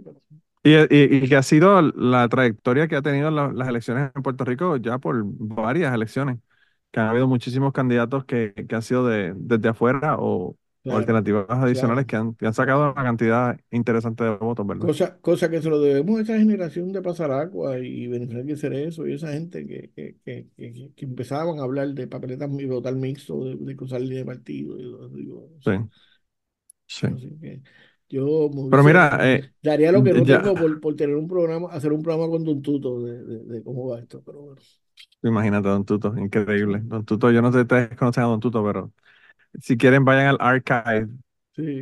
y, 0.64 1.16
y, 1.16 1.28
que 1.28 1.36
ha 1.36 1.42
sido 1.42 1.82
la 1.82 2.28
trayectoria 2.28 2.86
que 2.86 2.96
ha 2.96 3.02
tenido 3.02 3.30
las 3.30 3.68
elecciones 3.68 4.12
en 4.14 4.22
Puerto 4.22 4.44
Rico 4.44 4.76
ya 4.76 4.98
por 4.98 5.22
varias 5.24 5.92
elecciones, 5.92 6.38
que 6.90 7.00
han 7.00 7.08
habido 7.08 7.26
muchísimos 7.26 7.72
candidatos 7.72 8.24
que, 8.24 8.54
que 8.68 8.74
han 8.74 8.82
sido 8.82 9.06
de, 9.06 9.32
desde 9.36 9.70
afuera 9.70 10.16
o, 10.18 10.56
alternativas 10.90 11.46
adicionales 11.48 12.06
que, 12.06 12.16
han, 12.16 12.36
sacado 12.52 12.92
una 12.92 13.02
cantidad 13.02 13.58
interesante 13.70 14.24
de 14.24 14.30
votos, 14.36 14.66
¿verdad? 14.66 14.86
Cosa, 14.86 15.16
cosa 15.20 15.48
que 15.48 15.62
se 15.62 15.70
lo 15.70 15.80
debemos 15.80 16.18
a 16.18 16.22
esa 16.22 16.38
generación 16.38 16.92
de 16.92 17.02
Pasaragua 17.02 17.78
y 17.78 18.08
Beneficio 18.08 18.72
eso 18.72 19.06
y 19.06 19.14
esa 19.14 19.32
gente 19.32 19.66
que, 19.66 19.90
que, 19.94 20.16
que, 20.24 20.92
que, 20.96 21.04
empezaban 21.04 21.60
a 21.60 21.62
hablar 21.62 21.88
de 21.88 22.06
papeletas 22.08 22.50
y 22.58 22.66
votar 22.66 22.96
mixto, 22.96 23.44
de, 23.44 23.56
de 23.56 23.76
cruzar 23.76 24.00
línea 24.00 24.18
de 24.18 24.24
partido. 24.24 24.76
sí. 25.60 25.72
Sí. 26.86 27.06
yo 28.10 28.50
Pero 28.70 28.84
mira, 28.84 29.18
eh, 29.22 29.52
daría 29.62 29.92
lo 29.92 30.02
que 30.02 30.12
no 30.12 30.22
tengo 30.24 30.54
por, 30.54 30.80
por, 30.80 30.94
tener 30.94 31.16
un 31.16 31.26
programa, 31.26 31.68
hacer 31.70 31.92
un 31.92 32.02
programa 32.02 32.30
con 32.30 32.44
Don 32.44 32.60
Tuto 32.60 33.00
de, 33.00 33.44
de, 33.44 33.62
cómo 33.62 33.88
va 33.88 34.00
esto, 34.00 34.22
pero 34.24 34.42
bueno. 34.42 34.60
Imagínate, 35.22 35.68
Don 35.68 35.84
Tuto, 35.86 36.14
increíble. 36.18 36.80
Don 36.84 37.04
Tuto, 37.04 37.30
yo 37.30 37.40
no 37.40 37.50
sé 37.50 37.58
si 37.58 37.62
ustedes 37.62 37.96
conocen 37.96 38.24
a 38.24 38.26
Don 38.26 38.40
Tuto, 38.40 38.62
pero 38.62 38.92
si 39.60 39.76
quieren, 39.76 40.04
vayan 40.04 40.26
al 40.26 40.36
archive 40.40 41.08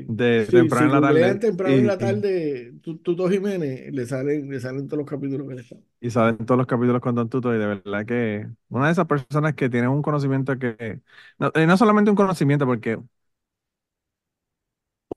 de 0.06 0.46
temprano 0.52 0.86
en 0.86 0.92
la 0.92 1.00
tarde. 1.00 1.40
temprano 1.40 1.76
en 1.78 1.86
la 1.86 1.98
tarde, 1.98 2.72
Tuto 2.82 3.28
Jiménez, 3.28 3.92
le 3.92 4.06
salen, 4.06 4.50
le 4.50 4.60
salen 4.60 4.86
todos 4.88 4.98
los 4.98 5.08
capítulos 5.10 5.48
que 5.48 5.54
están. 5.60 5.84
Y 6.00 6.10
salen 6.10 6.38
todos 6.46 6.56
los 6.58 6.66
capítulos 6.66 7.00
con 7.02 7.14
Don 7.14 7.28
Tuto, 7.28 7.54
y 7.54 7.58
de 7.58 7.66
verdad 7.66 8.06
que 8.06 8.48
una 8.70 8.86
de 8.86 8.92
esas 8.92 9.06
personas 9.06 9.54
que 9.54 9.68
tiene 9.68 9.88
un 9.88 10.00
conocimiento 10.02 10.58
que. 10.58 11.00
No, 11.38 11.50
no 11.54 11.76
solamente 11.76 12.10
un 12.10 12.16
conocimiento, 12.16 12.64
porque 12.66 12.98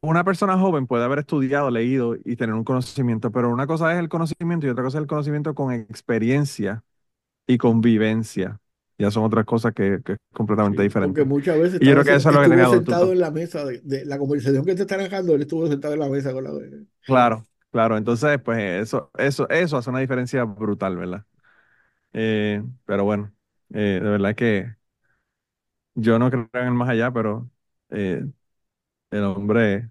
una 0.01 0.23
persona 0.23 0.57
joven 0.57 0.85
puede 0.87 1.05
haber 1.05 1.19
estudiado, 1.19 1.71
leído 1.71 2.15
y 2.25 2.35
tener 2.35 2.53
un 2.55 2.63
conocimiento, 2.63 3.31
pero 3.31 3.49
una 3.49 3.67
cosa 3.67 3.93
es 3.93 3.99
el 3.99 4.09
conocimiento 4.09 4.67
y 4.67 4.69
otra 4.69 4.83
cosa 4.83 4.97
es 4.97 5.01
el 5.03 5.07
conocimiento 5.07 5.55
con 5.55 5.71
experiencia 5.73 6.83
y 7.47 7.57
convivencia. 7.59 8.61
Ya 8.97 9.09
son 9.09 9.23
otras 9.23 9.45
cosas 9.45 9.73
que, 9.73 9.99
que 10.05 10.13
es 10.13 10.17
completamente 10.31 10.81
diferente. 10.83 11.21
Porque 11.21 11.27
muchas 11.27 11.59
veces 11.59 11.81
y 11.81 11.85
yo 11.85 11.93
creo 11.93 12.03
que 12.03 12.15
eso 12.15 12.29
es 12.29 12.35
lo 12.35 12.41
que 12.41 12.61
estuvo 12.61 12.73
sentado 12.73 13.11
en 13.11 13.19
la 13.19 13.31
mesa 13.31 13.65
de, 13.65 14.05
la 14.05 14.17
conversación 14.17 14.65
que 14.65 14.75
te 14.75 14.83
está 14.83 14.97
dejando, 14.97 15.33
él 15.33 15.41
estuvo 15.41 15.67
sentado 15.67 15.93
en 15.93 15.99
la 15.99 16.09
mesa 16.09 16.31
con 16.31 16.43
la 16.43 16.51
Claro, 17.05 17.45
claro. 17.71 17.97
Entonces, 17.97 18.39
pues 18.43 18.59
eso, 18.59 19.11
eso, 19.17 19.49
eso 19.49 19.77
hace 19.77 19.89
una 19.89 19.99
diferencia 19.99 20.43
brutal, 20.43 20.95
¿verdad? 20.95 21.25
Eh, 22.13 22.63
pero 22.85 23.03
bueno, 23.03 23.33
eh, 23.73 23.99
de 24.01 24.09
verdad 24.09 24.35
que 24.35 24.75
yo 25.95 26.19
no 26.19 26.29
creo 26.29 26.47
en 26.53 26.67
el 26.67 26.73
más 26.73 26.89
allá, 26.89 27.11
pero 27.11 27.49
eh, 27.89 28.23
el 29.09 29.23
hombre 29.23 29.89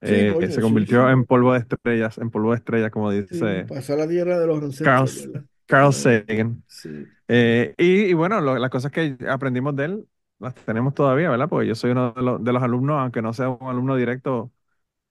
se 0.00 0.60
convirtió 0.60 1.10
en 1.10 1.24
polvo 1.24 1.52
de 1.52 1.58
estrellas, 1.60 2.18
en 2.18 2.30
polvo 2.30 2.52
de 2.52 2.58
estrellas, 2.58 2.90
como 2.92 3.10
dice. 3.10 3.66
pasó 3.68 3.94
a 3.94 3.96
la 3.96 4.08
tierra 4.08 4.38
de 4.38 4.46
los 4.46 4.62
ancestros. 4.62 5.28
Carl 5.66 5.92
Sagan. 5.92 6.62
Eh, 7.28 7.74
y, 7.76 8.12
bueno, 8.14 8.40
las 8.40 8.70
cosas 8.70 8.92
que 8.92 9.16
aprendimos 9.28 9.74
de 9.76 9.84
él 9.84 10.06
las 10.38 10.54
tenemos 10.54 10.94
todavía, 10.94 11.30
¿verdad? 11.30 11.48
Porque 11.48 11.66
yo 11.66 11.74
soy 11.74 11.92
uno 11.92 12.12
de 12.12 12.52
los, 12.52 12.62
alumnos, 12.62 12.98
aunque 13.00 13.22
no 13.22 13.32
sea 13.32 13.48
un 13.48 13.68
alumno 13.68 13.96
directo, 13.96 14.52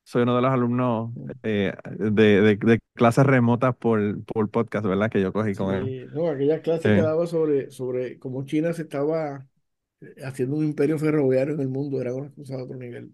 soy 0.04 0.24
uno 0.24 0.36
de 0.36 0.42
los 0.42 0.52
alumnos 0.52 1.12
eh, 1.44 1.74
de, 2.00 2.80
clases 2.94 3.26
remotas 3.26 3.76
por, 3.76 4.24
por 4.26 4.50
podcast, 4.50 4.86
¿verdad? 4.86 5.10
Que 5.10 5.22
yo 5.22 5.34
cogí 5.34 5.56
con 5.56 5.74
él. 5.74 6.10
No, 6.14 6.30
aquella 6.30 6.62
clase 6.62 6.90
que 6.90 7.02
daba 7.02 7.26
sobre, 7.26 7.72
sobre 7.72 8.20
cómo 8.20 8.46
China 8.46 8.72
se 8.74 8.84
estaba 8.84 9.46
haciendo 10.24 10.58
un 10.58 10.66
imperio 10.66 10.98
ferroviario 11.00 11.56
en 11.56 11.62
el 11.62 11.70
mundo 11.70 12.02
era 12.02 12.14
una 12.14 12.30
cosa 12.32 12.58
de 12.58 12.64
otro 12.64 12.78
nivel. 12.78 13.12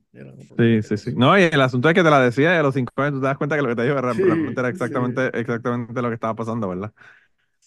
sí, 0.58 0.82
sí, 0.82 0.98
sí. 0.98 1.14
No, 1.16 1.38
y 1.38 1.44
el 1.44 1.62
asunto 1.62 1.88
es 1.89 1.96
que 1.96 2.04
te 2.04 2.10
la 2.10 2.22
decía 2.22 2.52
de 2.52 2.64
los 2.64 2.74
cinco 2.74 2.92
años, 2.98 3.14
tú 3.14 3.22
te 3.22 3.28
das 3.28 3.38
cuenta 3.38 3.56
que 3.56 3.62
lo 3.62 3.70
que 3.70 3.76
te 3.76 3.84
dijo 3.84 4.02
realmente 4.02 4.60
era 4.60 4.70
exactamente, 4.70 5.39
exactamente 5.39 6.02
lo 6.02 6.10
que 6.10 6.16
estaba 6.16 6.36
pasando, 6.36 6.68
¿verdad? 6.70 6.92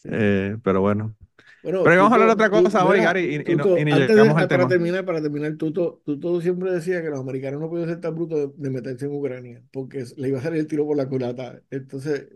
Eh, 0.04 0.56
pero 0.62 0.80
bueno. 0.80 1.16
pero 1.62 1.82
vamos 1.82 2.12
a 2.12 2.14
hablar 2.14 2.28
de 2.28 2.34
otra 2.34 2.50
cosa 2.50 2.84
hoy, 2.86 3.00
Gary, 3.00 3.36
y, 3.36 3.38
llegamos 3.38 4.36
al 4.36 4.48
para 4.48 4.68
Terminar, 4.68 5.04
para 5.04 5.22
terminar, 5.22 5.56
tú, 5.56 5.72
todo 5.72 6.40
siempre 6.40 6.70
decía 6.72 7.02
que 7.02 7.08
los 7.08 7.20
americanos 7.20 7.60
no 7.60 7.68
podían 7.68 7.88
ser 7.88 8.00
tan 8.00 8.14
brutos 8.14 8.52
de, 8.56 8.70
meterse 8.70 9.06
en 9.06 9.12
Ucrania, 9.12 9.62
porque 9.72 10.04
le 10.16 10.28
iba 10.28 10.38
a 10.38 10.42
salir 10.42 10.60
el 10.60 10.66
tiro 10.66 10.84
por 10.86 10.96
la 10.96 11.08
culata. 11.08 11.60
Entonces, 11.70 12.26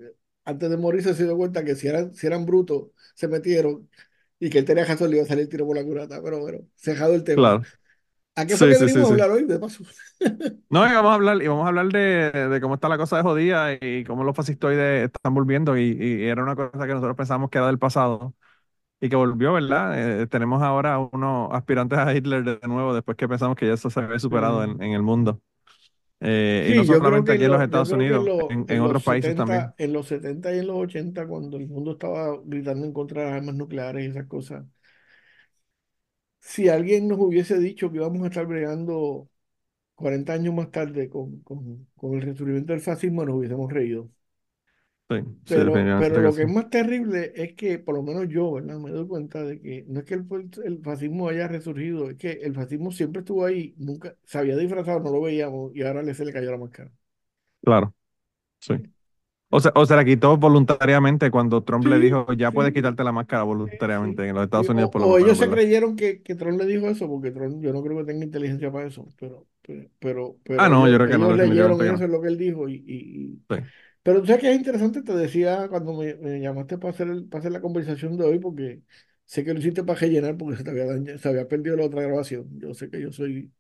antes 0.45 0.71
de 0.71 0.77
morir 0.77 1.03
se 1.03 1.25
dio 1.25 1.37
cuenta 1.37 1.65
que 1.65 1.75
si 1.75 1.89
eran, 1.89 2.15
si 2.15 2.27
eran 2.27 2.47
brutos, 2.47 2.89
se 3.15 3.29
metieron 3.29 3.89
y 4.41 4.51
que 4.51 4.59
él 4.59 4.65
tenía 4.65 4.85
razón, 4.85 5.11
le 5.11 5.17
iba 5.17 5.25
a 5.25 5.29
salir 5.29 5.43
el 5.43 5.49
tiro 5.49 5.67
por 5.67 5.77
la 5.77 5.85
culata. 5.85 6.23
Pero 6.23 6.41
bueno, 6.41 6.61
cejado 6.77 7.15
el 7.15 7.25
tema. 7.25 7.37
Claro. 7.37 7.63
¿A 8.39 8.47
qué 8.47 8.57
fue 8.57 8.73
que 8.73 8.85
venimos 8.85 9.11
a 9.11 9.13
hablar 9.13 9.31
hoy? 9.31 9.45
De 9.45 9.59
paso. 9.59 9.83
No, 10.71 10.87
y 10.87 10.93
vamos 10.93 11.11
a 11.11 11.15
hablar, 11.15 11.43
y 11.43 11.49
vamos 11.49 11.65
a 11.65 11.69
hablar 11.69 11.89
de, 11.89 12.59
cómo 12.61 12.75
está 12.75 12.89
la 12.89 12.99
cosa 12.99 13.17
de 13.17 13.23
jodida 13.23 13.73
y 13.73 14.05
cómo 14.05 14.23
los 14.23 14.37
fascistoides 14.37 15.07
están 15.07 15.35
volviendo. 15.35 15.77
Y, 15.77 16.25
era 16.25 16.43
una 16.43 16.55
cosa 16.55 16.87
que 16.87 16.93
nosotros 16.93 17.17
pensamos 17.17 17.51
que 17.51 17.59
era 17.59 17.67
del 17.67 17.79
pasado 17.79 18.35
y 19.01 19.09
que 19.09 19.17
volvió, 19.17 19.55
¿verdad? 19.55 20.21
Eh, 20.21 20.27
tenemos 20.29 20.63
ahora 20.63 20.99
unos 20.99 21.53
aspirantes 21.53 21.99
a 21.99 22.15
Hitler 22.15 22.45
de 22.45 22.69
nuevo 22.69 22.95
después 22.95 23.17
que 23.17 23.29
pensamos 23.29 23.57
que 23.57 23.67
ya 23.67 23.75
eso 23.75 23.91
se 23.91 24.01
había 24.01 24.19
superado 24.21 24.63
en, 24.63 24.81
el 24.83 25.03
mundo. 25.03 25.41
Eh, 26.21 26.73
y 26.73 26.77
no 26.77 26.85
solamente 26.85 27.33
aquí 27.33 27.45
en 27.45 27.53
los 27.53 27.63
Estados 27.63 27.91
Unidos, 27.91 28.25
en, 28.51 28.81
otros 28.81 29.03
países 29.03 29.35
también. 29.35 29.73
En 29.79 29.93
los 29.93 30.07
70 30.07 30.55
y 30.55 30.59
en 30.61 30.67
los 30.69 30.77
80, 30.77 31.27
cuando 31.27 31.57
el 31.57 31.67
mundo 31.67 31.93
estaba 31.93 32.39
gritando 32.45 32.87
en 32.87 32.93
contra 32.93 33.23
de 33.23 33.31
las 33.31 33.37
armas 33.37 33.55
nucleares 33.57 34.05
y 34.05 34.11
esas 34.11 34.27
cosas, 34.27 34.65
si 36.49 36.71
alguien 36.71 37.09
nos 37.09 37.19
hubiese 37.19 37.59
dicho 37.59 37.91
que 37.91 37.99
íbamos 37.99 38.23
a 38.23 38.29
estar 38.29 38.47
bregando 38.47 39.29
40 39.95 40.33
años 40.33 40.55
más 40.55 40.71
tarde 40.71 41.11
con, 41.11 41.43
el 41.45 42.23
resurgimiento 42.23 42.73
del 42.73 42.81
fascismo, 42.81 43.23
nos 43.23 43.37
hubiésemos 43.37 43.71
reído. 43.71 44.09
Sí, 45.11 45.17
pero, 45.47 45.73
pero 45.75 46.23
lo 46.23 46.35
que 46.35 46.43
es 46.43 46.49
más 46.49 46.71
terrible 46.71 47.33
es 47.35 47.53
que, 47.55 47.79
por 47.79 47.95
lo 47.97 48.03
menos 48.03 48.29
yo, 48.29 48.53
¿verdad? 48.53 48.79
Me 48.79 48.91
doy 48.91 49.07
cuenta 49.07 49.43
de 49.43 49.61
que 49.61 49.85
no 49.89 50.01
es 50.01 50.07
que 50.07 50.15
el, 50.15 50.81
fascismo 50.83 51.29
haya 51.29 51.49
resurgido, 51.49 52.09
es 52.09 52.17
que 52.17 52.33
el 52.33 52.55
fascismo 52.55 52.93
siempre 52.93 53.21
estuvo 53.21 53.45
ahí, 53.45 53.75
nunca 53.77 54.15
se 54.25 54.39
había 54.39 54.57
disfrazado, 54.57 55.01
no 55.01 55.11
lo 55.11 55.21
veíamos 55.21 55.75
y 55.75 55.83
ahora 55.83 56.03
le 56.03 56.15
se 56.15 56.25
le 56.25 56.33
cayó 56.33 56.51
la 56.51 56.59
máscara. 56.59 56.91
Claro, 57.63 57.95
sí. 58.59 58.75
O 59.51 59.61
se, 59.61 59.71
o 59.75 59.87
se 59.87 59.97
la 59.97 60.05
quitó 60.05 60.37
voluntariamente 60.37 61.31
cuando 61.31 61.63
Trump 61.63 61.87
le 61.87 61.99
dijo, 61.99 62.31
ya 62.35 62.53
puedes 62.53 62.75
quitarte 62.75 63.03
la 63.03 63.13
máscara 63.13 63.45
voluntariamente 63.45 64.29
en 64.29 64.35
los 64.35 64.45
Estados 64.45 64.69
Unidos. 64.69 64.91
Por 64.91 65.01
lo 65.01 65.09
o 65.09 65.19
ellos 65.19 65.39
se 65.39 65.49
creyeron 65.49 65.97
que, 65.97 66.21
que, 66.21 66.35
Trump 66.35 66.59
le 66.61 66.67
dijo 66.67 66.87
eso, 66.87 67.09
porque 67.09 67.31
Trump 67.31 67.63
yo 67.63 67.73
no 67.73 67.83
creo 67.83 67.97
que 67.99 68.05
tenga 68.05 68.27
inteligencia 68.27 68.71
para 68.71 68.89
eso, 68.89 69.09
pero, 69.19 69.47
pero, 69.99 70.37
pero, 70.45 70.61
ah, 70.61 70.69
no, 70.69 70.87
yo 70.87 70.97
creo 70.97 71.09
que 71.09 71.19
no, 71.19 71.33
leyeron 71.35 71.81
eso 71.83 72.05
es 72.05 72.11
lo 72.11 72.21
que 72.21 72.29
él 72.29 72.37
dijo. 72.37 72.69
Y, 72.69 72.85
y, 72.87 73.43
Pero 74.03 74.21
tú 74.21 74.27
sabes 74.27 74.43
que 74.43 74.51
es 74.51 74.57
interesante, 74.57 75.03
te 75.03 75.15
decía 75.15 75.69
cuando 75.71 75.95
me, 75.95 76.15
me 76.17 76.41
llamaste 76.41 76.77
para 76.77 76.91
hacer, 76.91 77.09
para 77.31 77.41
hacer 77.41 77.53
la 77.53 77.63
conversación 77.63 78.19
de 78.19 78.25
hoy, 78.25 78.39
porque 78.41 78.83
sé 79.25 79.45
que 79.45 79.55
lo 79.55 79.61
hiciste 79.61 79.83
para 79.83 79.99
rellenar 79.99 80.37
porque 80.37 80.59
se, 80.59 80.65
te 80.65 80.71
había, 80.71 81.19
se 81.19 81.29
había 81.29 81.49
perdido 81.49 81.77
la 81.77 81.87
otra 81.87 82.03
grabación. 82.03 82.49
Yo 82.59 82.75
sé 82.75 82.91
que 82.91 83.01
yo 83.01 83.13
soy 83.13 83.51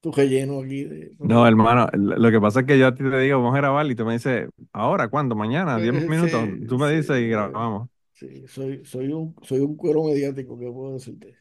tu 0.00 0.12
relleno 0.12 0.60
aquí. 0.60 0.84
De, 0.84 1.12
no, 1.18 1.46
hermano, 1.46 1.88
lo 1.92 2.30
que 2.30 2.40
pasa 2.40 2.60
es 2.60 2.66
que 2.66 2.78
yo 2.78 2.86
a 2.86 2.94
ti 2.94 3.02
te 3.02 3.18
digo, 3.18 3.38
vamos 3.38 3.54
a 3.54 3.58
grabar 3.58 3.86
y 3.90 3.94
tú 3.94 4.04
me 4.04 4.14
dices, 4.14 4.48
ahora, 4.72 5.08
¿cuándo? 5.08 5.34
Mañana, 5.34 5.78
10 5.78 5.94
eh, 5.94 6.08
minutos. 6.08 6.48
tú 6.68 6.78
me 6.78 6.90
dices 6.90 7.20
y 7.20 7.28
grabamos. 7.28 7.88
Sí, 8.12 8.46
soy, 8.46 8.84
soy, 8.84 9.12
un, 9.12 9.34
soy 9.42 9.60
un 9.60 9.76
cuero 9.76 10.04
mediático, 10.04 10.58
¿qué 10.58 10.70
puedo 10.70 10.94
decirte? 10.94 11.36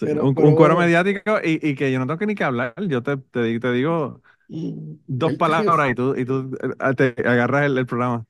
un, 0.00 0.34
cuero 0.34 0.76
mediático 0.76 1.38
y, 1.42 1.66
y, 1.66 1.74
que 1.74 1.92
yo 1.92 1.98
no 1.98 2.06
tengo 2.06 2.18
que 2.18 2.26
ni 2.26 2.34
que 2.34 2.44
hablar. 2.44 2.74
Yo 2.88 3.02
te, 3.02 3.16
te, 3.16 3.60
te 3.60 3.72
digo 3.72 4.20
mm, 4.48 4.94
dos 5.06 5.34
palabras 5.34 5.90
y 5.90 5.94
tú, 5.94 6.14
y 6.16 6.24
tú 6.24 6.50
eh, 6.60 6.94
te 6.94 7.14
agarras 7.26 7.66
el, 7.66 7.78
el, 7.78 7.86
programa. 7.86 8.26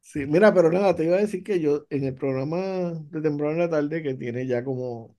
Sí, 0.00 0.26
mira, 0.26 0.52
pero 0.52 0.72
nada, 0.72 0.96
te 0.96 1.04
iba 1.04 1.16
a 1.16 1.20
decir 1.20 1.44
que 1.44 1.60
yo 1.60 1.86
en 1.90 2.04
el 2.04 2.14
programa 2.14 2.56
de 3.10 3.20
temprano 3.20 3.52
en 3.52 3.58
la 3.58 3.70
tarde, 3.70 4.02
que 4.02 4.14
tiene 4.14 4.46
ya 4.46 4.64
como, 4.64 5.14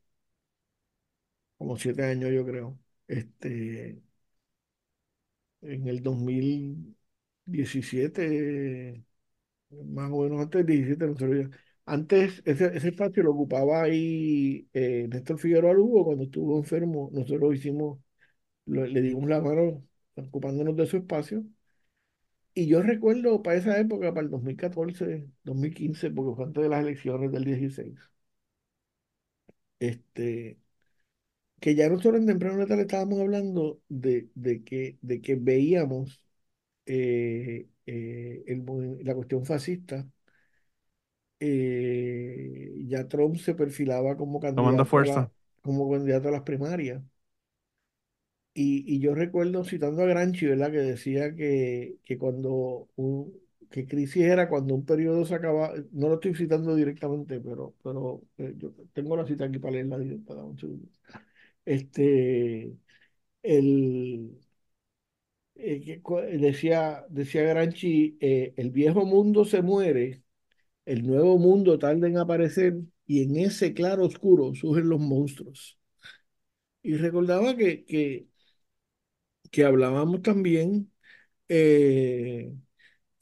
como 1.58 1.78
siete 1.78 2.04
años, 2.04 2.32
yo 2.32 2.46
creo 2.46 2.83
este, 3.08 4.02
en 5.62 5.88
el 5.88 6.04
2017, 6.04 9.04
más 9.86 10.10
o 10.12 10.24
menos 10.24 10.42
antes 10.42 10.66
del 10.66 10.86
17, 10.86 11.08
no 11.08 11.18
sé, 11.18 11.50
antes 11.86 12.42
ese, 12.46 12.66
ese, 12.78 12.90
espacio 12.90 13.24
lo 13.24 13.32
ocupaba 13.32 13.84
ahí 13.84 14.68
eh, 14.74 15.08
Néstor 15.10 15.40
Figueroa 15.40 15.74
Lugo 15.74 16.06
cuando 16.06 16.24
estuvo 16.26 16.58
enfermo. 16.60 17.10
Nosotros 17.14 17.56
hicimos, 17.56 18.00
le 18.68 19.02
dimos 19.02 19.28
la 19.30 19.42
mano 19.42 19.84
ocupándonos 20.16 20.76
de 20.78 20.86
su 20.88 20.98
espacio. 20.98 21.44
Y 22.56 22.68
yo 22.68 22.82
recuerdo 22.82 23.42
para 23.44 23.58
esa 23.58 23.80
época, 23.80 24.12
para 24.14 24.26
el 24.26 24.32
2014, 24.32 25.28
2015, 25.44 26.10
porque 26.12 26.36
fue 26.36 26.46
antes 26.46 26.64
de 26.64 26.70
las 26.70 26.82
elecciones 26.82 27.32
del 27.32 27.44
16, 27.46 28.00
este, 29.80 30.58
que 31.64 31.76
ya 31.76 31.88
nosotros 31.88 32.18
en 32.20 32.28
temprano 32.28 32.58
natal 32.58 32.82
estábamos 32.82 33.22
hablando 33.22 33.80
de, 33.88 34.28
de, 34.36 34.66
que, 34.66 34.98
de 35.02 35.22
que 35.22 35.36
veíamos 35.36 36.22
eh, 36.86 37.70
eh, 37.86 38.44
la 39.04 39.16
cuestión 39.16 39.46
fascista. 39.46 40.06
Eh, 41.40 42.84
ya 42.88 43.08
Trump 43.08 43.38
se 43.38 43.56
perfilaba 43.56 44.18
como 44.18 44.42
candidato, 44.42 44.84
fuerza. 44.84 45.32
como 45.62 45.90
candidato 45.90 46.28
a 46.28 46.32
las 46.32 46.42
primarias. 46.42 47.02
Y, 48.54 48.84
y, 48.94 49.00
yo 49.00 49.16
recuerdo 49.16 49.64
citando 49.64 50.04
a 50.04 50.06
Granchi, 50.06 50.48
¿verdad? 50.48 50.70
Que 50.72 50.80
decía 50.80 51.34
que, 51.34 51.96
que 52.04 52.18
cuando 52.18 52.90
un, 52.98 53.34
que 53.72 53.88
crisis 53.88 54.24
era 54.24 54.50
cuando 54.50 54.76
un 54.76 54.86
periodo 54.86 55.24
se 55.26 55.36
acaba, 55.36 55.72
no 55.94 56.10
lo 56.10 56.16
estoy 56.16 56.36
citando 56.36 56.76
directamente, 56.76 57.40
pero, 57.40 57.74
pero 57.82 58.22
yo 58.38 58.74
tengo 58.92 59.16
la 59.16 59.26
cita 59.26 59.46
aquí 59.46 59.60
para 59.60 59.76
leerla 59.76 59.98
directa, 59.98 60.34
un 60.36 60.60
segundo 60.60 60.90
este, 61.66 62.78
el, 63.44 64.40
eh, 65.56 66.02
decía, 66.40 67.06
decía 67.10 67.44
Granchi, 67.44 68.18
eh, 68.22 68.54
el 68.58 68.72
viejo 68.72 69.06
mundo 69.06 69.46
se 69.46 69.62
muere, 69.62 70.24
el 70.86 71.06
nuevo 71.08 71.40
mundo 71.40 71.80
tarda 71.80 72.08
en 72.08 72.18
aparecer 72.20 72.76
y 73.08 73.24
en 73.24 73.38
ese 73.38 73.74
claro 73.76 74.06
oscuro 74.06 74.56
surgen 74.56 74.90
los 74.90 75.00
monstruos. 75.02 75.80
Y 76.84 76.96
recordaba 76.98 77.56
que, 77.56 77.84
que, 77.86 78.28
que 79.52 79.66
hablábamos 79.66 80.22
también, 80.22 80.92
eh, 81.50 82.54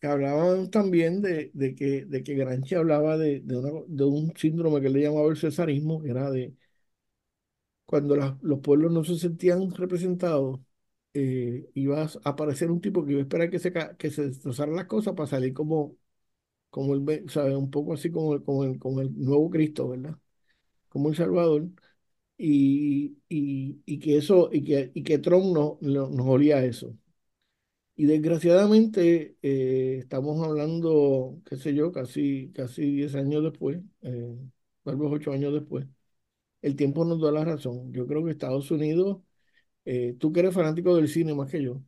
que 0.01 0.07
hablábamos 0.07 0.71
también 0.71 1.21
de, 1.21 1.51
de, 1.53 1.75
que, 1.75 2.05
de 2.05 2.23
que 2.23 2.35
Granchi 2.35 2.75
hablaba 2.75 3.17
de, 3.17 3.41
de, 3.41 3.83
de 3.87 4.05
un 4.05 4.33
síndrome 4.37 4.81
que 4.81 4.89
le 4.89 5.01
llamaba 5.03 5.29
el 5.29 5.37
cesarismo, 5.37 6.01
que 6.03 6.11
era 6.11 6.31
de 6.31 6.55
cuando 7.91 8.17
los 8.43 8.61
pueblos 8.61 8.93
no 8.93 9.05
se 9.05 9.17
sentían 9.19 9.71
representados, 9.75 10.61
eh, 11.15 11.69
iba 11.75 12.03
a 12.03 12.09
aparecer 12.25 12.71
un 12.71 12.81
tipo 12.81 13.05
que 13.05 13.13
iba 13.13 13.21
a 13.21 13.23
esperar 13.23 13.51
que 13.51 13.59
se, 13.59 13.73
que 13.99 14.11
se 14.11 14.27
destrozaran 14.29 14.77
las 14.77 14.87
cosas 14.87 15.15
para 15.15 15.27
salir 15.29 15.53
como, 15.53 15.97
como 16.69 16.95
el, 16.95 17.29
¿sabe? 17.29 17.55
un 17.57 17.71
poco 17.71 17.93
así 17.95 18.11
como 18.11 18.35
el, 18.35 18.43
como 18.43 18.63
el, 18.65 18.79
como 18.79 19.01
el 19.01 19.13
nuevo 19.17 19.49
Cristo, 19.51 19.89
¿verdad? 19.89 20.17
Como 20.89 21.09
el 21.09 21.15
Salvador. 21.17 21.69
Y, 22.37 23.17
y, 23.29 23.81
y 23.85 23.99
que 23.99 24.17
eso, 24.17 24.49
y 24.53 24.63
que, 24.63 24.91
y 24.95 25.03
que 25.03 25.19
Trump 25.19 25.45
no, 25.55 25.77
nos 25.81 26.27
olía 26.27 26.63
eso. 26.65 26.97
Y 27.95 28.05
desgraciadamente 28.05 29.37
eh, 29.41 29.97
estamos 29.99 30.43
hablando, 30.45 31.39
qué 31.45 31.57
sé 31.57 31.73
yo, 31.75 31.91
casi, 31.91 32.51
casi 32.53 32.81
10 32.91 33.13
años 33.15 33.43
después, 33.43 33.79
eh, 34.01 34.35
tal 34.83 34.95
vez 34.97 35.09
8 35.11 35.31
años 35.33 35.53
después 35.53 35.85
el 36.61 36.75
tiempo 36.75 37.05
nos 37.05 37.21
da 37.21 37.31
la 37.31 37.45
razón. 37.45 37.91
Yo 37.93 38.07
creo 38.07 38.23
que 38.25 38.31
Estados 38.31 38.71
Unidos, 38.71 39.21
eh, 39.85 40.15
tú 40.19 40.31
que 40.33 40.41
eres 40.41 40.53
fanático 40.55 40.95
del 40.95 41.07
cine 41.09 41.33
más 41.35 41.51
que 41.51 41.63
yo, 41.63 41.81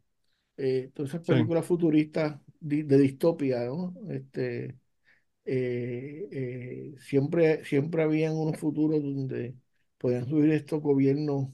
eh, 0.58 0.92
todas 0.94 1.12
esas 1.16 1.28
películas 1.28 1.66
futuristas 1.66 2.40
de, 2.60 2.84
distopia, 2.98 3.66
¿no? 3.66 3.96
Este, 4.10 4.78
eh, 5.46 6.96
siempre, 7.00 7.66
siempre 7.66 8.04
habían 8.04 8.36
unos 8.36 8.60
futuros 8.60 9.04
donde 9.04 9.56
podían 9.98 10.28
subir 10.28 10.52
estos 10.52 10.82
gobiernos 10.82 11.50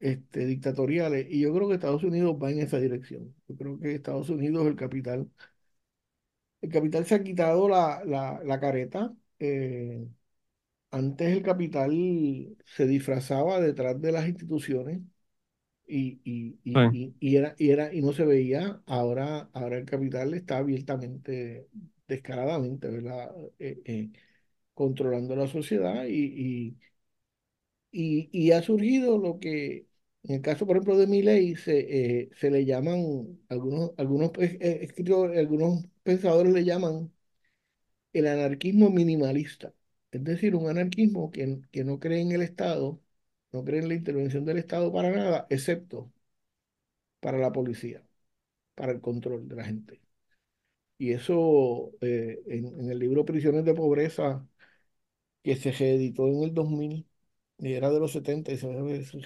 este, 0.00 0.46
dictatoriales 0.46 1.26
y 1.28 1.40
yo 1.40 1.52
creo 1.54 1.68
que 1.68 1.74
Estados 1.74 2.04
Unidos 2.04 2.36
va 2.42 2.50
en 2.50 2.60
esa 2.60 2.78
dirección. 2.78 3.34
Yo 3.48 3.56
creo 3.56 3.78
que 3.78 3.94
Estados 3.94 4.30
Unidos, 4.30 4.66
el 4.66 4.76
capital, 4.76 5.28
el 6.60 6.70
capital 6.70 7.04
se 7.06 7.14
ha 7.14 7.22
quitado 7.22 7.68
la, 7.68 8.02
la, 8.04 8.40
la 8.44 8.60
careta. 8.60 9.14
Antes 10.90 11.28
el 11.36 11.42
capital 11.42 11.92
se 12.64 12.86
disfrazaba 12.86 13.60
detrás 13.60 14.00
de 14.00 14.12
las 14.12 14.26
instituciones 14.28 15.00
y, 15.86 16.20
y, 16.24 16.58
y, 16.64 17.14
y, 17.20 17.36
era, 17.36 17.54
y, 17.58 17.70
era, 17.70 17.94
y 17.94 18.02
no 18.02 18.12
se 18.14 18.24
veía. 18.26 18.82
Ahora, 18.86 19.50
ahora 19.54 19.78
el 19.78 19.86
capital 19.86 20.34
está 20.34 20.58
abiertamente, 20.58 21.68
descaradamente, 22.08 22.88
¿verdad? 22.90 23.34
Eh, 23.58 23.80
eh, 23.86 24.10
controlando 24.74 25.36
la 25.36 25.48
sociedad 25.48 26.06
y, 27.90 28.28
y, 28.32 28.52
ha 28.52 28.62
surgido 28.62 29.18
lo 29.18 29.38
que, 29.40 29.86
en 30.24 30.36
el 30.36 30.42
caso, 30.42 30.66
por 30.66 30.76
ejemplo, 30.76 30.96
de 30.98 31.06
mi 31.06 31.22
ley, 31.22 31.56
se, 31.56 32.20
eh, 32.22 32.30
se 32.38 32.50
le 32.50 32.64
llaman, 32.64 33.38
algunos, 33.48 33.92
algunos, 33.96 34.32
escritores, 34.38 35.38
algunos 35.38 35.84
pensadores 36.02 36.52
le 36.52 36.64
llaman 36.64 37.12
el 38.12 38.26
anarquismo 38.26 38.90
minimalista. 38.90 39.72
Es 40.10 40.22
decir, 40.24 40.54
un 40.56 40.68
anarquismo 40.68 41.30
que, 41.30 41.60
que 41.72 41.84
no 41.84 41.98
cree 42.00 42.20
en 42.22 42.32
el 42.32 42.42
Estado, 42.42 43.00
no 43.52 43.64
cree 43.64 43.80
en 43.80 43.88
la 43.88 43.94
intervención 43.94 44.44
del 44.44 44.58
Estado 44.58 44.92
para 44.92 45.10
nada, 45.10 45.46
excepto 45.50 46.12
para 47.20 47.38
la 47.38 47.52
policía, 47.52 48.02
para 48.74 48.92
el 48.92 49.00
control 49.00 49.48
de 49.48 49.56
la 49.56 49.64
gente. 49.64 50.02
Y 50.98 51.12
eso 51.12 51.92
eh, 52.00 52.40
en, 52.46 52.90
el 52.90 52.98
libro 52.98 53.24
Prisiones 53.24 53.64
de 53.64 53.74
Pobreza, 53.74 54.46
que 55.42 55.56
se 55.56 55.72
reeditó 55.72 56.28
en 56.28 56.42
el 56.44 56.54
2000, 56.54 57.06
y 57.58 57.74
era 57.74 57.90
de 57.90 58.00
los 58.00 58.12
70 58.12 58.52
y 58.52 58.58
se 58.58 58.68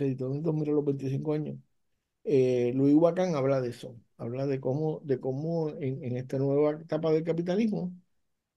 editó 0.04 0.32
en 0.32 0.42
2000 0.42 0.70
a 0.70 0.72
los 0.74 0.84
25 0.84 1.34
años. 1.34 1.56
Eh, 2.24 2.72
Luis 2.76 2.94
Huacán 2.96 3.36
habla 3.36 3.60
de 3.62 3.70
eso, 3.70 3.96
habla 4.18 4.46
de 4.46 4.60
cómo, 4.60 5.00
de 5.04 5.20
cómo 5.20 5.70
en, 5.70 6.04
en 6.04 6.16
esta 6.18 6.38
nueva 6.38 6.80
etapa 6.82 7.12
del 7.12 7.24
capitalismo 7.24 7.94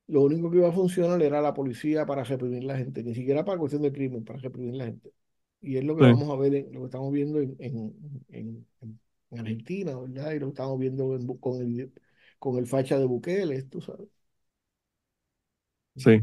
lo 0.07 0.21
único 0.21 0.51
que 0.51 0.57
iba 0.57 0.69
a 0.69 0.71
funcionar 0.71 1.21
era 1.21 1.41
la 1.41 1.53
policía 1.53 2.05
para 2.05 2.23
reprimir 2.23 2.63
la 2.63 2.77
gente, 2.77 3.03
ni 3.03 3.15
siquiera 3.15 3.43
para 3.43 3.57
cuestión 3.57 3.81
de 3.81 3.91
crimen, 3.91 4.23
para 4.23 4.39
reprimir 4.39 4.75
la 4.75 4.85
gente. 4.85 5.11
Y 5.61 5.77
es 5.77 5.83
lo 5.83 5.95
que 5.95 6.03
vamos 6.03 6.29
a 6.29 6.35
ver, 6.35 6.67
lo 6.71 6.81
que 6.81 6.85
estamos 6.85 7.11
viendo 7.11 7.39
en, 7.39 7.55
en, 7.59 8.25
en, 8.29 8.67
Argentina, 9.37 9.97
¿verdad? 9.97 10.31
Y 10.33 10.39
lo 10.39 10.49
estamos 10.49 10.79
viendo 10.79 11.17
con, 11.39 11.61
el, 11.61 11.91
con 12.37 12.57
el 12.57 12.67
facha 12.67 12.97
de 12.99 13.05
Bukele, 13.05 13.63
tú 13.63 13.81
sabes. 13.81 14.07
Sí. 15.95 16.21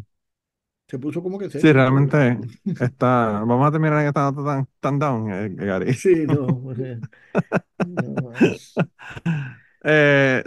Se 0.86 0.98
puso 0.98 1.22
como 1.22 1.38
que 1.38 1.50
se. 1.50 1.60
Sí, 1.60 1.72
realmente 1.72 2.38
está. 2.64 3.42
Vamos 3.44 3.66
a 3.66 3.72
terminar 3.72 4.00
en 4.02 4.08
esta 4.08 4.30
nota 4.30 4.44
tan, 4.44 4.68
tan 4.78 4.98
down, 4.98 5.32
eh, 5.32 5.48
Gary. 5.54 5.94
Sí, 5.94 6.26
no. 6.26 6.46
no 7.86 8.32
eh, 9.84 10.44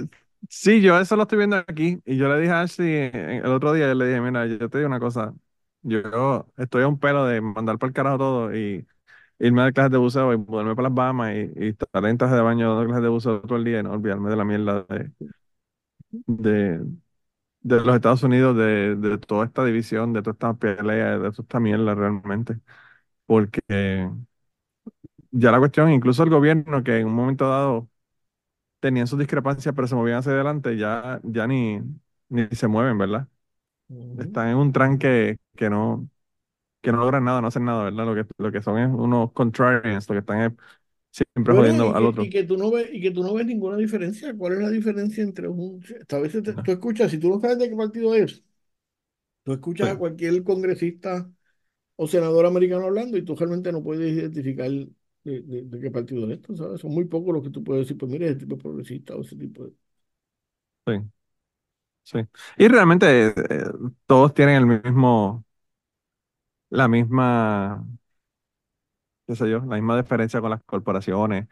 Sí, 0.49 0.81
yo 0.81 0.99
eso 0.99 1.15
lo 1.15 1.23
estoy 1.23 1.37
viendo 1.39 1.57
aquí 1.57 1.99
y 2.05 2.17
yo 2.17 2.27
le 2.29 2.39
dije 2.39 2.51
a 2.53 2.61
Ashley 2.61 2.93
el 3.13 3.45
otro 3.47 3.73
día, 3.73 3.87
yo 3.87 3.95
le 3.95 4.07
dije, 4.07 4.21
mira, 4.21 4.45
yo 4.45 4.69
te 4.69 4.77
digo 4.77 4.87
una 4.87 4.99
cosa, 4.99 5.33
yo 5.81 6.47
estoy 6.57 6.83
a 6.83 6.87
un 6.87 6.99
pelo 6.99 7.25
de 7.25 7.41
mandar 7.41 7.77
por 7.77 7.89
el 7.89 7.93
carajo 7.93 8.17
todo 8.17 8.55
y 8.55 8.85
irme 9.39 9.63
a 9.63 9.71
clases 9.71 9.91
de 9.93 9.97
buceo 9.99 10.33
y 10.33 10.37
mudarme 10.37 10.75
para 10.75 10.89
las 10.89 10.95
Bahamas 10.95 11.35
y, 11.35 11.67
estar 11.67 12.05
en 12.05 12.17
traje 12.17 12.35
de 12.35 12.41
baño 12.41 12.69
dando 12.75 12.85
clases 12.87 13.03
de 13.03 13.09
buceo 13.09 13.41
todo 13.41 13.57
el 13.57 13.63
día 13.65 13.79
y 13.79 13.83
no 13.83 13.91
olvidarme 13.93 14.29
de 14.29 14.35
la 14.37 14.45
mierda 14.45 14.85
de, 16.09 16.79
de, 17.61 17.81
los 17.81 17.95
Estados 17.95 18.23
Unidos, 18.23 18.57
de, 18.57 18.95
de 18.95 19.17
toda 19.19 19.45
esta 19.45 19.65
división, 19.65 20.13
de 20.13 20.21
toda 20.21 20.33
esta 20.33 20.53
pelea, 20.55 21.13
de 21.19 21.31
toda 21.31 21.43
esta 21.43 21.59
mierda 21.59 21.95
realmente. 21.95 22.59
Porque 23.27 23.61
ya 25.31 25.51
la 25.51 25.59
cuestión, 25.59 25.91
incluso 25.91 26.23
el 26.23 26.29
gobierno 26.29 26.83
que 26.83 26.97
en 26.99 27.07
un 27.07 27.13
momento 27.13 27.47
dado 27.49 27.89
tenían 28.79 29.07
sus 29.07 29.19
discrepancias, 29.19 29.73
pero 29.75 29.87
se 29.87 29.95
movían 29.95 30.19
hacia 30.19 30.33
adelante, 30.33 30.77
ya, 30.77 31.19
ya 31.23 31.47
ni, 31.47 31.81
ni 32.29 32.47
se 32.51 32.67
mueven, 32.67 32.97
¿verdad? 32.97 33.27
Están 34.19 34.49
en 34.49 34.57
un 34.57 34.71
tranque 34.71 35.37
que 35.55 35.69
no, 35.69 36.09
que 36.81 36.91
no 36.91 36.99
logran 36.99 37.23
nada, 37.23 37.41
no 37.41 37.47
hacen 37.47 37.65
nada, 37.65 37.85
¿verdad? 37.85 38.05
Lo 38.05 38.15
que, 38.15 38.25
lo 38.37 38.51
que 38.51 38.61
son 38.61 38.79
es 38.79 38.89
unos 38.89 39.31
contrarians, 39.33 40.07
lo 40.09 40.13
que 40.13 40.19
están 40.19 40.41
es 40.41 40.53
siempre 41.11 41.53
jodiendo 41.53 41.95
al 41.95 42.05
otro. 42.05 42.23
Y 42.23 42.29
que, 42.29 42.43
tú 42.43 42.57
no 42.57 42.71
ves, 42.71 42.89
y 42.91 43.01
que 43.01 43.11
tú 43.11 43.23
no 43.23 43.33
ves 43.33 43.45
ninguna 43.45 43.77
diferencia. 43.77 44.35
¿Cuál 44.37 44.53
es 44.53 44.59
la 44.59 44.69
diferencia 44.69 45.23
entre 45.23 45.47
un... 45.47 45.83
A 46.09 46.17
veces 46.19 46.43
tú 46.43 46.51
escuchas, 46.71 47.11
si 47.11 47.17
tú 47.17 47.29
no 47.29 47.39
sabes 47.39 47.57
de 47.59 47.69
qué 47.69 47.75
partido 47.75 48.13
es, 48.15 48.43
tú 49.43 49.53
escuchas 49.53 49.89
a 49.89 49.97
cualquier 49.97 50.43
congresista 50.43 51.29
o 51.95 52.07
senador 52.07 52.45
americano 52.45 52.85
hablando 52.85 53.17
y 53.17 53.23
tú 53.23 53.35
realmente 53.35 53.71
no 53.71 53.83
puedes 53.83 54.13
identificar 54.13 54.71
de, 55.31 55.79
qué 55.81 55.91
partido 55.91 56.25
es 56.25 56.37
esto, 56.37 56.55
¿sabes? 56.55 56.81
Son 56.81 56.93
muy 56.93 57.05
pocos 57.05 57.33
los 57.33 57.43
que 57.43 57.49
tú 57.49 57.63
puedes 57.63 57.85
decir, 57.85 57.97
pues 57.97 58.11
mire, 58.11 58.27
ese 58.27 58.39
tipo 58.39 58.55
de 58.55 58.61
progresista 58.61 59.15
o 59.15 59.21
ese 59.21 59.35
tipo 59.35 59.65
de... 59.65 59.73
Sí. 60.87 60.93
Sí. 62.03 62.19
Y 62.57 62.67
realmente 62.67 63.29
eh, 63.29 63.33
todos 64.05 64.33
tienen 64.33 64.55
el 64.57 64.65
mismo, 64.83 65.43
la 66.69 66.87
misma, 66.87 67.83
qué 69.27 69.35
sé 69.35 69.49
yo, 69.49 69.59
la 69.59 69.75
misma 69.75 69.97
diferencia 70.01 70.41
con 70.41 70.51
las 70.51 70.63
corporaciones, 70.63 71.47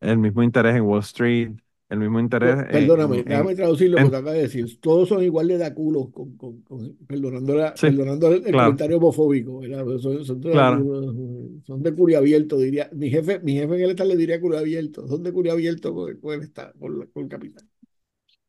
el 0.00 0.18
mismo 0.18 0.42
interés 0.42 0.76
en 0.76 0.82
Wall 0.84 1.00
Street, 1.00 1.52
el 1.90 1.98
mismo 1.98 2.20
interés. 2.20 2.56
perdóname, 2.70 3.24
déjame 3.24 3.54
traducir 3.56 3.90
lo 3.90 3.96
que 3.96 4.02
acabas 4.04 4.34
de 4.34 4.42
decir. 4.42 4.80
Todos 4.80 5.08
son 5.08 5.22
igual 5.22 5.48
de 5.48 5.58
da 5.58 5.74
culo, 5.74 6.10
con, 6.12 6.36
con, 6.36 6.96
perdonando, 7.06 7.54
perdonando 7.80 8.28
el, 8.28 8.52
comentario 8.52 8.96
homofóbico. 8.98 9.60
Son, 9.98 10.24
son, 10.24 11.62
son, 11.64 11.82
de 11.82 11.94
curio 11.94 12.18
abierto, 12.18 12.56
diría. 12.58 12.88
Mi 12.92 13.10
jefe, 13.10 13.40
mi 13.40 13.54
jefe 13.54 13.74
en 13.74 13.82
el 13.82 13.90
estado 13.90 14.10
le 14.10 14.16
diría 14.16 14.40
curio 14.40 14.58
abierto. 14.58 15.06
Son 15.08 15.22
de 15.22 15.32
curio 15.32 15.52
abierto 15.52 15.92
con, 15.92 16.32
el, 16.32 16.42
estado, 16.42 16.72
con, 16.78 17.10
el 17.14 17.28
capitán. 17.28 17.68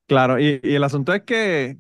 Claro, 0.06 0.40
y, 0.40 0.60
y, 0.62 0.76
el 0.76 0.84
asunto 0.84 1.14
es 1.14 1.24
que 1.24 1.78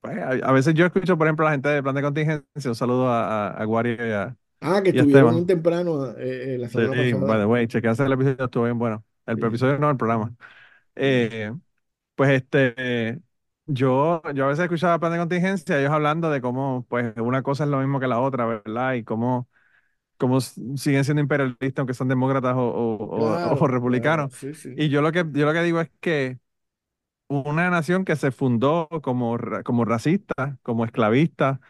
pues, 0.00 0.18
a, 0.42 0.52
veces 0.52 0.74
yo 0.74 0.86
escucho, 0.86 1.18
por 1.18 1.26
ejemplo, 1.26 1.46
a 1.46 1.50
la 1.50 1.54
gente 1.54 1.68
de 1.68 1.82
plan 1.82 1.94
de 1.96 2.02
contingencia. 2.02 2.44
Un 2.64 2.74
saludo 2.76 3.08
a, 3.08 3.48
a, 3.48 3.64
Guario 3.64 3.94
y 4.06 4.12
a. 4.12 4.36
Ah, 4.60 4.80
que 4.82 4.90
estuvieron 4.90 5.34
muy 5.34 5.46
temprano 5.46 6.12
eh, 6.12 6.54
eh, 6.54 6.58
la 6.58 6.68
semana 6.68 7.02
sí, 7.02 7.12
pasada. 7.12 7.26
by 7.26 7.38
the 7.40 7.46
way, 7.46 7.62
el 7.64 8.12
episodio, 8.12 8.44
estuvo 8.44 8.64
bien 8.64 8.78
bueno. 8.78 9.04
El 9.26 9.42
episodio 9.42 9.78
no, 9.78 9.90
el 9.90 9.96
programa. 9.96 10.32
Eh, 10.96 11.52
pues 12.14 12.30
este, 12.30 13.20
yo, 13.66 14.22
yo 14.34 14.44
a 14.44 14.48
veces 14.48 14.64
escuchaba 14.64 14.98
plan 14.98 15.12
de 15.12 15.18
contingencia, 15.18 15.78
ellos 15.78 15.92
hablando 15.92 16.30
de 16.30 16.40
cómo, 16.40 16.86
pues, 16.88 17.14
una 17.16 17.42
cosa 17.42 17.64
es 17.64 17.70
lo 17.70 17.78
mismo 17.78 18.00
que 18.00 18.06
la 18.06 18.20
otra, 18.20 18.46
¿verdad? 18.46 18.94
Y 18.94 19.04
cómo, 19.04 19.48
cómo 20.16 20.40
siguen 20.40 21.04
siendo 21.04 21.20
imperialistas, 21.20 21.78
aunque 21.78 21.94
son 21.94 22.08
demócratas 22.08 22.54
o, 22.56 23.66
republicanos. 23.68 24.32
Y 24.76 24.88
yo 24.88 25.02
lo 25.02 25.12
que, 25.12 25.24
yo 25.32 25.46
lo 25.46 25.52
que 25.52 25.62
digo 25.62 25.80
es 25.80 25.90
que 26.00 26.38
una 27.28 27.70
nación 27.70 28.04
que 28.04 28.16
se 28.16 28.30
fundó 28.30 28.88
como, 29.02 29.36
como 29.64 29.84
racista, 29.84 30.58
como 30.62 30.84
esclavista, 30.84 31.60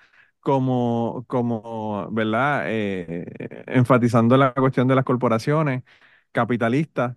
como, 0.40 1.24
como 1.28 2.08
¿verdad? 2.12 2.64
Eh, 2.66 3.26
enfatizando 3.66 4.36
la 4.36 4.52
cuestión 4.54 4.86
de 4.88 4.94
las 4.94 5.04
corporaciones 5.04 5.82
capitalistas 6.32 7.16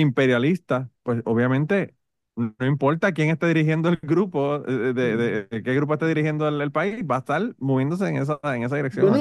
imperialista, 0.00 0.90
pues 1.02 1.22
obviamente 1.24 1.94
no 2.38 2.66
importa 2.66 3.12
quién 3.12 3.30
esté 3.30 3.48
dirigiendo 3.48 3.88
el 3.88 3.98
grupo, 4.00 4.62
eh, 4.66 4.92
de, 4.94 5.62
qué 5.62 5.74
grupo 5.74 5.94
esté 5.94 6.06
dirigiendo 6.06 6.46
el, 6.48 6.70
país, 6.70 7.04
va 7.08 7.16
a 7.16 7.18
estar 7.18 7.54
moviéndose 7.58 8.06
en 8.06 8.16
esa, 8.16 8.38
en 8.54 8.62
esa 8.62 8.76
dirección. 8.76 9.12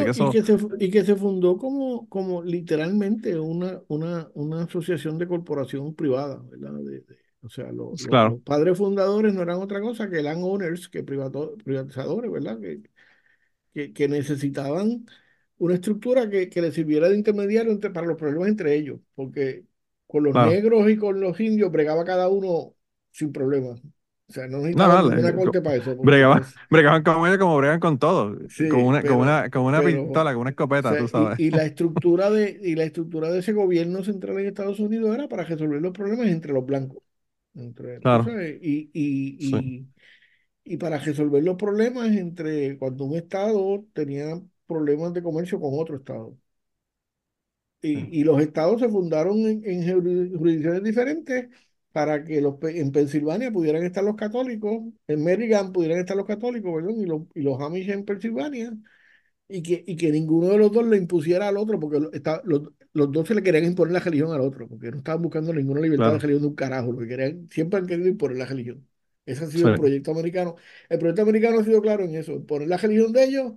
y, 0.79 0.91
que 0.91 1.03
se, 1.03 1.15
fundó 1.15 1.57
como, 1.57 2.07
como 2.09 2.43
literalmente 2.43 3.39
una, 3.39 3.81
una, 3.87 4.29
una 4.35 4.63
asociación 4.63 5.17
de 5.17 5.27
corporación 5.27 5.95
privada, 5.95 6.39
¿verdad? 6.49 6.73
o 7.41 7.49
sea, 7.49 7.71
los 7.71 8.07
padres 8.43 8.77
fundadores 8.77 9.33
no 9.33 9.41
eran 9.41 9.61
otra 9.61 9.81
cosa 9.81 10.09
que 10.09 10.21
landowners, 10.21 10.87
que 10.87 11.03
privatizadores, 11.03 12.31
¿verdad? 12.31 12.59
Que, 12.59 12.81
que, 13.73 13.93
que 13.93 14.07
necesitaban 14.07 15.05
una 15.57 15.73
estructura 15.73 16.29
que, 16.29 16.49
que 16.49 16.61
les 16.61 16.75
sirviera 16.75 17.09
de 17.09 17.17
intermediario 17.17 17.71
entre, 17.71 17.89
para 17.89 18.05
los 18.05 18.17
problemas 18.17 18.49
entre 18.49 18.75
ellos, 18.75 18.99
porque 19.15 19.65
con 20.07 20.23
los 20.23 20.33
negros 20.33 20.89
y 20.89 20.97
con 20.97 21.19
los 21.19 21.39
indios 21.39 21.71
bregaba 21.71 22.03
cada 22.05 22.29
uno 22.29 22.73
sin 23.11 23.31
problema. 23.31 23.75
O 24.29 24.33
sea, 24.33 24.45
no 24.47 24.57
necesitaba 24.57 25.01
no, 25.01 25.09
ninguna 25.09 25.35
corte 25.35 25.61
para 25.61 25.75
eso. 25.77 25.95
Bregaban, 25.95 26.43
bregaban 26.69 27.01
como 27.01 27.27
ellos 27.27 27.39
como 27.39 27.57
bregan 27.57 27.79
con 27.79 27.97
todo. 27.97 28.37
con 28.69 28.83
una, 28.83 29.01
con 29.01 29.17
una, 29.17 29.49
con 29.49 29.61
una 29.63 29.81
pistola, 29.81 30.33
con 30.33 30.41
una 30.41 30.49
escopeta, 30.49 30.97
tú 30.97 31.07
sabes. 31.07 31.39
Y, 31.39 31.49
la 31.49 31.63
estructura 31.65 32.29
de, 32.29 32.59
y 32.61 32.75
la 32.75 32.83
estructura 32.83 33.29
de 33.29 33.39
ese 33.39 33.53
gobierno 33.53 34.03
central 34.03 34.39
en 34.39 34.47
Estados 34.47 34.79
Unidos 34.81 35.15
era 35.15 35.29
para 35.29 35.43
resolver 35.43 35.81
los 35.81 35.93
problemas 35.93 36.27
entre 36.27 36.51
los 36.51 36.65
blancos. 36.65 37.01
Entre, 37.55 37.99
claro. 37.99 38.25
Y, 38.41 38.89
y, 38.93 39.37
y, 39.39 39.87
y 40.65 40.77
para 40.77 40.97
resolver 40.97 41.41
los 41.41 41.55
problemas 41.55 42.09
entre 42.11 42.77
cuando 42.77 43.05
un 43.05 43.15
estado 43.15 43.85
tenía 43.93 44.41
problemas 44.67 45.13
de 45.13 45.23
comercio 45.23 45.59
con 45.59 45.71
otro 45.73 45.95
estado. 45.95 46.37
Y, 47.81 48.19
y, 48.19 48.23
los 48.23 48.41
estados 48.41 48.81
se 48.81 48.89
fundaron 48.89 49.37
en, 49.39 49.61
en, 49.63 50.37
jurisdicciones 50.37 50.83
diferentes 50.83 51.47
para 51.91 52.23
que 52.23 52.41
los, 52.41 52.55
en 52.63 52.91
Pensilvania 52.91 53.51
pudieran 53.51 53.83
estar 53.83 54.03
los 54.03 54.15
católicos, 54.15 54.83
en 55.07 55.23
Maryland 55.23 55.73
pudieran 55.73 55.99
estar 55.99 56.17
los 56.17 56.25
católicos, 56.25 56.73
¿verdad? 56.73 56.95
Y 56.95 57.05
los, 57.05 57.21
y 57.35 57.41
los 57.41 57.61
Amish 57.61 57.89
en 57.89 58.03
Pensilvania, 58.03 58.75
y 59.47 59.61
que, 59.63 59.83
y 59.85 59.95
que 59.95 60.11
ninguno 60.11 60.49
de 60.49 60.57
los 60.57 60.71
dos 60.71 60.85
le 60.85 60.97
impusiera 60.97 61.47
al 61.47 61.57
otro, 61.57 61.79
porque 61.79 61.99
está, 62.13 62.41
los, 62.45 62.69
los, 62.93 63.11
dos 63.11 63.27
se 63.27 63.35
le 63.35 63.43
querían 63.43 63.65
imponer 63.65 63.93
la 63.93 63.99
religión 63.99 64.31
al 64.31 64.41
otro, 64.41 64.67
porque 64.67 64.91
no 64.91 64.97
estaban 64.97 65.21
buscando 65.21 65.53
ninguna 65.53 65.81
libertad 65.81 66.13
de 66.13 66.19
religión 66.19 66.41
de 66.41 66.47
un 66.49 66.55
carajo, 66.55 66.91
lo 66.91 66.99
que 66.99 67.07
querían, 67.07 67.47
siempre 67.49 67.79
han 67.79 67.87
querido 67.87 68.09
imponer 68.09 68.37
la 68.37 68.45
religión. 68.45 68.87
Ese 69.25 69.45
ha 69.45 69.47
sido 69.47 69.69
el 69.69 69.79
proyecto 69.79 70.11
americano. 70.11 70.55
El 70.89 70.99
proyecto 70.99 71.21
americano 71.21 71.59
ha 71.59 71.63
sido 71.63 71.81
claro 71.81 72.03
en 72.03 72.15
eso, 72.15 72.45
poner 72.45 72.67
la 72.67 72.77
religión 72.77 73.11
de 73.11 73.23
ellos 73.25 73.53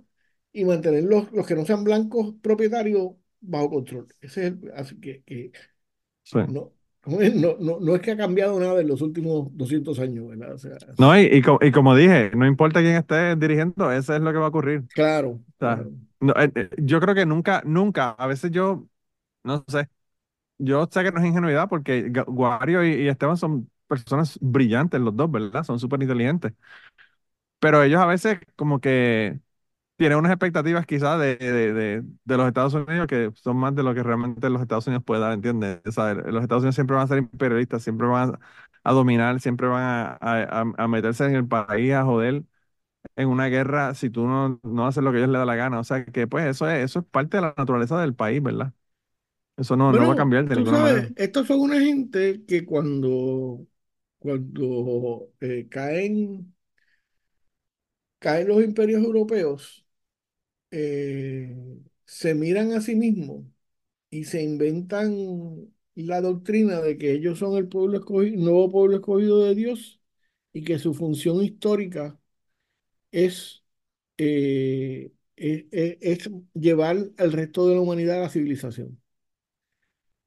y 0.51 0.65
mantener 0.65 1.03
los, 1.03 1.31
los 1.31 1.47
que 1.47 1.55
no 1.55 1.65
sean 1.65 1.83
blancos 1.83 2.35
propietarios 2.41 3.11
bajo 3.41 3.69
control. 3.69 4.07
Ese 4.21 4.47
es 4.47 4.53
así 4.75 4.99
que, 4.99 5.23
que 5.23 5.51
no, 6.33 6.71
no, 7.05 7.55
no, 7.59 7.79
no, 7.79 7.95
es 7.95 8.01
que 8.01 8.11
ha 8.11 8.17
cambiado 8.17 8.59
nada 8.59 8.81
en 8.81 8.87
los 8.87 9.01
últimos 9.01 9.49
200 9.57 9.99
años, 9.99 10.27
¿verdad? 10.29 10.53
O 10.53 10.57
sea, 10.57 10.77
no, 10.97 11.17
y, 11.19 11.23
y, 11.61 11.71
como 11.71 11.95
dije, 11.95 12.31
no 12.35 12.45
importa 12.45 12.79
quién 12.79 12.95
esté 12.95 13.35
dirigiendo, 13.35 13.91
eso 13.91 14.15
es 14.15 14.21
lo 14.21 14.31
que 14.31 14.37
va 14.37 14.45
a 14.45 14.49
ocurrir. 14.49 14.83
Claro. 14.93 15.39
No, 16.19 16.33
eh, 16.33 16.51
eh, 16.55 16.69
yo 16.77 16.99
creo 16.99 17.15
que 17.15 17.25
nunca, 17.25 17.63
nunca, 17.65 18.11
a 18.11 18.27
veces 18.27 18.51
yo, 18.51 18.87
no 19.43 19.65
sé, 19.67 19.89
yo 20.59 20.87
sé 20.91 21.03
que 21.03 21.11
no 21.11 21.19
es 21.19 21.25
ingenuidad 21.25 21.69
porque 21.69 22.11
Guario 22.27 22.85
y, 22.85 22.93
y 23.03 23.07
Esteban 23.09 23.37
son 23.37 23.69
personas 23.87 24.37
brillantes 24.41 25.01
los 25.01 25.15
dos, 25.15 25.31
¿verdad? 25.31 25.63
Son 25.63 25.79
súper 25.79 26.01
inteligentes. 26.03 26.53
Pero 27.59 27.83
ellos 27.83 28.01
a 28.01 28.05
veces 28.07 28.39
como 28.55 28.79
que 28.81 29.39
tiene 30.01 30.15
unas 30.15 30.31
expectativas 30.31 30.87
quizás 30.87 31.19
de, 31.19 31.35
de, 31.35 32.01
de, 32.25 32.37
los 32.37 32.47
Estados 32.47 32.73
Unidos 32.73 33.05
que 33.05 33.31
son 33.35 33.55
más 33.57 33.75
de 33.75 33.83
lo 33.83 33.93
que 33.93 34.01
realmente 34.01 34.49
los 34.49 34.59
Estados 34.59 34.87
Unidos 34.87 35.03
pueden 35.05 35.21
dar, 35.21 35.33
¿entiendes? 35.33 35.79
Los 35.85 36.41
Estados 36.41 36.63
Unidos 36.63 36.73
siempre 36.73 36.95
van 36.95 37.05
a 37.05 37.07
ser 37.07 37.19
imperialistas, 37.19 37.83
siempre 37.83 38.07
van 38.07 38.39
a, 38.83 38.93
dominar, 38.93 39.39
siempre 39.39 39.67
van 39.67 39.83
a, 39.83 40.17
a, 40.19 40.65
a, 40.75 40.87
meterse 40.87 41.25
en 41.25 41.35
el 41.35 41.47
país, 41.47 41.93
a 41.93 42.03
joder. 42.03 42.41
en 43.15 43.29
una 43.29 43.45
guerra 43.45 43.93
si 43.93 44.09
tú 44.09 44.25
no, 44.25 44.59
no 44.63 44.87
haces 44.87 45.03
lo 45.03 45.11
que 45.11 45.19
ellos 45.19 45.29
les 45.29 45.37
da 45.37 45.45
la 45.45 45.55
gana. 45.55 45.79
O 45.79 45.83
sea 45.83 46.03
que 46.03 46.25
pues 46.25 46.47
eso 46.47 46.67
es, 46.67 46.83
eso 46.83 46.99
es 47.01 47.05
parte 47.05 47.37
de 47.37 47.41
la 47.41 47.53
naturaleza 47.55 48.01
del 48.01 48.15
país, 48.15 48.41
¿verdad? 48.41 48.73
Eso 49.55 49.75
no, 49.75 49.91
no 49.91 50.07
va 50.07 50.13
a 50.13 50.17
cambiar 50.17 50.47
de 50.47 50.55
ninguna 50.55 50.79
sabes, 50.79 50.95
manera. 50.95 51.13
estos 51.15 51.45
son 51.45 51.59
una 51.59 51.79
gente 51.79 52.43
que 52.47 52.65
cuando, 52.65 53.67
cuando 54.17 55.29
eh, 55.41 55.67
caen, 55.69 56.55
caen 58.17 58.47
los 58.47 58.63
imperios 58.63 59.03
europeos, 59.03 59.80
eh, 60.71 61.55
se 62.05 62.35
miran 62.35 62.73
a 62.73 62.81
sí 62.81 62.95
mismos 62.95 63.45
y 64.09 64.25
se 64.25 64.43
inventan 64.43 65.15
la 65.95 66.21
doctrina 66.21 66.81
de 66.81 66.97
que 66.97 67.13
ellos 67.13 67.39
son 67.39 67.57
el 67.57 67.67
pueblo 67.69 67.99
escogido, 67.99 68.37
nuevo 68.43 68.71
pueblo 68.71 68.97
escogido 68.97 69.43
de 69.45 69.55
Dios 69.55 70.01
y 70.53 70.63
que 70.63 70.79
su 70.79 70.93
función 70.93 71.43
histórica 71.43 72.19
es, 73.11 73.63
eh, 74.17 75.13
es, 75.37 75.65
es- 75.71 76.31
llevar 76.53 76.97
el 77.17 77.31
resto 77.33 77.67
de 77.67 77.75
la 77.75 77.81
humanidad 77.81 78.17
a 78.19 78.21
la 78.23 78.29
civilización. 78.29 79.01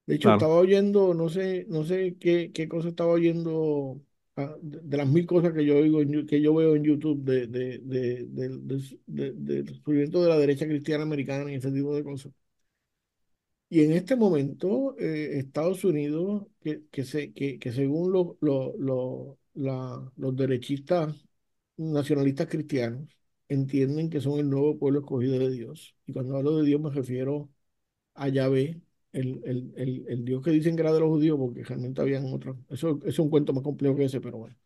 De 0.07 0.15
hecho, 0.17 0.29
Claro. 0.29 0.31
estaba 0.31 0.57
oyendo, 0.57 1.15
no 1.15 1.29
sé, 1.31 1.65
no 1.69 1.85
sé 1.85 2.17
qué, 2.21 2.53
qué 2.53 2.69
cosa 2.69 2.89
estaba 2.89 3.13
oyendo, 3.13 4.03
de, 4.37 4.81
de 4.83 4.97
las 4.97 5.09
mil 5.09 5.27
cosas 5.27 5.53
que 5.53 5.65
yo 5.65 5.77
oigo 5.79 6.01
en 6.03 6.27
que 6.27 6.41
yo 6.41 6.55
veo 6.55 6.75
en 6.77 6.85
YouTube 6.85 7.23
de- 7.25 7.47
de- 7.47 7.79
de- 9.07 9.33
del 9.35 9.69
surgimiento 9.77 10.23
de 10.23 10.29
la 10.31 10.39
derecha 10.39 10.67
cristiana 10.67 11.03
americana 11.05 11.51
y 11.53 11.57
ese 11.57 11.71
tipo 11.73 11.95
de 11.95 12.05
cosas. 12.05 12.33
Y 13.69 13.83
en 13.85 13.93
este 13.93 14.15
momento, 14.17 14.97
eh, 14.99 15.39
Estados 15.39 15.85
Unidos, 15.85 16.47
que, 16.61 16.83
que, 16.91 17.05
se, 17.05 17.33
que, 17.33 17.59
que 17.59 17.73
según 17.73 18.13
lo- 18.13 18.37
lo- 18.41 18.75
lo- 18.79 19.39
la- 19.55 20.13
los 20.17 20.37
derechistas 20.37 21.15
nacionalistas 21.77 22.47
cristianos, 22.49 23.09
entienden 23.49 24.11
que 24.11 24.21
son 24.21 24.39
el 24.39 24.49
nuevo 24.51 24.79
pueblo 24.79 25.01
escogido 25.01 25.39
de 25.39 25.51
Dios. 25.51 25.97
Y 26.07 26.13
cuando 26.13 26.37
hablo 26.37 26.57
de 26.59 26.67
Dios 26.67 26.81
me 26.81 26.91
refiero 26.91 27.51
a 28.15 28.29
Yahvé, 28.29 28.83
el, 29.15 29.41
el, 29.45 29.73
el, 29.77 30.07
el 30.09 30.25
Dios 30.27 30.43
que 30.43 30.51
dicen 30.53 30.77
que 30.77 30.83
era 30.83 30.93
de 30.93 31.01
los 31.01 31.09
judíos, 31.11 31.39
porque 31.39 31.65
realmente 31.65 32.03
habían 32.03 32.33
otros. 32.35 32.57
Eso, 32.71 32.91
eso 32.99 33.09
es 33.09 33.19
un 33.21 33.31
cuento 33.31 33.53
más 33.55 33.65
complejo 33.65 33.97
que 33.97 34.05
ese, 34.07 34.21
pero 34.21 34.39
bueno. 34.39 34.57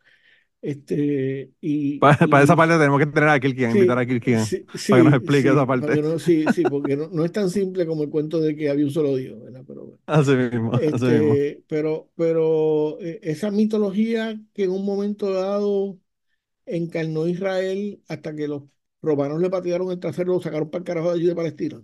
Este, 0.62 1.52
y, 1.60 1.96
Para, 1.98 2.28
para 2.28 2.44
esa 2.44 2.54
y 2.54 2.56
parte 2.56 2.74
tenemos 2.78 2.98
que 3.00 3.06
tener 3.06 3.28
a 3.28 3.40
Kirkian, 3.40 3.72
invitar 3.72 3.98
sí, 3.98 3.98
a 3.98 4.06
Kirkian 4.06 4.52
sí, 4.74 4.88
para 4.88 5.02
que 5.02 5.04
nos 5.10 5.14
explique 5.18 5.48
esa 5.48 5.66
parte. 5.66 6.00
no, 6.02 6.18
sí, 6.18 6.48
sí, 6.50 6.66
porque 6.68 6.96
no, 6.96 7.08
no 7.08 7.24
es 7.24 7.32
tan 7.32 7.50
simple 7.50 7.86
como 7.86 8.02
el 8.04 8.10
cuento 8.10 8.40
de 8.40 8.56
que 8.56 8.68
había 8.70 8.84
un 8.84 8.90
solo 8.90 9.16
Dios, 9.16 9.40
¿verdad? 9.42 9.64
Pero 9.66 9.84
bueno. 9.86 10.00
Así 10.06 10.32
mismo, 10.34 10.72
así 10.92 11.06
mismo. 11.06 11.38
Este, 11.38 11.64
pero, 11.68 12.10
pero 12.16 13.00
eh, 13.00 13.20
esa 13.22 13.50
mitología 13.50 14.40
que 14.54 14.64
en 14.64 14.70
un 14.72 14.84
momento 14.86 15.32
dado 15.32 16.00
encarnó 16.66 17.28
Israel 17.28 18.02
hasta 18.08 18.34
que 18.36 18.48
los 18.48 18.64
romanos 19.02 19.40
le 19.40 19.50
patearon 19.50 19.90
el 19.92 20.00
trasero, 20.00 20.34
lo 20.34 20.40
sacaron 20.42 20.70
para 20.70 20.80
el 20.80 20.86
carajo 20.86 21.08
de 21.10 21.16
allí 21.20 21.26
de 21.28 21.36
Palestina. 21.36 21.82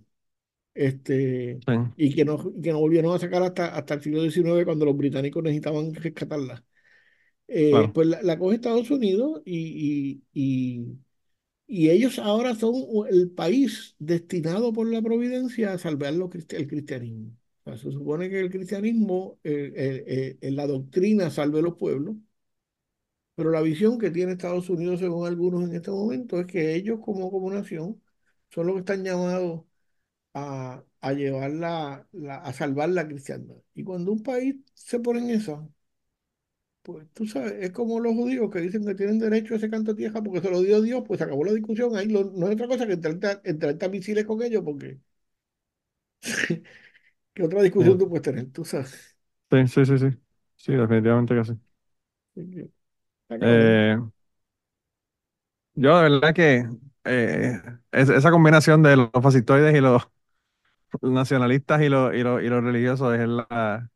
Este, 0.74 1.62
Sí, 1.66 1.72
y 1.96 2.14
que 2.14 2.24
no, 2.24 2.38
que 2.62 2.72
no 2.72 2.80
volvieron 2.80 3.14
a 3.14 3.18
sacar 3.18 3.42
hasta, 3.42 3.68
hasta 3.76 3.94
el 3.94 4.02
siglo 4.02 4.22
XIX 4.22 4.64
cuando 4.64 4.84
los 4.86 4.96
británicos 4.96 5.42
necesitaban 5.42 5.94
rescatarla. 5.94 6.64
Eh, 7.48 7.88
claro. 7.88 7.94
pues 7.94 8.08
la, 8.08 8.22
la 8.22 8.38
coge 8.38 8.56
Estados 8.56 8.90
Unidos 8.90 9.42
y, 9.44 10.22
y, 10.34 10.82
y, 10.86 10.98
y 11.66 11.90
ellos 11.90 12.18
ahora 12.18 12.54
son 12.54 12.74
el 13.10 13.30
país 13.30 13.96
destinado 13.98 14.72
por 14.72 14.88
la 14.90 15.02
providencia 15.02 15.72
a 15.74 15.78
salvar 15.78 16.14
los 16.14 16.30
el 16.50 16.68
cristianismo. 16.68 17.32
O 17.64 17.70
sea, 17.70 17.78
se 17.78 17.92
supone 17.92 18.30
que 18.30 18.40
el 18.40 18.50
cristianismo, 18.50 19.38
eh, 19.44 19.72
eh, 19.76 20.38
eh, 20.42 20.50
la 20.52 20.66
doctrina 20.66 21.30
salve 21.30 21.62
los 21.62 21.76
pueblos, 21.76 22.16
pero 23.34 23.50
la 23.50 23.60
visión 23.62 23.98
que 23.98 24.10
tiene 24.10 24.32
Estados 24.32 24.70
Unidos, 24.70 25.00
según 25.00 25.26
algunos 25.26 25.64
en 25.64 25.74
este 25.74 25.90
momento, 25.90 26.40
es 26.40 26.46
que 26.46 26.74
ellos 26.74 27.00
como, 27.04 27.30
como 27.30 27.50
nación 27.50 28.00
son 28.50 28.66
los 28.66 28.74
que 28.76 28.80
están 28.80 29.02
llamados 29.04 29.64
a, 30.34 30.84
a 31.00 31.12
llevar 31.12 31.52
la, 31.52 32.06
la- 32.12 32.36
a 32.38 32.52
salvar 32.52 32.90
la 32.90 33.06
cristiandad. 33.08 33.56
Y 33.74 33.84
cuando 33.84 34.12
un 34.12 34.22
país 34.22 34.56
se 34.74 35.00
pone 35.00 35.20
en 35.20 35.30
eso, 35.30 35.70
pues 36.82 37.06
tú 37.14 37.26
sabes, 37.26 37.52
es 37.60 37.70
como 37.72 37.98
los 38.00 38.14
judíos 38.14 38.50
que 38.50 38.60
dicen 38.60 38.84
que 38.84 38.94
tienen 38.94 39.18
derecho 39.18 39.54
a 39.54 39.56
ese 39.56 39.70
canto 39.70 39.92
de 39.92 39.96
tierra 39.98 40.22
porque 40.22 40.40
se 40.42 40.50
lo 40.50 40.60
dio 40.62 40.82
Dios, 40.82 41.02
pues 41.06 41.18
se 41.18 41.24
acabó 41.24 41.44
la 41.44 41.52
discusión. 41.52 41.96
Ahí 41.96 42.08
lo- 42.08 42.24
no 42.24 42.46
es 42.48 42.54
otra 42.54 42.68
cosa 42.68 42.86
que 42.86 42.92
entrar, 42.94 43.40
entrar 43.44 43.90
misiles 43.90 44.24
con 44.26 44.42
ellos, 44.42 44.62
porque 44.64 45.00
¿qué 47.34 47.42
otra 47.44 47.62
discusión 47.62 47.98
tú 47.98 48.08
puedes 48.08 48.22
tener? 48.24 48.52
Tú 48.52 48.64
sabes. 48.64 49.16
Sí, 49.50 49.66
sí, 49.68 49.86
sí, 49.86 49.98
sí. 49.98 50.06
Sí, 50.56 50.72
definitivamente 50.74 51.34
que 51.34 51.44
sí. 51.44 51.52
Que. 52.34 52.68
Eh, 53.40 53.96
yo 55.74 55.96
de 55.98 56.02
verdad 56.10 56.34
que 56.34 56.66
eh, 57.04 57.60
es- 57.92 58.08
esa 58.08 58.30
combinación 58.30 58.82
de 58.82 58.96
los 58.96 59.10
fascistoides 59.22 59.74
y 59.74 59.80
los 59.80 60.08
nacionalistas 61.02 61.82
y 61.82 61.88
los, 61.88 62.14
y 62.14 62.22
los, 62.22 62.42
y 62.42 62.48
los 62.48 62.62
religiosos 62.64 63.14
es 63.16 63.28
la, 63.28 63.90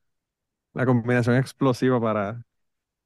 la 0.74 0.86
combinación 0.86 1.36
explosiva 1.36 2.00
para, 2.00 2.44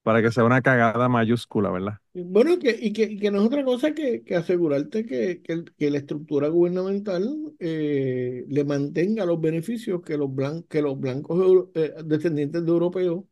para 0.03 0.23
que 0.23 0.33
sea 0.33 0.45
una 0.45 0.63
cagada 0.63 1.09
mayúscula, 1.09 1.71
¿verdad? 1.71 1.99
Bueno, 2.15 2.53
y 2.53 2.59
que, 2.59 2.71
y 2.79 2.93
que, 2.93 3.05
y 3.05 3.19
que 3.19 3.31
no 3.31 3.39
es 3.41 3.47
otra 3.47 3.65
cosa 3.65 3.95
que, 3.95 4.23
que 4.23 4.37
asegurarte 4.37 5.07
que, 5.07 5.41
que, 5.43 5.91
la 5.91 5.97
estructura 5.97 6.49
gubernamental 6.49 7.55
eh, 7.59 8.45
le 8.49 8.65
mantenga 8.65 9.25
los 9.25 9.41
beneficios 9.41 10.03
que 10.03 10.19
los, 10.19 10.29
blan- 10.29 10.67
que 10.69 10.83
los 10.83 11.01
blancos 11.01 11.69
eh, 11.75 11.95
descendientes 12.05 12.65
de 12.67 12.71
europeos, 12.71 13.25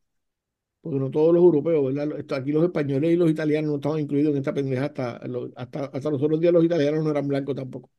porque 0.81 0.99
no 1.01 1.11
todos 1.11 1.35
los 1.35 1.43
europeos, 1.45 1.95
¿verdad? 1.95 2.25
Aquí 2.39 2.53
los 2.53 2.65
españoles 2.65 3.13
y 3.13 3.17
los 3.17 3.31
italianos 3.31 3.71
no 3.71 3.77
estaban 3.77 4.01
incluidos 4.01 4.33
en 4.33 4.39
esta 4.39 4.55
pendeja 4.55 4.87
hasta, 4.87 5.27
los- 5.29 5.51
hasta, 5.57 5.87
hasta 5.87 6.11
los 6.11 6.23
otros 6.23 6.41
días 6.41 6.53
los 6.55 6.65
italianos 6.65 7.05
no 7.05 7.11
eran 7.11 7.29
blancos 7.29 7.57
tampoco. 7.57 7.91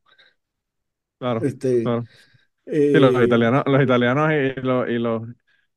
Claro, 1.20 1.48
Este, 1.48 1.84
claro. 1.84 2.08
Sí, 2.94 3.00
los 3.00 3.24
eh, 3.24 3.24
italianos, 3.24 3.64
los 3.68 3.82
italianos 3.82 4.32
y 4.34 4.54
los, 4.62 4.90
y 4.90 4.94
los 5.00 5.24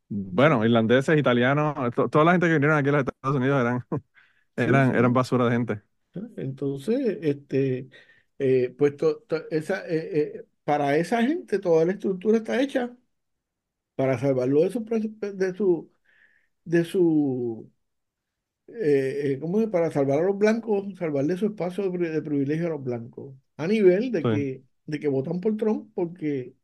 bueno, 0.08 0.64
irlandeses, 0.64 1.16
italianos, 1.18 1.74
to- 1.94 2.08
toda 2.08 2.24
la 2.24 2.32
gente 2.32 2.46
que 2.48 2.54
vinieron 2.54 2.76
aquí 2.76 2.88
a 2.88 2.92
los 2.92 3.00
Estados 3.06 3.36
Unidos 3.36 3.60
eran, 3.60 3.84
eran, 4.56 4.94
eran 4.96 5.12
basura 5.12 5.46
de 5.46 5.52
gente. 5.52 5.82
Entonces, 6.36 7.18
este, 7.22 7.88
eh, 8.38 8.74
pues 8.78 8.96
to- 8.96 9.18
to- 9.28 9.48
esa, 9.50 9.82
eh, 9.88 10.46
para 10.64 10.96
esa 10.96 11.22
gente 11.22 11.58
toda 11.58 11.84
la 11.84 11.92
estructura 11.92 12.38
está 12.38 12.60
hecha 12.60 12.96
para 13.96 14.18
salvarlo 14.18 14.62
de 14.62 14.70
su, 14.70 14.84
de 14.84 15.54
su, 15.54 15.92
de 16.64 16.84
su, 16.84 17.72
eh, 18.68 19.38
¿cómo 19.40 19.60
es? 19.60 19.68
Para 19.68 19.90
salvar 19.90 20.20
a 20.20 20.22
los 20.22 20.38
blancos, 20.38 20.86
salvarle 20.98 21.36
su 21.36 21.46
espacio 21.46 21.84
de, 21.84 21.98
pri- 21.98 22.08
de 22.10 22.22
privilegio 22.22 22.66
a 22.66 22.70
los 22.70 22.84
blancos, 22.84 23.34
a 23.56 23.66
nivel 23.66 24.10
de 24.12 24.24
Sí, 24.24 24.28
que, 24.28 24.64
de 24.86 25.00
que 25.00 25.08
votan 25.08 25.40
por 25.40 25.56
Trump, 25.56 25.90
porque 25.94 26.56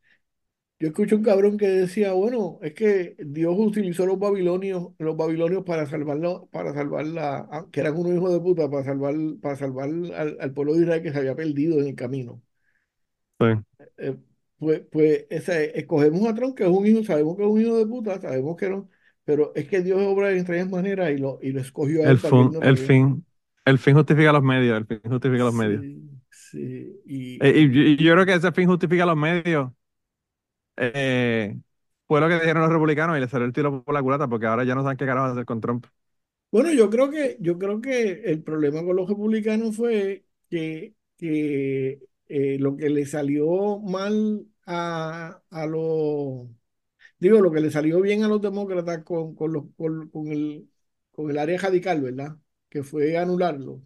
yo 0.81 0.89
escucho 0.89 1.17
un 1.17 1.23
cabrón 1.25 1.59
que 1.59 1.69
decía, 1.69 2.13
bueno, 2.15 2.59
es 2.63 2.75
que 2.75 3.17
Dios 3.21 3.55
utilizó 3.59 4.07
los 4.07 4.19
babilonios, 4.19 4.89
los 4.99 5.17
babilonios 5.17 5.65
para 5.65 5.87
salvarlo, 5.87 6.49
para 6.53 6.75
salvarla, 6.75 7.49
ah, 7.53 7.67
que 7.73 7.81
eran 7.81 7.97
unos 7.99 8.15
hijos 8.15 8.33
de 8.33 8.41
puta, 8.41 8.71
para 8.71 8.85
salvar, 8.85 9.15
para 9.43 9.57
salvar 9.57 9.87
al, 9.91 10.39
al 10.41 10.55
pueblo 10.55 10.75
de 10.75 10.83
Israel 10.83 11.03
que 11.03 11.13
se 11.13 11.19
había 11.19 11.37
perdido 11.37 11.81
en 11.81 11.89
el 11.89 11.95
camino. 11.97 12.43
sí, 13.41 13.47
eh, 13.99 14.17
pues, 14.59 14.83
pues 14.93 15.27
ese, 15.31 15.79
escogemos 15.79 16.27
a 16.29 16.35
Trump, 16.35 16.57
que 16.57 16.65
es 16.65 16.69
un 16.71 16.87
hijo, 16.87 17.03
sabemos 17.05 17.37
que 17.37 17.43
es 17.45 17.49
un 17.49 17.61
hijo 17.61 17.77
de 17.79 17.87
puta, 17.87 18.21
sabemos 18.21 18.57
que 18.57 18.69
no, 18.69 18.91
pero 19.25 19.53
es 19.55 19.69
que 19.69 19.81
Dios 19.83 20.01
obra 20.03 20.29
de 20.29 20.37
extrañas 20.39 20.69
maneras 20.71 21.11
y 21.11 21.19
lo, 21.19 21.39
y 21.43 21.53
lo 21.53 21.61
escogió 21.61 22.05
a 22.05 22.09
el 22.09 22.19
él 22.19 22.21
para 22.21 22.35
que 22.35 22.43
él 22.43 22.51
fin, 22.51 22.53
no, 22.53 22.65
para 22.65 22.75
el 22.75 22.77
fin, 22.79 23.25
el 23.65 23.79
fin 23.79 23.95
justifica 23.95 24.33
los 24.33 24.43
medios, 24.43 24.77
el 24.79 24.87
fin 24.87 25.01
justifica 25.05 25.45
los 25.45 25.55
medios. 25.55 25.87
sí, 25.89 26.21
sí, 26.31 27.01
Eh, 27.39 27.53
y, 27.53 27.65
y, 27.65 27.71
yo- 27.73 27.83
y 27.83 27.97
yo 27.97 28.13
creo 28.15 28.27
que 28.27 28.35
ese 28.35 28.53
fin 28.53 28.67
justifica 28.69 29.07
los 29.07 29.17
medios. 29.17 29.73
Eh, 30.81 31.59
fue 32.09 32.21
lo 32.21 32.29
que 32.29 32.35
dijeron 32.37 32.63
los 32.63 32.73
republicanos 32.73 33.17
y 33.17 33.21
les 33.21 33.31
salió 33.31 33.47
el 33.47 33.53
tiro 33.53 33.85
por 33.85 33.95
la 33.95 34.03
culata 34.03 34.29
porque 34.29 34.47
ahora 34.47 34.65
ya 34.65 34.75
no 34.75 34.83
saben 34.83 34.97
qué 34.99 35.07
carajo 35.07 35.27
hacer 35.33 35.45
con 35.47 35.61
Trump. 35.61 35.87
bueno, 36.51 36.73
yo 36.73 36.91
creo 36.91 37.11
que, 37.11 37.37
yo 37.41 37.59
creo 37.59 37.81
que 37.81 38.23
el 38.25 38.43
problema 38.43 38.83
con 38.85 38.97
los 38.97 39.09
republicanos 39.09 39.77
fue 39.77 40.25
que, 40.49 40.95
que 41.17 42.01
eh, 42.29 42.59
lo 42.59 42.77
que 42.77 42.91
le 42.91 43.07
salió 43.07 43.79
mal 43.81 44.47
a, 44.67 45.43
a 45.51 45.67
los, 45.67 46.49
digo, 47.19 47.41
lo 47.43 47.53
que 47.53 47.61
le 47.61 47.71
salió 47.71 48.01
bien 48.03 48.25
a 48.25 48.29
los 48.29 48.43
demócratas 48.43 49.05
con, 49.05 49.35
con, 49.37 49.53
los, 49.53 49.65
con, 49.77 50.11
con 50.11 50.29
el, 50.29 50.71
con 51.13 51.31
el 51.31 51.39
área 51.39 51.59
radical, 51.59 52.03
¿verdad? 52.03 52.37
Que 52.71 52.83
fue 52.85 53.19
anularlo 53.19 53.83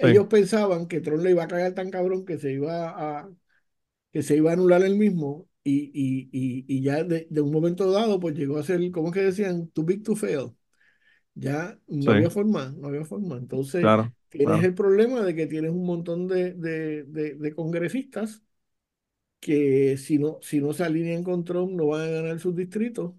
Sí, 0.00 0.08
ellos 0.08 0.26
pensaban 0.28 0.88
que 0.88 1.00
Trump 1.00 1.22
le 1.24 1.30
iba 1.32 1.44
a 1.44 1.48
cagar 1.48 1.74
tan 1.74 1.90
cabrón 1.90 2.24
que 2.24 2.38
se 2.38 2.52
iba 2.52 3.20
a, 3.20 3.30
que 4.12 4.22
se 4.22 4.36
iba 4.36 4.50
a 4.50 4.54
anular 4.54 4.82
él 4.84 4.96
mismo 4.96 5.48
y, 5.64 5.90
y, 5.94 6.30
y, 6.32 6.64
y 6.68 6.82
ya 6.82 7.04
de, 7.04 7.26
de 7.30 7.40
un 7.42 7.52
momento 7.52 7.90
dado 7.90 8.20
pues 8.20 8.36
llegó 8.36 8.58
a 8.58 8.62
ser, 8.64 8.80
¿cómo 8.92 9.08
es 9.08 9.14
que 9.14 9.22
decían? 9.22 9.68
Too 9.70 9.84
big 9.84 10.02
to 10.04 10.16
fail. 10.16 10.52
Ya 11.34 11.78
no 11.88 12.10
sí, 12.10 12.12
había 12.12 12.30
forma, 12.30 12.72
no 12.78 12.88
había 12.88 13.04
forma. 13.04 13.36
Entonces 13.38 13.92
claro, 13.94 14.12
tienes 14.30 14.62
claro. 14.62 14.64
el 14.64 14.74
problema 14.74 15.22
de 15.22 15.34
que 15.34 15.46
tienes 15.46 15.72
un 15.72 15.86
montón 15.86 16.28
de, 16.28 16.54
de, 16.54 17.04
de, 17.04 17.54
congresistas 17.54 18.42
que 19.40 19.96
si 19.98 20.18
no, 20.18 20.38
si 20.42 20.60
no 20.60 20.72
se 20.72 20.84
alinean 20.84 21.22
con 21.24 21.44
Trump 21.44 21.72
no 21.72 21.88
van 21.88 22.02
a 22.02 22.06
ganar 22.10 22.40
sus 22.40 22.54
distritos, 22.56 23.14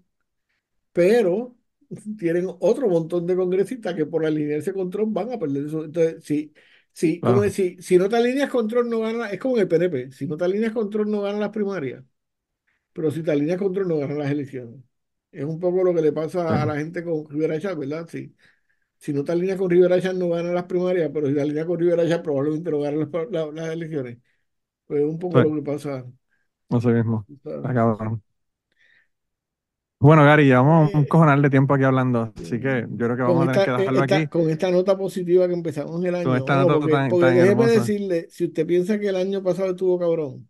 pero 0.92 1.56
tienen 2.18 2.46
otro 2.60 2.88
montón 2.88 3.26
de 3.26 3.36
congresistas 3.36 3.94
que 3.94 4.06
por 4.06 4.26
alinearse 4.26 4.72
con 4.74 4.90
Trump 4.90 5.14
van 5.14 5.32
a 5.32 5.38
perder 5.38 5.66
eso. 5.66 5.84
Entonces, 5.84 6.24
si, 6.24 6.54
Sí, 6.92 7.20
como 7.20 7.42
decir, 7.42 7.82
si 7.82 7.98
no 7.98 8.08
te 8.08 8.16
alineas 8.16 8.50
control 8.50 8.88
no 8.88 9.00
gana, 9.00 9.30
es 9.30 9.38
como 9.40 9.56
en 9.56 9.62
el 9.62 9.68
PNP, 9.68 10.12
si 10.12 10.26
no 10.26 10.36
te 10.38 10.44
alineas 10.46 10.72
control 10.72 11.10
no 11.10 11.20
gana 11.22 11.38
las 11.38 11.50
primarias, 11.50 12.02
pero 12.96 13.10
si 13.10 13.22
te 13.22 13.30
alineas 13.30 13.58
control 13.58 13.88
no 13.88 13.98
gana 13.98 14.14
las 14.14 14.30
elecciones. 14.30 14.80
Es 15.30 15.44
un 15.44 15.60
poco 15.60 15.84
lo 15.84 15.92
que 15.94 16.00
le 16.00 16.12
pasa 16.12 16.62
a 16.62 16.64
la 16.64 16.76
gente 16.76 17.04
con 17.04 17.28
Rivera 17.28 17.60
Chat, 17.60 17.78
¿verdad? 17.78 18.08
Sí. 18.10 18.34
Si 18.96 19.12
no 19.12 19.22
te 19.22 19.32
alineas 19.32 19.58
con 19.58 19.68
Rivera 19.68 20.00
Chat 20.00 20.14
no 20.14 20.30
gana 20.30 20.50
las 20.50 20.64
primarias, 20.64 21.10
pero 21.12 21.26
si 21.26 21.34
te 21.34 21.42
alineas 21.42 21.66
con 21.66 21.78
Rivera 21.78 22.08
Chat 22.08 22.22
probablemente 22.22 22.70
no 22.70 22.80
gana 22.80 23.06
las, 23.52 23.68
elecciones. 23.68 24.16
Pues 24.86 25.02
es 25.02 25.06
un 25.06 25.18
poco 25.18 25.42
lo 25.42 25.54
que 25.56 25.62
pasa. 25.62 26.06
No 26.70 26.80
sé 26.80 26.88
mismo. 26.88 27.26
Bueno, 29.98 30.24
Gary, 30.24 30.46
llevamos 30.46 30.94
un 30.94 31.02
eh, 31.02 31.06
cojonal 31.06 31.42
de 31.42 31.50
tiempo 31.50 31.74
aquí 31.74 31.84
hablando, 31.84 32.32
así 32.34 32.58
que 32.58 32.86
yo 32.88 33.06
creo 33.06 33.16
que 33.16 33.22
vamos 33.22 33.48
a 33.48 33.52
tener 33.52 33.66
que 33.66 33.72
dejarlo 33.72 34.02
aquí. 34.02 34.26
Con 34.28 34.48
esta 34.48 34.70
nota 34.70 34.96
positiva 34.96 35.46
que 35.46 35.54
empezamos 35.54 36.02
el 36.02 36.14
año. 36.14 36.24
Con 36.24 36.36
esta 36.38 36.56
nota 36.56 36.74
porque, 36.74 36.92
tan, 36.92 37.08
porque 37.10 37.26
déjeme 37.26 37.66
decirle, 37.66 38.26
si 38.30 38.46
usted 38.46 38.66
piensa 38.66 38.98
que 38.98 39.08
el 39.08 39.16
año 39.16 39.42
pasado 39.42 39.70
estuvo 39.70 39.98
cabrón, 39.98 40.48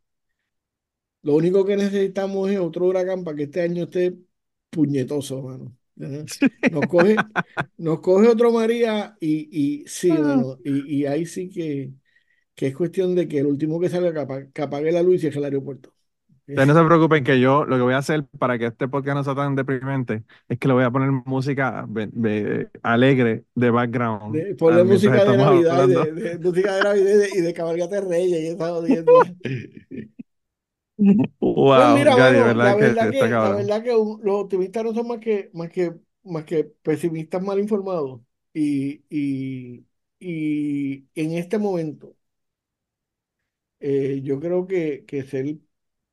lo 1.27 1.35
único 1.35 1.65
que 1.65 1.77
necesitamos 1.77 2.48
es 2.48 2.61
otro 2.61 2.86
huracán 2.86 3.24
para 3.24 3.36
que 3.36 3.43
este 3.43 3.61
año 3.61 3.82
esté 3.82 4.16
puñetoso, 4.70 5.43
mano. 5.43 5.77
Nos 5.97 6.86
coge, 6.89 7.16
nos 7.78 7.98
coge 7.98 8.28
otro 8.28 8.53
María 8.53 9.16
y, 9.19 9.48
y 9.51 9.85
sí, 9.89 10.11
bueno, 10.11 10.57
y, 10.65 10.98
y 10.98 11.07
ahí 11.07 11.27
sí 11.27 11.48
que, 11.48 11.90
que 12.55 12.69
es 12.69 12.77
cuestión 12.77 13.16
de 13.16 13.27
que 13.27 13.40
el 13.40 13.47
último 13.47 13.81
que 13.81 13.89
salga 13.89 14.24
que 14.55 14.62
apague 14.62 14.93
la 14.93 15.03
luz 15.03 15.24
y 15.24 15.27
es 15.27 15.35
el 15.35 15.43
aeropuerto. 15.43 15.93
Ustedes 16.47 16.69
no 16.69 16.74
se 16.81 16.86
preocupen 16.86 17.24
que 17.24 17.40
yo 17.40 17.65
lo 17.65 17.74
que 17.74 17.82
voy 17.82 17.94
a 17.94 17.98
hacer 17.98 18.24
para 18.39 18.57
que 18.57 18.66
este 18.66 18.86
podcast 18.86 19.16
no 19.16 19.24
sea 19.24 19.35
tan 19.35 19.57
deprimente 19.57 20.23
es 20.48 20.61
que 20.61 20.69
le 20.69 20.74
voy 20.74 20.85
a 20.85 20.93
poner 20.93 21.11
música 21.11 21.89
alegre 22.85 23.43
de 23.57 23.70
background. 23.70 24.32
De, 24.32 24.55
ponle 24.55 24.85
música 24.85 25.24
de 25.24 25.36
Navidad, 25.36 25.89
y 25.89 26.20
de, 26.20 26.39
música 26.39 26.77
de 26.77 26.82
Navidad 26.85 27.27
y 27.35 27.40
de, 27.40 27.53
Cabalgata 27.53 28.01
Reyes 28.01 28.57
y 28.57 30.07
Wow, 30.98 31.35
pues 31.74 31.89
mira, 31.89 32.16
la, 32.16 32.74
verdad 32.74 33.10
que, 33.10 33.36
la 33.39 33.55
verdad 33.55 33.82
que 33.82 33.90
los 33.90 34.35
optimistas 34.43 34.85
no 34.85 34.94
son 34.94 35.09
más 35.09 35.18
que, 35.18 35.51
más 35.52 35.70
que, 35.70 35.94
más 36.24 36.44
que 36.44 36.64
pesimistas 36.64 37.43
mal 37.43 37.59
informados. 37.59 38.20
Y, 38.55 39.05
y, 39.10 39.86
y 40.18 41.06
en 41.14 41.32
este 41.32 41.59
momento, 41.59 42.16
eh, 43.81 44.20
yo 44.23 44.40
creo 44.40 44.66
que, 44.66 45.05
que 45.06 45.23
ser 45.24 45.59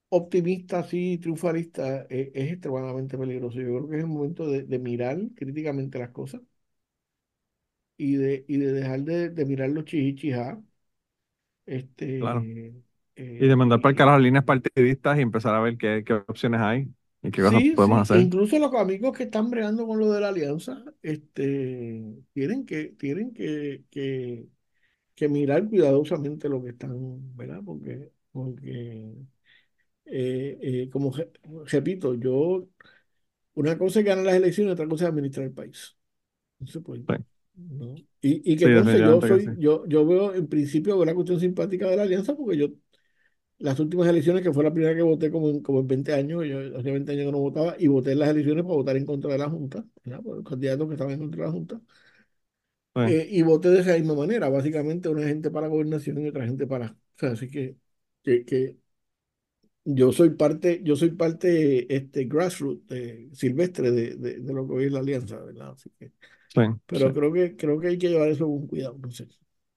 optimista, 0.09 0.79
así, 0.79 1.17
triunfalista, 1.19 2.07
e, 2.09 2.31
es, 2.35 2.53
extremadamente 2.53 3.17
peligroso. 3.17 3.59
Yo 3.61 3.67
creo 3.79 3.89
que 3.89 3.97
es 3.97 4.03
el 4.03 4.07
momento 4.09 4.47
de, 4.47 4.79
mirar 4.79 5.19
críticamente 5.35 5.99
las 5.99 6.11
cosas 6.11 6.41
y 7.97 8.15
de, 8.15 8.45
y 8.47 8.57
de 8.57 8.71
dejar 8.73 9.01
de, 9.03 9.45
mirar 9.45 9.69
los 9.69 9.85
chichichijá. 9.85 10.61
Este, 11.65 12.43
y 13.15 13.47
de 13.47 13.55
mandar 13.55 13.79
para 13.81 13.91
el 13.91 13.97
carajo 13.97 14.19
líneas 14.19 14.43
partidistas 14.43 15.17
y 15.17 15.21
empezar 15.21 15.55
a 15.55 15.61
ver 15.61 15.77
qué, 15.77 16.03
qué 16.05 16.13
opciones 16.13 16.61
hay 16.61 16.89
y 17.21 17.31
qué 17.31 17.41
cosas 17.41 17.61
podemos 17.75 18.01
hacer. 18.01 18.21
Incluso 18.21 18.59
los 18.59 18.73
amigos 18.73 19.15
que 19.15 19.23
están 19.23 19.49
bregando 19.49 19.85
con 19.85 19.99
lo 19.99 20.11
de 20.11 20.21
la 20.21 20.29
alianza, 20.29 20.83
este, 21.01 22.03
tienen 22.33 22.65
que, 22.65 22.95
tienen 22.97 23.33
que, 23.33 23.83
que, 23.89 24.47
que 25.15 25.29
mirar 25.29 25.67
cuidadosamente 25.69 26.49
lo 26.49 26.63
que 26.63 26.71
están, 26.71 27.35
¿verdad? 27.35 27.61
Porque, 27.63 28.11
porque 28.31 29.13
eh, 30.05 30.57
eh, 30.61 30.89
como 30.91 31.13
repito, 31.65 32.13
yo, 32.15 32.67
una 33.53 33.77
cosa 33.77 33.99
es 33.99 34.05
ganar 34.05 34.25
las 34.25 34.35
elecciones, 34.35 34.73
otra 34.73 34.87
cosa 34.87 35.05
es 35.05 35.11
administrar 35.11 35.45
el 35.45 35.53
país. 35.53 35.95
Pues, 36.83 37.01
y, 38.21 38.53
y, 38.53 38.57
que 38.57 38.65
entonces 38.65 38.99
yo 38.99 39.21
soy, 39.21 39.49
yo, 39.59 39.85
yo 39.85 40.05
veo 40.05 40.33
en 40.33 40.47
principio 40.47 40.99
una 40.99 41.13
cuestión 41.13 41.39
simpática 41.39 41.87
de 41.87 41.97
la 41.97 42.03
alianza 42.03 42.35
porque 42.35 42.57
yo 42.57 42.69
las 43.63 43.79
últimas 43.79 44.09
elecciones, 44.09 44.43
que 44.43 44.51
fue 44.51 44.61
la 44.61 44.73
primera 44.73 44.93
que 44.93 45.01
voté 45.01 45.31
como 45.31 45.49
en, 45.49 45.61
como 45.61 45.79
en 45.79 45.87
20 45.87 46.13
años, 46.13 46.45
yo 46.45 46.77
hace 46.77 46.91
20 46.91 47.13
años 47.13 47.27
que 47.27 47.31
no 47.31 47.39
votaba, 47.39 47.75
y 47.79 47.87
voté 47.87 48.11
en 48.11 48.19
las 48.19 48.29
elecciones 48.29 48.63
para 48.63 48.75
votar 48.75 48.97
en 48.97 49.05
contra 49.05 49.31
de 49.31 49.37
la 49.37 49.49
Junta, 49.49 49.85
por 50.21 50.35
los 50.35 50.45
candidatos 50.45 50.85
que 50.87 50.93
estaban 50.95 51.13
en 51.13 51.19
contra 51.19 51.39
de 51.39 51.47
la 51.47 51.51
Junta. 51.53 51.81
Eh, 52.95 53.27
y 53.31 53.41
voté 53.41 53.69
de 53.69 53.79
esa 53.79 53.93
misma 53.93 54.15
manera, 54.15 54.49
básicamente 54.49 55.07
una 55.07 55.25
gente 55.25 55.49
para 55.49 55.67
gobernación 55.67 56.19
y 56.19 56.27
otra 56.27 56.45
gente 56.45 56.67
para... 56.67 56.91
O 56.91 57.17
sea, 57.17 57.31
así 57.31 57.47
que, 57.47 57.77
que, 58.21 58.43
que 58.43 58.77
yo 59.85 60.11
soy 60.11 60.31
parte, 60.31 60.81
yo 60.83 60.97
soy 60.97 61.11
parte 61.11 61.95
este, 61.95 62.25
grassroots, 62.25 62.83
silvestre 63.31 63.91
de, 63.91 64.15
de, 64.15 64.53
lo 64.53 64.67
que 64.67 64.73
hoy 64.73 64.85
es 64.85 64.91
la 64.91 64.99
alianza, 64.99 65.39
¿verdad? 65.39 65.71
Así 65.71 65.89
que, 65.97 66.11
pero 66.85 67.13
creo 67.13 67.31
que 67.31 67.55
creo 67.55 67.79
que 67.79 67.87
hay 67.87 67.97
que 67.97 68.09
llevar 68.09 68.27
eso 68.27 68.45
con 68.45 68.67
cuidado, 68.67 68.97
no 69.01 69.09
sé. 69.09 69.25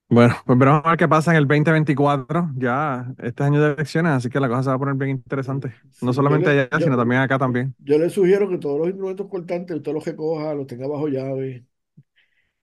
Bueno, 0.09 0.35
pues 0.45 0.57
veremos 0.57 0.81
a 0.85 0.89
ver 0.91 0.97
qué 0.97 1.07
pasa 1.07 1.31
en 1.31 1.37
el 1.37 1.47
2024, 1.47 2.51
ya 2.55 3.13
este 3.17 3.43
año 3.43 3.61
de 3.61 3.73
elecciones, 3.73 4.13
así 4.13 4.29
que 4.29 4.39
la 4.39 4.47
cosa 4.47 4.63
se 4.63 4.69
va 4.69 4.75
a 4.75 4.79
poner 4.79 4.95
bien 4.95 5.11
interesante. 5.11 5.73
no 6.01 6.13
solamente 6.13 6.49
allá, 6.49 6.69
sino 6.79 6.95
también 6.95 7.21
acá 7.21 7.37
también. 7.37 7.75
Yo 7.79 7.97
le 7.97 8.09
sugiero 8.09 8.47
que 8.47 8.57
todos 8.57 8.79
los 8.79 8.87
instrumentos 8.87 9.27
cortantes, 9.27 9.75
usted 9.75 9.93
los 9.93 10.03
que 10.03 10.15
coja, 10.15 10.53
los 10.53 10.65
tenga 10.65 10.87
bajo 10.87 11.09
llave. 11.09 11.65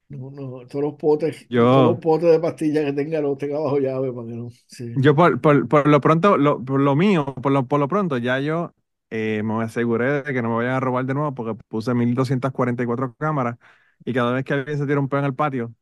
No, 0.08 0.30
no, 0.30 0.66
todos 0.66 0.84
los 0.84 0.94
potes, 0.94 1.46
todos 1.48 1.92
los 1.92 1.98
potes 1.98 2.30
de 2.30 2.38
pastillas 2.38 2.84
que 2.84 2.92
tenga 2.92 3.20
los 3.20 3.36
tenga 3.36 3.58
bajo 3.58 3.78
llave 3.78 4.12
para 4.12 4.28
que 4.28 4.34
no. 4.34 4.48
Yo 4.96 5.14
por, 5.14 5.40
por, 5.40 5.68
por, 5.68 5.88
lo 5.88 6.00
pronto, 6.00 6.36
lo, 6.36 6.64
por 6.64 6.80
lo 6.80 6.94
mío, 6.94 7.34
por 7.42 7.52
lo, 7.52 7.66
por 7.66 7.80
lo 7.80 7.88
pronto, 7.88 8.18
ya 8.18 8.38
yo 8.38 8.74
eh, 9.10 9.42
me 9.44 9.62
aseguré 9.62 10.22
de 10.22 10.32
que 10.32 10.42
no 10.42 10.50
me 10.50 10.56
vayan 10.56 10.74
a 10.74 10.80
robar 10.80 11.04
de 11.04 11.14
nuevo 11.14 11.34
porque 11.34 11.54
puse 11.68 11.94
1244 11.94 13.14
cámaras 13.18 13.56
y 14.04 14.12
cada 14.12 14.32
vez 14.32 14.44
que 14.44 14.54
alguien 14.54 14.78
se 14.78 14.86
tira 14.86 15.00
un 15.00 15.08
pedo 15.08 15.20
en 15.20 15.26
el 15.26 15.34
patio, 15.34 15.74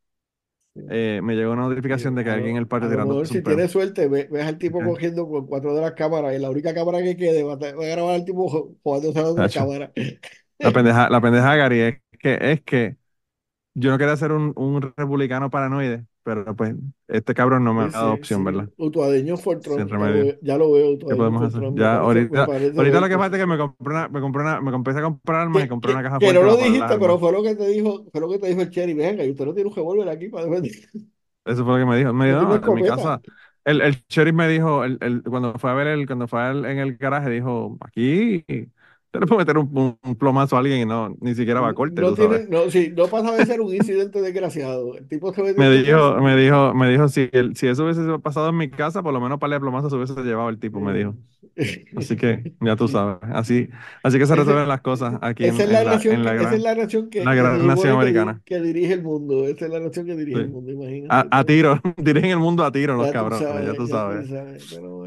eh, 0.75 1.21
me 1.23 1.35
llegó 1.35 1.53
una 1.53 1.69
notificación 1.69 2.15
de 2.15 2.25
que 2.25 2.31
alguien 2.31 2.53
en 2.53 2.57
el 2.57 2.67
patio 2.67 2.89
tirando 2.89 3.19
un 3.19 3.27
Si 3.27 3.43
tienes 3.43 3.71
suerte, 3.71 4.09
ves, 4.09 4.29
al 4.33 4.59
tipo 4.59 4.83
cogiendo 4.83 5.29
con 5.29 5.47
cuatro 5.47 5.75
de 5.75 5.83
las 5.83 5.93
cámaras 5.93 6.35
y 6.35 6.39
la 6.39 6.51
única 6.51 6.73
cámara 6.73 7.03
que 7.03 7.17
quede 7.17 7.43
va 7.43 7.55
a, 7.55 7.57
grabar 7.57 8.15
al 8.15 8.25
tipo 8.25 8.77
jugando 8.83 9.37
la 9.37 9.49
cámara. 9.49 9.93
La 10.59 10.71
pendeja, 10.73 11.11
la 11.11 11.21
pendeja, 11.21 11.57
Gary, 11.57 11.81
es 11.81 11.99
que, 12.19 12.39
es 12.41 12.63
que 12.63 12.97
yo 13.75 13.91
no 13.91 13.99
quería 13.99 14.17
ser 14.17 14.33
un, 14.33 14.53
un 14.57 14.81
republicano 14.97 15.51
paranoide, 15.51 16.07
pero 16.25 16.55
pues 16.55 16.75
este 17.09 17.35
cabrón 17.35 17.65
no 17.65 17.75
me 17.75 17.85
ha 17.85 17.89
dado 17.89 18.15
opción, 18.15 18.45
¿verdad? 18.45 18.69
Utuadeño 18.77 19.37
Fortron, 19.37 19.87
ya 20.41 20.57
lo 20.57 20.73
veo. 20.73 20.99
¿Qué 20.99 21.17
podemos 21.17 21.43
hacer? 21.43 21.75
Ya, 21.75 21.97
ahorita, 21.97 22.45
ahorita 22.45 23.01
lo 23.01 23.09
que 23.09 23.19
falta 23.19 23.37
es 23.37 23.43
que 23.43 23.47
me 23.47 23.59
compré 23.59 23.95
una, 23.95 24.09
me 24.09 24.21
compré 24.21 24.43
una, 24.43 24.61
me 24.61 24.75
empecé 24.75 24.99
a 24.99 25.03
comprar 25.03 25.41
armas 25.43 25.65
y 25.65 25.69
compré 25.69 25.93
una 25.93 26.03
caja 26.03 26.21
fuerte. 26.21 26.39
Que 26.39 26.45
no 26.45 26.51
lo 26.51 26.57
dijiste, 26.57 26.99
pero 26.99 27.19
fue 27.19 27.33
lo 27.33 27.43
que 27.43 27.55
te 27.55 27.69
dijo, 27.69 28.05
fue 28.11 28.21
lo 28.21 28.29
que 28.29 28.39
te 28.39 28.49
dijo 28.49 28.61
el 28.61 28.71
Cherry, 28.71 28.95
venga, 28.95 29.25
y 29.25 29.31
usted 29.31 29.45
no 29.45 29.55
tiene 29.55 29.69
un 29.71 29.77
revólver 29.77 30.09
aquí 30.09 30.29
para 30.29 30.47
defender. 30.47 30.73
Eso 31.45 31.65
fue 31.65 31.79
lo 31.79 31.85
que 31.85 31.91
me 31.91 31.99
dijo. 31.99 32.13
Me 32.13 32.27
dijo, 32.29 32.43
no, 32.43 32.55
en 32.55 32.75
mi 32.75 32.87
casa, 32.87 33.21
el, 33.65 33.81
el 33.81 33.97
sheriff 34.09 34.35
me 34.35 34.49
dijo, 34.49 34.85
el, 34.85 34.99
el, 35.01 35.23
cuando 35.23 35.55
fue 35.55 35.71
a 35.71 35.75
ver 35.75 35.89
el, 35.89 36.07
cuando 36.07 36.29
fue 36.29 36.49
en 36.51 36.79
el 36.79 36.97
garaje, 36.97 37.31
dijo, 37.31 37.79
aquí 37.81 38.45
te 39.13 39.21
le 39.21 39.27
puedo 39.27 39.41
meter 39.41 39.59
un, 39.59 39.99
un, 40.03 40.17
plomazo 40.17 40.57
a 40.57 40.61
alguien 40.61 40.81
y 40.81 40.85
no, 40.87 41.15
ni 41.21 41.35
siquiera 41.35 41.61
va 41.61 41.69
a 41.69 41.75
corte. 41.75 42.01
No, 42.01 42.15
tiene, 42.15 42.47
no, 42.49 42.71
sí, 42.71 42.95
no 42.97 43.09
pasa 43.09 43.33
de 43.33 43.45
ser 43.45 43.61
un 43.61 43.75
incidente 43.75 44.23
desgraciado. 44.23 44.97
El 44.97 45.07
tipo 45.07 45.35
se 45.35 45.43
me 45.43 45.71
dijo, 45.71 46.17
me 46.23 46.35
dijo, 46.35 46.73
me 46.73 46.89
dijo, 46.89 47.09
si, 47.09 47.29
el, 47.33 47.55
si 47.55 47.67
eso 47.67 47.85
hubiese 47.85 48.01
pasado 48.21 48.49
en 48.49 48.57
mi 48.57 48.71
casa, 48.71 49.03
por 49.03 49.13
lo 49.13 49.21
menos 49.21 49.39
para 49.39 49.55
el 49.55 49.61
plomazo 49.61 49.91
se 49.91 49.97
hubiese 49.97 50.15
llevado 50.23 50.49
el 50.49 50.59
tipo, 50.59 50.81
me 50.81 50.95
dijo. 50.95 51.15
Así 51.97 52.17
que 52.17 52.55
ya 52.61 52.77
tú 52.77 52.89
sabes. 52.89 53.19
Así, 53.33 53.69
así 54.03 54.19
que 54.19 54.27
se 54.27 54.35
resuelven 54.35 54.69
las 54.69 54.81
cosas 54.81 55.15
aquí 55.21 55.45
en, 55.45 55.59
la, 55.59 55.85
nación, 55.85 56.25
la, 56.25 56.33
gran, 56.33 56.55
es 56.55 56.63
la 56.63 56.75
nación 56.75 57.11
que, 57.11 57.25
la 57.25 57.35
gran 57.35 57.67
nación 57.67 57.97
americana. 57.97 58.41
Que, 58.45 58.61
dirige 58.61 58.95
el 58.95 59.03
mundo. 59.03 59.47
Esa 59.47 59.67
es 59.67 59.71
la 59.71 59.81
nación 59.81 60.07
que 60.07 60.17
dirige 60.17 60.41
el 60.41 60.49
mundo, 60.49 60.73
imagínate. 60.73 61.09
A, 61.11 61.27
a, 61.31 61.45
tiro, 61.45 61.79
dirigen 61.99 62.31
el 62.31 62.39
mundo 62.39 62.65
a 62.65 62.73
tiro 62.73 62.97
los 62.97 63.11
cabrones, 63.13 63.67
ya 63.67 63.75
tú 63.75 63.87
sabes. 63.87 64.29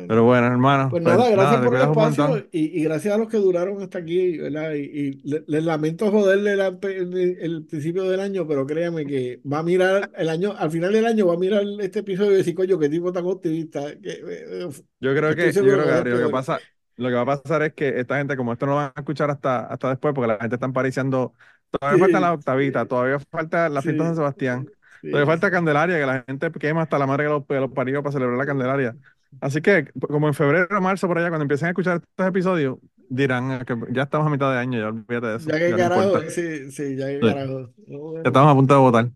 pero, 0.07 0.23
bueno. 0.23 0.47
hermano. 0.47 0.89
Pues, 0.89 1.03
pues 1.03 1.17
nada, 1.17 1.29
gracias 1.31 1.65
por 1.65 1.75
el 1.75 1.81
espacio 1.81 2.47
y, 2.51 2.79
y, 2.79 2.83
gracias 2.83 3.15
a 3.15 3.17
los 3.17 3.27
que 3.27 3.37
duraron 3.37 3.81
hasta 3.81 3.94
aquí, 3.97 4.37
¿verdad? 4.37 4.73
Y, 4.73 5.21
les 5.23 5.63
lamento 5.63 6.11
joderle 6.11 6.53
el, 6.53 7.65
principio 7.65 8.03
del 8.03 8.19
año, 8.19 8.47
pero 8.47 8.65
créanme 8.65 9.05
que 9.05 9.41
va 9.51 9.59
a 9.59 9.63
mirar 9.63 10.11
el 10.15 10.29
año, 10.29 10.53
al 10.57 10.71
final 10.71 10.93
del 10.93 11.05
año 11.05 11.27
va 11.27 11.33
a 11.33 11.37
mirar 11.37 11.63
este 11.79 11.99
episodio 11.99 12.33
y 12.33 12.37
decir, 12.37 12.55
coño, 12.55 12.77
qué 12.79 12.89
tipo 12.89 13.11
tan 13.11 13.25
optimista. 13.25 13.81
Que, 14.01 14.21
eh, 14.27 14.69
yo 14.99 15.15
creo 15.15 15.35
que, 15.35 15.51
yo 15.51 15.61
creo 15.61 16.03
que, 16.03 16.09
lo 16.09 16.27
que 16.27 16.31
pasa, 16.31 16.59
lo 16.97 17.09
que 17.09 17.15
va 17.15 17.21
a 17.21 17.25
pasar 17.25 17.63
es 17.63 17.73
que 17.73 17.99
esta 17.99 18.17
gente, 18.17 18.37
como 18.37 18.53
esto 18.53 18.65
no 18.65 18.73
lo 18.73 18.77
van 18.77 18.91
a 18.95 18.99
escuchar 18.99 19.29
hasta, 19.29 19.65
hasta 19.65 19.89
después, 19.89 20.13
porque 20.13 20.27
la 20.27 20.37
gente 20.37 20.55
está 20.55 20.67
pariciando, 20.69 21.33
todavía 21.71 21.99
falta 21.99 22.19
la 22.19 22.33
octavita, 22.33 22.85
todavía 22.85 23.19
falta 23.19 23.69
la 23.69 23.81
fiesta 23.81 24.03
de 24.03 24.09
San 24.09 24.15
Sebastián, 24.15 24.69
todavía 25.01 25.25
falta 25.25 25.51
Candelaria, 25.51 25.97
que 25.97 26.05
la 26.05 26.23
gente 26.27 26.51
quema 26.51 26.83
hasta 26.83 26.97
la 26.97 27.07
madre 27.07 27.25
que 27.25 27.29
los, 27.29 27.43
los 27.47 27.71
parió 27.71 28.01
para 28.01 28.13
celebrar 28.13 28.37
la 28.37 28.45
Candelaria. 28.45 28.95
Así 29.41 29.61
que, 29.61 29.91
como 29.99 30.27
en 30.27 30.33
febrero 30.33 30.77
o 30.77 30.81
marzo, 30.81 31.07
por 31.07 31.17
allá, 31.17 31.29
cuando 31.29 31.43
empiecen 31.43 31.67
a 31.67 31.69
escuchar 31.71 31.97
estos 31.97 32.27
episodios, 32.27 32.77
dirán 33.09 33.65
que 33.65 33.75
ya 33.91 34.03
estamos 34.03 34.27
a 34.27 34.29
mitad 34.29 34.51
de 34.51 34.57
año, 34.57 34.79
ya 34.79 34.87
olvídate 34.87 35.27
de 35.27 35.35
eso. 35.37 35.49
Ya 35.49 35.59
que 35.59 35.75
carajo, 35.75 36.21
sí, 36.29 36.71
sí, 36.71 36.95
ya 36.95 37.07
que 37.07 37.19
carajo. 37.19 37.69
Ya 37.87 38.21
estamos 38.25 38.51
a 38.51 38.55
punto 38.55 38.73
de 38.73 38.79
votar. 38.79 39.09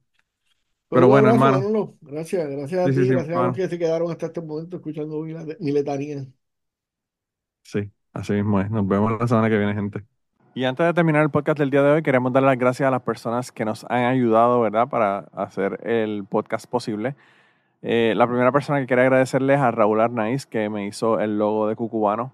Pero, 0.89 1.07
bueno, 1.07 1.29
hermano. 1.29 1.95
Gracias, 2.01 2.49
gracias 2.49 2.87
a 2.87 2.91
ti, 2.91 3.07
gracias 3.07 3.37
a 3.37 3.43
los 3.43 3.55
que 3.55 3.67
se 3.67 3.77
quedaron 3.77 4.09
hasta 4.11 4.25
este 4.25 4.41
momento 4.41 4.77
escuchando 4.77 5.21
mi, 5.21 5.33
mi 5.59 5.71
letanía. 5.71 6.25
Sí, 7.63 7.91
así 8.13 8.33
mismo 8.33 8.59
es. 8.59 8.71
Nos 8.71 8.87
vemos 8.87 9.19
la 9.19 9.27
semana 9.27 9.49
que 9.49 9.57
viene, 9.57 9.75
gente. 9.75 10.03
Y 10.55 10.65
antes 10.65 10.85
de 10.85 10.93
terminar 10.93 11.21
el 11.21 11.29
podcast 11.29 11.59
del 11.59 11.69
día 11.69 11.83
de 11.83 11.91
hoy, 11.91 12.01
queremos 12.01 12.33
dar 12.33 12.41
las 12.41 12.57
gracias 12.57 12.87
a 12.87 12.91
las 12.91 13.03
personas 13.03 13.51
que 13.51 13.65
nos 13.65 13.85
han 13.85 14.05
ayudado, 14.05 14.59
¿verdad?, 14.61 14.89
para 14.89 15.19
hacer 15.33 15.79
el 15.87 16.25
podcast 16.25 16.65
posible. 16.65 17.15
Eh, 17.83 18.13
la 18.15 18.27
primera 18.27 18.51
persona 18.51 18.79
que 18.79 18.87
quiero 18.87 19.03
agradecerle 19.03 19.53
es 19.53 19.59
a 19.59 19.71
Raúl 19.71 20.01
Arnaiz, 20.01 20.47
que 20.47 20.67
me 20.69 20.87
hizo 20.87 21.19
el 21.19 21.37
logo 21.37 21.67
de 21.67 21.75
Cucubano. 21.75 22.33